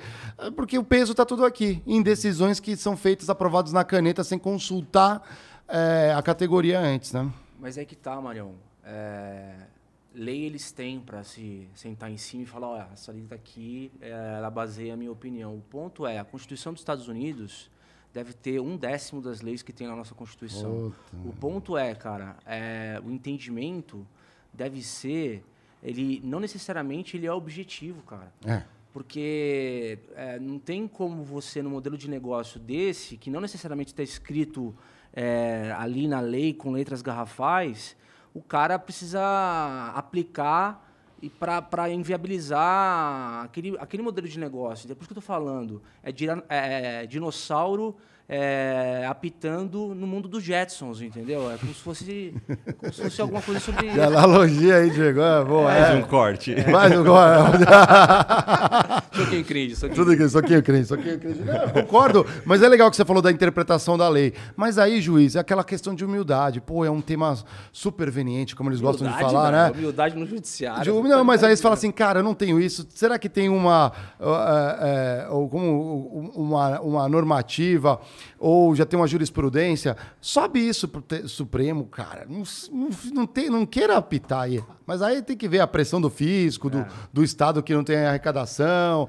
Porque 0.54 0.78
o 0.78 0.84
peso 0.84 1.12
está 1.12 1.24
tudo 1.24 1.44
aqui, 1.44 1.82
em 1.86 2.02
decisões 2.02 2.60
que 2.60 2.76
são 2.76 2.96
feitas, 2.96 3.30
aprovadas 3.30 3.72
na 3.72 3.84
caneta, 3.84 4.22
sem 4.22 4.38
consultar 4.38 5.22
é, 5.66 6.12
a 6.16 6.22
categoria 6.22 6.78
antes, 6.78 7.12
né? 7.12 7.30
Mas 7.58 7.78
é 7.78 7.84
que 7.84 7.96
tá, 7.96 8.20
Marião. 8.20 8.52
É 8.84 9.76
lei 10.16 10.44
eles 10.44 10.72
têm 10.72 10.98
para 10.98 11.22
se 11.22 11.68
sentar 11.74 12.10
em 12.10 12.16
cima 12.16 12.42
e 12.44 12.46
falar, 12.46 12.68
olha, 12.68 12.88
essa 12.92 13.12
lei 13.12 13.26
aqui, 13.30 13.92
é, 14.00 14.36
ela 14.38 14.50
baseia 14.50 14.94
a 14.94 14.96
minha 14.96 15.12
opinião. 15.12 15.54
O 15.54 15.60
ponto 15.60 16.06
é, 16.06 16.18
a 16.18 16.24
Constituição 16.24 16.72
dos 16.72 16.80
Estados 16.80 17.06
Unidos, 17.06 17.70
deve 18.16 18.32
ter 18.32 18.58
um 18.60 18.78
décimo 18.78 19.20
das 19.20 19.42
leis 19.42 19.60
que 19.62 19.74
tem 19.74 19.86
na 19.86 19.94
nossa 19.94 20.14
Constituição. 20.14 20.90
O 21.22 21.34
ponto 21.38 21.76
é, 21.76 21.94
cara, 21.94 22.36
é, 22.46 22.98
o 23.04 23.10
entendimento 23.10 24.06
deve 24.54 24.82
ser, 24.82 25.44
ele 25.82 26.22
não 26.24 26.40
necessariamente 26.40 27.14
ele 27.18 27.26
é 27.26 27.32
objetivo, 27.32 28.00
cara. 28.04 28.32
É. 28.46 28.62
Porque 28.90 29.98
é, 30.14 30.38
não 30.38 30.58
tem 30.58 30.88
como 30.88 31.22
você, 31.22 31.60
no 31.60 31.68
modelo 31.68 31.98
de 31.98 32.08
negócio 32.08 32.58
desse, 32.58 33.18
que 33.18 33.28
não 33.28 33.42
necessariamente 33.42 33.92
está 33.92 34.02
escrito 34.02 34.74
é, 35.12 35.74
ali 35.76 36.08
na 36.08 36.20
lei 36.20 36.54
com 36.54 36.70
letras 36.70 37.02
garrafais, 37.02 37.94
o 38.32 38.40
cara 38.40 38.78
precisa 38.78 39.92
aplicar 39.94 40.85
e 41.20 41.30
para 41.30 41.90
inviabilizar 41.90 43.44
aquele, 43.44 43.76
aquele 43.78 44.02
modelo 44.02 44.28
de 44.28 44.38
negócio. 44.38 44.86
Depois 44.86 45.06
que 45.06 45.12
eu 45.12 45.18
estou 45.18 45.26
falando, 45.26 45.82
é, 46.02 46.10
é, 46.10 47.02
é 47.02 47.06
dinossauro 47.06 47.96
é, 48.28 49.06
apitando 49.08 49.94
no 49.94 50.06
mundo 50.06 50.28
dos 50.28 50.42
Jetsons, 50.42 51.00
entendeu? 51.00 51.48
É 51.50 51.56
como 51.56 51.72
se 51.72 51.80
fosse, 51.80 52.34
como 52.78 52.92
se 52.92 53.02
fosse 53.02 53.20
alguma 53.20 53.40
coisa 53.40 53.60
sobre. 53.60 53.88
Que 53.88 54.00
analogia 54.00 54.76
aí, 54.76 54.90
Diego. 54.90 55.20
É, 55.20 55.44
boa, 55.44 55.70
Mais 55.70 55.94
um 55.94 56.02
corte. 56.02 56.54
É. 56.54 56.68
Mais 56.68 56.98
um 56.98 57.04
corte. 57.04 57.64
soquinho 59.16 59.44
cringe, 59.44 59.76
soquinho. 59.76 59.94
Tudo 59.94 60.12
aqui, 60.12 60.28
soquinho 60.28 60.62
cringe, 60.62 60.86
soquinho 60.86 61.20
cringe. 61.20 61.40
Não, 61.44 61.68
concordo, 61.68 62.26
mas 62.44 62.62
é 62.62 62.68
legal 62.68 62.90
que 62.90 62.96
você 62.96 63.04
falou 63.04 63.22
da 63.22 63.30
interpretação 63.30 63.96
da 63.96 64.08
lei. 64.08 64.32
Mas 64.56 64.76
aí, 64.76 65.00
juiz, 65.00 65.36
é 65.36 65.38
aquela 65.38 65.62
questão 65.62 65.94
de 65.94 66.04
humildade. 66.04 66.60
Pô, 66.60 66.84
é 66.84 66.90
um 66.90 67.00
tema 67.00 67.38
super 67.72 68.10
veniente, 68.10 68.56
como 68.56 68.70
eles 68.70 68.80
humildade, 68.80 69.04
gostam 69.04 69.18
de 69.18 69.32
falar, 69.32 69.52
mano, 69.52 69.56
né? 69.56 69.70
Humildade 69.78 70.16
no 70.16 70.26
judiciário. 70.26 71.02
De, 71.02 71.08
não, 71.08 71.24
mas 71.24 71.44
aí 71.44 71.56
você 71.56 71.62
fala 71.62 71.74
assim, 71.74 71.92
cara, 71.92 72.18
eu 72.18 72.24
não 72.24 72.34
tenho 72.34 72.60
isso. 72.60 72.84
Será 72.90 73.20
que 73.20 73.28
tem 73.28 73.48
uma, 73.48 73.92
uh, 74.18 75.30
uh, 75.32 75.44
uh, 75.44 75.48
como 75.48 76.32
uma, 76.34 76.80
uma 76.80 77.08
normativa 77.08 78.00
ou 78.38 78.74
já 78.74 78.84
tem 78.84 78.98
uma 78.98 79.06
jurisprudência, 79.06 79.96
sobe 80.20 80.60
isso 80.60 80.88
para 80.88 81.24
o 81.24 81.28
Supremo, 81.28 81.84
cara. 81.86 82.26
Não, 82.28 82.42
não, 82.72 82.88
não, 83.12 83.26
tem, 83.26 83.48
não 83.50 83.64
queira 83.64 83.96
apitar 83.96 84.42
aí. 84.42 84.62
Mas 84.86 85.02
aí 85.02 85.22
tem 85.22 85.36
que 85.36 85.48
ver 85.48 85.60
a 85.60 85.66
pressão 85.66 86.00
do 86.00 86.08
fisco, 86.08 86.70
do, 86.70 86.78
é. 86.78 86.88
do 87.12 87.24
Estado 87.24 87.62
que 87.62 87.74
não 87.74 87.82
tem 87.82 87.96
arrecadação, 87.96 89.08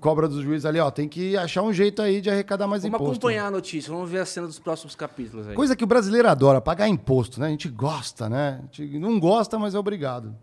cobra 0.00 0.26
dos 0.28 0.42
juízes 0.42 0.64
ali, 0.64 0.80
ó. 0.80 0.90
Tem 0.90 1.08
que 1.08 1.36
achar 1.36 1.62
um 1.62 1.72
jeito 1.72 2.02
aí 2.02 2.20
de 2.20 2.30
arrecadar 2.30 2.66
mais 2.66 2.82
vamos 2.82 2.94
imposto. 2.94 3.04
Vamos 3.04 3.18
acompanhar 3.18 3.46
a 3.46 3.50
notícia, 3.50 3.92
vamos 3.92 4.10
ver 4.10 4.20
a 4.20 4.26
cena 4.26 4.46
dos 4.46 4.58
próximos 4.58 4.94
capítulos 4.94 5.48
aí. 5.48 5.54
Coisa 5.54 5.76
que 5.76 5.84
o 5.84 5.86
brasileiro 5.86 6.28
adora, 6.28 6.60
pagar 6.60 6.88
imposto, 6.88 7.40
né? 7.40 7.46
A 7.46 7.50
gente 7.50 7.68
gosta, 7.68 8.28
né? 8.28 8.60
A 8.62 8.76
gente 8.76 8.98
não 8.98 9.20
gosta, 9.20 9.58
mas 9.58 9.74
é 9.74 9.78
obrigado. 9.78 10.34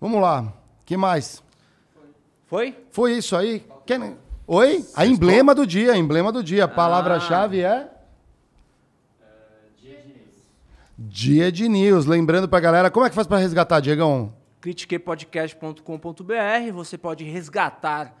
Vamos 0.00 0.20
lá. 0.20 0.52
que 0.84 0.96
mais? 0.96 1.42
Foi? 2.46 2.74
Foi 2.90 3.12
isso 3.18 3.36
aí? 3.36 3.64
Quem... 3.84 4.16
Oi? 4.50 4.82
A 4.96 5.04
emblema 5.04 5.54
do 5.54 5.66
dia, 5.66 5.92
a 5.92 5.96
emblema 5.98 6.32
do 6.32 6.42
dia. 6.42 6.64
A 6.64 6.68
palavra-chave 6.68 7.62
ah. 7.66 7.68
é? 7.68 7.90
Dia 9.78 10.00
de 10.00 10.08
News. 10.08 10.34
Dia 10.98 11.52
de 11.52 11.68
News. 11.68 12.06
Lembrando 12.06 12.48
pra 12.48 12.58
galera, 12.58 12.90
como 12.90 13.04
é 13.04 13.10
que 13.10 13.14
faz 13.14 13.26
para 13.26 13.36
resgatar, 13.36 13.78
Diegão? 13.80 14.32
critiquepodcast.com.br. 14.62 16.72
Você 16.72 16.96
pode 16.96 17.24
resgatar 17.24 18.16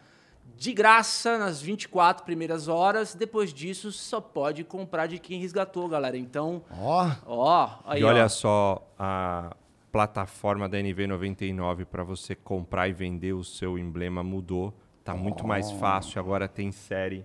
de 0.54 0.74
graça 0.74 1.38
nas 1.38 1.62
24 1.62 2.26
primeiras 2.26 2.68
horas. 2.68 3.14
Depois 3.14 3.50
disso, 3.50 3.90
só 3.90 4.20
pode 4.20 4.64
comprar 4.64 5.06
de 5.06 5.18
quem 5.18 5.40
resgatou, 5.40 5.88
galera. 5.88 6.18
Então, 6.18 6.62
ó, 6.78 7.10
ó, 7.26 7.70
aí, 7.86 8.02
E 8.02 8.04
olha 8.04 8.26
ó. 8.26 8.28
só 8.28 8.86
a 8.98 9.56
plataforma 9.90 10.68
da 10.68 10.76
NV99 10.76 11.86
para 11.86 12.04
você 12.04 12.34
comprar 12.34 12.86
e 12.86 12.92
vender 12.92 13.32
o 13.32 13.42
seu 13.42 13.78
emblema 13.78 14.22
mudou 14.22 14.74
Tá 15.08 15.14
muito 15.14 15.46
mais 15.46 15.70
fácil, 15.70 16.20
agora 16.20 16.46
tem 16.46 16.70
série. 16.70 17.24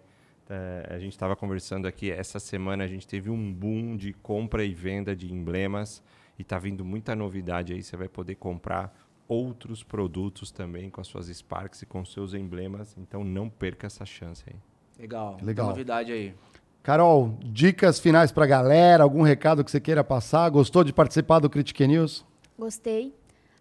É, 0.50 0.88
a 0.90 1.00
gente 1.00 1.12
estava 1.12 1.36
conversando 1.36 1.86
aqui, 1.86 2.10
essa 2.10 2.40
semana 2.40 2.86
a 2.86 2.88
gente 2.88 3.06
teve 3.06 3.30
um 3.30 3.54
boom 3.54 3.98
de 3.98 4.14
compra 4.14 4.64
e 4.64 4.74
venda 4.74 5.14
de 5.14 5.34
emblemas 5.34 6.02
e 6.40 6.46
tá 6.46 6.58
vindo 6.58 6.86
muita 6.86 7.14
novidade 7.14 7.74
aí. 7.74 7.84
Você 7.84 7.98
vai 7.98 8.08
poder 8.08 8.36
comprar 8.36 8.96
outros 9.28 9.84
produtos 9.84 10.50
também 10.50 10.90
com 10.90 11.02
as 11.02 11.08
suas 11.08 11.28
Sparks 11.28 11.82
e 11.82 11.86
com 11.86 12.06
seus 12.06 12.34
emblemas. 12.34 12.96
Então 12.98 13.22
não 13.22 13.50
perca 13.50 13.88
essa 13.88 14.06
chance 14.06 14.46
aí. 14.48 14.56
Legal, 14.98 15.38
legal. 15.42 15.68
novidade 15.68 16.14
aí. 16.14 16.34
Carol, 16.82 17.38
dicas 17.44 18.00
finais 18.00 18.32
para 18.32 18.46
a 18.46 18.48
galera, 18.48 19.04
algum 19.04 19.24
recado 19.24 19.62
que 19.62 19.70
você 19.70 19.82
queira 19.82 20.06
passar? 20.06 20.50
Gostou 20.50 20.86
de 20.86 20.94
participar 20.94 21.40
do 21.40 21.50
Critique 21.50 21.86
News? 21.86 22.26
Gostei. 22.58 23.14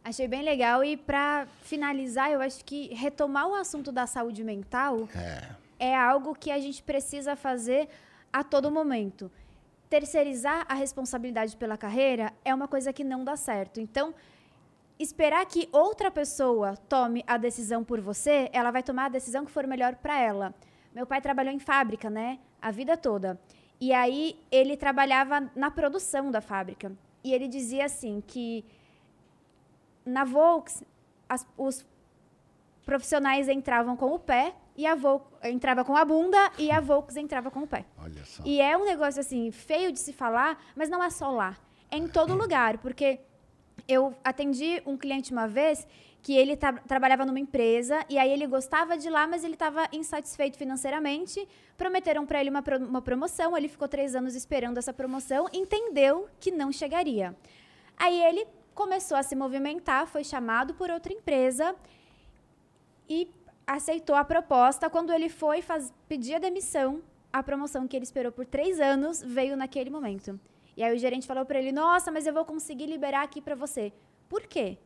Achei 0.04 0.26
bem 0.26 0.42
legal. 0.42 0.82
E 0.84 0.96
para 0.96 1.46
finalizar, 1.62 2.30
eu 2.30 2.40
acho 2.40 2.64
que 2.64 2.92
retomar 2.94 3.48
o 3.48 3.54
assunto 3.54 3.92
da 3.92 4.06
saúde 4.06 4.42
mental 4.42 5.08
é. 5.78 5.90
é 5.90 5.96
algo 5.96 6.34
que 6.34 6.50
a 6.50 6.58
gente 6.58 6.82
precisa 6.82 7.36
fazer 7.36 7.88
a 8.32 8.42
todo 8.42 8.70
momento. 8.70 9.30
terceirizar 9.88 10.64
a 10.68 10.74
responsabilidade 10.74 11.54
pela 11.56 11.76
carreira 11.76 12.32
é 12.44 12.54
uma 12.54 12.66
coisa 12.66 12.92
que 12.92 13.04
não 13.04 13.22
dá 13.22 13.36
certo. 13.36 13.78
Então, 13.78 14.14
esperar 14.98 15.44
que 15.44 15.68
outra 15.70 16.10
pessoa 16.10 16.76
tome 16.88 17.22
a 17.26 17.36
decisão 17.36 17.84
por 17.84 18.00
você, 18.00 18.48
ela 18.52 18.70
vai 18.70 18.82
tomar 18.82 19.06
a 19.06 19.10
decisão 19.10 19.44
que 19.44 19.50
for 19.52 19.66
melhor 19.66 19.96
para 19.96 20.18
ela. 20.18 20.54
Meu 20.94 21.06
pai 21.06 21.20
trabalhou 21.20 21.52
em 21.52 21.58
fábrica, 21.58 22.08
né? 22.08 22.38
A 22.60 22.70
vida 22.70 22.96
toda. 22.96 23.38
E 23.80 23.92
aí 23.92 24.38
ele 24.50 24.76
trabalhava 24.76 25.50
na 25.54 25.70
produção 25.70 26.30
da 26.30 26.40
fábrica. 26.40 26.92
E 27.22 27.32
ele 27.32 27.46
dizia 27.46 27.84
assim 27.84 28.22
que 28.26 28.64
na 30.04 30.24
Volks 30.24 30.82
as, 31.28 31.46
os 31.56 31.86
profissionais 32.84 33.48
entravam 33.48 33.96
com 33.96 34.12
o 34.12 34.18
pé 34.18 34.54
e 34.76 34.86
a 34.86 34.94
Volks 34.94 35.30
entrava 35.44 35.84
com 35.84 35.96
a 35.96 36.04
bunda 36.04 36.52
e 36.58 36.70
a 36.70 36.80
Volks 36.80 37.16
entrava 37.16 37.50
com 37.50 37.60
o 37.60 37.66
pé. 37.66 37.84
Olha 37.98 38.24
só. 38.24 38.42
E 38.44 38.60
é 38.60 38.76
um 38.76 38.84
negócio 38.84 39.20
assim 39.20 39.50
feio 39.50 39.92
de 39.92 39.98
se 39.98 40.12
falar, 40.12 40.62
mas 40.74 40.88
não 40.88 41.02
é 41.02 41.10
só 41.10 41.30
lá. 41.30 41.56
É 41.90 41.96
em 41.96 42.08
todo 42.08 42.34
lugar, 42.34 42.78
porque 42.78 43.20
eu 43.86 44.14
atendi 44.24 44.82
um 44.86 44.96
cliente 44.96 45.32
uma 45.32 45.46
vez 45.46 45.86
que 46.22 46.36
ele 46.36 46.56
tra 46.56 46.72
trabalhava 46.72 47.26
numa 47.26 47.40
empresa 47.40 48.04
e 48.08 48.16
aí 48.16 48.30
ele 48.30 48.46
gostava 48.46 48.96
de 48.96 49.10
lá, 49.10 49.26
mas 49.26 49.42
ele 49.42 49.54
estava 49.54 49.88
insatisfeito 49.92 50.56
financeiramente. 50.56 51.46
Prometeram 51.76 52.24
para 52.24 52.40
ele 52.40 52.48
uma, 52.50 52.62
pro 52.62 52.78
uma 52.78 53.02
promoção, 53.02 53.56
ele 53.56 53.68
ficou 53.68 53.88
três 53.88 54.14
anos 54.14 54.34
esperando 54.34 54.78
essa 54.78 54.92
promoção, 54.92 55.48
entendeu 55.52 56.28
que 56.38 56.50
não 56.50 56.70
chegaria. 56.70 57.36
Aí 57.96 58.22
ele 58.22 58.46
começou 58.74 59.16
a 59.16 59.22
se 59.22 59.34
movimentar, 59.34 60.06
foi 60.06 60.24
chamado 60.24 60.74
por 60.74 60.90
outra 60.90 61.12
empresa 61.12 61.74
e 63.08 63.28
aceitou 63.66 64.16
a 64.16 64.24
proposta. 64.24 64.90
Quando 64.90 65.12
ele 65.12 65.28
foi 65.28 65.62
faz, 65.62 65.92
pedir 66.08 66.34
a 66.34 66.38
demissão, 66.38 67.02
a 67.32 67.42
promoção 67.42 67.86
que 67.86 67.96
ele 67.96 68.04
esperou 68.04 68.32
por 68.32 68.46
três 68.46 68.80
anos 68.80 69.22
veio 69.22 69.56
naquele 69.56 69.90
momento. 69.90 70.38
E 70.76 70.82
aí 70.82 70.94
o 70.94 70.98
gerente 70.98 71.26
falou 71.26 71.44
para 71.44 71.58
ele: 71.58 71.72
Nossa, 71.72 72.10
mas 72.10 72.26
eu 72.26 72.32
vou 72.32 72.44
conseguir 72.44 72.86
liberar 72.86 73.22
aqui 73.22 73.40
para 73.40 73.54
você. 73.54 73.92
Por 74.28 74.42
quê? 74.46 74.78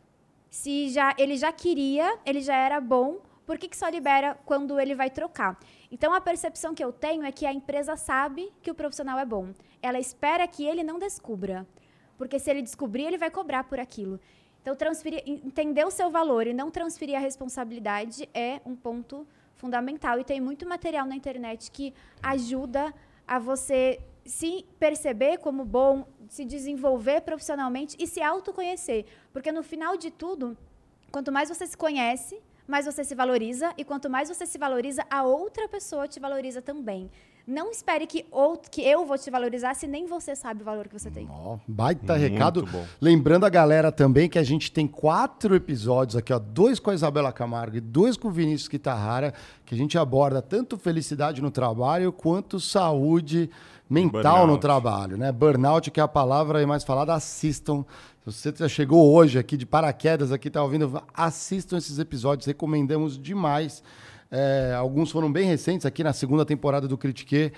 Se 0.51 0.89
já 0.89 1.15
ele 1.19 1.37
já 1.37 1.53
queria, 1.53 2.19
ele 2.25 2.41
já 2.41 2.57
era 2.57 2.81
bom, 2.81 3.21
por 3.45 3.59
que, 3.59 3.69
que 3.69 3.77
só 3.77 3.89
libera 3.89 4.37
quando 4.45 4.79
ele 4.81 4.95
vai 4.95 5.09
trocar? 5.09 5.59
Então 5.91 6.13
a 6.13 6.21
percepção 6.21 6.75
que 6.75 6.83
eu 6.83 6.93
tenho 6.93 7.23
é 7.23 7.31
que 7.31 7.47
a 7.47 7.53
empresa 7.53 7.97
sabe 7.97 8.53
que 8.61 8.71
o 8.71 8.75
profissional 8.75 9.19
é 9.19 9.25
bom. 9.25 9.53
Ela 9.81 10.01
espera 10.01 10.47
que 10.49 10.65
ele 10.65 10.83
não 10.83 10.99
descubra. 10.99 11.67
Porque 12.17 12.39
se 12.39 12.51
ele 12.51 12.63
descobrir, 12.63 13.05
ele 13.05 13.19
vai 13.19 13.31
cobrar 13.31 13.65
por 13.65 13.79
aquilo. 13.79 14.21
Então, 14.63 14.75
transferir, 14.75 15.23
entender 15.27 15.85
o 15.85 15.91
seu 15.91 16.11
valor 16.11 16.47
e 16.47 16.53
não 16.53 16.71
transferir 16.71 17.17
a 17.17 17.21
responsabilidade 17.21 18.29
é 18.35 18.61
um 18.67 18.75
ponto 18.75 19.27
fundamental. 19.55 20.19
E 20.19 20.25
tem 20.25 20.41
muito 20.41 20.69
material 20.69 21.07
na 21.07 21.15
internet 21.15 21.71
que 21.71 21.95
ajuda 22.23 22.93
a 23.27 23.39
você 23.39 24.01
se 24.25 24.65
perceber 24.79 25.39
como 25.39 25.65
bom, 25.65 26.07
se 26.29 26.45
desenvolver 26.45 27.21
profissionalmente 27.21 27.97
e 27.99 28.07
se 28.07 28.21
autoconhecer. 28.21 29.07
Porque 29.33 29.53
no 29.53 29.63
final 29.63 29.97
de 29.97 30.11
tudo, 30.11 30.57
quanto 31.13 31.31
mais 31.31 31.49
você 31.49 31.67
se 31.67 31.77
conhece, 31.77 32.41
mais 32.67 32.87
você 32.87 33.05
se 33.05 33.15
valoriza 33.15 33.73
e 33.77 33.85
quanto 33.85 34.11
mais 34.11 34.29
você 34.29 34.45
se 34.45 34.59
valoriza, 34.59 35.07
a 35.09 35.23
outra 35.23 35.69
pessoa 35.69 36.09
te 36.09 36.19
valoriza 36.19 36.61
também. 36.61 37.11
Não 37.47 37.71
espere 37.71 38.09
que, 38.09 38.27
outro, 38.31 38.69
que 38.71 38.83
eu 38.83 39.07
vou 39.07 39.17
te 39.17 39.31
valorizar 39.31 39.75
se 39.75 39.87
nem 39.87 40.05
você 40.05 40.35
sabe 40.35 40.63
o 40.63 40.65
valor 40.65 40.89
que 40.89 40.99
você 40.99 41.11
tem. 41.11 41.29
Ó, 41.31 41.59
baita 41.67 42.19
Muito 42.19 42.33
recado. 42.33 42.67
bom. 42.67 42.85
Lembrando 43.01 43.47
a 43.47 43.49
galera 43.49 43.93
também 43.93 44.29
que 44.29 44.39
a 44.39 44.43
gente 44.43 44.73
tem 44.73 44.87
quatro 44.87 45.55
episódios 45.55 46.17
aqui, 46.17 46.33
ó, 46.33 46.41
dois 46.41 46.81
com 46.81 46.91
a 46.91 46.95
Isabela 46.95 47.33
Camargo 47.33 47.77
e 47.77 47.81
dois 47.81 48.17
com 48.17 48.27
o 48.29 48.31
Vinícius 48.33 48.69
Kitarrara, 48.69 49.33
que 49.65 49.75
a 49.75 49.79
gente 49.79 49.97
aborda 49.97 50.43
tanto 50.43 50.77
felicidade 50.77 51.41
no 51.41 51.51
trabalho 51.53 52.13
quanto 52.13 52.59
saúde 52.59 53.49
mental 53.89 54.23
Burnout. 54.23 54.47
no 54.49 54.59
trabalho, 54.59 55.17
né? 55.17 55.31
Burnout, 55.31 55.91
que 55.93 56.01
é 56.01 56.03
a 56.03 56.09
palavra 56.09 56.67
mais 56.67 56.83
falada, 56.83 57.15
assistam. 57.15 57.85
Se 58.29 58.51
você 58.51 58.55
já 58.57 58.69
chegou 58.69 59.15
hoje 59.15 59.39
aqui 59.39 59.57
de 59.57 59.65
paraquedas 59.65 60.33
aqui, 60.33 60.51
tá 60.51 60.61
ouvindo, 60.61 61.01
assistam 61.15 61.79
esses 61.79 62.01
episódios, 62.01 62.45
recomendamos 62.45 63.17
demais. 63.17 63.85
É, 64.31 64.75
alguns 64.77 65.11
foram 65.11 65.31
bem 65.31 65.47
recentes 65.47 65.87
aqui 65.87 66.03
na 66.03 66.13
segunda 66.13 66.45
temporada 66.45 66.89
do 66.89 66.99
Critique. 66.99 67.53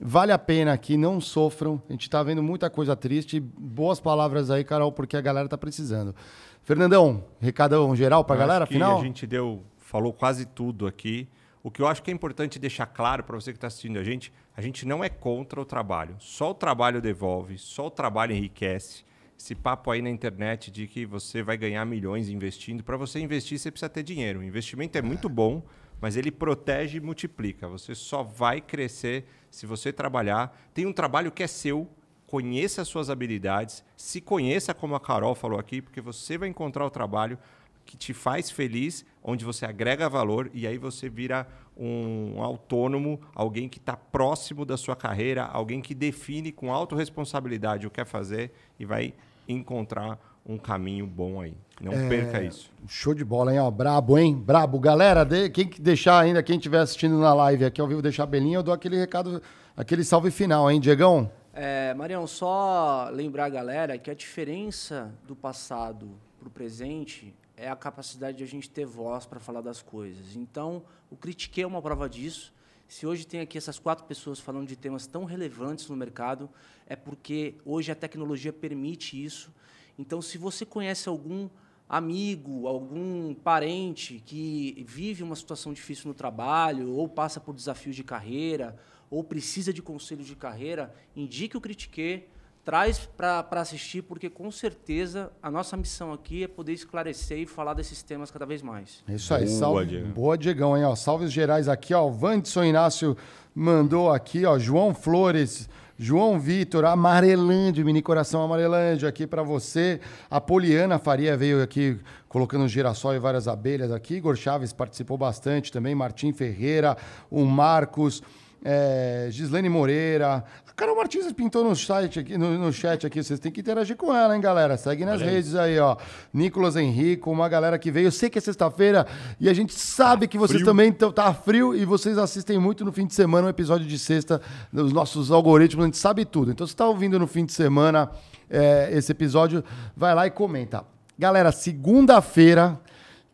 Vale 0.00 0.32
a 0.32 0.38
pena 0.38 0.72
aqui, 0.72 0.96
não 0.96 1.20
sofram. 1.20 1.80
A 1.88 1.92
gente 1.92 2.10
tá 2.10 2.22
vendo 2.22 2.42
muita 2.42 2.68
coisa 2.68 2.96
triste. 2.96 3.38
Boas 3.40 4.00
palavras 4.00 4.50
aí, 4.50 4.64
Carol, 4.64 4.90
porque 4.92 5.16
a 5.16 5.20
galera 5.20 5.48
tá 5.48 5.56
precisando. 5.56 6.14
Fernandão, 6.62 7.24
recadão 7.40 7.94
geral 7.94 8.24
pra 8.24 8.36
Eu 8.36 8.40
galera, 8.40 8.66
que 8.66 8.72
final? 8.72 8.98
A 8.98 9.02
gente 9.02 9.26
deu, 9.26 9.62
falou 9.78 10.12
quase 10.12 10.46
tudo 10.46 10.86
aqui. 10.86 11.28
O 11.62 11.70
que 11.70 11.80
eu 11.80 11.86
acho 11.86 12.02
que 12.02 12.10
é 12.10 12.14
importante 12.14 12.58
deixar 12.58 12.84
claro 12.84 13.24
para 13.24 13.34
você 13.34 13.50
que 13.50 13.56
está 13.56 13.68
assistindo 13.68 13.98
a 13.98 14.04
gente, 14.04 14.30
a 14.54 14.60
gente 14.60 14.86
não 14.86 15.02
é 15.02 15.08
contra 15.08 15.58
o 15.60 15.64
trabalho. 15.64 16.16
Só 16.18 16.50
o 16.50 16.54
trabalho 16.54 17.00
devolve, 17.00 17.56
só 17.56 17.86
o 17.86 17.90
trabalho 17.90 18.32
enriquece. 18.32 19.04
Esse 19.38 19.54
papo 19.54 19.90
aí 19.90 20.02
na 20.02 20.10
internet 20.10 20.70
de 20.70 20.86
que 20.86 21.06
você 21.06 21.42
vai 21.42 21.56
ganhar 21.56 21.84
milhões 21.86 22.28
investindo, 22.28 22.84
para 22.84 22.96
você 22.96 23.18
investir 23.18 23.58
você 23.58 23.70
precisa 23.70 23.88
ter 23.88 24.02
dinheiro. 24.02 24.40
O 24.40 24.44
investimento 24.44 24.98
é 24.98 25.02
muito 25.02 25.28
bom, 25.28 25.62
mas 26.04 26.18
ele 26.18 26.30
protege 26.30 26.98
e 26.98 27.00
multiplica. 27.00 27.66
Você 27.66 27.94
só 27.94 28.22
vai 28.22 28.60
crescer 28.60 29.24
se 29.50 29.64
você 29.64 29.90
trabalhar. 29.90 30.54
Tem 30.74 30.84
um 30.84 30.92
trabalho 30.92 31.32
que 31.32 31.42
é 31.42 31.46
seu, 31.46 31.88
conheça 32.26 32.82
as 32.82 32.88
suas 32.88 33.08
habilidades, 33.08 33.82
se 33.96 34.20
conheça 34.20 34.74
como 34.74 34.94
a 34.94 35.00
Carol 35.00 35.34
falou 35.34 35.58
aqui, 35.58 35.80
porque 35.80 36.02
você 36.02 36.36
vai 36.36 36.50
encontrar 36.50 36.84
o 36.84 36.90
trabalho 36.90 37.38
que 37.86 37.96
te 37.96 38.12
faz 38.12 38.50
feliz, 38.50 39.02
onde 39.22 39.46
você 39.46 39.64
agrega 39.64 40.06
valor 40.06 40.50
e 40.52 40.66
aí 40.66 40.76
você 40.76 41.08
vira 41.08 41.48
um 41.74 42.42
autônomo, 42.42 43.18
alguém 43.34 43.66
que 43.66 43.78
está 43.78 43.96
próximo 43.96 44.66
da 44.66 44.76
sua 44.76 44.94
carreira, 44.94 45.46
alguém 45.46 45.80
que 45.80 45.94
define 45.94 46.52
com 46.52 46.70
autorresponsabilidade 46.70 47.86
o 47.86 47.90
que 47.90 47.96
quer 47.96 48.04
fazer 48.04 48.52
e 48.78 48.84
vai 48.84 49.14
encontrar 49.48 50.18
um 50.46 50.58
caminho 50.58 51.06
bom 51.06 51.40
aí. 51.40 51.56
Não 51.80 51.92
perca 52.08 52.42
isso. 52.42 52.70
Show 52.86 53.14
de 53.14 53.24
bola, 53.24 53.52
hein? 53.52 53.58
Ó, 53.60 53.70
brabo, 53.70 54.16
hein? 54.18 54.34
Brabo. 54.36 54.78
Galera, 54.78 55.24
de- 55.24 55.50
quem 55.50 55.66
que 55.66 55.80
deixar 55.80 56.20
ainda, 56.20 56.42
quem 56.42 56.56
estiver 56.56 56.78
assistindo 56.78 57.18
na 57.18 57.34
live 57.34 57.64
aqui 57.64 57.80
ao 57.80 57.88
vivo, 57.88 58.00
deixar 58.02 58.22
a 58.24 58.26
belinha, 58.26 58.58
eu 58.58 58.62
dou 58.62 58.72
aquele 58.74 58.96
recado, 58.96 59.42
aquele 59.76 60.04
salve 60.04 60.30
final, 60.30 60.70
hein, 60.70 60.80
Diegão? 60.80 61.30
É, 61.52 61.94
Marião, 61.94 62.26
só 62.26 63.08
lembrar 63.12 63.46
a 63.46 63.48
galera 63.48 63.98
que 63.98 64.10
a 64.10 64.14
diferença 64.14 65.12
do 65.26 65.34
passado 65.34 66.10
para 66.38 66.48
o 66.48 66.50
presente 66.50 67.34
é 67.56 67.68
a 67.70 67.76
capacidade 67.76 68.36
de 68.38 68.44
a 68.44 68.46
gente 68.46 68.68
ter 68.68 68.84
voz 68.84 69.24
para 69.26 69.38
falar 69.40 69.60
das 69.60 69.80
coisas. 69.80 70.36
Então, 70.36 70.82
o 71.10 71.16
Critique 71.16 71.62
é 71.62 71.66
uma 71.66 71.80
prova 71.80 72.08
disso. 72.08 72.52
Se 72.86 73.06
hoje 73.06 73.26
tem 73.26 73.40
aqui 73.40 73.56
essas 73.56 73.78
quatro 73.78 74.04
pessoas 74.04 74.38
falando 74.38 74.66
de 74.68 74.76
temas 74.76 75.06
tão 75.06 75.24
relevantes 75.24 75.88
no 75.88 75.96
mercado, 75.96 76.50
é 76.86 76.94
porque 76.94 77.54
hoje 77.64 77.90
a 77.90 77.94
tecnologia 77.94 78.52
permite 78.52 79.22
isso. 79.24 79.52
Então, 79.98 80.20
se 80.20 80.38
você 80.38 80.64
conhece 80.66 81.08
algum 81.08 81.48
amigo, 81.88 82.66
algum 82.66 83.34
parente 83.34 84.22
que 84.24 84.84
vive 84.88 85.22
uma 85.22 85.36
situação 85.36 85.72
difícil 85.72 86.08
no 86.08 86.14
trabalho, 86.14 86.92
ou 86.92 87.08
passa 87.08 87.38
por 87.38 87.54
desafios 87.54 87.94
de 87.94 88.02
carreira, 88.02 88.76
ou 89.10 89.22
precisa 89.22 89.72
de 89.72 89.82
conselho 89.82 90.24
de 90.24 90.34
carreira, 90.34 90.92
indique 91.14 91.56
o 91.56 91.60
Critique, 91.60 92.24
traz 92.64 93.06
para 93.16 93.46
assistir, 93.60 94.02
porque 94.02 94.30
com 94.30 94.50
certeza 94.50 95.30
a 95.42 95.50
nossa 95.50 95.76
missão 95.76 96.12
aqui 96.12 96.44
é 96.44 96.48
poder 96.48 96.72
esclarecer 96.72 97.38
e 97.38 97.46
falar 97.46 97.74
desses 97.74 98.02
temas 98.02 98.30
cada 98.30 98.46
vez 98.46 98.62
mais. 98.62 99.04
É 99.06 99.14
isso 99.14 99.34
aí, 99.34 99.44
Boa, 99.44 99.58
salve. 99.58 99.86
Diego. 99.86 100.08
Boa, 100.08 100.38
Diegão, 100.38 100.76
hein? 100.76 100.84
Ó, 100.84 100.96
salves 100.96 101.30
gerais 101.30 101.68
aqui, 101.68 101.92
ó. 101.92 102.06
O 102.06 102.10
Vandson 102.10 102.64
Inácio 102.64 103.16
mandou 103.54 104.10
aqui, 104.10 104.46
ó. 104.46 104.58
João 104.58 104.94
Flores, 104.94 105.68
João 105.96 106.40
Vitor, 106.40 106.84
Amarelândia, 106.84 107.84
mini 107.84 108.02
coração 108.02 108.42
Amarelândia 108.42 109.08
aqui 109.08 109.26
pra 109.26 109.44
você. 109.44 110.00
A 110.28 110.40
Poliana 110.40 110.98
Faria 110.98 111.36
veio 111.36 111.62
aqui 111.62 112.00
colocando 112.28 112.66
girassol 112.66 113.14
e 113.14 113.18
várias 113.20 113.46
abelhas 113.46 113.92
aqui. 113.92 114.16
Igor 114.16 114.34
Chaves 114.34 114.72
participou 114.72 115.16
bastante 115.16 115.70
também. 115.70 115.94
Martim 115.94 116.32
Ferreira, 116.32 116.96
o 117.30 117.44
Marcos. 117.44 118.22
É, 118.64 119.28
Gislene 119.30 119.68
Moreira. 119.68 120.42
Carol 120.76 120.96
Martins 120.96 121.32
pintou 121.32 121.62
no 121.62 121.76
site 121.76 122.18
aqui, 122.18 122.36
no, 122.36 122.58
no 122.58 122.72
chat 122.72 123.06
aqui. 123.06 123.22
Vocês 123.22 123.38
têm 123.38 123.52
que 123.52 123.60
interagir 123.60 123.96
com 123.96 124.12
ela, 124.12 124.34
hein, 124.34 124.40
galera? 124.40 124.76
Segue 124.76 125.04
nas 125.04 125.22
Olha 125.22 125.30
redes 125.30 125.54
aí, 125.54 125.78
ó. 125.78 125.96
Nicolas 126.32 126.74
Henrico, 126.74 127.30
uma 127.30 127.48
galera 127.48 127.78
que 127.78 127.92
veio. 127.92 128.08
Eu 128.08 128.12
sei 128.12 128.28
que 128.28 128.38
é 128.38 128.40
sexta-feira 128.40 129.06
e 129.38 129.48
a 129.48 129.54
gente 129.54 129.72
sabe 129.72 130.26
que 130.26 130.36
vocês 130.36 130.58
frio. 130.58 130.66
também 130.66 130.90
estão. 130.90 131.12
Tá 131.12 131.32
frio 131.32 131.76
e 131.76 131.84
vocês 131.84 132.18
assistem 132.18 132.58
muito 132.58 132.84
no 132.84 132.92
fim 132.92 133.06
de 133.06 133.14
semana 133.14 133.46
um 133.46 133.50
episódio 133.50 133.86
de 133.86 133.96
sexta. 133.96 134.42
Os 134.72 134.92
nossos 134.92 135.30
algoritmos, 135.30 135.84
a 135.84 135.86
gente 135.86 135.98
sabe 135.98 136.24
tudo. 136.24 136.50
Então, 136.50 136.66
se 136.66 136.74
tá 136.74 136.88
ouvindo 136.88 137.20
no 137.20 137.28
fim 137.28 137.44
de 137.44 137.52
semana 137.52 138.10
é, 138.50 138.88
esse 138.92 139.12
episódio, 139.12 139.62
vai 139.96 140.12
lá 140.12 140.26
e 140.26 140.30
comenta. 140.30 140.84
Galera, 141.16 141.52
segunda-feira 141.52 142.80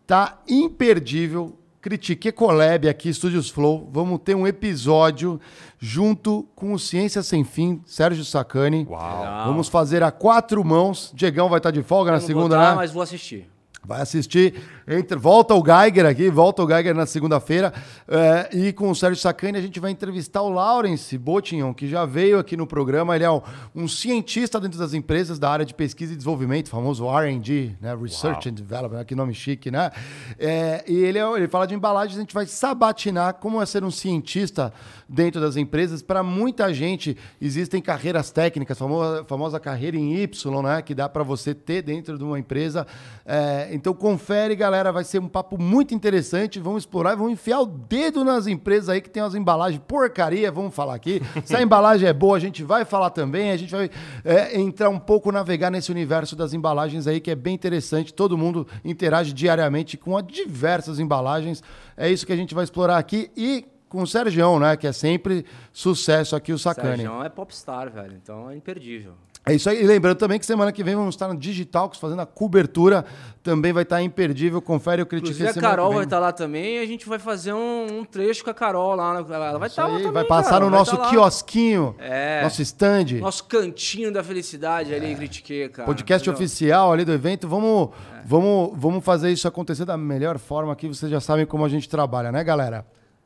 tá 0.06 0.42
imperdível. 0.46 1.59
Critique 1.80 2.30
Collab 2.30 2.88
aqui, 2.88 3.08
Estúdios 3.08 3.48
Flow. 3.48 3.88
Vamos 3.90 4.20
ter 4.22 4.34
um 4.34 4.46
episódio 4.46 5.40
junto 5.78 6.46
com 6.54 6.74
o 6.74 6.78
Ciência 6.78 7.22
Sem 7.22 7.42
Fim, 7.42 7.80
Sérgio 7.86 8.22
Sacani. 8.22 8.86
Uau. 8.88 9.46
Vamos 9.46 9.68
fazer 9.68 10.02
a 10.02 10.10
quatro 10.10 10.62
mãos. 10.62 11.10
Diegão 11.14 11.48
vai 11.48 11.58
estar 11.58 11.70
de 11.70 11.82
folga 11.82 12.10
na 12.10 12.18
Eu 12.18 12.20
não 12.20 12.26
segunda, 12.26 12.56
vou 12.56 12.64
tá, 12.64 12.70
né? 12.72 12.76
mas 12.76 12.92
vou 12.92 13.02
assistir. 13.02 13.48
Vai 13.82 14.02
assistir, 14.02 14.54
entra, 14.86 15.18
volta 15.18 15.54
o 15.54 15.64
Geiger 15.64 16.04
aqui, 16.04 16.28
volta 16.28 16.62
o 16.62 16.68
Geiger 16.68 16.94
na 16.94 17.06
segunda-feira. 17.06 17.72
é, 18.06 18.50
e 18.56 18.72
com 18.74 18.90
o 18.90 18.94
Sérgio 18.94 19.20
Sacani 19.20 19.56
a 19.56 19.60
gente 19.60 19.80
vai 19.80 19.90
entrevistar 19.90 20.42
o 20.42 20.50
Lawrence 20.50 21.16
Botignon, 21.16 21.72
que 21.72 21.88
já 21.88 22.04
veio 22.04 22.38
aqui 22.38 22.56
no 22.58 22.66
programa. 22.66 23.16
Ele 23.16 23.24
é 23.24 23.30
um, 23.30 23.40
um 23.74 23.88
cientista 23.88 24.60
dentro 24.60 24.78
das 24.78 24.92
empresas 24.92 25.38
da 25.38 25.50
área 25.50 25.64
de 25.64 25.72
pesquisa 25.72 26.12
e 26.12 26.16
desenvolvimento, 26.16 26.68
famoso 26.68 27.08
RD, 27.08 27.76
né? 27.80 27.96
Research 28.00 28.50
and 28.50 28.52
Development, 28.52 29.04
que 29.04 29.14
nome 29.14 29.32
chique, 29.32 29.70
né? 29.70 29.90
É, 30.38 30.84
e 30.86 30.96
ele, 30.98 31.18
é- 31.18 31.32
ele 31.36 31.48
fala 31.48 31.66
de 31.66 31.74
embalagens, 31.74 32.18
a 32.18 32.20
gente 32.20 32.34
vai 32.34 32.46
sabatinar 32.46 33.34
como 33.34 33.60
é 33.62 33.66
ser 33.66 33.82
um 33.82 33.90
cientista 33.90 34.72
dentro 35.08 35.40
das 35.40 35.56
empresas. 35.56 36.02
Para 36.02 36.22
muita 36.22 36.72
gente, 36.74 37.16
existem 37.40 37.80
carreiras 37.80 38.30
técnicas, 38.30 38.78
famosa, 38.78 39.24
famosa 39.24 39.58
carreira 39.58 39.96
em 39.96 40.16
Y, 40.22 40.62
né? 40.62 40.82
Que 40.82 40.94
dá 40.94 41.08
para 41.08 41.22
você 41.22 41.54
ter 41.54 41.80
dentro 41.82 42.18
de 42.18 42.22
uma 42.24 42.38
empresa. 42.38 42.86
É, 43.24 43.69
então 43.72 43.94
confere, 43.94 44.54
galera, 44.54 44.92
vai 44.92 45.04
ser 45.04 45.18
um 45.18 45.28
papo 45.28 45.60
muito 45.60 45.94
interessante. 45.94 46.58
Vamos 46.58 46.82
explorar, 46.82 47.14
vamos 47.14 47.32
enfiar 47.32 47.60
o 47.60 47.66
dedo 47.66 48.24
nas 48.24 48.46
empresas 48.46 48.88
aí 48.88 49.00
que 49.00 49.10
tem 49.10 49.22
umas 49.22 49.34
embalagens 49.34 49.82
porcaria, 49.86 50.50
vamos 50.50 50.74
falar 50.74 50.94
aqui. 50.94 51.20
Se 51.44 51.56
a 51.56 51.62
embalagem 51.62 52.08
é 52.08 52.12
boa, 52.12 52.36
a 52.36 52.40
gente 52.40 52.62
vai 52.62 52.84
falar 52.84 53.10
também. 53.10 53.50
A 53.50 53.56
gente 53.56 53.70
vai 53.70 53.90
é, 54.24 54.58
entrar 54.58 54.88
um 54.88 54.98
pouco, 54.98 55.32
navegar 55.32 55.70
nesse 55.70 55.90
universo 55.90 56.36
das 56.36 56.52
embalagens 56.52 57.06
aí, 57.06 57.20
que 57.20 57.30
é 57.30 57.36
bem 57.36 57.54
interessante. 57.54 58.12
Todo 58.12 58.36
mundo 58.36 58.66
interage 58.84 59.32
diariamente 59.32 59.96
com 59.96 60.16
as 60.16 60.26
diversas 60.26 60.98
embalagens. 60.98 61.62
É 61.96 62.10
isso 62.10 62.26
que 62.26 62.32
a 62.32 62.36
gente 62.36 62.54
vai 62.54 62.64
explorar 62.64 62.98
aqui. 62.98 63.30
E 63.36 63.64
com 63.88 64.02
o 64.02 64.06
Sergião, 64.06 64.58
né? 64.58 64.76
Que 64.76 64.86
é 64.86 64.92
sempre 64.92 65.44
sucesso 65.72 66.36
aqui, 66.36 66.52
o 66.52 66.58
Sacani. 66.58 67.02
Sérgio 67.02 67.22
é 67.22 67.28
popstar, 67.28 67.90
velho. 67.90 68.16
Então 68.22 68.48
é 68.48 68.56
imperdível. 68.56 69.14
É 69.46 69.54
isso 69.54 69.70
aí. 69.70 69.82
E 69.82 69.86
lembrando 69.86 70.18
também 70.18 70.38
que 70.38 70.44
semana 70.44 70.70
que 70.70 70.84
vem 70.84 70.94
vamos 70.94 71.14
estar 71.14 71.26
no 71.26 71.34
Digitalks 71.34 71.98
fazendo 71.98 72.20
a 72.20 72.26
cobertura. 72.26 73.04
Também 73.42 73.72
vai 73.72 73.84
estar 73.84 74.02
imperdível. 74.02 74.60
Confere 74.60 75.00
o 75.00 75.06
Critiquei 75.06 75.32
Inclusive 75.32 75.58
a 75.58 75.62
Carol 75.70 75.94
vai 75.94 76.04
estar 76.04 76.18
lá 76.18 76.30
também 76.30 76.78
a 76.78 76.84
gente 76.84 77.08
vai 77.08 77.18
fazer 77.18 77.54
um, 77.54 78.00
um 78.00 78.04
trecho 78.04 78.44
com 78.44 78.50
a 78.50 78.54
Carol 78.54 78.94
lá. 78.94 79.10
Ela 79.14 79.58
vai 79.58 79.68
estar 79.68 79.86
lá 79.86 79.96
também, 79.96 80.12
vai 80.12 80.24
passar 80.24 80.50
cara, 80.50 80.64
no 80.66 80.70
vai 80.70 80.78
nosso 80.78 80.96
tá 80.96 81.08
quiosquinho, 81.08 81.94
É. 81.98 82.42
nosso 82.42 82.60
stand, 82.60 83.18
Nosso 83.18 83.44
cantinho 83.44 84.12
da 84.12 84.22
felicidade 84.22 84.94
ali 84.94 85.12
em 85.12 85.16
Critiquei, 85.16 85.68
cara. 85.70 85.86
podcast 85.86 86.28
entendeu? 86.28 86.44
oficial 86.44 86.92
ali 86.92 87.04
do 87.06 87.12
evento. 87.12 87.48
Vamos, 87.48 87.88
É. 88.14 88.22
vamos, 88.26 88.72
vamos 88.76 89.02
fazer 89.02 89.30
isso 89.30 89.48
acontecer 89.48 89.86
da 89.86 89.96
melhor 89.96 90.38
forma 90.38 90.72
aqui. 90.72 90.86
Vocês 90.86 91.10
já 91.10 91.18
sabem 91.20 91.46
como 91.46 91.64
a 91.64 91.68
gente 91.68 91.88
trabalha, 91.88 92.30
né, 92.30 92.44
galera? 92.44 92.84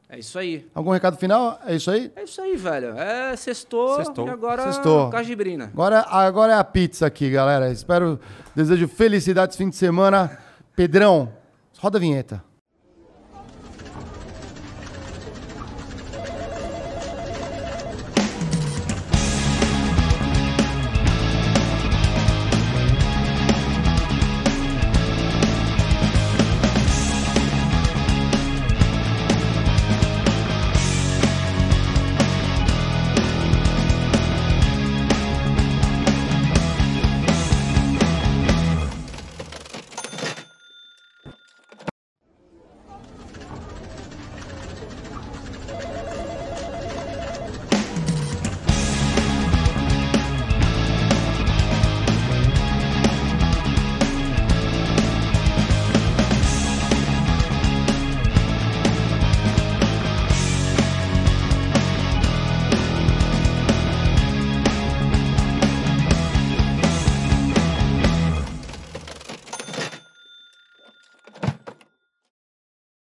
É 0.08 0.18
isso 0.18 0.38
aí. 0.38 0.66
Algum 0.74 0.90
recado 0.90 1.16
final? 1.16 1.58
É 1.66 1.74
isso 1.74 1.90
aí? 1.90 2.12
É 2.14 2.22
isso 2.24 2.40
aí, 2.40 2.56
velho. 2.56 2.96
É 2.96 3.34
sextou, 3.36 3.96
Sextou. 3.96 4.26
e 4.26 4.30
agora 4.30 4.62
Sextou. 4.70 5.10
cajibrina. 5.10 5.64
Agora, 5.72 6.04
agora 6.08 6.52
é 6.52 6.56
a 6.56 6.62
pizza 6.64 7.06
aqui, 7.06 7.30
galera. 7.30 7.70
Espero, 7.72 8.20
desejo 8.54 8.86
felicidades 8.86 9.56
fim 9.56 9.68
de 9.70 9.76
semana. 9.76 10.38
Pedrão, 10.76 11.32
roda 11.78 11.98
a 11.98 12.00
vinheta. 12.00 12.44